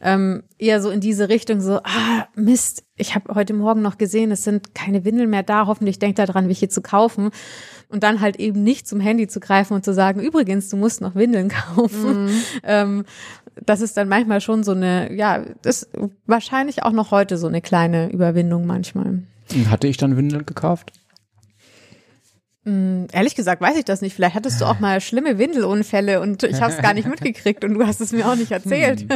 ähm, 0.03 0.43
eher 0.59 0.83
so 0.83 0.91
in 0.91 1.01
diese 1.01 1.31
Richtung 1.31 1.63
so, 1.63 1.79
ah, 1.79 2.29
Mist, 2.35 2.85
ich 2.97 3.15
habe 3.15 3.35
heute 3.35 3.55
Morgen 3.55 3.81
noch 3.81 3.97
gesehen, 3.97 4.31
es 4.31 4.45
sind 4.45 4.75
keine 4.75 5.07
Windeln 5.07 5.31
mehr 5.31 5.43
da, 5.43 5.67
hoffentlich 5.67 5.99
denkt 5.99 6.19
er 6.19 6.27
dran, 6.27 6.49
welche 6.49 6.69
zu 6.69 6.83
kaufen. 6.83 7.31
Und 7.89 8.03
dann 8.03 8.21
halt 8.21 8.37
eben 8.37 8.63
nicht 8.63 8.87
zum 8.87 9.01
Handy 9.01 9.27
zu 9.29 9.41
greifen 9.41 9.73
und 9.73 9.85
zu 9.85 9.95
sagen, 9.95 10.21
übrigens, 10.21 10.69
du 10.69 10.77
musst 10.77 11.01
noch 11.01 11.15
Windeln 11.15 11.49
kaufen. 11.75 12.29
Ähm, 12.63 13.07
das 13.65 13.81
ist 13.81 13.97
dann 13.97 14.09
manchmal 14.09 14.43
schon 14.43 14.63
so 14.63 14.73
eine, 14.73 15.11
ja, 15.15 15.43
das 15.63 15.85
ist 15.85 15.93
wahrscheinlich 16.27 16.83
auch 16.83 16.93
noch 16.93 17.13
heute 17.13 17.39
so 17.39 17.47
eine 17.47 17.63
kleine 17.63 18.13
Überwindung 18.13 18.67
manchmal. 18.67 19.23
Und 19.55 19.71
hatte 19.71 19.89
ich 19.89 19.97
dann 19.97 20.19
Windeln 20.19 20.45
gekauft? 20.45 20.93
Hm, 22.71 23.09
Ehrlich 23.13 23.35
gesagt 23.35 23.61
weiß 23.61 23.77
ich 23.77 23.85
das 23.85 24.01
nicht. 24.01 24.15
Vielleicht 24.15 24.37
hattest 24.37 24.61
du 24.61 24.65
auch 24.65 24.79
mal 24.79 25.01
schlimme 25.01 25.39
Windelunfälle 25.39 26.21
und 26.21 26.45
ich 26.45 26.61
habe 26.61 26.73
es 26.73 26.81
gar 26.81 26.95
nicht 26.95 27.09
mitgekriegt 27.09 27.65
und 27.65 27.75
du 27.75 27.85
hast 27.85 28.01
es 28.01 28.13
mir 28.13 28.29
auch 28.29 28.37
nicht 28.37 28.53
erzählt. 28.53 29.07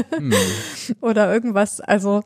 Oder 1.00 1.32
irgendwas, 1.32 1.80
also 1.80 2.24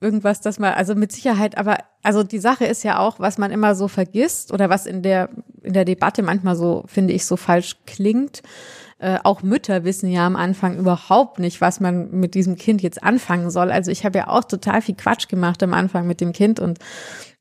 irgendwas, 0.00 0.40
das 0.40 0.58
mal, 0.58 0.72
also 0.72 0.94
mit 0.94 1.12
Sicherheit, 1.12 1.58
aber 1.58 1.78
also 2.02 2.22
die 2.22 2.38
Sache 2.38 2.64
ist 2.64 2.82
ja 2.82 2.98
auch, 2.98 3.20
was 3.20 3.36
man 3.36 3.52
immer 3.52 3.74
so 3.74 3.88
vergisst 3.88 4.52
oder 4.52 4.68
was 4.68 4.86
in 4.86 5.02
der 5.02 5.28
in 5.62 5.74
der 5.74 5.84
Debatte 5.84 6.22
manchmal 6.22 6.56
so, 6.56 6.82
finde 6.86 7.12
ich, 7.12 7.26
so 7.26 7.36
falsch 7.36 7.76
klingt. 7.86 8.42
Äh, 8.98 9.18
auch 9.22 9.42
Mütter 9.42 9.84
wissen 9.84 10.10
ja 10.10 10.26
am 10.26 10.34
Anfang 10.36 10.78
überhaupt 10.78 11.38
nicht, 11.40 11.60
was 11.60 11.78
man 11.78 12.10
mit 12.10 12.34
diesem 12.34 12.56
Kind 12.56 12.82
jetzt 12.82 13.02
anfangen 13.02 13.50
soll. 13.50 13.70
Also 13.70 13.90
ich 13.90 14.04
habe 14.04 14.18
ja 14.18 14.28
auch 14.28 14.44
total 14.44 14.80
viel 14.80 14.96
Quatsch 14.96 15.28
gemacht 15.28 15.62
am 15.62 15.74
Anfang 15.74 16.06
mit 16.06 16.20
dem 16.20 16.32
Kind 16.32 16.58
und 16.58 16.78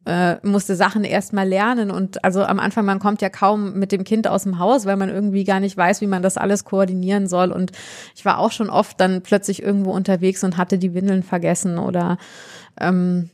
äh, 0.06 0.36
musste 0.43 0.76
Sachen 0.76 1.04
erst 1.04 1.34
mal 1.34 1.47
lernen. 1.47 1.91
Und 1.91 2.24
also 2.24 2.43
am 2.43 2.60
Anfang 2.60 2.86
man 2.86 2.99
kommt 2.99 3.22
ja 3.22 3.30
kaum 3.30 3.74
mit 3.74 3.91
dem 3.91 4.04
Kind 4.04 4.28
aus 4.28 4.43
dem 4.43 4.60
Haus, 4.60 4.86
weil 4.86 4.97
man 4.97 5.10
irgendwie 5.10 5.43
gar 5.43 5.60
nicht 5.60 5.78
weiß, 5.78 6.02
wie 6.02 6.08
man 6.08 6.24
das 6.24 6.38
alles 6.38 6.64
koordinieren 6.66 7.28
soll. 7.28 7.52
Und 7.52 7.72
ich 8.16 8.26
war 8.26 8.39
auch 8.39 8.52
schon 8.52 8.70
oft 8.70 8.99
dann 8.99 9.22
plötzlich 9.22 9.62
irgendwo 9.62 9.91
unterwegs 9.91 10.43
und 10.43 10.58
hatte 10.58 10.78
die 10.78 10.93
Windeln 10.93 11.24
vergessen 11.24 11.78
oder 11.78 12.18
ähm, 12.80 13.30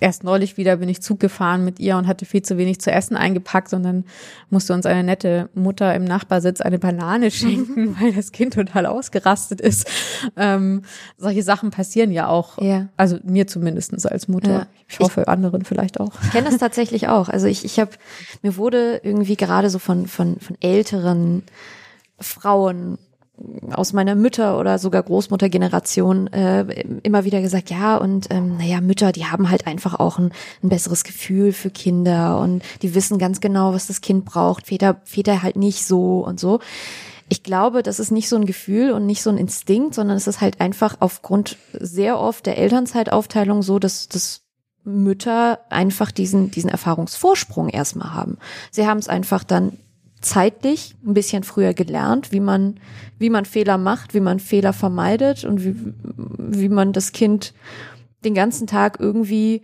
erst 0.00 0.24
neulich 0.24 0.56
wieder 0.56 0.76
bin 0.76 0.88
ich 0.88 1.02
Zug 1.02 1.20
gefahren 1.20 1.64
mit 1.64 1.80
ihr 1.80 1.96
und 1.96 2.06
hatte 2.06 2.24
viel 2.24 2.42
zu 2.42 2.56
wenig 2.56 2.80
zu 2.80 2.90
essen 2.90 3.16
eingepackt 3.16 3.72
und 3.72 3.82
dann 3.82 4.04
musste 4.50 4.74
uns 4.74 4.86
eine 4.86 5.02
nette 5.02 5.48
Mutter 5.54 5.94
im 5.94 6.04
Nachbarsitz 6.04 6.60
eine 6.60 6.78
Banane 6.78 7.30
schenken, 7.30 7.96
weil 8.00 8.12
das 8.12 8.32
Kind 8.32 8.54
total 8.54 8.86
ausgerastet 8.86 9.60
ist. 9.60 9.90
Ähm, 10.36 10.82
solche 11.16 11.42
Sachen 11.42 11.70
passieren 11.70 12.12
ja 12.12 12.28
auch. 12.28 12.60
Ja. 12.60 12.88
Also 12.96 13.18
mir 13.24 13.46
zumindestens 13.46 14.06
als 14.06 14.28
Mutter. 14.28 14.52
Ja. 14.52 14.66
Ich 14.88 15.00
hoffe 15.00 15.28
anderen 15.28 15.64
vielleicht 15.64 16.00
auch. 16.00 16.12
Ich 16.22 16.30
kenne 16.30 16.48
das 16.48 16.58
tatsächlich 16.58 17.08
auch. 17.08 17.28
Also 17.28 17.46
ich, 17.46 17.64
ich 17.64 17.78
habe, 17.78 17.90
mir 18.42 18.56
wurde 18.56 19.00
irgendwie 19.02 19.36
gerade 19.36 19.70
so 19.70 19.78
von, 19.78 20.06
von, 20.06 20.38
von 20.40 20.56
älteren 20.60 21.42
Frauen 22.18 22.98
aus 23.72 23.92
meiner 23.92 24.14
Mütter- 24.14 24.58
oder 24.58 24.78
sogar 24.78 25.02
Großmuttergeneration 25.02 26.26
äh, 26.28 26.62
immer 27.02 27.24
wieder 27.24 27.40
gesagt, 27.40 27.70
ja, 27.70 27.96
und 27.96 28.26
ähm, 28.30 28.56
naja, 28.56 28.80
Mütter, 28.80 29.12
die 29.12 29.26
haben 29.26 29.50
halt 29.50 29.66
einfach 29.66 29.98
auch 29.98 30.18
ein, 30.18 30.32
ein 30.62 30.68
besseres 30.68 31.04
Gefühl 31.04 31.52
für 31.52 31.70
Kinder 31.70 32.40
und 32.40 32.62
die 32.82 32.94
wissen 32.94 33.18
ganz 33.18 33.40
genau, 33.40 33.72
was 33.72 33.86
das 33.86 34.00
Kind 34.00 34.24
braucht. 34.24 34.66
Väter, 34.66 35.00
Väter 35.04 35.42
halt 35.42 35.56
nicht 35.56 35.84
so 35.84 36.20
und 36.20 36.40
so. 36.40 36.60
Ich 37.28 37.42
glaube, 37.42 37.82
das 37.82 38.00
ist 38.00 38.10
nicht 38.10 38.28
so 38.28 38.36
ein 38.36 38.46
Gefühl 38.46 38.90
und 38.90 39.04
nicht 39.04 39.22
so 39.22 39.30
ein 39.30 39.36
Instinkt, 39.36 39.94
sondern 39.94 40.16
es 40.16 40.26
ist 40.26 40.40
halt 40.40 40.60
einfach 40.60 40.96
aufgrund 41.00 41.58
sehr 41.72 42.18
oft 42.18 42.46
der 42.46 42.58
Elternzeitaufteilung 42.58 43.62
so, 43.62 43.78
dass 43.78 44.08
dass 44.08 44.42
Mütter 44.84 45.60
einfach 45.68 46.10
diesen, 46.10 46.50
diesen 46.50 46.70
Erfahrungsvorsprung 46.70 47.68
erstmal 47.68 48.14
haben. 48.14 48.38
Sie 48.70 48.86
haben 48.86 48.98
es 48.98 49.08
einfach 49.08 49.44
dann 49.44 49.78
zeitlich 50.20 50.96
ein 51.04 51.14
bisschen 51.14 51.44
früher 51.44 51.74
gelernt, 51.74 52.32
wie 52.32 52.40
man, 52.40 52.80
wie 53.18 53.30
man 53.30 53.44
Fehler 53.44 53.78
macht, 53.78 54.14
wie 54.14 54.20
man 54.20 54.40
Fehler 54.40 54.72
vermeidet 54.72 55.44
und 55.44 55.64
wie, 55.64 55.74
wie 56.38 56.68
man 56.68 56.92
das 56.92 57.12
Kind 57.12 57.54
den 58.24 58.34
ganzen 58.34 58.66
Tag 58.66 58.98
irgendwie 58.98 59.62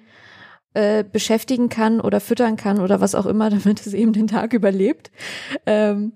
äh, 0.74 1.04
beschäftigen 1.04 1.68
kann 1.68 2.00
oder 2.00 2.20
füttern 2.20 2.56
kann 2.56 2.80
oder 2.80 3.00
was 3.00 3.14
auch 3.14 3.26
immer, 3.26 3.50
damit 3.50 3.86
es 3.86 3.94
eben 3.94 4.12
den 4.12 4.26
Tag 4.26 4.52
überlebt. 4.52 5.10
Ähm, 5.66 6.12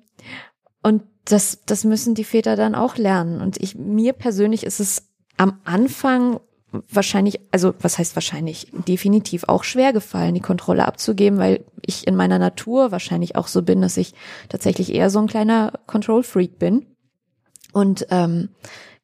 und 0.82 1.02
das, 1.24 1.64
das 1.66 1.84
müssen 1.84 2.14
die 2.14 2.24
Väter 2.24 2.56
dann 2.56 2.74
auch 2.74 2.96
lernen. 2.96 3.40
Und 3.40 3.60
ich, 3.60 3.74
mir 3.76 4.12
persönlich 4.12 4.64
ist 4.64 4.80
es 4.80 5.08
am 5.36 5.60
Anfang 5.64 6.40
wahrscheinlich, 6.72 7.40
also 7.50 7.74
was 7.80 7.98
heißt 7.98 8.14
wahrscheinlich, 8.14 8.70
definitiv 8.86 9.44
auch 9.48 9.64
schwer 9.64 9.92
gefallen, 9.92 10.34
die 10.34 10.40
Kontrolle 10.40 10.86
abzugeben, 10.86 11.38
weil 11.38 11.64
ich 11.84 12.06
in 12.06 12.14
meiner 12.14 12.38
Natur 12.38 12.92
wahrscheinlich 12.92 13.36
auch 13.36 13.48
so 13.48 13.62
bin, 13.62 13.80
dass 13.80 13.96
ich 13.96 14.14
tatsächlich 14.48 14.94
eher 14.94 15.10
so 15.10 15.18
ein 15.18 15.26
kleiner 15.26 15.72
Control-Freak 15.86 16.58
bin. 16.58 16.86
Und 17.72 18.06
ähm, 18.10 18.50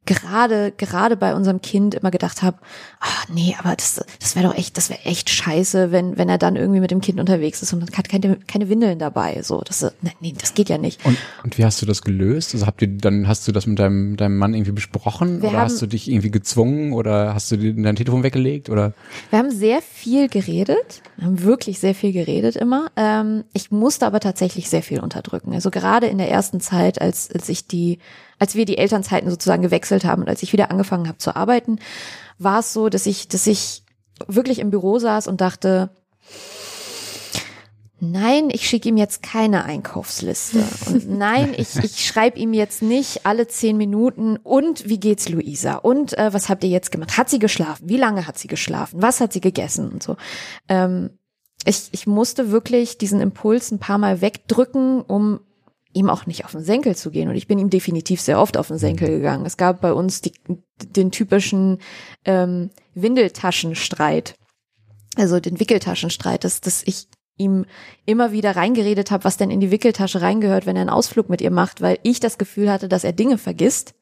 gerade 0.06 0.72
gerade 0.76 1.16
bei 1.16 1.34
unserem 1.34 1.60
Kind 1.62 1.94
immer 1.94 2.10
gedacht 2.10 2.42
habe, 2.42 2.58
ah 3.00 3.06
nee, 3.32 3.56
aber 3.58 3.74
das 3.76 4.04
das 4.20 4.36
wäre 4.36 4.46
doch 4.48 4.54
echt, 4.56 4.76
das 4.76 4.90
wäre 4.90 5.00
echt 5.04 5.30
scheiße, 5.30 5.92
wenn 5.92 6.18
wenn 6.18 6.28
er 6.28 6.38
dann 6.38 6.56
irgendwie 6.56 6.80
mit 6.80 6.90
dem 6.90 7.00
Kind 7.00 7.18
unterwegs 7.20 7.62
ist 7.62 7.72
und 7.72 7.96
hat 7.96 8.08
keine 8.08 8.36
keine 8.46 8.68
Windeln 8.68 8.98
dabei, 8.98 9.40
so 9.42 9.60
das 9.62 9.86
nee, 10.20 10.34
das 10.38 10.54
geht 10.54 10.68
ja 10.68 10.78
nicht. 10.78 11.04
Und, 11.06 11.16
und 11.42 11.58
wie 11.58 11.64
hast 11.64 11.80
du 11.82 11.86
das 11.86 12.02
gelöst? 12.02 12.54
Also 12.54 12.66
habt 12.66 12.82
ihr 12.82 12.88
dann 12.88 13.28
hast 13.28 13.46
du 13.48 13.52
das 13.52 13.66
mit 13.66 13.78
deinem 13.78 14.16
deinem 14.16 14.36
Mann 14.36 14.54
irgendwie 14.54 14.72
besprochen 14.72 15.40
Wir 15.42 15.48
oder 15.50 15.58
haben- 15.58 15.64
hast 15.66 15.80
du 15.80 15.86
dich 15.86 16.10
irgendwie 16.10 16.30
gezwungen 16.30 16.92
oder 16.92 17.34
hast 17.34 17.50
du 17.50 17.56
dir 17.56 17.72
dein 17.74 17.96
Telefon 17.96 18.22
weggelegt 18.22 18.68
oder 18.70 18.92
Wir 19.30 19.38
haben 19.38 19.50
sehr 19.50 19.80
viel 19.82 20.28
geredet, 20.28 21.02
wir 21.16 21.26
haben 21.26 21.42
wirklich 21.42 21.78
sehr 21.80 21.94
viel 21.94 22.12
geredet 22.12 22.56
immer. 22.56 22.90
Ähm, 22.96 23.44
ich 23.52 23.70
musste 23.70 24.06
aber 24.06 24.20
tatsächlich 24.20 24.68
sehr 24.68 24.82
viel 24.82 25.00
unterdrücken. 25.00 25.52
Also 25.54 25.70
gerade 25.70 26.06
in 26.06 26.18
der 26.18 26.30
ersten 26.30 26.60
Zeit, 26.60 27.00
als, 27.00 27.30
als 27.32 27.48
ich 27.48 27.66
die, 27.66 27.98
als 28.38 28.54
wir 28.54 28.64
die 28.64 28.78
Elternzeiten 28.78 29.30
sozusagen 29.30 29.62
gewechselt 29.62 30.04
haben 30.04 30.22
und 30.22 30.28
als 30.28 30.42
ich 30.42 30.52
wieder 30.52 30.70
angefangen 30.70 31.08
habe 31.08 31.18
zu 31.18 31.34
arbeiten, 31.36 31.78
war 32.38 32.60
es 32.60 32.72
so, 32.72 32.88
dass 32.88 33.06
ich, 33.06 33.28
dass 33.28 33.46
ich 33.46 33.82
wirklich 34.26 34.58
im 34.58 34.70
Büro 34.70 34.98
saß 34.98 35.28
und 35.28 35.40
dachte, 35.40 35.90
Nein, 38.12 38.50
ich 38.50 38.68
schicke 38.68 38.88
ihm 38.88 38.96
jetzt 38.96 39.22
keine 39.22 39.64
Einkaufsliste. 39.64 40.62
Und 40.86 41.08
nein, 41.18 41.54
ich, 41.56 41.76
ich 41.76 42.06
schreibe 42.06 42.38
ihm 42.38 42.52
jetzt 42.52 42.82
nicht 42.82 43.24
alle 43.24 43.46
zehn 43.46 43.76
Minuten 43.76 44.36
und 44.36 44.88
wie 44.88 45.00
geht's 45.00 45.28
Luisa? 45.28 45.76
Und 45.76 46.16
äh, 46.18 46.32
was 46.32 46.48
habt 46.48 46.64
ihr 46.64 46.70
jetzt 46.70 46.90
gemacht? 46.90 47.16
Hat 47.16 47.30
sie 47.30 47.38
geschlafen? 47.38 47.88
Wie 47.88 47.96
lange 47.96 48.26
hat 48.26 48.38
sie 48.38 48.48
geschlafen? 48.48 49.00
Was 49.00 49.20
hat 49.20 49.32
sie 49.32 49.40
gegessen? 49.40 49.90
Und 49.90 50.02
so. 50.02 50.16
Ähm, 50.68 51.18
ich, 51.64 51.88
ich 51.92 52.06
musste 52.06 52.50
wirklich 52.50 52.98
diesen 52.98 53.20
Impuls 53.20 53.70
ein 53.70 53.78
paar 53.78 53.98
Mal 53.98 54.20
wegdrücken, 54.20 55.00
um 55.00 55.40
ihm 55.94 56.10
auch 56.10 56.26
nicht 56.26 56.44
auf 56.44 56.52
den 56.52 56.62
Senkel 56.62 56.96
zu 56.96 57.10
gehen. 57.10 57.28
Und 57.28 57.36
ich 57.36 57.46
bin 57.46 57.58
ihm 57.58 57.70
definitiv 57.70 58.20
sehr 58.20 58.40
oft 58.40 58.56
auf 58.56 58.68
den 58.68 58.78
Senkel 58.78 59.08
gegangen. 59.08 59.46
Es 59.46 59.56
gab 59.56 59.80
bei 59.80 59.92
uns 59.92 60.20
die, 60.20 60.32
den 60.78 61.10
typischen 61.10 61.78
ähm, 62.24 62.70
Windeltaschenstreit. 62.94 64.34
Also 65.16 65.40
den 65.40 65.60
Wickeltaschenstreit, 65.60 66.44
dass, 66.44 66.60
dass 66.60 66.82
ich 66.82 67.06
ihm 67.36 67.66
immer 68.06 68.32
wieder 68.32 68.56
reingeredet 68.56 69.10
habe, 69.10 69.24
was 69.24 69.36
denn 69.36 69.50
in 69.50 69.60
die 69.60 69.70
Wickeltasche 69.70 70.20
reingehört, 70.20 70.66
wenn 70.66 70.76
er 70.76 70.82
einen 70.82 70.90
Ausflug 70.90 71.28
mit 71.28 71.40
ihr 71.40 71.50
macht, 71.50 71.80
weil 71.80 71.98
ich 72.02 72.20
das 72.20 72.38
Gefühl 72.38 72.70
hatte, 72.70 72.88
dass 72.88 73.04
er 73.04 73.12
Dinge 73.12 73.38
vergisst. 73.38 73.94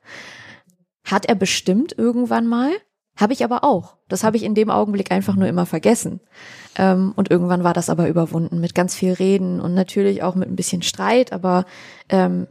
Hat 1.04 1.26
er 1.26 1.34
bestimmt 1.34 1.96
irgendwann 1.96 2.46
mal, 2.46 2.70
habe 3.16 3.32
ich 3.32 3.44
aber 3.44 3.64
auch. 3.64 3.96
Das 4.08 4.24
habe 4.24 4.36
ich 4.36 4.42
in 4.42 4.54
dem 4.54 4.70
Augenblick 4.70 5.12
einfach 5.12 5.36
nur 5.36 5.48
immer 5.48 5.66
vergessen. 5.66 6.20
Ähm, 6.76 7.12
und 7.16 7.30
irgendwann 7.30 7.64
war 7.64 7.74
das 7.74 7.90
aber 7.90 8.08
überwunden 8.08 8.60
mit 8.60 8.74
ganz 8.74 8.94
viel 8.94 9.12
Reden 9.12 9.60
und 9.60 9.74
natürlich 9.74 10.22
auch 10.22 10.34
mit 10.34 10.48
ein 10.48 10.56
bisschen 10.56 10.82
Streit, 10.82 11.32
aber 11.32 11.64
ähm, 12.08 12.46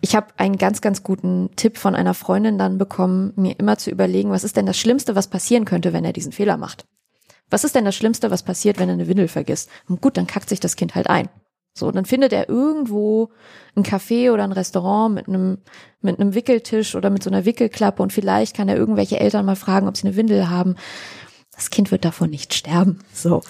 ich 0.00 0.14
habe 0.14 0.28
einen 0.36 0.56
ganz, 0.56 0.80
ganz 0.80 1.02
guten 1.02 1.50
Tipp 1.56 1.78
von 1.78 1.94
einer 1.94 2.14
Freundin 2.14 2.58
dann 2.58 2.78
bekommen, 2.78 3.32
mir 3.36 3.58
immer 3.58 3.76
zu 3.76 3.90
überlegen, 3.90 4.30
was 4.30 4.44
ist 4.44 4.56
denn 4.56 4.66
das 4.66 4.78
Schlimmste, 4.78 5.16
was 5.16 5.28
passieren 5.28 5.64
könnte, 5.64 5.92
wenn 5.92 6.04
er 6.04 6.12
diesen 6.12 6.32
Fehler 6.32 6.56
macht. 6.56 6.86
Was 7.50 7.64
ist 7.64 7.74
denn 7.74 7.84
das 7.84 7.96
Schlimmste, 7.96 8.30
was 8.30 8.42
passiert, 8.42 8.78
wenn 8.78 8.88
er 8.88 8.94
eine 8.94 9.08
Windel 9.08 9.28
vergisst? 9.28 9.68
Und 9.88 10.00
gut, 10.00 10.16
dann 10.16 10.26
kackt 10.26 10.48
sich 10.48 10.60
das 10.60 10.76
Kind 10.76 10.94
halt 10.94 11.08
ein. 11.08 11.28
So, 11.76 11.90
dann 11.90 12.04
findet 12.04 12.32
er 12.32 12.48
irgendwo 12.48 13.30
ein 13.74 13.82
Café 13.82 14.32
oder 14.32 14.44
ein 14.44 14.52
Restaurant 14.52 15.12
mit 15.12 15.26
einem, 15.28 15.58
mit 16.00 16.20
einem 16.20 16.34
Wickeltisch 16.34 16.94
oder 16.94 17.10
mit 17.10 17.24
so 17.24 17.30
einer 17.30 17.44
Wickelklappe 17.44 18.00
und 18.00 18.12
vielleicht 18.12 18.56
kann 18.56 18.68
er 18.68 18.76
irgendwelche 18.76 19.18
Eltern 19.18 19.44
mal 19.44 19.56
fragen, 19.56 19.88
ob 19.88 19.96
sie 19.96 20.06
eine 20.06 20.16
Windel 20.16 20.48
haben. 20.48 20.76
Das 21.54 21.70
Kind 21.70 21.90
wird 21.90 22.04
davon 22.04 22.30
nicht 22.30 22.54
sterben. 22.54 23.00
So. 23.12 23.42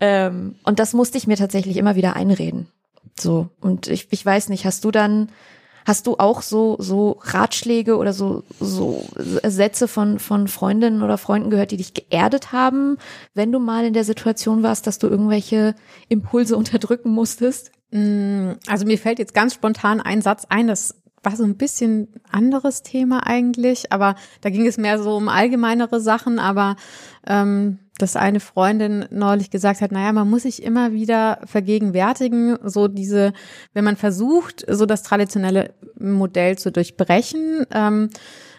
Ähm, 0.00 0.56
und 0.64 0.78
das 0.78 0.94
musste 0.94 1.18
ich 1.18 1.26
mir 1.26 1.36
tatsächlich 1.36 1.76
immer 1.76 1.96
wieder 1.96 2.16
einreden. 2.16 2.68
So. 3.18 3.50
Und 3.60 3.88
ich, 3.88 4.08
ich 4.10 4.24
weiß 4.24 4.48
nicht, 4.48 4.64
hast 4.64 4.84
du 4.84 4.90
dann, 4.90 5.30
hast 5.86 6.08
du 6.08 6.16
auch 6.18 6.42
so, 6.42 6.76
so 6.80 7.18
Ratschläge 7.20 7.96
oder 7.96 8.12
so, 8.12 8.42
so 8.58 9.04
Sätze 9.16 9.86
von, 9.86 10.18
von 10.18 10.48
Freundinnen 10.48 11.02
oder 11.02 11.16
Freunden 11.16 11.48
gehört, 11.48 11.70
die 11.70 11.76
dich 11.76 11.94
geerdet 11.94 12.50
haben, 12.52 12.98
wenn 13.34 13.52
du 13.52 13.60
mal 13.60 13.84
in 13.86 13.92
der 13.92 14.04
Situation 14.04 14.64
warst, 14.64 14.86
dass 14.88 14.98
du 14.98 15.06
irgendwelche 15.06 15.76
Impulse 16.08 16.56
unterdrücken 16.58 17.10
musstest? 17.10 17.70
Mm, 17.92 18.52
Also 18.66 18.84
mir 18.84 18.98
fällt 18.98 19.20
jetzt 19.20 19.32
ganz 19.32 19.54
spontan 19.54 20.00
ein 20.00 20.22
Satz 20.22 20.44
ein, 20.48 20.66
das 20.66 20.96
war 21.26 21.36
so 21.36 21.42
ein 21.42 21.56
bisschen 21.56 22.06
anderes 22.30 22.82
Thema 22.82 23.26
eigentlich, 23.26 23.92
aber 23.92 24.14
da 24.42 24.48
ging 24.48 24.64
es 24.64 24.78
mehr 24.78 25.02
so 25.02 25.16
um 25.16 25.28
allgemeinere 25.28 26.00
Sachen, 26.00 26.38
aber 26.38 26.76
ähm, 27.26 27.80
dass 27.98 28.14
eine 28.14 28.38
Freundin 28.38 29.06
neulich 29.10 29.50
gesagt 29.50 29.80
hat, 29.80 29.90
naja, 29.90 30.12
man 30.12 30.30
muss 30.30 30.42
sich 30.42 30.62
immer 30.62 30.92
wieder 30.92 31.40
vergegenwärtigen, 31.44 32.58
so 32.62 32.86
diese, 32.86 33.32
wenn 33.74 33.84
man 33.84 33.96
versucht, 33.96 34.64
so 34.68 34.86
das 34.86 35.02
traditionelle 35.02 35.74
Modell 35.98 36.58
zu 36.58 36.70
durchbrechen, 36.70 37.66
ähm, 37.72 38.10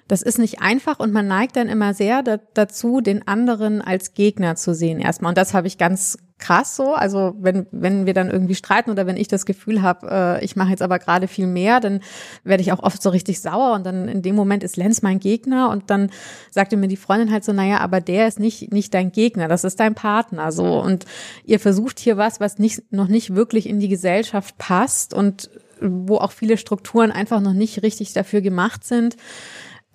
das 0.09 0.22
ist 0.22 0.38
nicht 0.38 0.61
einfach 0.61 0.99
und 0.99 1.13
man 1.13 1.28
neigt 1.28 1.55
dann 1.55 1.70
immer 1.70 1.93
sehr 1.93 2.22
da, 2.22 2.38
dazu, 2.53 2.99
den 2.99 3.28
anderen 3.28 3.82
als 3.82 4.13
Gegner 4.13 4.55
zu 4.55 4.74
sehen 4.74 4.99
erstmal. 4.99 5.30
Und 5.30 5.38
das 5.38 5.53
habe 5.53 5.68
ich 5.68 5.78
ganz 5.78 6.18
krass 6.39 6.75
so. 6.75 6.93
Also 6.93 7.35
wenn, 7.39 7.65
wenn 7.71 8.05
wir 8.05 8.13
dann 8.13 8.29
irgendwie 8.29 8.55
streiten 8.55 8.91
oder 8.91 9.07
wenn 9.07 9.17
ich 9.17 9.27
das 9.27 9.45
Gefühl 9.45 9.81
habe, 9.81 10.07
äh, 10.39 10.45
ich 10.45 10.55
mache 10.55 10.69
jetzt 10.69 10.81
aber 10.81 10.99
gerade 10.99 11.27
viel 11.27 11.47
mehr, 11.47 11.79
dann 11.79 12.01
werde 12.43 12.61
ich 12.61 12.71
auch 12.71 12.83
oft 12.83 13.01
so 13.01 13.09
richtig 13.09 13.41
sauer 13.41 13.73
und 13.73 13.85
dann 13.85 14.07
in 14.07 14.21
dem 14.21 14.35
Moment 14.35 14.63
ist 14.63 14.77
Lenz 14.77 15.01
mein 15.01 15.19
Gegner 15.19 15.69
und 15.69 15.89
dann 15.89 16.11
sagte 16.51 16.77
mir 16.77 16.88
die 16.88 16.97
Freundin 16.97 17.31
halt 17.31 17.43
so, 17.43 17.53
naja, 17.53 17.79
aber 17.79 18.01
der 18.01 18.27
ist 18.27 18.39
nicht, 18.39 18.71
nicht 18.71 18.93
dein 18.93 19.11
Gegner, 19.11 19.47
das 19.47 19.63
ist 19.63 19.79
dein 19.79 19.95
Partner 19.95 20.51
so. 20.51 20.79
Und 20.79 21.05
ihr 21.43 21.59
versucht 21.59 21.99
hier 21.99 22.17
was, 22.17 22.39
was 22.39 22.59
nicht, 22.59 22.91
noch 22.91 23.07
nicht 23.07 23.35
wirklich 23.35 23.67
in 23.67 23.79
die 23.79 23.89
Gesellschaft 23.89 24.57
passt 24.57 25.13
und 25.13 25.49
wo 25.81 26.17
auch 26.17 26.31
viele 26.31 26.57
Strukturen 26.57 27.11
einfach 27.11 27.39
noch 27.39 27.53
nicht 27.53 27.83
richtig 27.83 28.13
dafür 28.13 28.41
gemacht 28.41 28.83
sind. 28.83 29.15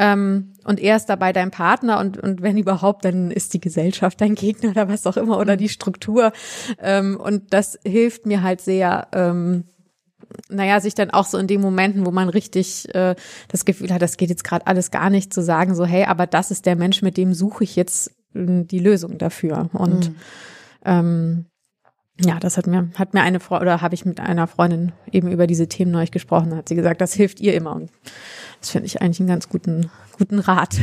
Ähm, 0.02 0.54
und 0.64 0.80
er 0.80 0.96
ist 0.96 1.06
dabei 1.06 1.32
dein 1.32 1.52
Partner 1.52 2.00
und, 2.00 2.18
und 2.18 2.42
wenn 2.42 2.58
überhaupt, 2.58 3.04
dann 3.04 3.30
ist 3.30 3.54
die 3.54 3.60
Gesellschaft 3.60 4.20
dein 4.20 4.34
Gegner 4.34 4.70
oder 4.70 4.88
was 4.88 5.06
auch 5.06 5.16
immer 5.16 5.38
oder 5.38 5.56
die 5.56 5.68
Struktur. 5.68 6.32
Ähm, 6.80 7.20
und 7.20 7.52
das 7.52 7.78
hilft 7.86 8.26
mir 8.26 8.42
halt 8.42 8.60
sehr, 8.60 9.06
ähm, 9.12 9.64
naja, 10.48 10.80
sich 10.80 10.96
dann 10.96 11.10
auch 11.10 11.26
so 11.26 11.38
in 11.38 11.46
den 11.46 11.60
Momenten, 11.60 12.04
wo 12.04 12.10
man 12.10 12.28
richtig 12.28 12.92
äh, 12.96 13.14
das 13.46 13.64
Gefühl 13.64 13.92
hat, 13.92 14.02
das 14.02 14.16
geht 14.16 14.30
jetzt 14.30 14.44
gerade 14.44 14.66
alles 14.66 14.90
gar 14.90 15.08
nicht, 15.08 15.32
zu 15.32 15.40
sagen, 15.40 15.76
so, 15.76 15.84
hey, 15.84 16.04
aber 16.06 16.26
das 16.26 16.50
ist 16.50 16.66
der 16.66 16.74
Mensch, 16.74 17.02
mit 17.02 17.16
dem 17.16 17.32
suche 17.32 17.62
ich 17.62 17.76
jetzt 17.76 18.08
äh, 18.34 18.64
die 18.64 18.80
Lösung 18.80 19.18
dafür. 19.18 19.68
Und 19.72 20.08
Mhm. 20.10 20.16
ähm, 20.84 21.44
ja, 22.20 22.38
das 22.38 22.56
hat 22.56 22.66
mir, 22.66 22.90
hat 22.96 23.14
mir 23.14 23.22
eine 23.22 23.40
Frau 23.40 23.60
oder 23.60 23.80
habe 23.80 23.94
ich 23.94 24.04
mit 24.04 24.20
einer 24.20 24.46
Freundin 24.46 24.92
eben 25.10 25.30
über 25.30 25.46
diese 25.46 25.68
Themen 25.68 25.90
neulich 25.90 26.10
gesprochen, 26.10 26.54
hat 26.54 26.68
sie 26.68 26.74
gesagt, 26.74 27.00
das 27.00 27.14
hilft 27.14 27.40
ihr 27.40 27.54
immer. 27.54 27.74
Und 27.74 27.90
das 28.60 28.70
finde 28.70 28.86
ich 28.86 29.00
eigentlich 29.00 29.20
einen 29.20 29.28
ganz 29.28 29.48
guten, 29.48 29.90
guten 30.18 30.38
Rat. 30.38 30.76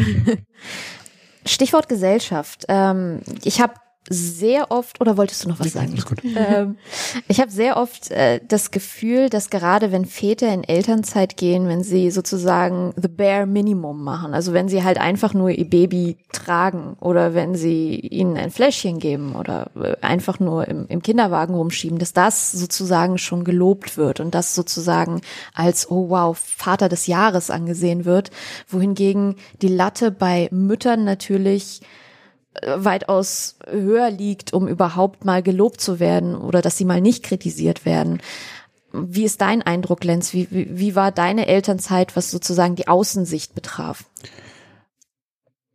Stichwort 1.45 1.87
Gesellschaft. 1.87 2.65
Ähm, 2.67 3.21
ich 3.43 3.61
habe 3.61 3.73
sehr 4.07 4.71
oft, 4.71 5.01
oder 5.01 5.17
wolltest 5.17 5.43
du 5.43 5.49
noch 5.49 5.59
was 5.59 5.73
sagen? 5.73 5.95
Gut. 6.07 6.21
ähm, 6.23 6.77
ich 7.27 7.39
habe 7.39 7.51
sehr 7.51 7.77
oft 7.77 8.09
äh, 8.11 8.39
das 8.47 8.71
Gefühl, 8.71 9.29
dass 9.29 9.49
gerade 9.49 9.91
wenn 9.91 10.05
Väter 10.05 10.51
in 10.51 10.63
Elternzeit 10.63 11.37
gehen, 11.37 11.67
wenn 11.67 11.83
sie 11.83 12.09
sozusagen 12.09 12.93
the 12.95 13.07
bare 13.07 13.45
minimum 13.45 14.03
machen, 14.03 14.33
also 14.33 14.53
wenn 14.53 14.67
sie 14.67 14.83
halt 14.83 14.99
einfach 14.99 15.33
nur 15.33 15.51
ihr 15.51 15.69
Baby 15.69 16.17
tragen 16.31 16.95
oder 16.99 17.35
wenn 17.35 17.55
sie 17.55 17.95
ihnen 17.99 18.35
ein 18.37 18.51
Fläschchen 18.51 18.99
geben 18.99 19.35
oder 19.35 19.69
äh, 19.75 19.95
einfach 20.01 20.39
nur 20.39 20.67
im, 20.67 20.87
im 20.87 21.03
Kinderwagen 21.03 21.53
rumschieben, 21.53 21.99
dass 21.99 22.13
das 22.13 22.51
sozusagen 22.51 23.17
schon 23.17 23.43
gelobt 23.43 23.97
wird 23.97 24.19
und 24.19 24.33
das 24.33 24.55
sozusagen 24.55 25.21
als, 25.53 25.91
oh 25.91 26.09
wow, 26.09 26.37
Vater 26.37 26.89
des 26.89 27.05
Jahres 27.05 27.51
angesehen 27.51 28.05
wird, 28.05 28.31
wohingegen 28.67 29.35
die 29.61 29.67
Latte 29.67 30.09
bei 30.09 30.47
Müttern 30.51 31.03
natürlich 31.03 31.81
weitaus 32.65 33.57
höher 33.69 34.09
liegt, 34.09 34.53
um 34.53 34.67
überhaupt 34.67 35.25
mal 35.25 35.41
gelobt 35.43 35.81
zu 35.81 35.99
werden 35.99 36.35
oder 36.35 36.61
dass 36.61 36.77
sie 36.77 36.85
mal 36.85 37.01
nicht 37.01 37.23
kritisiert 37.23 37.85
werden. 37.85 38.21
Wie 38.91 39.23
ist 39.23 39.41
dein 39.41 39.61
Eindruck, 39.61 40.03
Lenz? 40.03 40.33
Wie, 40.33 40.47
wie, 40.49 40.67
wie 40.77 40.95
war 40.95 41.11
deine 41.11 41.47
Elternzeit, 41.47 42.15
was 42.15 42.31
sozusagen 42.31 42.75
die 42.75 42.87
Außensicht 42.87 43.53
betraf? 43.53 44.05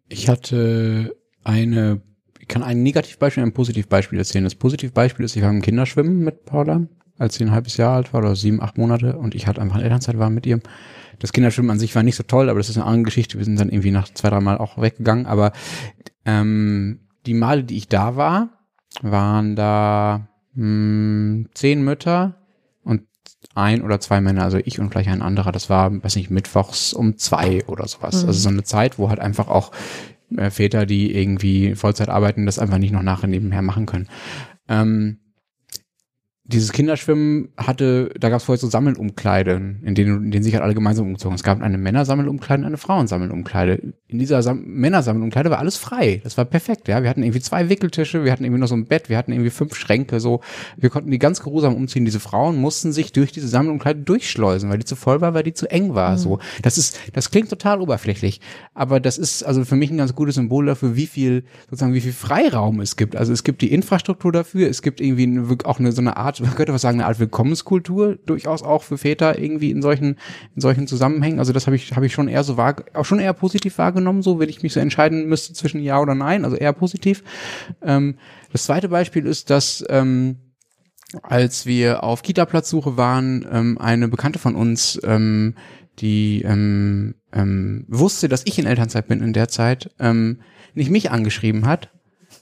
Ich 0.09 0.28
hatte 0.28 1.16
eine, 1.45 2.03
ich 2.41 2.49
kann 2.49 2.62
ein 2.62 2.82
Negativbeispiel 2.82 3.43
und 3.43 3.51
ein 3.51 3.55
Positivbeispiel 3.55 4.18
erzählen. 4.18 4.45
Das 4.45 4.57
Positivbeispiel 4.57 5.24
ist, 5.24 5.37
ich 5.37 5.43
war 5.43 5.51
im 5.51 5.62
Kinderschwimmen 5.62 6.18
mit 6.18 6.45
Paula, 6.45 6.87
als 7.16 7.37
sie 7.37 7.45
ein 7.45 7.53
halbes 7.53 7.76
Jahr 7.76 7.95
alt 7.95 8.12
war 8.12 8.20
oder 8.20 8.35
sieben, 8.35 8.61
acht 8.61 8.78
Monate 8.78 9.16
und 9.16 9.35
ich 9.35 9.47
hatte 9.47 9.61
einfach 9.61 9.76
eine 9.76 9.85
Elternzeit 9.85 10.18
war 10.18 10.30
mit 10.30 10.47
ihr. 10.47 10.61
Das 11.20 11.32
Kinderschwimmen 11.32 11.70
an 11.70 11.78
sich 11.78 11.95
war 11.95 12.03
nicht 12.03 12.16
so 12.16 12.24
toll, 12.24 12.49
aber 12.49 12.59
das 12.59 12.68
ist 12.68 12.76
eine 12.76 12.87
andere 12.87 13.05
Geschichte. 13.05 13.39
Wir 13.39 13.45
sind 13.45 13.59
dann 13.59 13.68
irgendwie 13.68 13.93
nach 13.93 14.12
zwei, 14.12 14.30
drei 14.30 14.41
Mal 14.41 14.59
auch 14.59 14.80
weggegangen. 14.80 15.26
Aber 15.26 15.53
ähm, 16.25 17.01
die 17.27 17.35
Male, 17.35 17.64
die 17.64 17.77
ich 17.77 17.89
da 17.89 18.16
war, 18.16 18.51
waren 19.03 19.57
da 19.57 20.29
mh, 20.55 21.47
zehn 21.55 21.83
Mütter 21.83 22.37
und 22.83 23.03
ein 23.55 23.83
oder 23.83 24.01
zwei 24.01 24.20
Männer, 24.20 24.45
also 24.45 24.59
ich 24.59 24.81
und 24.81 24.91
gleich 24.91 25.09
ein 25.09 25.22
anderer. 25.22 25.53
Das 25.53 25.70
war, 25.70 26.03
weiß 26.03 26.16
nicht, 26.16 26.31
mittwochs 26.31 26.93
um 26.93 27.16
zwei 27.16 27.64
oder 27.66 27.87
sowas. 27.87 28.22
Mhm. 28.22 28.29
Also 28.29 28.41
so 28.41 28.49
eine 28.49 28.64
Zeit, 28.64 28.99
wo 28.99 29.09
halt 29.09 29.20
einfach 29.20 29.49
auch 29.49 29.72
äh, 30.37 30.51
Väter, 30.51 30.87
die 30.87 31.14
irgendwie 31.14 31.75
Vollzeit 31.75 32.09
arbeiten, 32.09 32.47
das 32.47 32.59
einfach 32.59 32.79
nicht 32.79 32.93
noch 32.93 33.03
nachher 33.03 33.29
nebenher 33.29 33.62
machen 33.62 33.87
können. 33.87 34.09
Ähm, 34.68 35.18
dieses 36.47 36.72
Kinderschwimmen 36.72 37.49
hatte, 37.57 38.11
da 38.20 38.28
gab 38.28 38.38
es 38.38 38.45
vorher 38.45 38.61
so 38.61 38.68
Sammelumkleiden, 38.68 39.80
in 39.82 39.95
denen, 39.95 40.24
in 40.24 40.30
denen 40.30 40.45
sich 40.45 40.53
halt 40.53 40.62
alle 40.62 40.74
gemeinsam 40.74 41.07
umgezogen. 41.07 41.34
Es 41.34 41.42
gab 41.42 41.62
eine 41.62 41.78
Männersammelumkleide 41.78 42.61
und 42.61 42.66
eine 42.66 42.76
Frauensammelumkleide. 42.76 43.95
In 44.09 44.18
dieser 44.18 44.42
Sam 44.42 44.62
Männersammelumkleide 44.62 45.49
war 45.49 45.59
alles 45.59 45.78
frei. 45.78 46.20
Das 46.22 46.36
war 46.36 46.45
perfekt, 46.45 46.86
ja. 46.88 47.03
Wir 47.03 47.09
hatten 47.09 47.22
irgendwie 47.22 47.40
zwei 47.40 47.70
Wickeltische, 47.70 48.24
wir 48.24 48.32
hatten 48.32 48.45
irgendwie 48.45 48.61
noch 48.61 48.68
so 48.68 48.74
ein 48.74 48.84
Bett, 48.84 49.09
wir 49.09 49.16
hatten 49.16 49.32
irgendwie 49.32 49.49
fünf 49.49 49.74
Schränke, 49.74 50.20
so. 50.20 50.42
Wir 50.76 50.90
konnten 50.90 51.11
die 51.11 51.18
ganz 51.18 51.40
geruhsam 51.40 51.74
umziehen. 51.74 52.05
Diese 52.05 52.20
Frauen 52.20 52.57
mussten 52.57 52.92
sich 52.92 53.12
durch 53.12 53.32
diese 53.32 53.49
Sammelumkleide 53.49 54.01
durchschleusen, 54.01 54.68
weil 54.68 54.78
die 54.78 54.84
zu 54.84 54.97
voll 54.97 55.22
war, 55.22 55.32
weil 55.32 55.45
die 55.45 55.55
zu 55.55 55.70
eng 55.70 55.95
war, 55.95 56.12
mhm. 56.12 56.18
so. 56.18 56.38
Das 56.61 56.76
ist, 56.76 57.01
das 57.14 57.30
klingt 57.30 57.49
total 57.49 57.80
oberflächlich. 57.80 58.42
Aber 58.74 59.01
das 59.01 59.16
ist 59.16 59.45
also 59.45 59.64
für 59.64 59.76
mich 59.76 59.90
ein 59.90 59.97
ganz 59.97 60.14
gutes 60.14 60.34
Symbol 60.34 60.66
dafür, 60.66 60.95
wie 60.95 61.07
viel, 61.07 61.45
sozusagen, 61.70 61.95
wie 61.95 62.03
viel 62.03 62.12
Freiraum 62.12 62.80
es 62.80 62.97
gibt. 62.97 63.16
Also 63.16 63.32
es 63.32 63.45
gibt 63.45 63.62
die 63.62 63.72
Infrastruktur 63.72 64.30
dafür, 64.30 64.68
es 64.68 64.82
gibt 64.82 65.01
irgendwie 65.01 65.40
auch 65.64 65.78
eine, 65.78 65.90
so 65.92 66.03
eine 66.03 66.18
Art 66.18 66.34
Art, 66.35 66.41
man 66.41 66.55
könnte 66.55 66.72
was 66.72 66.82
sagen, 66.82 67.01
eine 67.01 67.07
Art 67.07 67.18
Willkommenskultur 67.18 68.16
durchaus 68.26 68.62
auch 68.62 68.82
für 68.82 68.99
Väter 68.99 69.39
irgendwie 69.39 69.70
in 69.70 69.82
solchen, 69.82 70.16
in 70.55 70.61
solchen 70.61 70.87
Zusammenhängen. 70.87 71.39
Also 71.39 71.53
das 71.53 71.66
habe 71.66 71.76
ich, 71.76 71.95
habe 71.95 72.07
ich 72.07 72.12
schon 72.12 72.28
eher 72.28 72.45
so 72.45 72.57
wahr, 72.57 72.76
auch 72.95 73.05
schon 73.05 73.20
eher 73.20 73.32
positiv 73.32 73.78
wahrgenommen, 73.78 74.22
so 74.22 74.39
wenn 74.39 74.49
ich 74.49 74.62
mich 74.62 74.72
so 74.72 74.80
entscheiden 74.80 75.26
müsste 75.26 75.53
zwischen 75.55 75.80
Ja 75.80 76.01
oder 76.01 76.14
Nein, 76.14 76.45
also 76.45 76.57
eher 76.57 76.72
positiv. 76.72 77.22
Ähm, 77.82 78.16
das 78.53 78.64
zweite 78.64 78.89
Beispiel 78.89 79.26
ist, 79.26 79.51
dass 79.51 79.85
ähm, 79.89 80.37
als 81.22 81.66
wir 81.66 82.03
auf 82.03 82.22
Kita-Platzsuche 82.22 82.97
waren, 82.97 83.47
ähm, 83.51 83.78
eine 83.78 84.09
Bekannte 84.09 84.39
von 84.39 84.57
uns, 84.57 84.99
ähm, 85.05 85.55
die 86.01 86.43
ähm, 86.43 87.14
ähm, 87.32 87.85
wusste, 87.89 88.28
dass 88.28 88.43
ich 88.47 88.59
in 88.59 88.66
Elternzeit 88.66 89.07
bin 89.07 89.22
in 89.22 89.32
der 89.32 89.49
Zeit, 89.49 89.91
ähm, 90.01 90.41
nicht 90.74 90.91
mich 90.91 91.12
angeschrieben 91.12 91.66
hat, 91.66 91.91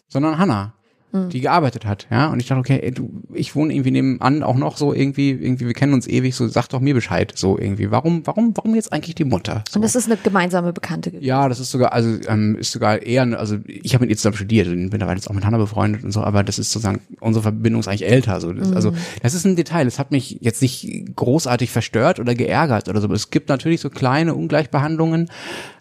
sondern 0.09 0.38
Hannah. 0.38 0.74
Mhm. 1.12 1.28
die 1.28 1.40
gearbeitet 1.40 1.84
hat, 1.84 2.06
ja. 2.10 2.28
Und 2.28 2.40
ich 2.40 2.48
dachte, 2.48 2.60
okay, 2.60 2.80
ey, 2.82 2.90
du, 2.90 3.22
ich 3.34 3.54
wohne 3.54 3.74
irgendwie 3.74 3.90
nebenan 3.90 4.42
auch 4.42 4.56
noch 4.56 4.78
so 4.78 4.94
irgendwie, 4.94 5.30
irgendwie, 5.30 5.66
wir 5.66 5.74
kennen 5.74 5.92
uns 5.92 6.06
ewig, 6.06 6.34
so 6.34 6.48
sag 6.48 6.68
doch 6.68 6.80
mir 6.80 6.94
Bescheid, 6.94 7.32
so 7.34 7.58
irgendwie. 7.58 7.90
Warum, 7.90 8.26
warum, 8.26 8.56
warum 8.56 8.74
jetzt 8.74 8.92
eigentlich 8.94 9.14
die 9.14 9.24
Mutter? 9.24 9.62
So. 9.68 9.76
Und 9.76 9.82
das 9.82 9.94
ist 9.94 10.06
eine 10.06 10.16
gemeinsame 10.16 10.72
Bekannte 10.72 11.10
gewesen. 11.10 11.26
Ja, 11.26 11.48
das 11.50 11.60
ist 11.60 11.70
sogar, 11.70 11.92
also 11.92 12.16
ähm, 12.28 12.56
ist 12.56 12.72
sogar 12.72 13.02
eher, 13.02 13.24
also 13.38 13.58
ich 13.66 13.92
habe 13.92 14.04
mit 14.04 14.10
ihr 14.10 14.16
zusammen 14.16 14.36
studiert 14.36 14.68
und 14.68 14.88
bin 14.88 15.00
dabei 15.00 15.14
jetzt 15.14 15.28
auch 15.28 15.34
mit 15.34 15.44
Hannah 15.44 15.58
befreundet 15.58 16.02
und 16.02 16.12
so, 16.12 16.22
aber 16.22 16.42
das 16.44 16.58
ist 16.58 16.72
sozusagen, 16.72 17.02
unsere 17.20 17.42
Verbindung 17.42 17.80
ist 17.80 17.88
eigentlich 17.88 18.08
älter. 18.08 18.40
So. 18.40 18.52
Das, 18.52 18.72
also, 18.72 18.90
mhm. 18.90 18.96
Also 18.96 19.20
das 19.22 19.34
ist 19.34 19.44
ein 19.44 19.54
Detail, 19.54 19.84
das 19.84 19.98
hat 19.98 20.10
mich 20.10 20.38
jetzt 20.40 20.62
nicht 20.62 21.14
großartig 21.14 21.70
verstört 21.70 22.20
oder 22.20 22.34
geärgert 22.34 22.88
oder 22.88 23.00
so. 23.00 23.06
Aber 23.06 23.14
es 23.14 23.30
gibt 23.30 23.48
natürlich 23.48 23.80
so 23.80 23.90
kleine 23.90 24.34
Ungleichbehandlungen. 24.34 25.28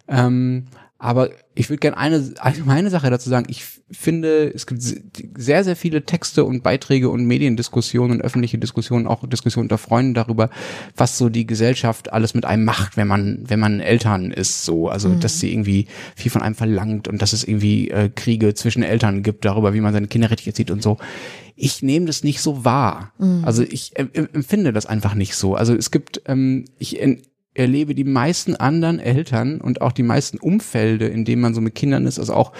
Ähm, 0.07 0.65
aber 1.04 1.32
ich 1.56 1.68
würde 1.72 1.80
gerne 1.80 1.97
eine 1.97 2.32
allgemeine 2.38 2.91
Sache 2.91 3.10
dazu 3.10 3.28
sagen. 3.28 3.47
Ich 3.49 3.66
finde, 3.89 4.54
es 4.54 4.68
gibt 4.68 4.84
sehr, 5.36 5.64
sehr 5.64 5.76
viele 5.76 6.06
Texte 6.06 6.45
und 6.45 6.62
Beiträge 6.62 7.10
und 7.10 7.26
Mediendiskussionen 7.26 8.18
und 8.18 8.22
öffentliche 8.22 8.60
Diskussionen, 8.60 9.08
auch 9.08 9.28
Diskussionen 9.28 9.66
unter 9.66 9.80
Freunden 9.80 10.14
darüber, 10.14 10.52
was 10.95 11.18
so 11.18 11.30
die 11.30 11.47
Gesellschaft 11.47 12.14
alles 12.14 12.36
mit 12.36 12.45
einem 12.45 12.66
macht, 12.66 12.97
wenn 12.97 13.08
man, 13.08 13.43
wenn 13.47 13.60
man 13.60 13.80
Eltern 13.80 14.30
ist, 14.30 14.64
so. 14.64 14.89
Also, 14.89 15.10
mhm. 15.10 15.22
dass 15.22 15.39
sie 15.39 15.52
irgendwie 15.52 15.88
viel 16.16 16.30
von 16.30 16.43
einem 16.43 16.54
verlangt 16.54 17.08
und 17.08 17.20
dass 17.20 17.34
es 17.34 17.43
irgendwie 17.45 17.89
äh, 17.89 18.10
Kriege 18.10 18.54
zwischen 18.54 18.84
Eltern 18.84 19.24
gibt 19.24 19.43
darüber, 19.43 19.74
wie 19.74 19.82
man 19.82 19.93
seine 19.93 20.08
Kinder 20.08 20.30
richtig 20.30 20.47
erzieht 20.47 20.70
und 20.70 20.84
so. 20.84 20.99
Ich 21.56 21.82
nehme 21.82 22.06
das 22.06 22.24
nicht 22.24 22.41
so 22.41 22.64
wahr. 22.64 23.12
Mhm. 23.18 23.41
Also, 23.43 23.64
ich 23.64 23.97
äh, 23.97 24.06
empfinde 24.14 24.72
das 24.72 24.86
einfach 24.86 25.16
nicht 25.16 25.34
so. 25.34 25.56
Also, 25.56 25.74
es 25.74 25.89
gibt, 25.89 26.22
ähm, 26.28 26.66
ich, 26.78 27.02
erlebe 27.54 27.95
die 27.95 28.04
meisten 28.04 28.56
anderen 28.56 28.99
Eltern 28.99 29.60
und 29.60 29.82
auch 29.82 29.91
die 29.91 30.04
meisten 30.04 30.38
Umfelde, 30.38 31.08
in 31.08 31.26
denen 31.26 31.41
man 31.41 31.54
so 31.54 31.62
mit 31.62 31.76
Kindern 31.76 32.06
ist, 32.06 32.20
also 32.20 32.34
auch 32.34 32.54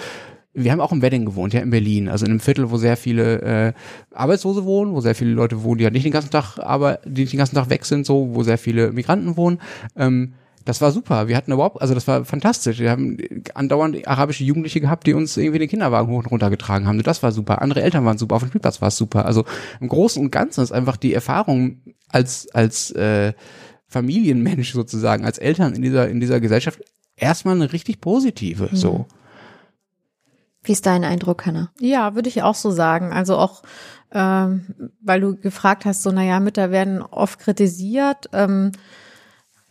wir 0.54 0.70
haben 0.70 0.80
auch 0.80 0.92
im 0.92 1.00
Wedding 1.00 1.24
gewohnt, 1.24 1.54
ja, 1.54 1.60
in 1.60 1.70
Berlin, 1.70 2.08
also 2.08 2.26
in 2.26 2.30
einem 2.30 2.40
Viertel, 2.40 2.70
wo 2.70 2.76
sehr 2.76 2.96
viele 2.96 3.40
äh, 3.40 3.72
Arbeitslose 4.14 4.64
wohnen, 4.64 4.92
wo 4.92 5.00
sehr 5.00 5.14
viele 5.14 5.30
Leute 5.30 5.62
wohnen, 5.62 5.78
die 5.78 5.84
halt 5.84 5.94
nicht 5.94 6.04
den 6.04 6.12
ganzen 6.12 6.30
Tag, 6.30 6.58
aber 6.58 6.98
die 7.06 7.22
nicht 7.22 7.32
den 7.32 7.38
ganzen 7.38 7.54
Tag 7.54 7.70
weg 7.70 7.86
sind, 7.86 8.04
so, 8.04 8.34
wo 8.34 8.42
sehr 8.42 8.58
viele 8.58 8.92
Migranten 8.92 9.36
wohnen. 9.36 9.60
Ähm, 9.96 10.34
das 10.64 10.80
war 10.80 10.92
super. 10.92 11.26
Wir 11.26 11.36
hatten 11.36 11.52
überhaupt, 11.52 11.80
also 11.80 11.94
das 11.94 12.06
war 12.06 12.24
fantastisch. 12.24 12.78
Wir 12.78 12.90
haben 12.90 13.16
andauernd 13.54 14.06
arabische 14.06 14.44
Jugendliche 14.44 14.80
gehabt, 14.80 15.06
die 15.06 15.14
uns 15.14 15.36
irgendwie 15.36 15.58
den 15.58 15.68
Kinderwagen 15.68 16.08
hoch 16.08 16.18
und 16.18 16.30
runter 16.30 16.50
getragen 16.50 16.86
haben. 16.86 17.02
Das 17.02 17.22
war 17.22 17.32
super. 17.32 17.62
Andere 17.62 17.82
Eltern 17.82 18.04
waren 18.04 18.18
super. 18.18 18.36
Auf 18.36 18.42
dem 18.42 18.48
Spielplatz 18.48 18.80
war 18.80 18.88
es 18.88 18.96
super. 18.96 19.26
Also 19.26 19.44
im 19.80 19.88
Großen 19.88 20.22
und 20.22 20.30
Ganzen 20.30 20.62
ist 20.62 20.70
einfach 20.70 20.96
die 20.96 21.14
Erfahrung 21.14 21.80
als 22.08 22.48
als 22.52 22.92
äh, 22.92 23.32
Familienmensch 23.92 24.72
sozusagen, 24.72 25.24
als 25.24 25.38
Eltern 25.38 25.74
in 25.74 25.82
dieser, 25.82 26.08
in 26.08 26.20
dieser 26.20 26.40
Gesellschaft 26.40 26.80
erstmal 27.16 27.54
eine 27.54 27.72
richtig 27.72 28.00
positive, 28.00 28.68
mhm. 28.70 28.76
so. 28.76 29.06
Wie 30.64 30.72
ist 30.72 30.86
dein 30.86 31.04
Eindruck, 31.04 31.44
Hannah? 31.44 31.72
Ja, 31.80 32.14
würde 32.14 32.28
ich 32.28 32.42
auch 32.42 32.54
so 32.54 32.70
sagen. 32.70 33.12
Also 33.12 33.36
auch, 33.36 33.62
ähm, 34.12 34.92
weil 35.00 35.20
du 35.20 35.36
gefragt 35.36 35.84
hast, 35.84 36.02
so, 36.02 36.12
naja, 36.12 36.38
Mütter 36.38 36.70
werden 36.70 37.02
oft 37.02 37.40
kritisiert. 37.40 38.28
Ähm, 38.32 38.70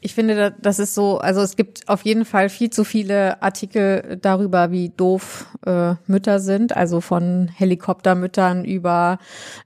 ich 0.03 0.15
finde, 0.15 0.55
das 0.59 0.79
ist 0.79 0.95
so, 0.95 1.19
also 1.19 1.41
es 1.41 1.55
gibt 1.55 1.87
auf 1.87 2.01
jeden 2.01 2.25
Fall 2.25 2.49
viel 2.49 2.71
zu 2.71 2.83
viele 2.83 3.41
Artikel 3.43 4.17
darüber, 4.19 4.71
wie 4.71 4.89
doof 4.89 5.45
äh, 5.63 5.93
Mütter 6.07 6.39
sind, 6.39 6.75
also 6.75 7.01
von 7.01 7.47
Helikoptermüttern 7.53 8.65
über, 8.65 9.19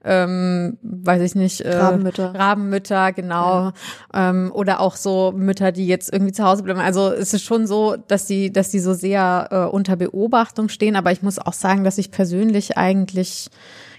ähm, 0.04 0.78
weiß 0.82 1.22
ich 1.22 1.36
nicht, 1.36 1.62
äh, 1.62 1.78
Rabenmütter. 1.78 2.36
Rabenmütter, 2.36 3.14
genau, 3.14 3.72
ja. 4.14 4.30
ähm, 4.30 4.52
oder 4.54 4.82
auch 4.82 4.98
so 4.98 5.32
Mütter, 5.34 5.72
die 5.72 5.88
jetzt 5.88 6.12
irgendwie 6.12 6.34
zu 6.34 6.44
Hause 6.44 6.64
bleiben. 6.64 6.82
Also 6.82 7.14
es 7.14 7.34
ist 7.34 7.46
schon 7.46 7.66
so, 7.66 7.96
dass 7.96 8.26
die, 8.26 8.52
dass 8.52 8.70
die 8.70 8.80
so 8.82 8.94
sehr 8.94 9.48
äh, 9.52 9.74
unter 9.74 9.96
Beobachtung 9.96 10.68
stehen, 10.68 10.98
aber 10.98 11.14
ich 11.14 11.22
muss 11.22 11.40
auch 11.40 11.54
sagen, 11.54 11.86
dass 11.86 11.98
ich 11.98 12.12
persönlich 12.12 12.78
eigentlich 12.78 13.50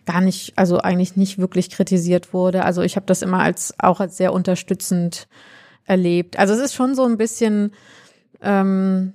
gar 0.04 0.20
nicht, 0.20 0.52
also 0.56 0.78
eigentlich 0.80 1.16
nicht 1.16 1.38
wirklich 1.38 1.70
kritisiert 1.70 2.34
wurde. 2.34 2.64
Also 2.64 2.82
ich 2.82 2.96
habe 2.96 3.06
das 3.06 3.22
immer 3.22 3.40
als 3.40 3.74
auch 3.78 4.00
als 4.00 4.18
sehr 4.18 4.34
unterstützend 4.34 5.28
erlebt. 5.86 6.38
Also 6.38 6.54
es 6.54 6.60
ist 6.60 6.74
schon 6.74 6.94
so 6.94 7.04
ein 7.04 7.16
bisschen 7.16 7.72
ähm, 8.42 9.14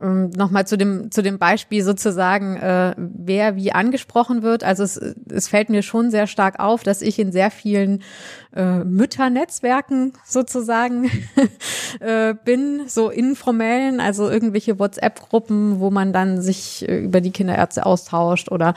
nochmal 0.00 0.66
zu 0.66 0.78
dem 0.78 1.10
zu 1.10 1.22
dem 1.22 1.38
Beispiel 1.38 1.82
sozusagen, 1.82 2.56
äh, 2.56 2.94
wer 2.96 3.56
wie 3.56 3.72
angesprochen 3.72 4.42
wird. 4.42 4.64
Also 4.64 4.82
es, 4.82 4.96
es 4.96 5.48
fällt 5.48 5.68
mir 5.68 5.82
schon 5.82 6.10
sehr 6.10 6.26
stark 6.26 6.58
auf, 6.58 6.82
dass 6.82 7.02
ich 7.02 7.18
in 7.18 7.32
sehr 7.32 7.50
vielen 7.50 8.02
äh, 8.54 8.82
Mütternetzwerken 8.82 10.14
sozusagen 10.24 11.10
äh, 12.00 12.34
bin, 12.44 12.82
so 12.88 13.10
informellen, 13.10 14.00
also 14.00 14.28
irgendwelche 14.28 14.78
WhatsApp-Gruppen, 14.78 15.80
wo 15.80 15.90
man 15.90 16.12
dann 16.12 16.40
sich 16.40 16.88
äh, 16.88 16.98
über 16.98 17.20
die 17.20 17.30
Kinderärzte 17.30 17.86
austauscht 17.86 18.50
oder 18.50 18.74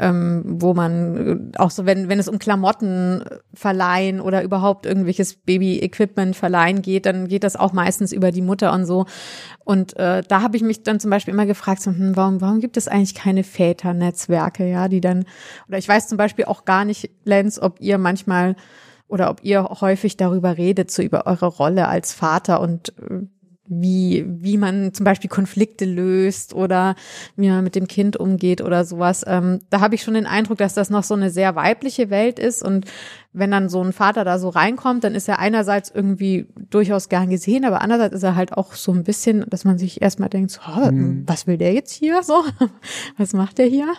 ähm, 0.00 0.42
wo 0.44 0.74
man 0.74 1.52
äh, 1.54 1.58
auch 1.58 1.70
so, 1.70 1.86
wenn, 1.86 2.08
wenn 2.08 2.18
es 2.18 2.28
um 2.28 2.38
Klamotten 2.38 3.24
verleihen 3.54 4.20
oder 4.20 4.42
überhaupt 4.42 4.86
irgendwelches 4.86 5.34
Baby-Equipment 5.36 6.34
verleihen 6.34 6.82
geht, 6.82 7.06
dann 7.06 7.28
geht 7.28 7.44
das 7.44 7.56
auch 7.56 7.72
meistens 7.72 8.12
über 8.12 8.32
die 8.32 8.42
Mutter 8.42 8.72
und 8.72 8.86
so. 8.86 9.06
Und 9.64 9.96
äh, 9.96 10.22
da 10.26 10.42
habe 10.42 10.56
ich 10.56 10.61
mich 10.62 10.82
dann 10.82 11.00
zum 11.00 11.10
Beispiel 11.10 11.34
immer 11.34 11.46
gefragt, 11.46 11.84
hm, 11.84 12.16
warum, 12.16 12.40
warum 12.40 12.60
gibt 12.60 12.76
es 12.76 12.88
eigentlich 12.88 13.14
keine 13.14 13.44
Väternetzwerke, 13.44 14.66
ja, 14.68 14.88
die 14.88 15.00
dann, 15.00 15.24
oder 15.68 15.78
ich 15.78 15.88
weiß 15.88 16.08
zum 16.08 16.18
Beispiel 16.18 16.46
auch 16.46 16.64
gar 16.64 16.84
nicht, 16.84 17.10
Lenz, 17.24 17.58
ob 17.58 17.80
ihr 17.80 17.98
manchmal 17.98 18.56
oder 19.08 19.30
ob 19.30 19.44
ihr 19.44 19.64
häufig 19.64 20.16
darüber 20.16 20.56
redet, 20.56 20.90
so 20.90 21.02
über 21.02 21.26
eure 21.26 21.46
Rolle 21.46 21.88
als 21.88 22.14
Vater 22.14 22.60
und 22.60 22.94
äh, 22.98 23.26
wie, 23.66 24.24
wie 24.26 24.58
man 24.58 24.92
zum 24.92 25.04
Beispiel 25.04 25.30
Konflikte 25.30 25.84
löst 25.84 26.52
oder 26.52 26.96
wie 27.36 27.48
man 27.48 27.62
mit 27.62 27.76
dem 27.76 27.86
Kind 27.86 28.16
umgeht 28.16 28.60
oder 28.60 28.84
sowas. 28.84 29.24
Ähm, 29.26 29.60
da 29.70 29.80
habe 29.80 29.94
ich 29.94 30.02
schon 30.02 30.14
den 30.14 30.26
Eindruck, 30.26 30.58
dass 30.58 30.74
das 30.74 30.90
noch 30.90 31.04
so 31.04 31.14
eine 31.14 31.30
sehr 31.30 31.54
weibliche 31.54 32.10
Welt 32.10 32.40
ist. 32.40 32.62
Und 32.62 32.86
wenn 33.32 33.52
dann 33.52 33.68
so 33.68 33.82
ein 33.82 33.92
Vater 33.92 34.24
da 34.24 34.40
so 34.40 34.48
reinkommt, 34.48 35.04
dann 35.04 35.14
ist 35.14 35.28
er 35.28 35.38
einerseits 35.38 35.90
irgendwie 35.90 36.48
durchaus 36.70 37.08
gern 37.08 37.30
gesehen, 37.30 37.64
aber 37.64 37.82
andererseits 37.82 38.16
ist 38.16 38.24
er 38.24 38.34
halt 38.34 38.52
auch 38.52 38.74
so 38.74 38.92
ein 38.92 39.04
bisschen, 39.04 39.46
dass 39.48 39.64
man 39.64 39.78
sich 39.78 40.02
erstmal 40.02 40.28
denkt, 40.28 40.50
so, 40.50 40.60
oh, 40.66 40.90
mhm. 40.90 41.22
was 41.26 41.46
will 41.46 41.56
der 41.56 41.72
jetzt 41.72 41.92
hier 41.92 42.22
so? 42.22 42.44
Was 43.16 43.32
macht 43.32 43.58
der 43.58 43.66
hier? 43.66 43.92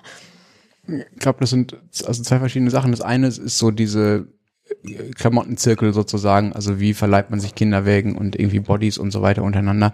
Ich 0.88 1.20
glaube, 1.20 1.40
das 1.40 1.52
sind 1.52 1.78
also 2.06 2.24
zwei 2.24 2.40
verschiedene 2.40 2.72
Sachen. 2.72 2.92
Das 2.92 3.02
eine 3.02 3.28
ist 3.28 3.58
so 3.58 3.72
diese 3.72 4.28
Klamottenzirkel 5.16 5.94
sozusagen, 5.94 6.54
also 6.54 6.80
wie 6.80 6.94
verleiht 6.94 7.30
man 7.30 7.40
sich 7.40 7.56
Kinderwägen 7.56 8.16
und 8.16 8.38
irgendwie 8.38 8.60
Bodies 8.60 8.98
und 8.98 9.12
so 9.12 9.22
weiter 9.22 9.44
untereinander. 9.44 9.94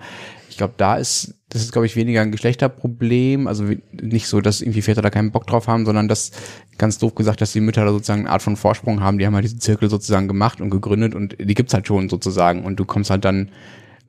Ich 0.50 0.58
glaube, 0.58 0.74
da 0.78 0.96
ist, 0.96 1.36
das 1.50 1.62
ist, 1.62 1.72
glaube 1.72 1.86
ich, 1.86 1.96
weniger 1.96 2.22
ein 2.22 2.32
Geschlechterproblem, 2.32 3.48
also 3.48 3.66
nicht 3.92 4.28
so, 4.28 4.42
dass 4.42 4.62
irgendwie 4.62 4.82
Väter 4.82 5.02
da 5.02 5.10
keinen 5.10 5.32
Bock 5.32 5.48
drauf 5.48 5.68
haben, 5.68 5.86
sondern 5.86 6.08
das, 6.08 6.32
ganz 6.78 6.98
doof 6.98 7.16
gesagt, 7.16 7.42
dass 7.42 7.54
die 7.54 7.62
Mütter 7.62 7.86
da 7.86 7.92
sozusagen 7.92 8.22
eine 8.22 8.32
Art 8.32 8.42
von 8.42 8.56
Vorsprung 8.56 9.02
haben, 9.02 9.20
die 9.20 9.26
haben 9.26 9.36
halt 9.36 9.46
diesen 9.46 9.60
Zirkel 9.60 9.90
sozusagen 9.90 10.28
gemacht 10.28 10.62
und 10.62 10.70
gegründet 10.70 11.16
und 11.16 11.36
die 11.40 11.54
gibt's 11.54 11.74
halt 11.74 11.88
schon 11.88 12.10
sozusagen. 12.10 12.64
Und 12.64 12.80
du 12.80 12.86
kommst 12.86 13.10
halt 13.10 13.26
dann 13.26 13.50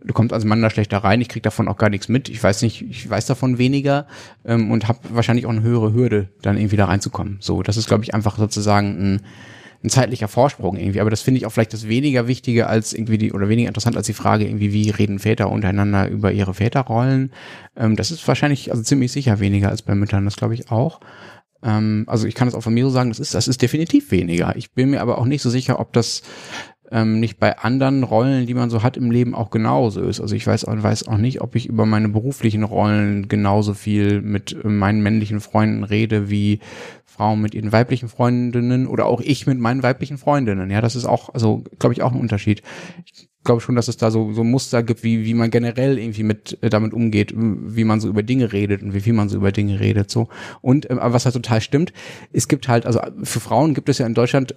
du 0.02 0.14
kommst 0.14 0.32
als 0.32 0.44
Mann 0.44 0.62
da 0.62 0.70
schlechter 0.70 0.98
rein, 0.98 1.20
ich 1.20 1.28
krieg 1.28 1.42
davon 1.42 1.68
auch 1.68 1.76
gar 1.76 1.90
nichts 1.90 2.08
mit, 2.08 2.28
ich 2.28 2.42
weiß 2.42 2.62
nicht, 2.62 2.82
ich 2.82 3.08
weiß 3.08 3.26
davon 3.26 3.58
weniger 3.58 4.06
ähm, 4.44 4.70
und 4.70 4.88
habe 4.88 4.98
wahrscheinlich 5.10 5.46
auch 5.46 5.50
eine 5.50 5.62
höhere 5.62 5.92
Hürde, 5.92 6.28
dann 6.42 6.56
irgendwie 6.56 6.76
da 6.76 6.86
reinzukommen. 6.86 7.38
So, 7.40 7.62
das 7.62 7.76
ist, 7.76 7.86
glaube 7.86 8.04
ich, 8.04 8.14
einfach 8.14 8.38
sozusagen 8.38 8.88
ein 8.88 9.20
ein 9.82 9.90
zeitlicher 9.90 10.28
Vorsprung 10.28 10.76
irgendwie. 10.76 11.00
Aber 11.00 11.10
das 11.10 11.22
finde 11.22 11.38
ich 11.38 11.46
auch 11.46 11.50
vielleicht 11.50 11.72
das 11.72 11.88
weniger 11.88 12.26
Wichtige 12.26 12.66
als 12.66 12.92
irgendwie 12.92 13.18
die, 13.18 13.32
oder 13.32 13.48
weniger 13.48 13.68
interessant 13.68 13.96
als 13.96 14.06
die 14.06 14.12
Frage 14.12 14.44
irgendwie, 14.44 14.72
wie 14.72 14.90
reden 14.90 15.18
Väter 15.18 15.50
untereinander 15.50 16.08
über 16.08 16.32
ihre 16.32 16.54
Väterrollen. 16.54 17.32
Ähm, 17.76 17.96
das 17.96 18.10
ist 18.10 18.26
wahrscheinlich, 18.28 18.70
also 18.70 18.82
ziemlich 18.82 19.12
sicher 19.12 19.40
weniger 19.40 19.70
als 19.70 19.82
bei 19.82 19.94
Müttern, 19.94 20.24
das 20.24 20.36
glaube 20.36 20.54
ich 20.54 20.70
auch. 20.70 21.00
Ähm, 21.62 22.04
also 22.06 22.26
ich 22.26 22.34
kann 22.34 22.48
es 22.48 22.54
auch 22.54 22.62
von 22.62 22.74
mir 22.74 22.84
so 22.84 22.90
sagen, 22.90 23.10
das 23.10 23.20
ist, 23.20 23.34
das 23.34 23.48
ist 23.48 23.62
definitiv 23.62 24.10
weniger. 24.10 24.54
Ich 24.56 24.72
bin 24.72 24.90
mir 24.90 25.00
aber 25.00 25.18
auch 25.18 25.26
nicht 25.26 25.42
so 25.42 25.50
sicher, 25.50 25.80
ob 25.80 25.92
das 25.92 26.22
ähm, 26.90 27.20
nicht 27.20 27.38
bei 27.38 27.58
anderen 27.58 28.02
Rollen, 28.02 28.46
die 28.46 28.54
man 28.54 28.70
so 28.70 28.82
hat 28.82 28.96
im 28.96 29.10
Leben, 29.10 29.34
auch 29.34 29.50
genauso 29.50 30.02
ist. 30.02 30.20
Also 30.20 30.34
ich 30.34 30.46
weiß, 30.46 30.66
weiß 30.66 31.08
auch 31.08 31.18
nicht, 31.18 31.40
ob 31.40 31.54
ich 31.54 31.66
über 31.66 31.86
meine 31.86 32.08
beruflichen 32.08 32.64
Rollen 32.64 33.28
genauso 33.28 33.74
viel 33.74 34.22
mit 34.22 34.56
äh, 34.64 34.68
meinen 34.68 35.02
männlichen 35.02 35.40
Freunden 35.40 35.84
rede, 35.84 36.30
wie 36.30 36.60
Frauen 37.04 37.40
mit 37.40 37.54
ihren 37.54 37.72
weiblichen 37.72 38.08
Freundinnen 38.08 38.86
oder 38.86 39.06
auch 39.06 39.20
ich 39.20 39.46
mit 39.46 39.58
meinen 39.58 39.82
weiblichen 39.82 40.18
Freundinnen. 40.18 40.70
Ja, 40.70 40.80
das 40.80 40.96
ist 40.96 41.04
auch, 41.04 41.32
also 41.34 41.64
glaube 41.78 41.92
ich, 41.92 42.02
auch 42.02 42.12
ein 42.12 42.20
Unterschied. 42.20 42.62
Ich 43.04 43.28
glaube 43.44 43.60
schon, 43.60 43.76
dass 43.76 43.88
es 43.88 43.96
da 43.96 44.10
so, 44.10 44.32
so 44.32 44.44
Muster 44.44 44.82
gibt, 44.82 45.02
wie, 45.02 45.24
wie 45.24 45.34
man 45.34 45.50
generell 45.50 45.98
irgendwie 45.98 46.22
mit 46.22 46.58
äh, 46.62 46.70
damit 46.70 46.92
umgeht, 46.92 47.32
wie 47.36 47.84
man 47.84 48.00
so 48.00 48.08
über 48.08 48.22
Dinge 48.22 48.52
redet 48.52 48.82
und 48.82 48.94
wie 48.94 49.00
viel 49.00 49.12
man 49.12 49.28
so 49.28 49.36
über 49.36 49.52
Dinge 49.52 49.80
redet. 49.80 50.10
so 50.10 50.28
Und 50.60 50.90
äh, 50.90 50.96
was 50.98 51.24
halt 51.24 51.34
total 51.34 51.60
stimmt, 51.60 51.92
es 52.32 52.48
gibt 52.48 52.68
halt, 52.68 52.86
also 52.86 53.00
für 53.22 53.40
Frauen 53.40 53.74
gibt 53.74 53.88
es 53.88 53.98
ja 53.98 54.06
in 54.06 54.14
Deutschland 54.14 54.56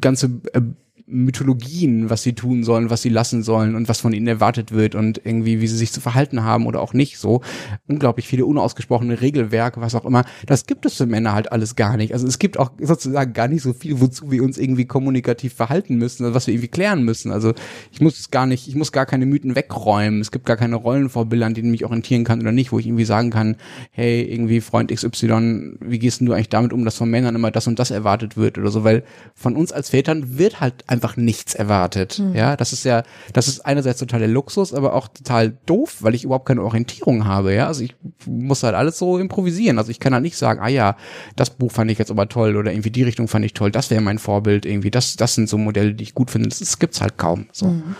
ganze 0.00 0.40
äh, 0.52 0.60
Mythologien, 1.08 2.10
was 2.10 2.24
sie 2.24 2.32
tun 2.32 2.64
sollen, 2.64 2.90
was 2.90 3.02
sie 3.02 3.10
lassen 3.10 3.44
sollen 3.44 3.76
und 3.76 3.88
was 3.88 4.00
von 4.00 4.12
ihnen 4.12 4.26
erwartet 4.26 4.72
wird 4.72 4.96
und 4.96 5.20
irgendwie, 5.24 5.60
wie 5.60 5.68
sie 5.68 5.76
sich 5.76 5.92
zu 5.92 6.00
verhalten 6.00 6.42
haben 6.42 6.66
oder 6.66 6.80
auch 6.80 6.94
nicht 6.94 7.18
so. 7.18 7.42
Unglaublich 7.86 8.26
viele 8.26 8.44
unausgesprochene 8.44 9.20
Regelwerke, 9.20 9.80
was 9.80 9.94
auch 9.94 10.04
immer. 10.04 10.24
Das 10.46 10.66
gibt 10.66 10.84
es 10.84 10.96
für 10.96 11.06
Männer 11.06 11.32
halt 11.32 11.52
alles 11.52 11.76
gar 11.76 11.96
nicht. 11.96 12.12
Also 12.12 12.26
es 12.26 12.40
gibt 12.40 12.58
auch 12.58 12.72
sozusagen 12.80 13.32
gar 13.32 13.46
nicht 13.46 13.62
so 13.62 13.72
viel, 13.72 14.00
wozu 14.00 14.32
wir 14.32 14.42
uns 14.42 14.58
irgendwie 14.58 14.84
kommunikativ 14.84 15.54
verhalten 15.54 15.96
müssen, 15.96 16.24
also 16.24 16.34
was 16.34 16.48
wir 16.48 16.54
irgendwie 16.54 16.68
klären 16.68 17.04
müssen. 17.04 17.30
Also 17.30 17.54
ich 17.92 18.00
muss 18.00 18.30
gar 18.32 18.46
nicht, 18.46 18.66
ich 18.66 18.74
muss 18.74 18.90
gar 18.90 19.06
keine 19.06 19.26
Mythen 19.26 19.54
wegräumen. 19.54 20.20
Es 20.20 20.32
gibt 20.32 20.44
gar 20.44 20.56
keine 20.56 20.74
Rollenvorbilder, 20.74 21.46
an 21.46 21.54
denen 21.54 21.68
ich 21.68 21.82
mich 21.82 21.84
orientieren 21.84 22.24
kann 22.24 22.40
oder 22.40 22.50
nicht, 22.50 22.72
wo 22.72 22.80
ich 22.80 22.86
irgendwie 22.86 23.04
sagen 23.04 23.30
kann, 23.30 23.56
hey, 23.92 24.22
irgendwie 24.22 24.60
Freund 24.60 24.90
XY, 24.90 25.76
wie 25.80 26.00
gehst 26.00 26.20
du 26.20 26.32
eigentlich 26.32 26.48
damit 26.48 26.72
um, 26.72 26.84
dass 26.84 26.96
von 26.96 27.08
Männern 27.08 27.36
immer 27.36 27.52
das 27.52 27.68
und 27.68 27.78
das 27.78 27.92
erwartet 27.92 28.36
wird 28.36 28.58
oder 28.58 28.72
so, 28.72 28.82
weil 28.82 29.04
von 29.36 29.54
uns 29.54 29.70
als 29.70 29.90
Vätern 29.90 30.38
wird 30.38 30.60
halt 30.60 30.84
einfach 30.96 31.16
nichts 31.16 31.54
erwartet. 31.54 32.18
Mhm. 32.18 32.34
Ja, 32.34 32.56
das 32.56 32.72
ist 32.72 32.84
ja, 32.84 33.02
das 33.32 33.48
ist 33.48 33.64
einerseits 33.64 34.00
total 34.00 34.20
der 34.20 34.28
Luxus, 34.28 34.74
aber 34.74 34.94
auch 34.94 35.08
total 35.08 35.56
doof, 35.66 35.98
weil 36.00 36.14
ich 36.14 36.24
überhaupt 36.24 36.46
keine 36.46 36.62
Orientierung 36.62 37.26
habe. 37.26 37.54
Ja, 37.54 37.66
also 37.66 37.82
ich 37.84 37.94
muss 38.26 38.62
halt 38.62 38.74
alles 38.74 38.98
so 38.98 39.18
improvisieren. 39.18 39.78
Also 39.78 39.90
ich 39.90 40.00
kann 40.00 40.14
halt 40.14 40.22
nicht 40.22 40.36
sagen, 40.36 40.60
ah 40.60 40.68
ja, 40.68 40.96
das 41.36 41.50
Buch 41.50 41.72
fand 41.72 41.90
ich 41.90 41.98
jetzt 41.98 42.10
aber 42.10 42.28
toll 42.28 42.56
oder 42.56 42.72
irgendwie 42.72 42.90
die 42.90 43.02
Richtung 43.02 43.28
fand 43.28 43.44
ich 43.44 43.54
toll, 43.54 43.70
das 43.70 43.90
wäre 43.90 44.00
mein 44.00 44.18
Vorbild 44.18 44.66
irgendwie. 44.66 44.90
Das, 44.90 45.16
das 45.16 45.34
sind 45.34 45.48
so 45.48 45.58
Modelle, 45.58 45.94
die 45.94 46.04
ich 46.04 46.14
gut 46.14 46.30
finde. 46.30 46.48
Das, 46.48 46.58
das 46.58 46.78
gibt's 46.78 47.00
halt 47.00 47.18
kaum. 47.18 47.46
So. 47.52 47.66
Mhm. 47.66 47.94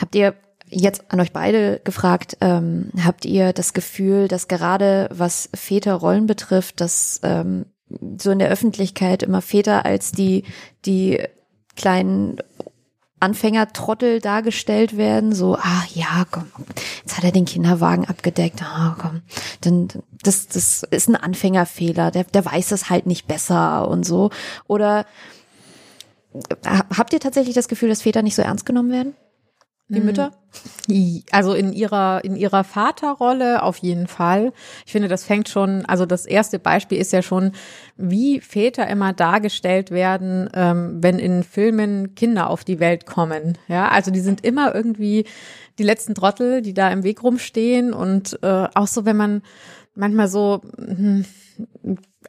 Habt 0.00 0.14
ihr 0.14 0.34
jetzt 0.68 1.04
an 1.08 1.20
euch 1.20 1.32
beide 1.32 1.80
gefragt, 1.84 2.36
ähm, 2.40 2.90
habt 3.04 3.24
ihr 3.24 3.52
das 3.52 3.72
Gefühl, 3.72 4.28
dass 4.28 4.48
gerade 4.48 5.08
was 5.12 5.48
Väterrollen 5.54 6.26
betrifft, 6.26 6.80
dass 6.80 7.20
ähm, 7.22 7.66
so 8.18 8.30
in 8.30 8.38
der 8.38 8.50
Öffentlichkeit 8.50 9.22
immer 9.22 9.42
Väter 9.42 9.84
als 9.84 10.12
die, 10.12 10.44
die 10.84 11.20
kleinen 11.76 12.38
Anfängertrottel 13.18 14.20
dargestellt 14.20 14.96
werden, 14.96 15.34
so, 15.34 15.56
ah 15.56 15.82
ja, 15.94 16.26
komm, 16.30 16.46
jetzt 17.00 17.16
hat 17.16 17.24
er 17.24 17.32
den 17.32 17.46
Kinderwagen 17.46 18.04
abgedeckt, 18.04 18.62
ah 18.62 18.94
komm, 19.00 19.22
dann 19.62 19.88
das, 20.22 20.48
das 20.48 20.82
ist 20.82 21.08
ein 21.08 21.16
Anfängerfehler, 21.16 22.10
der, 22.10 22.24
der 22.24 22.44
weiß 22.44 22.68
das 22.68 22.90
halt 22.90 23.06
nicht 23.06 23.26
besser 23.26 23.88
und 23.88 24.04
so. 24.04 24.30
Oder 24.66 25.06
habt 26.64 27.12
ihr 27.14 27.20
tatsächlich 27.20 27.54
das 27.54 27.68
Gefühl, 27.68 27.88
dass 27.88 28.02
Väter 28.02 28.22
nicht 28.22 28.34
so 28.34 28.42
ernst 28.42 28.66
genommen 28.66 28.90
werden? 28.90 29.14
Die 29.88 30.00
mhm. 30.00 30.06
Mütter? 30.06 30.32
Also 31.30 31.54
in 31.54 31.72
ihrer, 31.72 32.24
in 32.24 32.34
ihrer 32.34 32.64
Vaterrolle 32.64 33.62
auf 33.62 33.76
jeden 33.78 34.08
Fall. 34.08 34.52
Ich 34.84 34.92
finde, 34.92 35.08
das 35.08 35.24
fängt 35.24 35.48
schon, 35.48 35.84
also 35.86 36.06
das 36.06 36.26
erste 36.26 36.58
Beispiel 36.58 36.98
ist 36.98 37.12
ja 37.12 37.22
schon, 37.22 37.52
wie 37.96 38.40
Väter 38.40 38.88
immer 38.88 39.12
dargestellt 39.12 39.90
werden, 39.90 40.48
ähm, 40.54 41.02
wenn 41.02 41.18
in 41.18 41.44
Filmen 41.44 42.14
Kinder 42.14 42.50
auf 42.50 42.64
die 42.64 42.80
Welt 42.80 43.06
kommen. 43.06 43.58
Ja, 43.68 43.88
also 43.88 44.10
die 44.10 44.20
sind 44.20 44.44
immer 44.44 44.74
irgendwie 44.74 45.24
die 45.78 45.84
letzten 45.84 46.14
Trottel, 46.14 46.62
die 46.62 46.74
da 46.74 46.90
im 46.90 47.04
Weg 47.04 47.22
rumstehen 47.22 47.92
und 47.92 48.38
äh, 48.42 48.68
auch 48.74 48.86
so, 48.88 49.04
wenn 49.04 49.16
man 49.16 49.42
manchmal 49.94 50.28
so, 50.28 50.62
hm, 50.76 51.24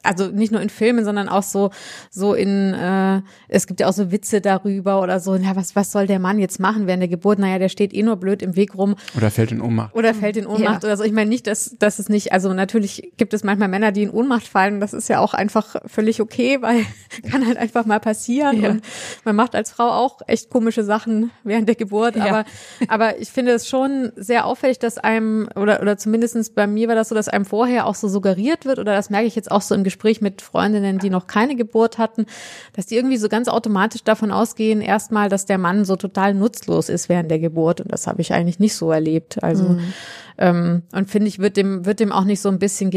also 0.02 0.28
nicht 0.28 0.52
nur 0.52 0.60
in 0.60 0.70
Filmen, 0.70 1.04
sondern 1.04 1.28
auch 1.28 1.42
so 1.42 1.70
so 2.10 2.34
in 2.34 2.74
äh, 2.74 3.22
es 3.48 3.66
gibt 3.66 3.80
ja 3.80 3.88
auch 3.88 3.92
so 3.92 4.10
Witze 4.10 4.40
darüber 4.40 5.02
oder 5.02 5.20
so, 5.20 5.34
ja, 5.36 5.56
was 5.56 5.76
was 5.76 5.92
soll 5.92 6.06
der 6.06 6.18
Mann 6.18 6.38
jetzt 6.38 6.60
machen 6.60 6.86
während 6.86 7.02
der 7.02 7.08
Geburt? 7.08 7.38
Naja, 7.38 7.58
der 7.58 7.68
steht 7.68 7.92
eh 7.92 8.02
nur 8.02 8.16
blöd 8.16 8.42
im 8.42 8.56
Weg 8.56 8.76
rum. 8.76 8.96
Oder 9.16 9.30
fällt 9.30 9.52
in 9.52 9.60
Ohnmacht. 9.60 9.94
Oder 9.94 10.14
fällt 10.14 10.36
in 10.36 10.46
Ohnmacht 10.46 10.82
ja. 10.82 10.88
oder 10.88 10.96
so. 10.96 11.04
Ich 11.04 11.12
meine 11.12 11.28
nicht, 11.28 11.46
dass 11.46 11.76
dass 11.78 11.98
es 11.98 12.08
nicht, 12.08 12.32
also 12.32 12.52
natürlich 12.52 13.12
gibt 13.16 13.34
es 13.34 13.44
manchmal 13.44 13.68
Männer, 13.68 13.92
die 13.92 14.02
in 14.02 14.10
Ohnmacht 14.10 14.46
fallen, 14.46 14.80
das 14.80 14.92
ist 14.92 15.08
ja 15.08 15.20
auch 15.20 15.34
einfach 15.34 15.76
völlig 15.86 16.20
okay, 16.20 16.60
weil 16.60 16.84
kann 17.30 17.46
halt 17.46 17.56
einfach 17.56 17.84
mal 17.86 18.00
passieren 18.00 18.60
ja. 18.60 18.70
und 18.70 18.82
man 19.24 19.36
macht 19.36 19.54
als 19.54 19.70
Frau 19.70 19.88
auch 19.88 20.20
echt 20.26 20.50
komische 20.50 20.84
Sachen 20.84 21.30
während 21.44 21.68
der 21.68 21.76
Geburt, 21.76 22.16
ja. 22.16 22.26
aber 22.26 22.44
aber 22.88 23.18
ich 23.18 23.30
finde 23.30 23.52
es 23.52 23.68
schon 23.68 24.12
sehr 24.16 24.46
auffällig, 24.46 24.78
dass 24.78 24.98
einem 24.98 25.48
oder 25.54 25.80
oder 25.80 25.96
zumindestens 25.96 26.50
bei 26.50 26.66
mir 26.66 26.88
war 26.88 26.94
das 26.94 27.08
so, 27.08 27.14
dass 27.14 27.28
einem 27.28 27.44
vorher 27.44 27.86
auch 27.86 27.94
so 27.94 28.08
suggeriert 28.08 28.64
wird 28.64 28.78
oder 28.78 28.94
das 28.94 29.10
merke 29.10 29.26
ich 29.26 29.34
jetzt 29.34 29.50
auch 29.50 29.62
so 29.62 29.74
im 29.74 29.84
Gespräch 29.84 29.97
mit 30.20 30.42
Freundinnen, 30.42 30.98
die 30.98 31.10
noch 31.10 31.26
keine 31.26 31.56
Geburt 31.56 31.98
hatten, 31.98 32.26
dass 32.74 32.86
die 32.86 32.96
irgendwie 32.96 33.16
so 33.16 33.28
ganz 33.28 33.48
automatisch 33.48 34.04
davon 34.04 34.30
ausgehen, 34.30 34.80
erstmal, 34.80 35.28
dass 35.28 35.46
der 35.46 35.58
Mann 35.58 35.84
so 35.84 35.96
total 35.96 36.34
nutzlos 36.34 36.88
ist 36.88 37.08
während 37.08 37.30
der 37.30 37.38
Geburt. 37.38 37.80
Und 37.80 37.92
das 37.92 38.06
habe 38.06 38.20
ich 38.20 38.32
eigentlich 38.32 38.58
nicht 38.58 38.74
so 38.74 38.90
erlebt. 38.90 39.42
Also 39.42 39.64
mhm. 39.64 39.92
ähm, 40.38 40.82
und 40.92 41.10
finde 41.10 41.28
ich, 41.28 41.38
wird 41.38 41.56
dem, 41.56 41.84
wird 41.84 42.00
dem 42.00 42.12
auch 42.12 42.24
nicht 42.24 42.40
so 42.40 42.48
ein 42.48 42.58
bisschen 42.58 42.90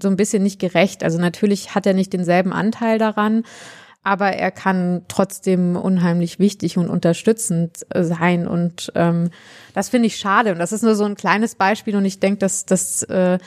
so 0.00 0.08
ein 0.08 0.16
bisschen 0.16 0.42
nicht 0.42 0.58
gerecht. 0.58 1.04
Also 1.04 1.18
natürlich 1.18 1.74
hat 1.74 1.86
er 1.86 1.94
nicht 1.94 2.12
denselben 2.12 2.52
Anteil 2.52 2.98
daran 2.98 3.42
aber 4.06 4.28
er 4.28 4.52
kann 4.52 5.02
trotzdem 5.08 5.74
unheimlich 5.74 6.38
wichtig 6.38 6.78
und 6.78 6.88
unterstützend 6.88 7.84
sein. 7.92 8.46
Und 8.46 8.92
ähm, 8.94 9.30
das 9.74 9.88
finde 9.88 10.06
ich 10.06 10.16
schade. 10.16 10.52
Und 10.52 10.60
das 10.60 10.70
ist 10.70 10.84
nur 10.84 10.94
so 10.94 11.02
ein 11.02 11.16
kleines 11.16 11.56
Beispiel. 11.56 11.96
Und 11.96 12.04
ich 12.04 12.20
denke, 12.20 12.38
dass, 12.38 12.64
dass 12.66 13.02
äh, 13.02 13.40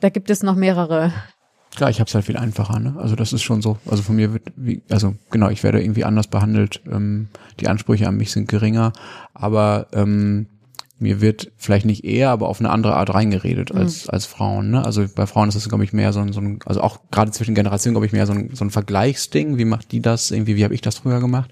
da 0.00 0.08
gibt 0.10 0.28
es 0.28 0.42
noch 0.42 0.54
mehrere 0.54 1.14
Klar, 1.74 1.88
ich 1.88 2.00
habe 2.00 2.08
es 2.08 2.14
halt 2.14 2.26
viel 2.26 2.36
einfacher, 2.36 2.78
ne? 2.78 2.94
Also 2.98 3.16
das 3.16 3.32
ist 3.32 3.42
schon 3.42 3.62
so. 3.62 3.78
Also 3.86 4.02
von 4.02 4.16
mir 4.16 4.34
wird, 4.34 4.52
wie, 4.56 4.82
also 4.90 5.14
genau, 5.30 5.48
ich 5.48 5.62
werde 5.62 5.82
irgendwie 5.82 6.04
anders 6.04 6.26
behandelt. 6.26 6.82
Ähm, 6.90 7.28
die 7.60 7.68
Ansprüche 7.68 8.06
an 8.06 8.16
mich 8.16 8.30
sind 8.30 8.48
geringer, 8.48 8.92
aber 9.32 9.86
ähm, 9.94 10.46
mir 10.98 11.22
wird 11.22 11.50
vielleicht 11.56 11.86
nicht 11.86 12.04
eher, 12.04 12.30
aber 12.30 12.48
auf 12.48 12.60
eine 12.60 12.70
andere 12.70 12.96
Art 12.96 13.14
reingeredet 13.14 13.72
als 13.72 14.04
mhm. 14.04 14.10
als 14.10 14.26
Frauen. 14.26 14.70
Ne? 14.70 14.84
Also 14.84 15.06
bei 15.14 15.26
Frauen 15.26 15.48
ist 15.48 15.54
es, 15.54 15.68
glaube 15.68 15.84
ich, 15.84 15.94
mehr 15.94 16.12
so 16.12 16.20
ein, 16.20 16.32
so 16.34 16.40
ein, 16.40 16.58
also 16.66 16.82
auch 16.82 17.00
gerade 17.10 17.30
zwischen 17.30 17.54
Generationen, 17.54 17.94
glaube 17.94 18.06
ich, 18.06 18.12
mehr 18.12 18.26
so 18.26 18.34
ein, 18.34 18.50
so 18.52 18.64
ein 18.66 18.70
Vergleichsding. 18.70 19.56
Wie 19.56 19.64
macht 19.64 19.92
die 19.92 20.00
das? 20.00 20.30
Irgendwie, 20.30 20.56
wie 20.56 20.64
habe 20.64 20.74
ich 20.74 20.82
das 20.82 20.98
früher 20.98 21.20
gemacht? 21.20 21.50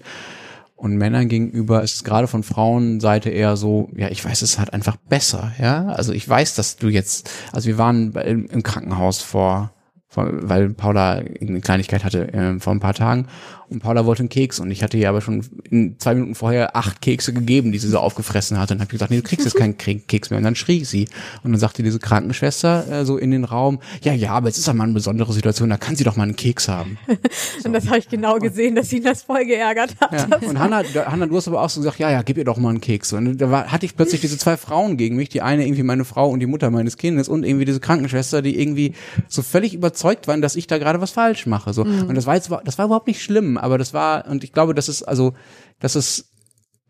Und 0.75 0.97
Männern 0.97 1.29
gegenüber 1.29 1.81
ist 1.83 1.95
es 1.95 2.03
gerade 2.03 2.27
von 2.27 2.43
Frauenseite 2.43 3.29
eher 3.29 3.57
so, 3.57 3.89
ja, 3.95 4.09
ich 4.09 4.23
weiß 4.23 4.41
es 4.43 4.57
halt 4.57 4.73
einfach 4.73 4.97
besser, 4.97 5.51
ja. 5.59 5.87
Also 5.87 6.13
ich 6.13 6.27
weiß, 6.27 6.55
dass 6.55 6.77
du 6.77 6.89
jetzt, 6.89 7.29
also 7.51 7.67
wir 7.67 7.77
waren 7.77 8.13
im 8.13 8.63
Krankenhaus 8.63 9.21
vor 9.21 9.71
weil 10.15 10.69
Paula 10.69 11.21
eine 11.41 11.61
Kleinigkeit 11.61 12.03
hatte 12.03 12.33
äh, 12.33 12.59
vor 12.59 12.73
ein 12.73 12.79
paar 12.79 12.93
Tagen 12.93 13.27
und 13.71 13.79
Paula 13.79 14.05
wollte 14.05 14.19
einen 14.19 14.29
Keks 14.29 14.59
und 14.59 14.69
ich 14.69 14.83
hatte 14.83 14.97
ihr 14.97 15.07
aber 15.07 15.21
schon 15.21 15.45
in 15.69 15.97
zwei 15.97 16.13
Minuten 16.13 16.35
vorher 16.35 16.75
acht 16.75 17.01
Kekse 17.01 17.31
gegeben, 17.31 17.71
die 17.71 17.79
sie 17.79 17.87
so 17.87 17.99
aufgefressen 17.99 18.59
hatte. 18.59 18.73
Und 18.73 18.79
dann 18.79 18.87
habe 18.87 18.89
ich 18.89 18.99
gesagt, 18.99 19.11
nee, 19.11 19.17
du 19.17 19.23
kriegst 19.23 19.45
jetzt 19.45 19.55
keinen 19.55 19.77
Keks 19.77 20.29
mehr. 20.29 20.37
Und 20.37 20.43
dann 20.43 20.55
schrie 20.55 20.83
sie. 20.83 21.07
Und 21.43 21.53
dann 21.53 21.59
sagte 21.59 21.81
diese 21.81 21.97
Krankenschwester 21.97 22.85
äh, 22.91 23.05
so 23.05 23.17
in 23.17 23.31
den 23.31 23.45
Raum, 23.45 23.79
ja, 24.01 24.11
ja, 24.11 24.33
aber 24.33 24.47
jetzt 24.47 24.57
ist 24.57 24.67
ja 24.67 24.73
mal 24.73 24.83
eine 24.83 24.93
besondere 24.93 25.31
Situation, 25.31 25.69
da 25.69 25.77
kann 25.77 25.95
sie 25.95 26.03
doch 26.03 26.17
mal 26.17 26.23
einen 26.23 26.35
Keks 26.35 26.67
haben. 26.67 26.97
So. 27.07 27.15
und 27.69 27.73
das 27.73 27.87
habe 27.87 27.99
ich 27.99 28.09
genau 28.09 28.39
gesehen, 28.39 28.75
dass 28.75 28.89
sie 28.89 28.99
das 28.99 29.23
voll 29.23 29.45
geärgert 29.45 29.95
hat. 30.01 30.11
Ja. 30.11 30.49
Und 30.49 30.59
Hanna, 30.59 30.83
Hanna, 31.05 31.27
du 31.27 31.37
hast 31.37 31.47
aber 31.47 31.61
auch 31.61 31.69
so 31.69 31.79
gesagt, 31.79 31.99
ja, 31.99 32.11
ja, 32.11 32.23
gib 32.23 32.37
ihr 32.37 32.43
doch 32.43 32.57
mal 32.57 32.69
einen 32.69 32.81
Keks. 32.81 33.13
Und 33.13 33.37
da 33.37 33.49
war, 33.49 33.71
hatte 33.71 33.85
ich 33.85 33.95
plötzlich 33.95 34.19
diese 34.19 34.37
zwei 34.37 34.57
Frauen 34.57 34.97
gegen 34.97 35.15
mich, 35.15 35.29
die 35.29 35.41
eine 35.41 35.65
irgendwie 35.65 35.83
meine 35.83 36.03
Frau 36.03 36.29
und 36.29 36.41
die 36.41 36.45
Mutter 36.45 36.69
meines 36.71 36.97
Kindes 36.97 37.29
und 37.29 37.45
irgendwie 37.45 37.63
diese 37.63 37.79
Krankenschwester, 37.79 38.41
die 38.41 38.59
irgendwie 38.59 38.95
so 39.29 39.41
völlig 39.41 39.73
überzeugt 39.73 40.27
waren, 40.27 40.41
dass 40.41 40.57
ich 40.57 40.67
da 40.67 40.77
gerade 40.77 40.99
was 40.99 41.11
falsch 41.11 41.45
mache. 41.45 41.71
So. 41.71 41.85
Mhm. 41.85 42.07
Und 42.09 42.15
das 42.15 42.25
war 42.25 42.35
jetzt, 42.35 42.51
das 42.65 42.77
war 42.77 42.85
überhaupt 42.85 43.07
nicht 43.07 43.23
schlimm, 43.23 43.57
aber 43.61 43.77
das 43.77 43.93
war, 43.93 44.27
und 44.27 44.43
ich 44.43 44.53
glaube, 44.53 44.73
dass 44.73 44.87
es, 44.87 45.03
also, 45.03 45.33
dass 45.79 45.95
es 45.95 46.31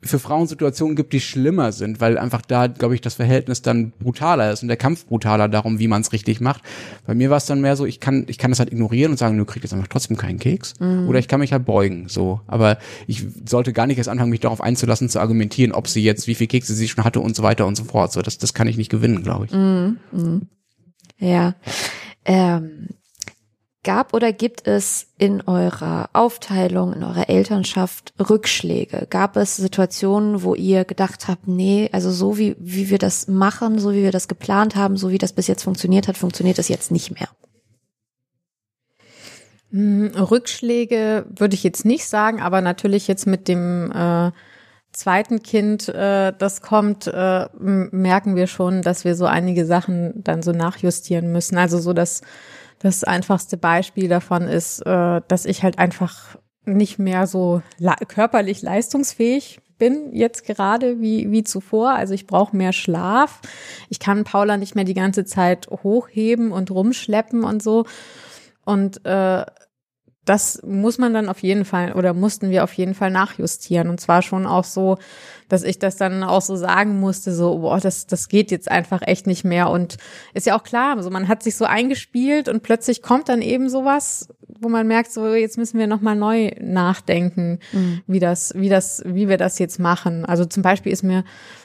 für 0.03 0.19
Frauen 0.19 0.47
Situationen 0.47 0.95
gibt, 0.95 1.13
die 1.13 1.19
schlimmer 1.19 1.71
sind, 1.71 2.01
weil 2.01 2.17
einfach 2.17 2.41
da, 2.41 2.67
glaube 2.67 2.95
ich, 2.95 3.01
das 3.01 3.15
Verhältnis 3.15 3.61
dann 3.61 3.91
brutaler 3.99 4.51
ist 4.51 4.63
und 4.63 4.67
der 4.67 4.77
Kampf 4.77 5.05
brutaler 5.05 5.47
darum, 5.47 5.77
wie 5.77 5.87
man 5.87 6.01
es 6.01 6.11
richtig 6.11 6.41
macht. 6.41 6.63
Bei 7.05 7.13
mir 7.13 7.29
war 7.29 7.37
es 7.37 7.45
dann 7.45 7.61
mehr 7.61 7.75
so, 7.75 7.85
ich 7.85 7.99
kann, 7.99 8.25
ich 8.27 8.39
kann 8.39 8.49
das 8.49 8.59
halt 8.59 8.71
ignorieren 8.71 9.11
und 9.11 9.17
sagen, 9.17 9.37
du 9.37 9.45
kriegst 9.45 9.63
jetzt 9.63 9.73
einfach 9.73 9.89
trotzdem 9.89 10.17
keinen 10.17 10.39
Keks. 10.39 10.79
Mhm. 10.79 11.07
Oder 11.07 11.19
ich 11.19 11.27
kann 11.27 11.39
mich 11.39 11.53
halt 11.53 11.65
beugen, 11.65 12.07
so. 12.07 12.41
Aber 12.47 12.79
ich 13.05 13.23
sollte 13.45 13.73
gar 13.73 13.85
nicht 13.85 13.99
erst 13.99 14.09
anfangen, 14.09 14.31
mich 14.31 14.39
darauf 14.39 14.61
einzulassen, 14.61 15.07
zu 15.07 15.19
argumentieren, 15.19 15.71
ob 15.71 15.87
sie 15.87 16.01
jetzt, 16.01 16.25
wie 16.25 16.35
viel 16.35 16.47
Kekse 16.47 16.73
sie 16.73 16.87
schon 16.87 17.03
hatte 17.03 17.19
und 17.19 17.35
so 17.35 17.43
weiter 17.43 17.67
und 17.67 17.75
so 17.75 17.83
fort. 17.83 18.11
So, 18.11 18.23
das, 18.23 18.39
das 18.39 18.55
kann 18.55 18.67
ich 18.67 18.77
nicht 18.77 18.89
gewinnen, 18.89 19.21
glaube 19.21 19.45
ich. 19.45 19.51
Mhm. 19.51 19.97
Mhm. 20.11 20.47
Ja. 21.19 21.53
Ähm, 22.25 22.87
Gab 23.83 24.13
oder 24.13 24.31
gibt 24.31 24.67
es 24.67 25.07
in 25.17 25.41
eurer 25.41 26.11
Aufteilung, 26.13 26.93
in 26.93 27.03
eurer 27.03 27.29
Elternschaft 27.29 28.13
Rückschläge? 28.19 29.07
Gab 29.09 29.35
es 29.37 29.55
Situationen, 29.55 30.43
wo 30.43 30.53
ihr 30.53 30.85
gedacht 30.85 31.27
habt, 31.27 31.47
nee, 31.47 31.89
also 31.91 32.11
so 32.11 32.37
wie, 32.37 32.55
wie 32.59 32.91
wir 32.91 32.99
das 32.99 33.27
machen, 33.27 33.79
so 33.79 33.91
wie 33.91 34.03
wir 34.03 34.11
das 34.11 34.27
geplant 34.27 34.75
haben, 34.75 34.97
so 34.97 35.09
wie 35.09 35.17
das 35.17 35.33
bis 35.33 35.47
jetzt 35.47 35.63
funktioniert 35.63 36.07
hat, 36.07 36.15
funktioniert 36.15 36.59
das 36.59 36.67
jetzt 36.67 36.91
nicht 36.91 37.19
mehr? 37.19 37.29
Hm, 39.71 40.11
Rückschläge 40.15 41.25
würde 41.35 41.55
ich 41.55 41.63
jetzt 41.63 41.83
nicht 41.83 42.05
sagen, 42.05 42.39
aber 42.39 42.61
natürlich 42.61 43.07
jetzt 43.07 43.25
mit 43.25 43.47
dem 43.47 43.91
äh, 43.91 44.31
zweiten 44.91 45.41
Kind, 45.41 45.89
äh, 45.89 46.33
das 46.37 46.61
kommt, 46.61 47.07
äh, 47.07 47.47
merken 47.57 48.35
wir 48.35 48.47
schon, 48.47 48.81
dass 48.81 49.05
wir 49.05 49.15
so 49.15 49.25
einige 49.25 49.65
Sachen 49.65 50.23
dann 50.23 50.43
so 50.43 50.51
nachjustieren 50.51 51.31
müssen. 51.31 51.57
Also 51.57 51.79
so 51.79 51.93
das, 51.93 52.21
das 52.81 53.03
einfachste 53.03 53.57
Beispiel 53.57 54.07
davon 54.07 54.43
ist, 54.43 54.81
äh, 54.85 55.21
dass 55.27 55.45
ich 55.45 55.63
halt 55.63 55.79
einfach 55.79 56.37
nicht 56.65 56.99
mehr 56.99 57.27
so 57.27 57.61
körperlich 58.07 58.61
leistungsfähig 58.61 59.59
bin 59.81 60.13
jetzt 60.13 60.45
gerade 60.45 61.01
wie, 61.01 61.31
wie 61.31 61.43
zuvor. 61.43 61.93
Also 61.93 62.13
ich 62.13 62.27
brauche 62.27 62.55
mehr 62.55 62.71
Schlaf. 62.71 63.41
Ich 63.89 63.99
kann 63.99 64.23
Paula 64.23 64.57
nicht 64.57 64.75
mehr 64.75 64.83
die 64.83 64.93
ganze 64.93 65.25
Zeit 65.25 65.67
hochheben 65.71 66.51
und 66.51 66.69
rumschleppen 66.69 67.43
und 67.43 67.63
so. 67.63 67.85
Und 68.63 69.03
äh, 69.07 69.43
das 70.25 70.61
muss 70.63 70.99
man 70.99 71.13
dann 71.13 71.29
auf 71.29 71.39
jeden 71.39 71.65
Fall 71.65 71.93
oder 71.93 72.13
mussten 72.13 72.51
wir 72.51 72.63
auf 72.63 72.73
jeden 72.73 72.93
Fall 72.93 73.09
nachjustieren. 73.09 73.89
Und 73.89 73.99
zwar 73.99 74.21
schon 74.21 74.45
auch 74.45 74.63
so, 74.63 74.97
dass 75.49 75.63
ich 75.63 75.79
das 75.79 75.97
dann 75.97 76.23
auch 76.23 76.41
so 76.41 76.55
sagen 76.55 76.99
musste, 76.99 77.33
so, 77.33 77.59
boah, 77.59 77.79
das, 77.79 78.05
das 78.05 78.29
geht 78.29 78.51
jetzt 78.51 78.69
einfach 78.69 79.01
echt 79.03 79.25
nicht 79.25 79.43
mehr. 79.43 79.69
Und 79.71 79.97
ist 80.35 80.45
ja 80.45 80.57
auch 80.57 80.63
klar, 80.63 80.95
also 80.95 81.09
man 81.09 81.27
hat 81.27 81.41
sich 81.41 81.55
so 81.55 81.65
eingespielt 81.65 82.49
und 82.49 82.61
plötzlich 82.61 83.01
kommt 83.01 83.29
dann 83.29 83.41
eben 83.41 83.67
sowas, 83.67 84.29
wo 84.59 84.69
man 84.69 84.87
merkt, 84.87 85.11
so, 85.11 85.33
jetzt 85.33 85.57
müssen 85.57 85.79
wir 85.79 85.87
nochmal 85.87 86.15
neu 86.15 86.51
nachdenken, 86.61 87.59
mhm. 87.71 88.01
wie 88.05 88.19
das, 88.19 88.53
wie 88.55 88.69
das, 88.69 89.01
wie 89.05 89.27
wir 89.27 89.37
das 89.37 89.57
jetzt 89.57 89.79
machen. 89.79 90.23
Also 90.23 90.45
zum 90.45 90.61
Beispiel 90.61 90.91
ist 90.91 91.03
mir 91.03 91.23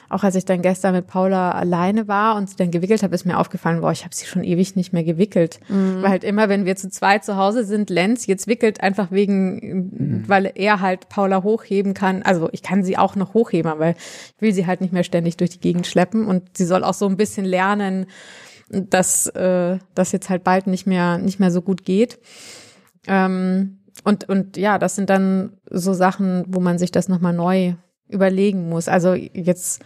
auch 0.09 0.23
als 0.23 0.35
ich 0.35 0.45
dann 0.45 0.61
gestern 0.61 0.93
mit 0.93 1.07
Paula 1.07 1.51
alleine 1.51 2.07
war 2.07 2.35
und 2.35 2.49
sie 2.49 2.55
dann 2.55 2.71
gewickelt 2.71 3.03
habe, 3.03 3.13
ist 3.13 3.25
mir 3.25 3.37
aufgefallen, 3.37 3.81
boah, 3.81 3.91
ich 3.91 4.03
habe 4.03 4.15
sie 4.15 4.25
schon 4.25 4.43
ewig 4.43 4.75
nicht 4.75 4.93
mehr 4.93 5.03
gewickelt. 5.03 5.59
Mhm. 5.67 6.01
Weil 6.01 6.09
halt 6.09 6.23
immer, 6.23 6.47
wenn 6.47 6.65
wir 6.65 6.75
zu 6.75 6.89
zweit 6.89 7.25
zu 7.25 7.35
Hause 7.35 7.65
sind, 7.65 7.89
Lenz 7.89 8.25
jetzt 8.25 8.47
wickelt 8.47 8.81
einfach 8.81 9.11
wegen, 9.11 9.55
mhm. 9.55 10.23
weil 10.27 10.51
er 10.55 10.79
halt 10.79 11.09
Paula 11.09 11.43
hochheben 11.43 11.93
kann. 11.93 12.23
Also 12.23 12.47
ich 12.51 12.63
kann 12.63 12.83
sie 12.83 12.97
auch 12.97 13.15
noch 13.15 13.33
hochheben, 13.33 13.71
aber 13.71 13.91
ich 13.91 13.95
will 14.39 14.53
sie 14.53 14.65
halt 14.65 14.81
nicht 14.81 14.93
mehr 14.93 15.03
ständig 15.03 15.37
durch 15.37 15.49
die 15.49 15.59
Gegend 15.59 15.87
schleppen 15.87 16.25
und 16.25 16.57
sie 16.57 16.65
soll 16.65 16.83
auch 16.83 16.93
so 16.93 17.07
ein 17.07 17.17
bisschen 17.17 17.45
lernen, 17.45 18.05
dass 18.69 19.27
äh, 19.27 19.77
das 19.93 20.11
jetzt 20.11 20.29
halt 20.29 20.43
bald 20.43 20.67
nicht 20.67 20.87
mehr 20.87 21.17
nicht 21.17 21.39
mehr 21.39 21.51
so 21.51 21.61
gut 21.61 21.83
geht. 21.83 22.19
Ähm, 23.07 23.79
und 24.03 24.29
und 24.29 24.57
ja, 24.57 24.77
das 24.77 24.95
sind 24.95 25.09
dann 25.09 25.53
so 25.69 25.93
Sachen, 25.93 26.45
wo 26.47 26.59
man 26.59 26.77
sich 26.77 26.91
das 26.91 27.09
nochmal 27.09 27.33
neu 27.33 27.73
überlegen 28.09 28.69
muss. 28.69 28.87
Also 28.87 29.13
jetzt 29.13 29.83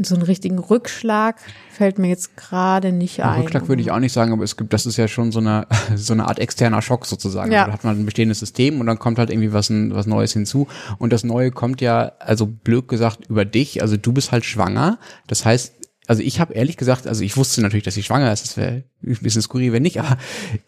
so 0.00 0.14
einen 0.14 0.22
richtigen 0.22 0.58
Rückschlag 0.58 1.40
fällt 1.70 1.98
mir 1.98 2.08
jetzt 2.08 2.36
gerade 2.36 2.92
nicht 2.92 3.22
ein. 3.22 3.40
Rückschlag 3.40 3.68
würde 3.68 3.82
ich 3.82 3.90
auch 3.90 3.98
nicht 3.98 4.12
sagen, 4.12 4.32
aber 4.32 4.44
es 4.44 4.56
gibt, 4.56 4.72
das 4.72 4.86
ist 4.86 4.96
ja 4.96 5.08
schon 5.08 5.32
so 5.32 5.40
eine, 5.40 5.66
so 5.96 6.12
eine 6.12 6.28
Art 6.28 6.38
externer 6.38 6.82
Schock 6.82 7.06
sozusagen. 7.06 7.50
Ja. 7.50 7.66
Da 7.66 7.72
hat 7.72 7.84
man 7.84 7.98
ein 7.98 8.04
bestehendes 8.04 8.38
System 8.38 8.80
und 8.80 8.86
dann 8.86 8.98
kommt 8.98 9.18
halt 9.18 9.30
irgendwie 9.30 9.52
was, 9.52 9.70
was 9.70 10.06
Neues 10.06 10.32
hinzu. 10.32 10.68
Und 10.98 11.12
das 11.12 11.24
Neue 11.24 11.50
kommt 11.50 11.80
ja, 11.80 12.12
also 12.20 12.46
blöd 12.46 12.86
gesagt, 12.86 13.26
über 13.28 13.44
dich. 13.44 13.82
Also 13.82 13.96
du 13.96 14.12
bist 14.12 14.30
halt 14.30 14.44
schwanger. 14.44 14.98
Das 15.26 15.44
heißt, 15.44 15.74
also 16.06 16.22
ich 16.22 16.40
habe 16.40 16.54
ehrlich 16.54 16.76
gesagt, 16.76 17.06
also 17.06 17.22
ich 17.24 17.36
wusste 17.36 17.60
natürlich, 17.60 17.84
dass 17.84 17.94
sie 17.94 18.02
schwanger 18.02 18.32
ist, 18.32 18.44
das 18.44 18.56
wäre 18.56 18.84
ein 19.02 19.18
bisschen 19.20 19.42
skurril, 19.42 19.72
wenn 19.72 19.82
nicht, 19.82 20.00
aber 20.00 20.16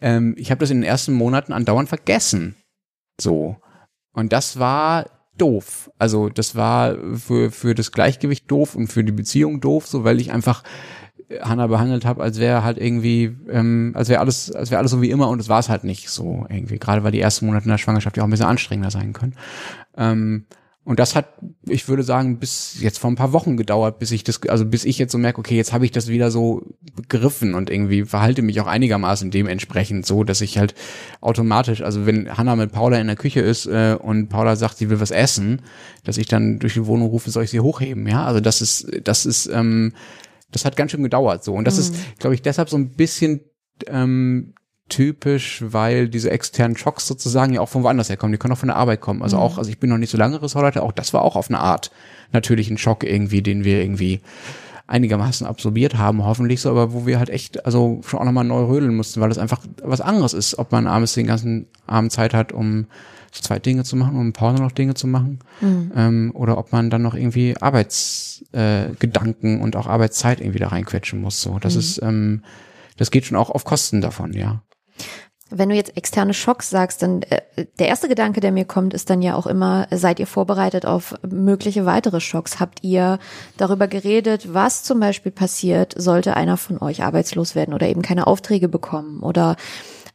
ähm, 0.02 0.34
ich 0.36 0.50
habe 0.50 0.58
das 0.58 0.70
in 0.70 0.78
den 0.78 0.84
ersten 0.84 1.14
Monaten 1.14 1.54
andauernd 1.54 1.88
vergessen. 1.88 2.56
So. 3.18 3.56
Und 4.12 4.32
das 4.34 4.58
war 4.58 5.06
doof. 5.40 5.90
Also 5.98 6.28
das 6.28 6.54
war 6.54 6.96
für, 7.16 7.50
für 7.50 7.74
das 7.74 7.92
Gleichgewicht 7.92 8.50
doof 8.50 8.74
und 8.74 8.88
für 8.88 9.04
die 9.04 9.12
Beziehung 9.12 9.60
doof, 9.60 9.86
so 9.86 10.04
weil 10.04 10.20
ich 10.20 10.32
einfach 10.32 10.62
äh, 11.28 11.40
Hannah 11.40 11.66
behandelt 11.66 12.04
habe, 12.04 12.22
als 12.22 12.38
wäre 12.38 12.62
halt 12.64 12.78
irgendwie, 12.78 13.36
ähm, 13.50 13.92
als 13.94 14.08
wäre 14.08 14.20
alles, 14.20 14.52
als 14.52 14.70
wäre 14.70 14.78
alles 14.78 14.90
so 14.90 15.02
wie 15.02 15.10
immer 15.10 15.28
und 15.28 15.40
es 15.40 15.48
war 15.48 15.58
es 15.58 15.68
halt 15.68 15.84
nicht 15.84 16.10
so 16.10 16.46
irgendwie. 16.48 16.78
Gerade 16.78 17.04
weil 17.04 17.12
die 17.12 17.20
ersten 17.20 17.46
Monate 17.46 17.64
in 17.64 17.70
der 17.70 17.78
Schwangerschaft 17.78 18.16
ja 18.16 18.22
auch 18.22 18.28
ein 18.28 18.30
bisschen 18.30 18.46
anstrengender 18.46 18.90
sein 18.90 19.12
können. 19.12 19.34
Ähm, 19.96 20.46
und 20.90 20.98
das 20.98 21.14
hat, 21.14 21.34
ich 21.68 21.86
würde 21.86 22.02
sagen, 22.02 22.40
bis 22.40 22.80
jetzt 22.80 22.98
vor 22.98 23.12
ein 23.12 23.14
paar 23.14 23.32
Wochen 23.32 23.56
gedauert, 23.56 24.00
bis 24.00 24.10
ich 24.10 24.24
das, 24.24 24.42
also 24.48 24.66
bis 24.66 24.84
ich 24.84 24.98
jetzt 24.98 25.12
so 25.12 25.18
merke, 25.18 25.38
okay, 25.38 25.54
jetzt 25.54 25.72
habe 25.72 25.84
ich 25.84 25.92
das 25.92 26.08
wieder 26.08 26.32
so 26.32 26.62
begriffen 26.96 27.54
und 27.54 27.70
irgendwie 27.70 28.02
verhalte 28.02 28.42
mich 28.42 28.60
auch 28.60 28.66
einigermaßen 28.66 29.30
dementsprechend 29.30 30.04
so, 30.04 30.24
dass 30.24 30.40
ich 30.40 30.58
halt 30.58 30.74
automatisch, 31.20 31.80
also 31.82 32.06
wenn 32.06 32.36
Hannah 32.36 32.56
mit 32.56 32.72
Paula 32.72 32.98
in 32.98 33.06
der 33.06 33.14
Küche 33.14 33.38
ist 33.38 33.66
äh, 33.66 33.96
und 34.00 34.30
Paula 34.30 34.56
sagt, 34.56 34.78
sie 34.78 34.90
will 34.90 34.98
was 34.98 35.12
essen, 35.12 35.62
dass 36.02 36.18
ich 36.18 36.26
dann 36.26 36.58
durch 36.58 36.74
die 36.74 36.86
Wohnung 36.86 37.06
rufe, 37.06 37.30
soll 37.30 37.44
ich 37.44 37.50
sie 37.50 37.60
hochheben, 37.60 38.08
ja? 38.08 38.24
Also 38.24 38.40
das 38.40 38.60
ist, 38.60 38.88
das 39.04 39.26
ist, 39.26 39.46
ähm, 39.46 39.92
das 40.50 40.64
hat 40.64 40.74
ganz 40.74 40.90
schön 40.90 41.04
gedauert 41.04 41.44
so. 41.44 41.54
Und 41.54 41.66
das 41.68 41.76
mhm. 41.76 41.80
ist, 41.82 42.18
glaube 42.18 42.34
ich, 42.34 42.42
deshalb 42.42 42.68
so 42.68 42.76
ein 42.76 42.90
bisschen 42.96 43.42
ähm, 43.86 44.54
typisch, 44.90 45.64
weil 45.66 46.08
diese 46.08 46.30
externen 46.30 46.76
Schocks 46.76 47.06
sozusagen 47.06 47.54
ja 47.54 47.62
auch 47.62 47.68
von 47.68 47.82
woanders 47.82 48.10
herkommen. 48.10 48.32
Die 48.32 48.38
können 48.38 48.52
auch 48.52 48.58
von 48.58 48.68
der 48.68 48.76
Arbeit 48.76 49.00
kommen. 49.00 49.22
Also 49.22 49.38
mhm. 49.38 49.42
auch, 49.42 49.58
also 49.58 49.70
ich 49.70 49.80
bin 49.80 49.88
noch 49.88 49.96
nicht 49.96 50.10
so 50.10 50.18
lange 50.18 50.42
Ressortleiter, 50.42 50.82
auch 50.82 50.92
das 50.92 51.14
war 51.14 51.22
auch 51.22 51.36
auf 51.36 51.48
eine 51.48 51.60
Art 51.60 51.90
natürlich 52.32 52.70
ein 52.70 52.78
Schock 52.78 53.04
irgendwie, 53.04 53.42
den 53.42 53.64
wir 53.64 53.80
irgendwie 53.80 54.20
einigermaßen 54.86 55.46
absorbiert 55.46 55.96
haben, 55.96 56.24
hoffentlich 56.24 56.60
so, 56.60 56.70
aber 56.70 56.92
wo 56.92 57.06
wir 57.06 57.20
halt 57.20 57.30
echt, 57.30 57.64
also 57.64 58.00
schon 58.04 58.18
auch 58.18 58.24
nochmal 58.24 58.44
neu 58.44 58.64
rödeln 58.64 58.96
mussten, 58.96 59.20
weil 59.20 59.28
das 59.28 59.38
einfach 59.38 59.60
was 59.82 60.00
anderes 60.00 60.34
ist, 60.34 60.58
ob 60.58 60.72
man 60.72 60.88
abends 60.88 61.14
den 61.14 61.28
ganzen 61.28 61.66
Abend 61.86 62.10
Zeit 62.10 62.34
hat, 62.34 62.52
um 62.52 62.86
so 63.30 63.42
zwei 63.42 63.60
Dinge 63.60 63.84
zu 63.84 63.94
machen, 63.94 64.16
um 64.16 64.32
Pause 64.32 64.60
noch 64.60 64.72
Dinge 64.72 64.94
zu 64.94 65.06
machen, 65.06 65.38
mhm. 65.60 65.92
ähm, 65.94 66.32
oder 66.34 66.58
ob 66.58 66.72
man 66.72 66.90
dann 66.90 67.02
noch 67.02 67.14
irgendwie 67.14 67.54
Arbeitsgedanken 67.60 69.60
äh, 69.60 69.62
und 69.62 69.76
auch 69.76 69.86
Arbeitszeit 69.86 70.40
irgendwie 70.40 70.58
da 70.58 70.68
reinquetschen 70.68 71.20
muss. 71.20 71.40
So, 71.40 71.60
das 71.60 71.74
mhm. 71.74 71.80
ist, 71.80 72.02
ähm, 72.02 72.42
das 72.96 73.12
geht 73.12 73.26
schon 73.26 73.36
auch 73.36 73.50
auf 73.50 73.64
Kosten 73.64 74.00
davon, 74.00 74.32
ja. 74.32 74.62
Wenn 75.52 75.68
du 75.68 75.74
jetzt 75.74 75.96
externe 75.96 76.32
Schocks 76.32 76.70
sagst, 76.70 77.02
dann 77.02 77.22
äh, 77.22 77.66
der 77.80 77.88
erste 77.88 78.08
Gedanke, 78.08 78.40
der 78.40 78.52
mir 78.52 78.64
kommt, 78.64 78.94
ist 78.94 79.10
dann 79.10 79.20
ja 79.20 79.34
auch 79.34 79.46
immer, 79.46 79.88
seid 79.90 80.20
ihr 80.20 80.28
vorbereitet 80.28 80.86
auf 80.86 81.14
mögliche 81.28 81.86
weitere 81.86 82.20
Schocks? 82.20 82.60
Habt 82.60 82.84
ihr 82.84 83.18
darüber 83.56 83.88
geredet, 83.88 84.54
was 84.54 84.84
zum 84.84 85.00
Beispiel 85.00 85.32
passiert, 85.32 85.94
sollte 85.96 86.36
einer 86.36 86.56
von 86.56 86.80
euch 86.80 87.02
arbeitslos 87.02 87.56
werden 87.56 87.74
oder 87.74 87.88
eben 87.88 88.02
keine 88.02 88.28
Aufträge 88.28 88.68
bekommen 88.68 89.20
oder 89.20 89.56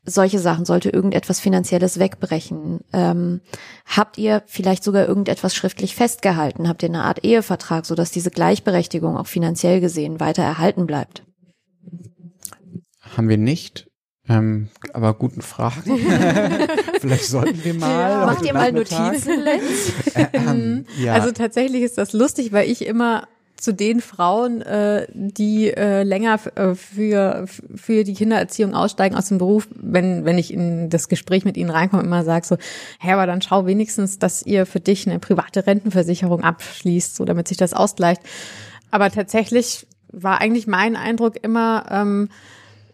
solche 0.06 0.40
Sachen, 0.40 0.66
sollte 0.66 0.90
irgendetwas 0.90 1.40
Finanzielles 1.40 2.00
wegbrechen? 2.00 2.80
Ähm, 2.94 3.42
habt 3.86 4.18
ihr 4.18 4.44
vielleicht 4.46 4.84
sogar 4.84 5.08
irgendetwas 5.08 5.56
schriftlich 5.56 5.96
festgehalten? 5.96 6.70
Habt 6.70 6.84
ihr 6.84 6.90
eine 6.90 7.04
Art 7.04 7.26
Ehevertrag, 7.26 7.86
sodass 7.86 8.12
diese 8.12 8.32
Gleichberechtigung 8.32 9.18
auch 9.18 9.28
finanziell 9.28 9.82
gesehen 9.82 10.20
weiter 10.20 10.44
erhalten 10.44 10.86
bleibt? 10.86 11.24
Haben 13.02 13.30
wir 13.30 13.38
nicht. 13.38 13.88
Ähm, 14.28 14.70
aber 14.94 15.14
guten 15.14 15.42
Fragen. 15.42 15.84
Vielleicht 17.00 17.26
sollten 17.26 17.64
wir 17.64 17.74
mal. 17.76 18.10
Ja, 18.12 18.26
macht 18.26 18.46
ihr 18.46 18.54
mal 18.54 18.72
Notizen, 18.72 19.44
Lenz? 19.44 20.16
Äh, 20.16 20.28
ähm, 20.34 20.86
ja. 20.98 21.14
Also 21.14 21.32
tatsächlich 21.32 21.84
ist 21.84 21.98
das 21.98 22.14
lustig, 22.14 22.52
weil 22.52 22.70
ich 22.70 22.86
immer 22.86 23.28
zu 23.58 23.74
den 23.74 24.02
Frauen, 24.02 24.62
äh, 24.62 25.08
die 25.14 25.72
äh, 25.72 26.04
länger 26.04 26.40
äh, 26.56 26.76
für 26.76 27.46
für 27.48 28.04
die 28.04 28.14
Kindererziehung 28.14 28.74
aussteigen 28.74 29.16
aus 29.16 29.30
dem 29.30 29.38
Beruf, 29.38 29.68
wenn 29.76 30.26
wenn 30.26 30.38
ich 30.38 30.54
in 30.54 30.90
das 30.90 31.08
Gespräch 31.08 31.46
mit 31.46 31.56
ihnen 31.56 31.70
reinkomme, 31.70 32.04
immer 32.04 32.24
sage 32.24 32.46
so, 32.46 32.58
hä, 33.00 33.14
aber 33.14 33.28
dann 33.28 33.42
schau 33.42 33.66
wenigstens, 33.66 34.20
dass 34.20 34.46
ihr 34.46 34.66
für 34.66 34.80
dich 34.80 35.08
eine 35.08 35.20
private 35.20 35.68
Rentenversicherung 35.68 36.42
abschließt, 36.44 37.16
so 37.16 37.26
damit 37.26 37.48
sich 37.48 37.58
das 37.58 37.74
ausgleicht. 37.74 38.22
Aber 38.92 39.10
tatsächlich 39.10 39.88
war 40.12 40.42
eigentlich 40.42 40.68
mein 40.68 40.96
Eindruck 40.96 41.36
immer, 41.42 41.86
ähm, 41.90 42.30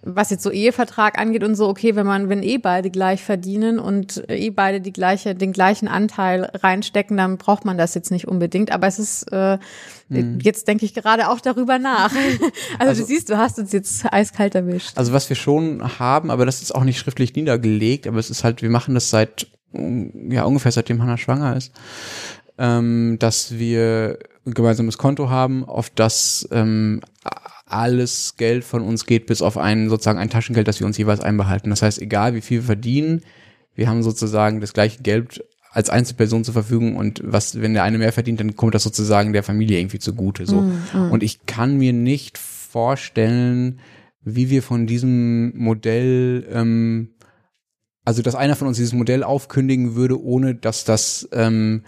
was 0.04 0.32
jetzt 0.32 0.44
so 0.44 0.50
Ehevertrag 0.50 1.20
angeht 1.20 1.44
und 1.44 1.56
so, 1.56 1.68
okay, 1.68 1.96
wenn 1.96 2.08
man, 2.08 2.28
wenn 2.28 2.42
eh 2.42 2.58
beide 2.58 2.90
gleich 2.90 3.24
verdienen 3.24 3.78
und 3.78 4.24
eh 4.30 4.50
beide 4.50 4.82
die 4.82 4.94
gleiche, 4.94 5.36
den 5.36 5.54
gleichen 5.54 5.88
Anteil 5.88 6.46
reinstecken, 6.56 7.18
dann 7.18 7.38
braucht 7.38 7.66
man 7.66 7.78
das 7.78 7.94
jetzt 7.94 8.10
nicht 8.10 8.28
unbedingt. 8.28 8.72
Aber 8.72 8.88
es 8.88 8.98
ist, 8.98 9.32
äh, 9.32 9.60
hm. 10.10 10.40
jetzt 10.42 10.68
denke 10.68 10.86
ich 10.86 10.94
gerade 10.94 11.30
auch 11.30 11.40
darüber 11.40 11.80
nach. 11.80 12.12
Also, 12.80 12.92
also, 12.92 13.02
du 13.02 13.08
siehst, 13.08 13.30
du 13.30 13.38
hast 13.38 13.60
uns 13.60 13.72
jetzt 13.72 14.06
eiskalt 14.12 14.56
erwischt. 14.56 14.98
Also 14.98 15.14
was 15.14 15.30
wir 15.30 15.36
schon 15.36 16.00
haben, 16.00 16.32
aber 16.32 16.46
das 16.46 16.62
ist 16.62 16.74
auch 16.74 16.84
nicht 16.84 16.98
schriftlich 16.98 17.36
niedergelegt, 17.36 18.08
aber 18.08 18.18
es 18.18 18.30
ist 18.30 18.44
halt, 18.44 18.62
wir 18.62 18.70
machen 18.70 18.94
das 18.94 19.10
seit, 19.10 19.48
ja, 19.74 20.44
ungefähr 20.44 20.72
seitdem 20.72 21.02
Hannah 21.02 21.18
schwanger 21.18 21.56
ist, 21.56 21.74
ähm, 22.58 23.18
dass 23.20 23.58
wir 23.58 24.20
ein 24.46 24.54
gemeinsames 24.54 24.98
Konto 24.98 25.30
haben, 25.30 25.66
auf 25.66 25.90
das 25.90 26.48
ähm, 26.52 27.02
alles 27.72 28.36
Geld 28.38 28.64
von 28.64 28.82
uns 28.82 29.06
geht, 29.06 29.26
bis 29.26 29.42
auf 29.42 29.58
ein 29.58 29.90
sozusagen 29.90 30.20
ein 30.20 30.30
Taschengeld, 30.30 30.68
das 30.68 30.80
wir 30.80 30.88
uns 30.88 30.98
jeweils 30.98 31.22
einbehalten. 31.22 31.70
Das 31.70 31.82
heißt, 31.82 32.02
egal 32.02 32.36
wie 32.36 32.42
viel 32.42 32.60
wir 32.60 32.66
verdienen, 32.66 33.22
wir 33.76 33.88
haben 33.88 34.04
sozusagen 34.04 34.62
das 34.62 34.74
gleiche 34.74 35.02
Geld 35.02 35.44
als 35.72 35.90
Einzelperson 35.90 36.44
zur 36.44 36.54
Verfügung 36.54 36.98
und 36.98 37.22
was, 37.24 37.62
wenn 37.62 37.74
der 37.74 37.84
eine 37.84 37.98
mehr 37.98 38.12
verdient, 38.12 38.42
dann 38.42 38.56
kommt 38.58 38.76
das 38.76 38.84
sozusagen 38.84 39.32
der 39.32 39.44
Familie 39.44 39.80
irgendwie 39.80 40.00
zugute. 40.00 40.46
So. 40.46 40.62
Mm, 40.62 40.82
mm. 40.94 41.12
Und 41.12 41.24
ich 41.24 41.46
kann 41.46 41.78
mir 41.78 41.94
nicht 41.94 42.38
vorstellen, 42.38 43.80
wie 44.22 44.50
wir 44.50 44.64
von 44.64 44.86
diesem 44.86 45.58
Modell, 45.58 46.46
ähm, 46.52 47.12
also 48.04 48.22
dass 48.22 48.36
einer 48.36 48.58
von 48.58 48.68
uns 48.68 48.78
dieses 48.78 48.94
Modell 48.94 49.24
aufkündigen 49.24 49.96
würde, 49.96 50.22
ohne 50.22 50.56
dass 50.56 50.84
das 50.84 51.30
ähm, 51.32 51.84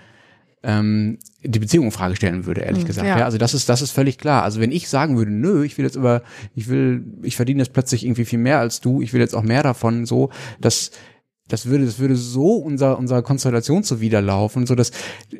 ähm, 0.63 1.19
die 1.43 1.59
Beziehung 1.59 1.85
in 1.85 1.91
Frage 1.91 2.15
stellen 2.15 2.45
würde, 2.45 2.61
ehrlich 2.61 2.83
mhm, 2.83 2.87
gesagt. 2.87 3.07
Ja. 3.07 3.19
ja. 3.19 3.25
also 3.25 3.37
das 3.37 3.53
ist, 3.53 3.67
das 3.69 3.81
ist 3.81 3.91
völlig 3.91 4.17
klar. 4.17 4.43
Also 4.43 4.59
wenn 4.59 4.71
ich 4.71 4.87
sagen 4.87 5.17
würde, 5.17 5.31
nö, 5.31 5.63
ich 5.63 5.77
will 5.77 5.85
jetzt 5.85 5.95
über, 5.95 6.23
ich 6.55 6.69
will, 6.69 7.03
ich 7.21 7.35
verdiene 7.35 7.61
jetzt 7.61 7.73
plötzlich 7.73 8.05
irgendwie 8.05 8.25
viel 8.25 8.39
mehr 8.39 8.59
als 8.59 8.81
du, 8.81 9.01
ich 9.01 9.13
will 9.13 9.21
jetzt 9.21 9.35
auch 9.35 9.43
mehr 9.43 9.63
davon, 9.63 10.05
so, 10.05 10.29
das, 10.61 10.91
das 11.49 11.65
würde, 11.65 11.85
das 11.85 11.99
würde 11.99 12.15
so 12.15 12.55
unser, 12.55 12.97
unserer 12.97 13.21
Konstellation 13.21 13.83
zuwiderlaufen, 13.83 14.65
so 14.65 14.75
dass, 14.75 14.91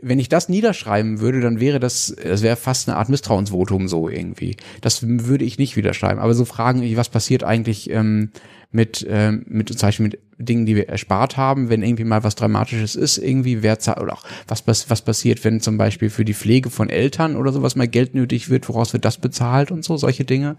wenn 0.01 0.19
ich 0.19 0.27
das 0.27 0.49
niederschreiben 0.49 1.21
würde, 1.21 1.39
dann 1.39 1.61
wäre 1.61 1.79
das, 1.79 2.13
das 2.21 2.41
wäre 2.41 2.57
fast 2.57 2.89
eine 2.89 2.97
Art 2.97 3.07
Misstrauensvotum 3.07 3.87
so 3.87 4.09
irgendwie. 4.09 4.57
Das 4.81 5.01
würde 5.03 5.45
ich 5.45 5.57
nicht 5.57 5.77
wiederschreiben. 5.77 6.19
Aber 6.19 6.33
so 6.33 6.43
Fragen 6.43 6.81
wie, 6.81 6.97
was 6.97 7.07
passiert 7.07 7.45
eigentlich 7.45 7.89
ähm, 7.89 8.31
mit, 8.71 9.05
ähm, 9.09 9.45
mit 9.47 9.69
zum 9.69 9.87
Beispiel 9.87 10.03
mit 10.03 10.19
Dingen, 10.37 10.65
die 10.65 10.75
wir 10.75 10.89
erspart 10.89 11.37
haben, 11.37 11.69
wenn 11.69 11.83
irgendwie 11.83 12.03
mal 12.03 12.23
was 12.23 12.35
Dramatisches 12.35 12.95
ist, 12.95 13.17
irgendwie 13.17 13.61
wer 13.63 13.79
zahlt, 13.79 13.99
oder 13.99 14.13
auch 14.13 14.23
was, 14.47 14.89
was 14.89 15.01
passiert, 15.01 15.43
wenn 15.43 15.61
zum 15.61 15.77
Beispiel 15.77 16.09
für 16.09 16.25
die 16.25 16.33
Pflege 16.33 16.69
von 16.69 16.89
Eltern 16.89 17.35
oder 17.35 17.51
sowas 17.51 17.75
mal 17.75 17.87
Geld 17.87 18.15
nötig 18.15 18.49
wird, 18.49 18.67
woraus 18.69 18.93
wird 18.93 19.05
das 19.05 19.17
bezahlt 19.17 19.71
und 19.71 19.83
so, 19.83 19.97
solche 19.97 20.25
Dinge. 20.25 20.57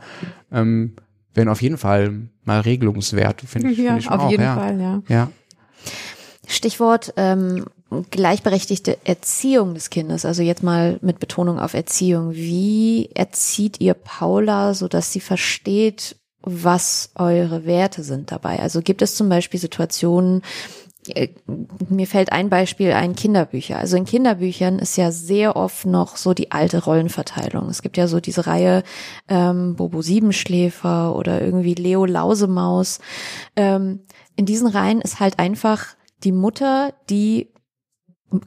Ähm, 0.53 0.95
wären 1.35 1.49
auf 1.49 1.63
jeden 1.63 1.79
Fall 1.79 2.29
mal 2.45 2.61
regelungswert, 2.61 3.43
finde 3.43 3.71
ich. 3.71 3.79
Ja, 3.79 3.93
find 3.93 4.01
ich 4.01 4.11
auf 4.11 4.21
auch, 4.21 4.31
jeden 4.31 4.43
ja. 4.43 4.55
Fall, 4.55 4.81
ja. 4.81 5.03
Ja. 5.09 5.31
Stichwort 6.47 7.15
ähm, 7.17 7.65
gleichberechtigte 8.11 8.99
Erziehung 9.05 9.75
des 9.75 9.91
Kindes, 9.91 10.25
also 10.25 10.43
jetzt 10.43 10.63
mal 10.63 10.99
mit 11.03 11.19
Betonung 11.21 11.59
auf 11.59 11.75
Erziehung. 11.75 12.33
Wie 12.33 13.11
erzieht 13.15 13.81
ihr 13.81 13.95
Paula, 13.95 14.75
so 14.75 14.89
dass 14.89 15.13
sie 15.13 15.21
versteht, 15.21 16.17
was 16.45 17.11
eure 17.15 17.65
Werte 17.65 18.03
sind 18.03 18.31
dabei? 18.31 18.61
Also 18.61 18.83
gibt 18.83 19.03
es 19.03 19.15
zum 19.17 19.29
Beispiel 19.29 19.59
Situationen, 19.59 20.43
äh, 21.09 21.29
mir 21.89 22.07
fällt 22.07 22.33
ein 22.33 22.49
Beispiel 22.49 22.93
ein 22.93 23.15
Kinderbücher. 23.15 23.79
Also 23.79 23.97
in 23.97 24.05
Kinderbüchern 24.05 24.79
ist 24.79 24.97
ja 24.97 25.11
sehr 25.11 25.57
oft 25.57 25.87
noch 25.87 26.17
so 26.17 26.35
die 26.35 26.51
alte 26.51 26.85
Rollenverteilung. 26.85 27.69
Es 27.69 27.83
gibt 27.83 27.97
ja 27.97 28.07
so 28.07 28.21
diese 28.21 28.47
Reihe 28.47 28.83
ähm, 29.29 29.77
Bobo 29.77 30.03
Siebenschläfer 30.03 31.15
oder 31.17 31.43
irgendwie 31.43 31.75
Leo 31.75 32.05
Lausemaus. 32.05 33.01
Ähm, 33.57 34.01
in 34.37 34.47
diesen 34.47 34.67
Reihen 34.67 35.01
ist 35.01 35.21
halt 35.21 35.39
einfach 35.39 35.95
die 36.25 36.33
Mutter, 36.33 36.95
die 37.11 37.49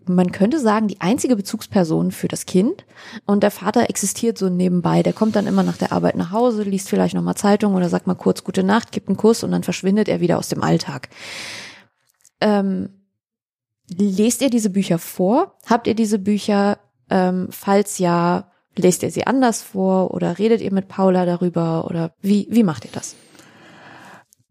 man 0.05 0.31
könnte 0.31 0.59
sagen, 0.59 0.87
die 0.87 1.01
einzige 1.01 1.35
Bezugsperson 1.35 2.11
für 2.11 2.27
das 2.27 2.45
Kind 2.45 2.85
und 3.25 3.43
der 3.43 3.51
Vater 3.51 3.89
existiert 3.89 4.37
so 4.37 4.49
nebenbei. 4.49 5.03
Der 5.03 5.13
kommt 5.13 5.35
dann 5.35 5.47
immer 5.47 5.63
nach 5.63 5.77
der 5.77 5.91
Arbeit 5.91 6.15
nach 6.15 6.31
Hause, 6.31 6.63
liest 6.63 6.89
vielleicht 6.89 7.15
noch 7.15 7.21
mal 7.21 7.35
Zeitung 7.35 7.75
oder 7.75 7.89
sagt 7.89 8.07
mal 8.07 8.15
kurz 8.15 8.43
gute 8.43 8.63
Nacht, 8.63 8.91
gibt 8.91 9.07
einen 9.07 9.17
Kuss 9.17 9.43
und 9.43 9.51
dann 9.51 9.63
verschwindet 9.63 10.07
er 10.07 10.19
wieder 10.19 10.37
aus 10.37 10.49
dem 10.49 10.63
Alltag. 10.63 11.09
Ähm, 12.41 12.89
lest 13.89 14.41
ihr 14.41 14.49
diese 14.49 14.69
Bücher 14.69 14.99
vor? 14.99 15.57
Habt 15.65 15.87
ihr 15.87 15.95
diese 15.95 16.19
Bücher? 16.19 16.79
Ähm, 17.09 17.47
falls 17.51 17.99
ja, 17.99 18.51
lest 18.75 19.03
ihr 19.03 19.11
sie 19.11 19.25
anders 19.25 19.61
vor 19.61 20.11
oder 20.13 20.37
redet 20.39 20.61
ihr 20.61 20.73
mit 20.73 20.87
Paula 20.87 21.25
darüber 21.25 21.85
oder 21.85 22.13
wie, 22.21 22.47
wie 22.49 22.63
macht 22.63 22.85
ihr 22.85 22.91
das? 22.91 23.15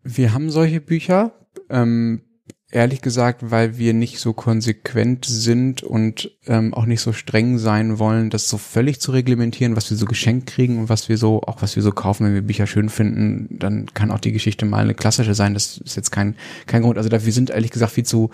Wir 0.02 0.32
haben 0.32 0.50
solche 0.50 0.80
Bücher. 0.80 1.32
Ähm, 1.68 2.22
ehrlich 2.70 3.00
gesagt, 3.00 3.50
weil 3.50 3.78
wir 3.78 3.94
nicht 3.94 4.18
so 4.18 4.32
konsequent 4.32 5.24
sind 5.24 5.82
und 5.82 6.32
ähm, 6.46 6.74
auch 6.74 6.84
nicht 6.86 7.00
so 7.00 7.12
streng 7.12 7.58
sein 7.58 7.98
wollen, 7.98 8.28
das 8.28 8.48
so 8.48 8.58
völlig 8.58 9.00
zu 9.00 9.12
reglementieren, 9.12 9.76
was 9.76 9.88
wir 9.88 9.96
so 9.96 10.06
geschenkt 10.06 10.48
kriegen 10.48 10.78
und 10.78 10.88
was 10.88 11.08
wir 11.08 11.16
so, 11.16 11.42
auch 11.42 11.62
was 11.62 11.76
wir 11.76 11.82
so 11.82 11.92
kaufen, 11.92 12.26
wenn 12.26 12.34
wir 12.34 12.42
Bücher 12.42 12.66
schön 12.66 12.88
finden, 12.88 13.56
dann 13.58 13.86
kann 13.94 14.10
auch 14.10 14.18
die 14.18 14.32
Geschichte 14.32 14.66
mal 14.66 14.82
eine 14.82 14.94
klassische 14.94 15.34
sein. 15.34 15.54
Das 15.54 15.78
ist 15.78 15.96
jetzt 15.96 16.10
kein, 16.10 16.34
kein 16.66 16.82
Grund. 16.82 16.98
Also 16.98 17.08
dafür 17.08 17.32
sind 17.32 17.50
ehrlich 17.50 17.70
gesagt 17.70 17.92
viel 17.92 18.04
zu, 18.04 18.30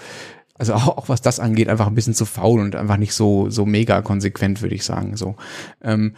also 0.54 0.74
auch, 0.74 0.88
auch 0.88 1.08
was 1.10 1.20
das 1.20 1.38
angeht, 1.38 1.68
einfach 1.68 1.86
ein 1.86 1.94
bisschen 1.94 2.14
zu 2.14 2.24
faul 2.24 2.60
und 2.60 2.74
einfach 2.74 2.96
nicht 2.96 3.12
so, 3.12 3.50
so 3.50 3.66
mega 3.66 4.00
konsequent, 4.00 4.62
würde 4.62 4.74
ich 4.74 4.84
sagen. 4.84 5.16
So. 5.16 5.36
Ähm, 5.82 6.14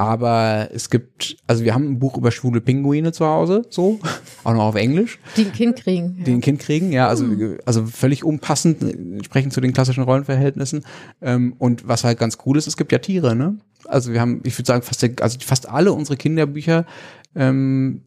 aber 0.00 0.70
es 0.72 0.88
gibt, 0.88 1.36
also 1.46 1.62
wir 1.62 1.74
haben 1.74 1.90
ein 1.90 1.98
Buch 1.98 2.16
über 2.16 2.30
schwule 2.30 2.62
Pinguine 2.62 3.12
zu 3.12 3.26
Hause, 3.26 3.66
so, 3.68 4.00
auch 4.44 4.54
noch 4.54 4.62
auf 4.62 4.74
Englisch 4.74 5.18
Die 5.36 5.44
ein 5.44 5.52
Kind 5.52 5.76
kriegen. 5.76 6.24
die 6.24 6.32
ein 6.32 6.40
Kind 6.40 6.58
kriegen, 6.58 6.90
ja, 6.90 7.06
also, 7.06 7.26
also 7.66 7.84
völlig 7.84 8.24
unpassend, 8.24 8.82
äh, 8.82 8.92
entsprechend 8.92 9.52
zu 9.52 9.60
den 9.60 9.74
klassischen 9.74 10.02
Rollenverhältnissen. 10.02 10.86
Ähm, 11.20 11.54
und 11.58 11.86
was 11.86 12.02
halt 12.02 12.18
ganz 12.18 12.38
cool 12.46 12.56
ist, 12.56 12.66
es 12.66 12.78
gibt 12.78 12.92
ja 12.92 12.98
Tiere, 12.98 13.36
ne? 13.36 13.58
Also 13.84 14.14
wir 14.14 14.22
haben, 14.22 14.40
ich 14.44 14.56
würde 14.56 14.68
sagen, 14.68 14.82
fast, 14.82 15.20
also 15.20 15.38
fast 15.42 15.68
alle 15.68 15.92
unsere 15.92 16.16
Kinderbücher 16.16 16.86
ähm, 17.36 18.00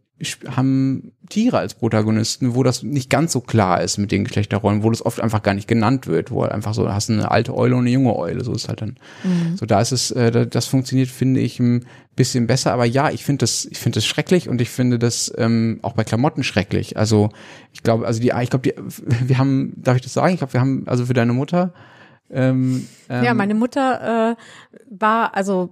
haben 0.48 1.12
Tiere 1.30 1.58
als 1.58 1.74
Protagonisten, 1.74 2.56
wo 2.56 2.64
das 2.64 2.84
nicht 2.84 3.10
ganz 3.10 3.34
so 3.34 3.42
klar 3.42 3.82
ist 3.82 3.98
mit 3.98 4.12
den 4.12 4.24
Geschlechterrollen, 4.24 4.84
wo 4.84 4.90
das 4.90 5.06
oft 5.06 5.20
einfach 5.20 5.42
gar 5.44 5.54
nicht 5.54 5.68
genannt 5.68 6.08
wird, 6.08 6.32
wo 6.32 6.44
halt 6.44 6.52
einfach 6.54 6.74
so, 6.74 6.88
hast 6.94 7.10
eine 7.10 7.30
alte 7.30 7.54
Eule 7.56 7.76
und 7.76 7.82
eine 7.82 7.90
junge 7.90 8.16
Eule, 8.16 8.44
so 8.44 8.54
ist 8.54 8.70
halt 8.70 8.82
dann. 8.82 8.96
So 9.58 9.66
da 9.66 9.82
ist 9.82 9.92
es, 9.92 10.12
äh, 10.12 10.32
da- 10.32 10.46
das 10.46 10.66
funktioniert, 10.68 11.10
finde 11.10 11.40
ich, 11.42 11.60
ein 11.60 11.86
bisschen 12.16 12.48
besser. 12.48 12.72
Aber 12.74 12.86
ja, 12.86 13.10
ich 13.10 13.26
finde 13.26 13.40
das, 13.44 13.66
ich 13.66 13.80
finde 13.80 13.96
das 13.98 14.06
schrecklich 14.06 14.48
und 14.48 14.62
ich 14.62 14.70
finde 14.70 15.00
das 15.00 15.34
ähm, 15.38 15.80
auch 15.82 15.94
bei 15.94 16.04
Klamotten 16.04 16.44
schrecklich. 16.44 16.96
Also 16.98 17.30
ich 17.74 17.84
glaube, 17.84 18.06
also 18.06 18.22
die, 18.22 18.32
ich 18.42 18.50
glaube, 18.50 18.70
die, 18.70 18.74
wir 19.28 19.38
haben, 19.38 19.74
darf 19.78 19.96
ich 19.98 20.04
das 20.04 20.14
sagen? 20.14 20.34
Ich 20.34 20.38
glaube, 20.40 20.54
wir 20.54 20.62
haben 20.62 20.84
also 20.86 21.06
für 21.06 21.14
deine 21.14 21.34
Mutter 21.34 21.74
ähm, 22.34 22.88
ähm, 23.10 23.24
Ja, 23.24 23.34
meine 23.34 23.56
Mutter 23.56 24.32
äh, 24.32 24.36
war, 24.90 25.36
also 25.36 25.70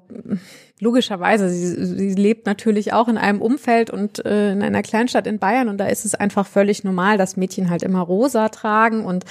logischerweise, 0.81 1.49
sie, 1.49 1.85
sie 1.85 2.15
lebt 2.15 2.47
natürlich 2.47 2.91
auch 2.91 3.07
in 3.07 3.17
einem 3.17 3.39
Umfeld 3.39 3.91
und 3.91 4.25
äh, 4.25 4.51
in 4.51 4.63
einer 4.63 4.81
Kleinstadt 4.81 5.27
in 5.27 5.37
Bayern 5.37 5.69
und 5.69 5.77
da 5.77 5.85
ist 5.85 6.05
es 6.05 6.15
einfach 6.15 6.47
völlig 6.47 6.83
normal, 6.83 7.17
dass 7.19 7.37
Mädchen 7.37 7.69
halt 7.69 7.83
immer 7.83 8.01
rosa 8.01 8.49
tragen 8.49 9.05
und 9.05 9.23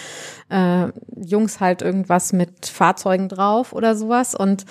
äh, 0.49 0.87
Jungs 1.17 1.59
halt 1.59 1.83
irgendwas 1.83 2.33
mit 2.33 2.67
Fahrzeugen 2.67 3.29
drauf 3.29 3.73
oder 3.73 3.97
sowas 3.97 4.37
und 4.37 4.65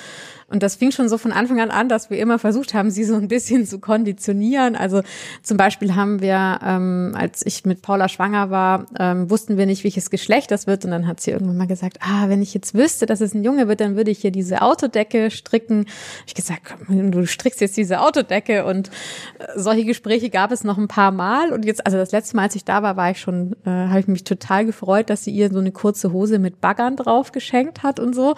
und 0.49 0.63
das 0.63 0.75
fing 0.75 0.91
schon 0.91 1.09
so 1.09 1.17
von 1.17 1.31
Anfang 1.31 1.59
an 1.59 1.69
an, 1.69 1.89
dass 1.89 2.09
wir 2.09 2.17
immer 2.17 2.39
versucht 2.39 2.73
haben, 2.73 2.89
sie 2.89 3.03
so 3.03 3.15
ein 3.15 3.27
bisschen 3.27 3.65
zu 3.65 3.79
konditionieren. 3.79 4.75
Also 4.75 5.01
zum 5.43 5.57
Beispiel 5.57 5.95
haben 5.95 6.21
wir, 6.21 6.59
ähm, 6.63 7.13
als 7.15 7.45
ich 7.45 7.65
mit 7.65 7.81
Paula 7.81 8.09
schwanger 8.09 8.49
war, 8.49 8.85
ähm, 8.97 9.29
wussten 9.29 9.57
wir 9.57 9.65
nicht, 9.65 9.83
welches 9.83 10.09
Geschlecht 10.09 10.51
das 10.51 10.65
wird. 10.65 10.85
Und 10.85 10.91
dann 10.91 11.07
hat 11.07 11.19
sie 11.19 11.31
irgendwann 11.31 11.57
mal 11.57 11.67
gesagt, 11.67 11.99
ah, 12.01 12.29
wenn 12.29 12.41
ich 12.41 12.53
jetzt 12.53 12.73
wüsste, 12.73 13.05
dass 13.05 13.21
es 13.21 13.33
ein 13.33 13.43
Junge 13.43 13.67
wird, 13.67 13.81
dann 13.81 13.95
würde 13.95 14.09
ich 14.09 14.19
hier 14.19 14.31
diese 14.31 14.61
Autodecke 14.61 15.29
stricken. 15.29 15.85
Ich 16.25 16.33
gesagt, 16.33 16.75
du 16.87 17.25
strickst 17.25 17.61
jetzt 17.61 17.77
diese 17.77 18.01
Autodecke. 18.01 18.65
Und 18.65 18.89
äh, 19.37 19.45
solche 19.55 19.85
Gespräche 19.85 20.29
gab 20.29 20.51
es 20.51 20.63
noch 20.63 20.77
ein 20.77 20.87
paar 20.87 21.11
Mal. 21.11 21.53
Und 21.53 21.65
jetzt, 21.65 21.85
also 21.85 21.97
das 21.97 22.11
letzte 22.11 22.35
Mal, 22.35 22.43
als 22.43 22.55
ich 22.55 22.65
da 22.65 22.81
war, 22.81 22.97
war 22.97 23.11
ich 23.11 23.19
schon, 23.19 23.55
äh, 23.65 23.69
habe 23.69 23.99
ich 23.99 24.07
mich 24.07 24.23
total 24.23 24.65
gefreut, 24.65 25.09
dass 25.11 25.23
sie 25.23 25.31
ihr 25.31 25.49
so 25.51 25.59
eine 25.59 25.71
kurze 25.71 26.11
Hose 26.11 26.39
mit 26.39 26.59
Baggern 26.59 26.95
drauf 26.95 27.31
geschenkt 27.31 27.83
hat 27.83 27.99
und 27.99 28.15
so. 28.15 28.35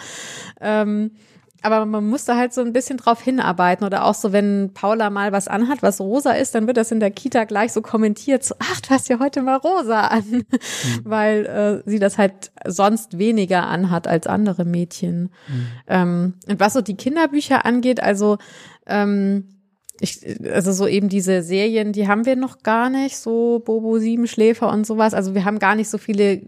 Ähm, 0.59 1.11
aber 1.61 1.85
man 1.85 2.07
musste 2.07 2.35
halt 2.35 2.53
so 2.53 2.61
ein 2.61 2.73
bisschen 2.73 2.97
drauf 2.97 3.21
hinarbeiten. 3.21 3.85
Oder 3.85 4.05
auch 4.05 4.15
so, 4.15 4.31
wenn 4.33 4.71
Paula 4.73 5.09
mal 5.09 5.31
was 5.31 5.47
anhat, 5.47 5.83
was 5.83 5.99
rosa 5.99 6.31
ist, 6.31 6.55
dann 6.55 6.67
wird 6.67 6.77
das 6.77 6.91
in 6.91 6.99
der 6.99 7.11
Kita 7.11 7.43
gleich 7.43 7.71
so 7.71 7.81
kommentiert, 7.81 8.43
so, 8.43 8.55
ach, 8.59 8.81
du 8.81 8.89
hast 8.89 9.09
ja 9.09 9.19
heute 9.19 9.41
mal 9.41 9.57
rosa 9.57 10.07
an, 10.07 10.43
weil 11.03 11.45
äh, 11.45 11.89
sie 11.89 11.99
das 11.99 12.17
halt 12.17 12.51
sonst 12.65 13.17
weniger 13.17 13.67
anhat 13.67 14.07
als 14.07 14.27
andere 14.27 14.65
Mädchen. 14.65 15.29
Ähm, 15.87 16.33
und 16.47 16.59
was 16.59 16.73
so 16.73 16.81
die 16.81 16.95
Kinderbücher 16.95 17.65
angeht, 17.65 18.01
also 18.01 18.37
ähm, 18.87 19.47
ich, 19.99 20.19
also 20.51 20.71
so 20.71 20.87
eben 20.87 21.09
diese 21.09 21.43
Serien, 21.43 21.93
die 21.93 22.07
haben 22.07 22.25
wir 22.25 22.35
noch 22.35 22.63
gar 22.63 22.89
nicht, 22.89 23.17
so 23.17 23.61
Bobo 23.63 23.99
Siebenschläfer 23.99 24.69
und 24.71 24.85
sowas. 24.85 25.13
Also 25.13 25.35
wir 25.35 25.45
haben 25.45 25.59
gar 25.59 25.75
nicht 25.75 25.89
so 25.89 25.99
viele 25.99 26.41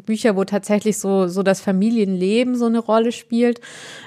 Bücher, 0.00 0.36
wo 0.36 0.44
tatsächlich 0.44 0.98
so, 0.98 1.28
so 1.28 1.42
das 1.42 1.60
Familienleben 1.60 2.56
so 2.56 2.66
eine 2.66 2.78
Rolle 2.78 3.12
spielt, 3.12 3.60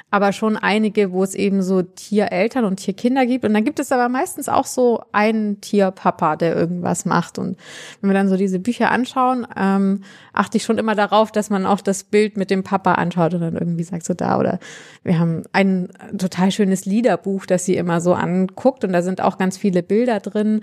aber 0.10 0.32
schon 0.32 0.56
einige, 0.56 1.12
wo 1.12 1.22
es 1.22 1.36
eben 1.36 1.62
so 1.62 1.82
Tiereltern 1.82 2.64
und 2.64 2.78
Tierkinder 2.78 3.26
gibt. 3.26 3.44
Und 3.44 3.54
dann 3.54 3.66
gibt 3.66 3.80
es 3.80 3.92
aber 3.92 4.08
meistens 4.08 4.48
auch 4.48 4.66
so 4.66 5.04
einen 5.12 5.60
Tierpapa, 5.60 6.38
der 6.38 6.56
irgendwas 6.56 7.04
macht. 7.04 7.38
Und 7.38 7.58
wenn 8.00 8.10
wir 8.10 8.14
dann 8.14 8.30
so 8.30 8.38
diese 8.38 8.60
Bücher 8.60 8.90
anschauen, 8.90 9.46
ähm, 9.58 10.04
achte 10.32 10.58
ich 10.58 10.64
schon 10.64 10.78
immer 10.78 10.96
darauf, 10.96 11.34
dass 11.34 11.50
man 11.50 11.66
auch 11.66 11.82
das 11.82 12.06
Bild 12.06 12.38
mit 12.38 12.52
dem 12.52 12.64
Papa 12.64 12.94
anschaut 12.94 13.34
und 13.34 13.42
dann 13.42 13.58
irgendwie 13.58 13.84
sagt 13.84 14.06
so 14.06 14.14
da 14.14 14.40
oder 14.40 14.60
wir 15.04 15.20
haben 15.20 15.44
ein 15.52 15.90
total 16.18 16.52
schönes 16.52 16.86
Liederbuch, 16.86 17.46
das 17.46 17.66
sie 17.66 17.76
immer 17.76 18.00
so 18.00 18.14
anguckt 18.14 18.86
und 18.86 18.94
da 18.94 19.02
sind 19.02 19.20
auch 19.20 19.38
ganz 19.38 19.58
viele 19.58 19.84
Bilder 19.84 20.22
drin. 20.22 20.62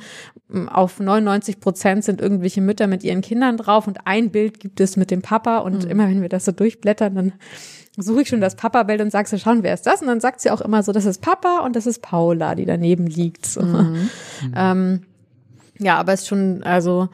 Auf 0.70 1.01
99 1.01 1.61
Prozent 1.61 2.03
sind 2.05 2.22
irgendwelche 2.22 2.62
Mütter 2.62 2.86
mit 2.86 3.05
ihren 3.05 3.20
Kindern 3.20 3.59
drauf 3.59 3.86
und 3.86 4.07
ein 4.07 4.30
Bild 4.30 4.59
gibt 4.59 4.80
es 4.80 4.97
mit 4.97 5.11
dem 5.11 5.20
Papa 5.20 5.59
und 5.59 5.84
immer 5.84 6.09
wenn 6.09 6.22
wir 6.22 6.30
das 6.30 6.47
so 6.47 6.53
durchblättern, 6.53 7.14
dann 7.14 7.32
suche 7.97 8.22
ich 8.22 8.28
schon 8.28 8.40
das 8.40 8.57
Papa-Bild 8.57 9.01
und 9.01 9.11
sag 9.11 9.28
so, 9.28 9.38
schauen, 9.38 9.62
wer 9.62 9.74
ist 9.74 9.86
das? 9.86 10.01
Und 10.01 10.09
dann 10.09 10.20
sagt 10.20 10.40
sie 10.40 10.51
auch 10.51 10.61
immer 10.61 10.82
so, 10.82 10.92
das 10.92 11.05
ist 11.05 11.20
Papa 11.20 11.61
und 11.61 11.76
das 11.76 11.86
ist 11.86 12.03
Paula, 12.03 12.55
die 12.55 12.66
daneben 12.66 13.07
liegt. 13.07 13.47
So. 13.47 13.62
Ähm, 14.55 15.03
ja, 15.78 15.97
aber 15.99 16.12
es 16.12 16.22
ist 16.22 16.28
schon, 16.28 16.62
also 16.64 17.09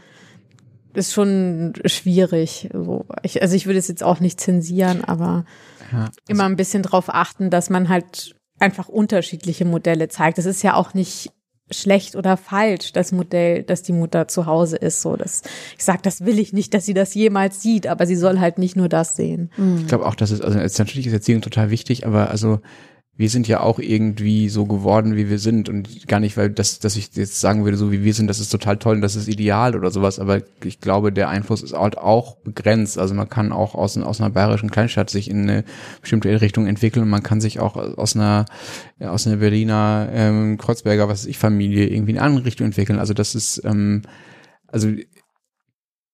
ist 0.95 1.13
schon 1.13 1.75
schwierig. 1.85 2.69
So. 2.73 3.07
Ich, 3.23 3.41
also 3.41 3.55
ich 3.55 3.67
würde 3.67 3.79
es 3.79 3.89
jetzt 3.89 4.03
auch 4.03 4.21
nicht 4.21 4.41
zensieren, 4.41 5.05
aber 5.05 5.45
ja, 5.93 6.11
immer 6.29 6.45
ein 6.45 6.57
bisschen 6.57 6.83
drauf 6.83 7.09
achten, 7.09 7.51
dass 7.51 7.71
man 7.71 7.89
halt 7.89 8.35
einfach 8.59 8.89
unterschiedliche 8.89 9.65
Modelle 9.65 10.09
zeigt. 10.09 10.39
Es 10.39 10.47
ist 10.47 10.63
ja 10.63 10.75
auch 10.75 10.95
nicht 10.95 11.31
schlecht 11.71 12.17
oder 12.17 12.37
falsch, 12.37 12.93
das 12.93 13.13
Modell, 13.13 13.63
dass 13.63 13.83
die 13.83 13.93
Mutter 13.93 14.29
zu 14.29 14.47
Hause 14.47 14.77
ist. 14.77 15.03
So, 15.03 15.17
dass 15.17 15.43
ich 15.77 15.85
sage, 15.85 16.01
das 16.03 16.25
will 16.25 16.39
ich 16.39 16.53
nicht, 16.53 16.75
dass 16.75 16.87
sie 16.87 16.95
das 16.95 17.15
jemals 17.15 17.63
sieht, 17.63 17.87
aber 17.87 18.07
sie 18.07 18.17
soll 18.17 18.41
halt 18.41 18.59
nicht 18.59 18.77
nur 18.77 18.89
das 18.89 19.17
sehen. 19.17 19.51
Ich 19.79 19.87
glaube 19.87 20.07
auch, 20.07 20.15
dass 20.15 20.31
es, 20.31 20.41
also 20.41 20.59
natürlich 20.59 21.07
ist 21.07 21.13
Erziehung 21.13 21.43
total 21.43 21.71
wichtig, 21.71 22.07
aber 22.07 22.31
also 22.31 22.61
wir 23.17 23.29
sind 23.29 23.47
ja 23.49 23.61
auch 23.61 23.79
irgendwie 23.79 24.49
so 24.49 24.65
geworden, 24.65 25.15
wie 25.15 25.29
wir 25.29 25.39
sind 25.39 25.69
und 25.69 26.09
gar 26.09 26.21
nicht, 26.21 26.39
weil 26.39 26.49
das, 26.49 26.79
dass 26.79 26.97
ich 26.97 27.15
jetzt 27.15 27.39
sagen 27.39 27.65
würde, 27.65 27.77
so 27.77 27.93
wie 27.93 28.03
wir 28.03 28.15
sind, 28.15 28.29
das 28.29 28.41
ist 28.41 28.49
total 28.49 28.79
toll 28.79 28.97
und 28.97 29.03
das 29.03 29.15
ist 29.15 29.29
ideal 29.29 29.77
oder 29.77 29.91
sowas, 29.91 30.19
aber 30.19 30.41
ich 30.65 30.81
glaube, 30.81 31.13
der 31.13 31.29
Einfluss 31.29 31.63
ist 31.63 31.75
halt 31.75 31.99
auch 31.99 32.37
begrenzt. 32.37 32.99
Also 32.99 33.13
man 33.13 33.29
kann 33.29 33.53
auch 33.53 33.75
aus, 33.75 33.99
aus 33.99 34.21
einer 34.21 34.31
bayerischen 34.31 34.71
Kleinstadt 34.71 35.11
sich 35.11 35.29
in 35.29 35.43
eine 35.43 35.65
bestimmte 36.01 36.41
Richtung 36.41 36.67
entwickeln 36.67 37.03
und 37.03 37.11
man 37.11 37.23
kann 37.23 37.43
sich 37.43 37.61
auch 37.61 37.77
aus 37.77 38.17
einer, 38.17 38.47
aus 39.01 39.27
einer 39.27 39.37
Berliner 39.37 40.09
ähm, 40.13 40.57
Kreuzberger, 40.57 41.09
was 41.09 41.25
weiß 41.25 41.27
ich, 41.27 41.37
Familie 41.37 41.89
irgendwie 41.89 42.13
in 42.13 42.19
eine 42.19 42.27
andere 42.27 42.47
Richtung 42.47 42.67
entwickeln. 42.67 42.99
Also 42.99 43.13
das 43.13 43.35
ist, 43.35 43.61
ähm, 43.65 44.01
also 44.67 44.89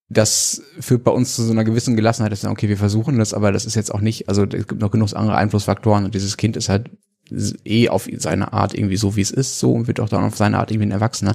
das 0.08 0.62
führt 0.78 1.04
bei 1.04 1.10
uns 1.10 1.34
zu 1.34 1.42
so 1.42 1.52
einer 1.52 1.64
gewissen 1.64 1.96
Gelassenheit, 1.96 2.32
dass 2.32 2.44
okay, 2.44 2.68
wir 2.68 2.76
versuchen 2.76 3.18
das, 3.18 3.34
aber 3.34 3.50
das 3.50 3.66
ist 3.66 3.74
jetzt 3.74 3.92
auch 3.92 4.00
nicht, 4.00 4.28
also 4.28 4.44
es 4.44 4.68
gibt 4.68 4.80
noch 4.80 4.90
genug 4.90 5.14
andere 5.14 5.36
Einflussfaktoren 5.36 6.04
und 6.04 6.14
dieses 6.14 6.36
Kind 6.36 6.56
ist 6.56 6.68
halt 6.68 6.90
eh 7.64 7.88
auf 7.88 8.08
seine 8.16 8.52
Art 8.52 8.72
irgendwie 8.72 8.96
so, 8.96 9.16
wie 9.16 9.20
es 9.20 9.32
ist, 9.32 9.58
so 9.58 9.72
und 9.72 9.88
wird 9.88 9.98
auch 9.98 10.08
dann 10.08 10.22
auf 10.22 10.36
seine 10.36 10.58
Art 10.58 10.70
irgendwie 10.70 10.88
ein 10.88 10.92
Erwachsener. 10.92 11.34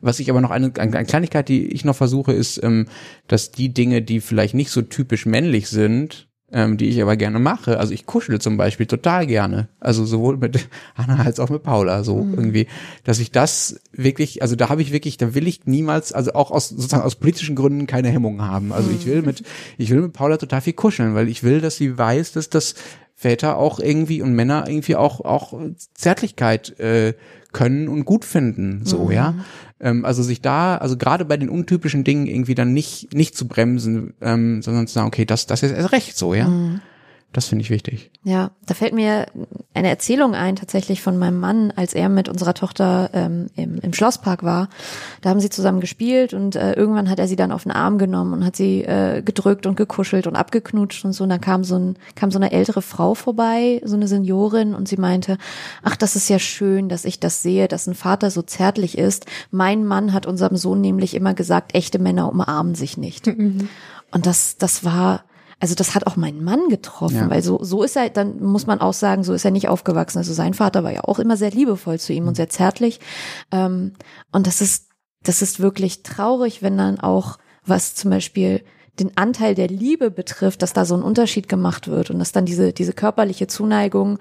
Was 0.00 0.20
ich 0.20 0.30
aber 0.30 0.40
noch 0.40 0.50
eine, 0.50 0.72
eine 0.76 1.04
Kleinigkeit, 1.04 1.48
die 1.48 1.66
ich 1.66 1.84
noch 1.84 1.96
versuche, 1.96 2.32
ist, 2.32 2.62
ähm, 2.62 2.86
dass 3.26 3.50
die 3.50 3.72
Dinge, 3.72 4.02
die 4.02 4.20
vielleicht 4.20 4.54
nicht 4.54 4.70
so 4.70 4.82
typisch 4.82 5.26
männlich 5.26 5.68
sind, 5.68 6.28
ähm, 6.52 6.76
die 6.76 6.88
ich 6.88 7.00
aber 7.00 7.16
gerne 7.16 7.38
mache. 7.38 7.78
Also 7.78 7.94
ich 7.94 8.06
kuschel 8.06 8.40
zum 8.40 8.56
Beispiel 8.56 8.86
total 8.86 9.26
gerne. 9.26 9.68
Also 9.80 10.04
sowohl 10.04 10.36
mit 10.36 10.68
Anna 10.94 11.22
als 11.22 11.40
auch 11.40 11.48
mit 11.48 11.62
Paula. 11.62 12.04
So 12.04 12.22
mhm. 12.22 12.34
irgendwie, 12.34 12.66
dass 13.04 13.18
ich 13.18 13.30
das 13.30 13.80
wirklich, 13.92 14.42
also 14.42 14.54
da 14.54 14.68
habe 14.68 14.82
ich 14.82 14.92
wirklich, 14.92 15.16
da 15.16 15.34
will 15.34 15.48
ich 15.48 15.66
niemals, 15.66 16.12
also 16.12 16.34
auch 16.34 16.50
aus 16.50 16.68
sozusagen 16.68 17.02
aus 17.02 17.16
politischen 17.16 17.56
Gründen 17.56 17.86
keine 17.86 18.08
Hemmungen 18.08 18.42
haben. 18.42 18.72
Also 18.72 18.90
ich 18.90 19.06
will 19.06 19.22
mit, 19.22 19.42
ich 19.78 19.90
will 19.90 20.02
mit 20.02 20.12
Paula 20.12 20.36
total 20.36 20.60
viel 20.60 20.74
kuscheln, 20.74 21.14
weil 21.14 21.28
ich 21.28 21.42
will, 21.42 21.60
dass 21.60 21.76
sie 21.76 21.96
weiß, 21.96 22.32
dass 22.32 22.50
das 22.50 22.74
Väter 23.14 23.56
auch 23.56 23.78
irgendwie 23.78 24.20
und 24.20 24.34
Männer 24.34 24.64
irgendwie 24.66 24.96
auch 24.96 25.20
auch 25.20 25.54
Zärtlichkeit 25.94 26.78
äh, 26.80 27.14
können 27.52 27.88
und 27.88 28.04
gut 28.04 28.24
finden, 28.24 28.84
so, 28.84 29.04
mhm. 29.04 29.12
ja. 29.12 29.34
Ähm, 29.82 30.04
also 30.04 30.22
sich 30.22 30.40
da, 30.40 30.76
also 30.76 30.96
gerade 30.96 31.24
bei 31.24 31.36
den 31.36 31.50
untypischen 31.50 32.04
Dingen 32.04 32.26
irgendwie 32.26 32.54
dann 32.54 32.72
nicht, 32.72 33.12
nicht 33.12 33.36
zu 33.36 33.48
bremsen, 33.48 34.14
ähm, 34.20 34.62
sondern 34.62 34.86
zu 34.86 34.94
sagen, 34.94 35.08
okay, 35.08 35.24
das, 35.24 35.46
das 35.46 35.62
ist 35.62 35.72
erst 35.72 35.92
recht 35.92 36.16
so, 36.16 36.34
ja. 36.34 36.48
Mhm. 36.48 36.80
Das 37.32 37.46
finde 37.48 37.62
ich 37.62 37.70
wichtig. 37.70 38.10
Ja, 38.24 38.50
da 38.66 38.74
fällt 38.74 38.92
mir 38.92 39.26
eine 39.72 39.88
Erzählung 39.88 40.34
ein, 40.34 40.54
tatsächlich 40.54 41.00
von 41.00 41.16
meinem 41.18 41.40
Mann, 41.40 41.72
als 41.74 41.94
er 41.94 42.10
mit 42.10 42.28
unserer 42.28 42.52
Tochter 42.52 43.08
ähm, 43.14 43.46
im, 43.56 43.78
im 43.78 43.94
Schlosspark 43.94 44.42
war. 44.42 44.68
Da 45.22 45.30
haben 45.30 45.40
sie 45.40 45.48
zusammen 45.48 45.80
gespielt 45.80 46.34
und 46.34 46.56
äh, 46.56 46.74
irgendwann 46.74 47.08
hat 47.08 47.18
er 47.18 47.26
sie 47.28 47.36
dann 47.36 47.50
auf 47.50 47.62
den 47.62 47.72
Arm 47.72 47.96
genommen 47.96 48.34
und 48.34 48.44
hat 48.44 48.54
sie 48.54 48.82
äh, 48.82 49.22
gedrückt 49.22 49.66
und 49.66 49.76
gekuschelt 49.76 50.26
und 50.26 50.36
abgeknutscht 50.36 51.06
und 51.06 51.14
so. 51.14 51.24
Und 51.24 51.30
dann 51.30 51.40
kam 51.40 51.64
so, 51.64 51.78
ein, 51.78 51.96
kam 52.16 52.30
so 52.30 52.38
eine 52.38 52.52
ältere 52.52 52.82
Frau 52.82 53.14
vorbei, 53.14 53.80
so 53.82 53.96
eine 53.96 54.08
Seniorin, 54.08 54.74
und 54.74 54.86
sie 54.86 54.98
meinte, 54.98 55.38
ach, 55.82 55.96
das 55.96 56.16
ist 56.16 56.28
ja 56.28 56.38
schön, 56.38 56.90
dass 56.90 57.06
ich 57.06 57.18
das 57.18 57.42
sehe, 57.42 57.66
dass 57.66 57.86
ein 57.86 57.94
Vater 57.94 58.30
so 58.30 58.42
zärtlich 58.42 58.98
ist. 58.98 59.24
Mein 59.50 59.86
Mann 59.86 60.12
hat 60.12 60.26
unserem 60.26 60.58
Sohn 60.58 60.82
nämlich 60.82 61.14
immer 61.14 61.32
gesagt, 61.32 61.74
echte 61.74 61.98
Männer 61.98 62.30
umarmen 62.30 62.74
sich 62.74 62.98
nicht. 62.98 63.26
Mhm. 63.26 63.70
Und 64.10 64.26
das, 64.26 64.58
das 64.58 64.84
war 64.84 65.24
also 65.62 65.76
das 65.76 65.94
hat 65.94 66.08
auch 66.08 66.16
meinen 66.16 66.42
Mann 66.42 66.68
getroffen, 66.68 67.14
ja. 67.14 67.30
weil 67.30 67.40
so, 67.40 67.62
so 67.62 67.84
ist 67.84 67.96
er, 67.96 68.10
dann 68.10 68.42
muss 68.42 68.66
man 68.66 68.80
auch 68.80 68.94
sagen, 68.94 69.22
so 69.22 69.32
ist 69.32 69.44
er 69.44 69.52
nicht 69.52 69.68
aufgewachsen. 69.68 70.18
Also 70.18 70.32
sein 70.32 70.54
Vater 70.54 70.82
war 70.82 70.92
ja 70.92 71.04
auch 71.04 71.20
immer 71.20 71.36
sehr 71.36 71.52
liebevoll 71.52 72.00
zu 72.00 72.12
ihm 72.12 72.26
und 72.26 72.34
sehr 72.34 72.48
zärtlich. 72.48 72.98
Ähm, 73.52 73.92
und 74.32 74.48
das 74.48 74.60
ist, 74.60 74.88
das 75.22 75.40
ist 75.40 75.60
wirklich 75.60 76.02
traurig, 76.02 76.62
wenn 76.62 76.76
dann 76.76 76.98
auch 76.98 77.38
was 77.64 77.94
zum 77.94 78.10
Beispiel 78.10 78.64
den 78.98 79.16
Anteil 79.16 79.54
der 79.54 79.68
Liebe 79.68 80.10
betrifft, 80.10 80.62
dass 80.62 80.72
da 80.72 80.84
so 80.84 80.96
ein 80.96 81.02
Unterschied 81.04 81.48
gemacht 81.48 81.86
wird 81.86 82.10
und 82.10 82.18
dass 82.18 82.32
dann 82.32 82.44
diese, 82.44 82.72
diese 82.72 82.92
körperliche 82.92 83.46
Zuneigung 83.46 84.18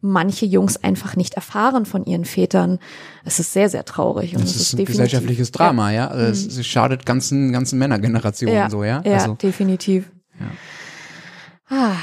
manche 0.00 0.46
Jungs 0.46 0.76
einfach 0.76 1.16
nicht 1.16 1.34
erfahren 1.34 1.86
von 1.86 2.04
ihren 2.04 2.24
Vätern. 2.24 2.78
Es 3.24 3.40
ist 3.40 3.52
sehr, 3.52 3.68
sehr 3.68 3.84
traurig. 3.84 4.36
Und 4.36 4.44
das, 4.44 4.54
ist 4.54 4.74
ein 4.74 4.84
gesellschaftliches 4.84 5.50
Drama, 5.50 5.90
ja. 5.90 6.04
ja? 6.04 6.06
Also 6.06 6.30
es, 6.30 6.54
mhm. 6.54 6.60
es, 6.60 6.66
schadet 6.68 7.04
ganzen, 7.04 7.50
ganzen 7.50 7.80
Männergenerationen 7.80 8.54
ja, 8.54 8.70
so, 8.70 8.84
ja. 8.84 9.02
Ja, 9.04 9.14
also, 9.14 9.34
definitiv. 9.34 10.12
Ah, 11.68 11.96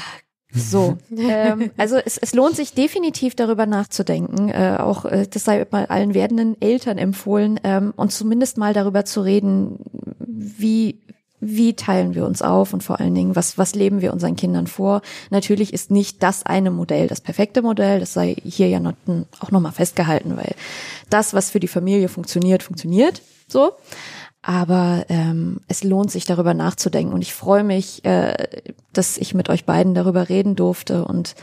so, 0.50 0.96
ähm, 1.16 1.70
also 1.76 1.96
es, 1.96 2.16
es 2.18 2.34
lohnt 2.34 2.56
sich 2.56 2.72
definitiv 2.72 3.34
darüber 3.34 3.66
nachzudenken, 3.66 4.48
äh, 4.48 4.76
auch 4.78 5.04
äh, 5.04 5.26
das 5.28 5.44
sei 5.44 5.66
mal 5.70 5.86
allen 5.86 6.14
werdenden 6.14 6.60
Eltern 6.60 6.98
empfohlen 6.98 7.60
ähm, 7.64 7.92
und 7.96 8.12
zumindest 8.12 8.56
mal 8.56 8.72
darüber 8.72 9.04
zu 9.04 9.20
reden, 9.20 9.78
wie 10.18 11.00
wie 11.40 11.74
teilen 11.74 12.16
wir 12.16 12.26
uns 12.26 12.42
auf 12.42 12.72
und 12.72 12.82
vor 12.82 12.98
allen 12.98 13.14
Dingen, 13.14 13.36
was, 13.36 13.58
was 13.58 13.76
leben 13.76 14.00
wir 14.00 14.12
unseren 14.12 14.34
Kindern 14.34 14.66
vor? 14.66 15.02
Natürlich 15.30 15.72
ist 15.72 15.90
nicht 15.90 16.22
das 16.22 16.44
eine 16.44 16.72
Modell 16.72 17.06
das 17.06 17.20
perfekte 17.20 17.62
Modell, 17.62 18.00
das 18.00 18.12
sei 18.12 18.34
hier 18.44 18.68
ja 18.68 18.80
noch, 18.80 18.94
auch 19.38 19.52
nochmal 19.52 19.70
festgehalten, 19.70 20.36
weil 20.36 20.54
das, 21.10 21.34
was 21.34 21.50
für 21.50 21.60
die 21.60 21.68
Familie 21.68 22.08
funktioniert, 22.08 22.64
funktioniert 22.64 23.22
so. 23.46 23.72
Aber 24.48 25.04
ähm, 25.10 25.60
es 25.68 25.84
lohnt 25.84 26.10
sich 26.10 26.24
darüber 26.24 26.54
nachzudenken 26.54 27.12
und 27.12 27.20
ich 27.20 27.34
freue 27.34 27.64
mich, 27.64 28.02
äh, 28.06 28.34
dass 28.94 29.18
ich 29.18 29.34
mit 29.34 29.50
euch 29.50 29.66
beiden 29.66 29.92
darüber 29.92 30.30
reden 30.30 30.56
durfte 30.56 31.04
und 31.04 31.34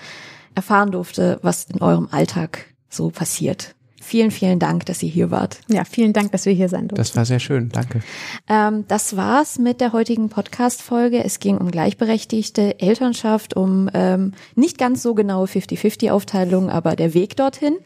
erfahren 0.55 0.89
durfte, 0.89 1.37
was 1.43 1.65
in 1.65 1.83
eurem 1.83 2.07
Alltag 2.09 2.65
so 2.89 3.11
passiert. 3.11 3.75
Vielen, 4.01 4.31
vielen 4.31 4.57
Dank, 4.57 4.87
dass 4.87 5.03
ihr 5.03 5.09
hier 5.09 5.29
wart. 5.29 5.59
Ja, 5.67 5.83
vielen 5.85 6.13
Dank, 6.13 6.31
dass 6.31 6.47
wir 6.47 6.53
hier 6.53 6.67
sein 6.67 6.87
durften. 6.87 6.95
Das 6.95 7.15
war 7.15 7.25
sehr 7.25 7.39
schön, 7.39 7.69
danke. 7.69 8.01
Ähm, 8.49 8.85
das 8.87 9.15
war's 9.15 9.59
mit 9.59 9.81
der 9.81 9.93
heutigen 9.93 10.29
Podcast-Folge. 10.29 11.23
Es 11.23 11.37
ging 11.37 11.59
um 11.59 11.69
gleichberechtigte 11.69 12.79
Elternschaft, 12.79 13.55
um 13.55 13.87
ähm, 13.93 14.33
nicht 14.55 14.79
ganz 14.79 15.03
so 15.03 15.13
genaue 15.13 15.45
50-50-Aufteilung, 15.45 16.71
aber 16.71 16.95
der 16.95 17.13
Weg 17.13 17.35
dorthin. 17.35 17.77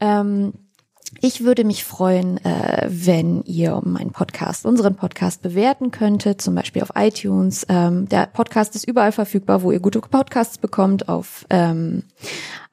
Ähm, 0.00 0.52
ich 1.20 1.44
würde 1.44 1.64
mich 1.64 1.84
freuen, 1.84 2.38
äh, 2.44 2.86
wenn 2.88 3.42
ihr 3.42 3.80
meinen 3.84 4.10
Podcast, 4.10 4.66
unseren 4.66 4.96
Podcast 4.96 5.42
bewerten 5.42 5.90
könntet, 5.90 6.40
zum 6.40 6.54
Beispiel 6.54 6.82
auf 6.82 6.92
iTunes. 6.96 7.66
Ähm, 7.68 8.08
der 8.08 8.26
Podcast 8.26 8.74
ist 8.74 8.88
überall 8.88 9.12
verfügbar, 9.12 9.62
wo 9.62 9.70
ihr 9.70 9.80
gute 9.80 10.00
Podcasts 10.00 10.58
bekommt, 10.58 11.08
auf, 11.08 11.44
ähm, 11.50 12.04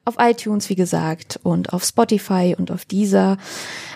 auf 0.04 0.16
iTunes, 0.18 0.68
wie 0.68 0.74
gesagt, 0.74 1.38
und 1.42 1.72
auf 1.72 1.84
Spotify 1.84 2.56
und 2.58 2.70
auf 2.70 2.84
dieser. 2.84 3.36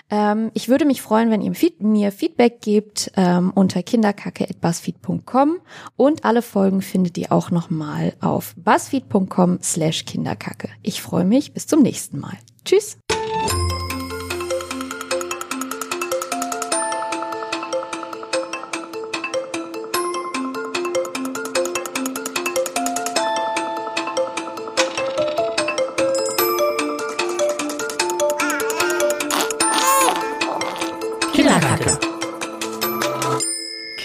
Ähm, 0.09 0.51
ich 0.53 0.69
würde 0.69 0.85
mich 0.85 1.01
freuen, 1.01 1.31
wenn 1.31 1.41
ihr 1.41 1.53
mir 1.79 2.11
Feedback 2.11 2.61
gebt 2.61 3.11
unter 3.15 3.81
kinderkacke.buzzfeed.com 3.81 5.57
und 5.95 6.25
alle 6.25 6.41
Folgen 6.41 6.81
findet 6.81 7.17
ihr 7.17 7.31
auch 7.31 7.51
nochmal 7.51 8.13
auf 8.21 8.53
buzzfeed.com 8.57 9.59
slash 9.61 10.05
kinderkacke. 10.05 10.69
Ich 10.83 11.01
freue 11.01 11.25
mich. 11.25 11.53
Bis 11.53 11.67
zum 11.67 11.81
nächsten 11.81 12.19
Mal. 12.19 12.37
Tschüss. 12.63 12.97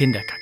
Kinderkacke. 0.01 0.40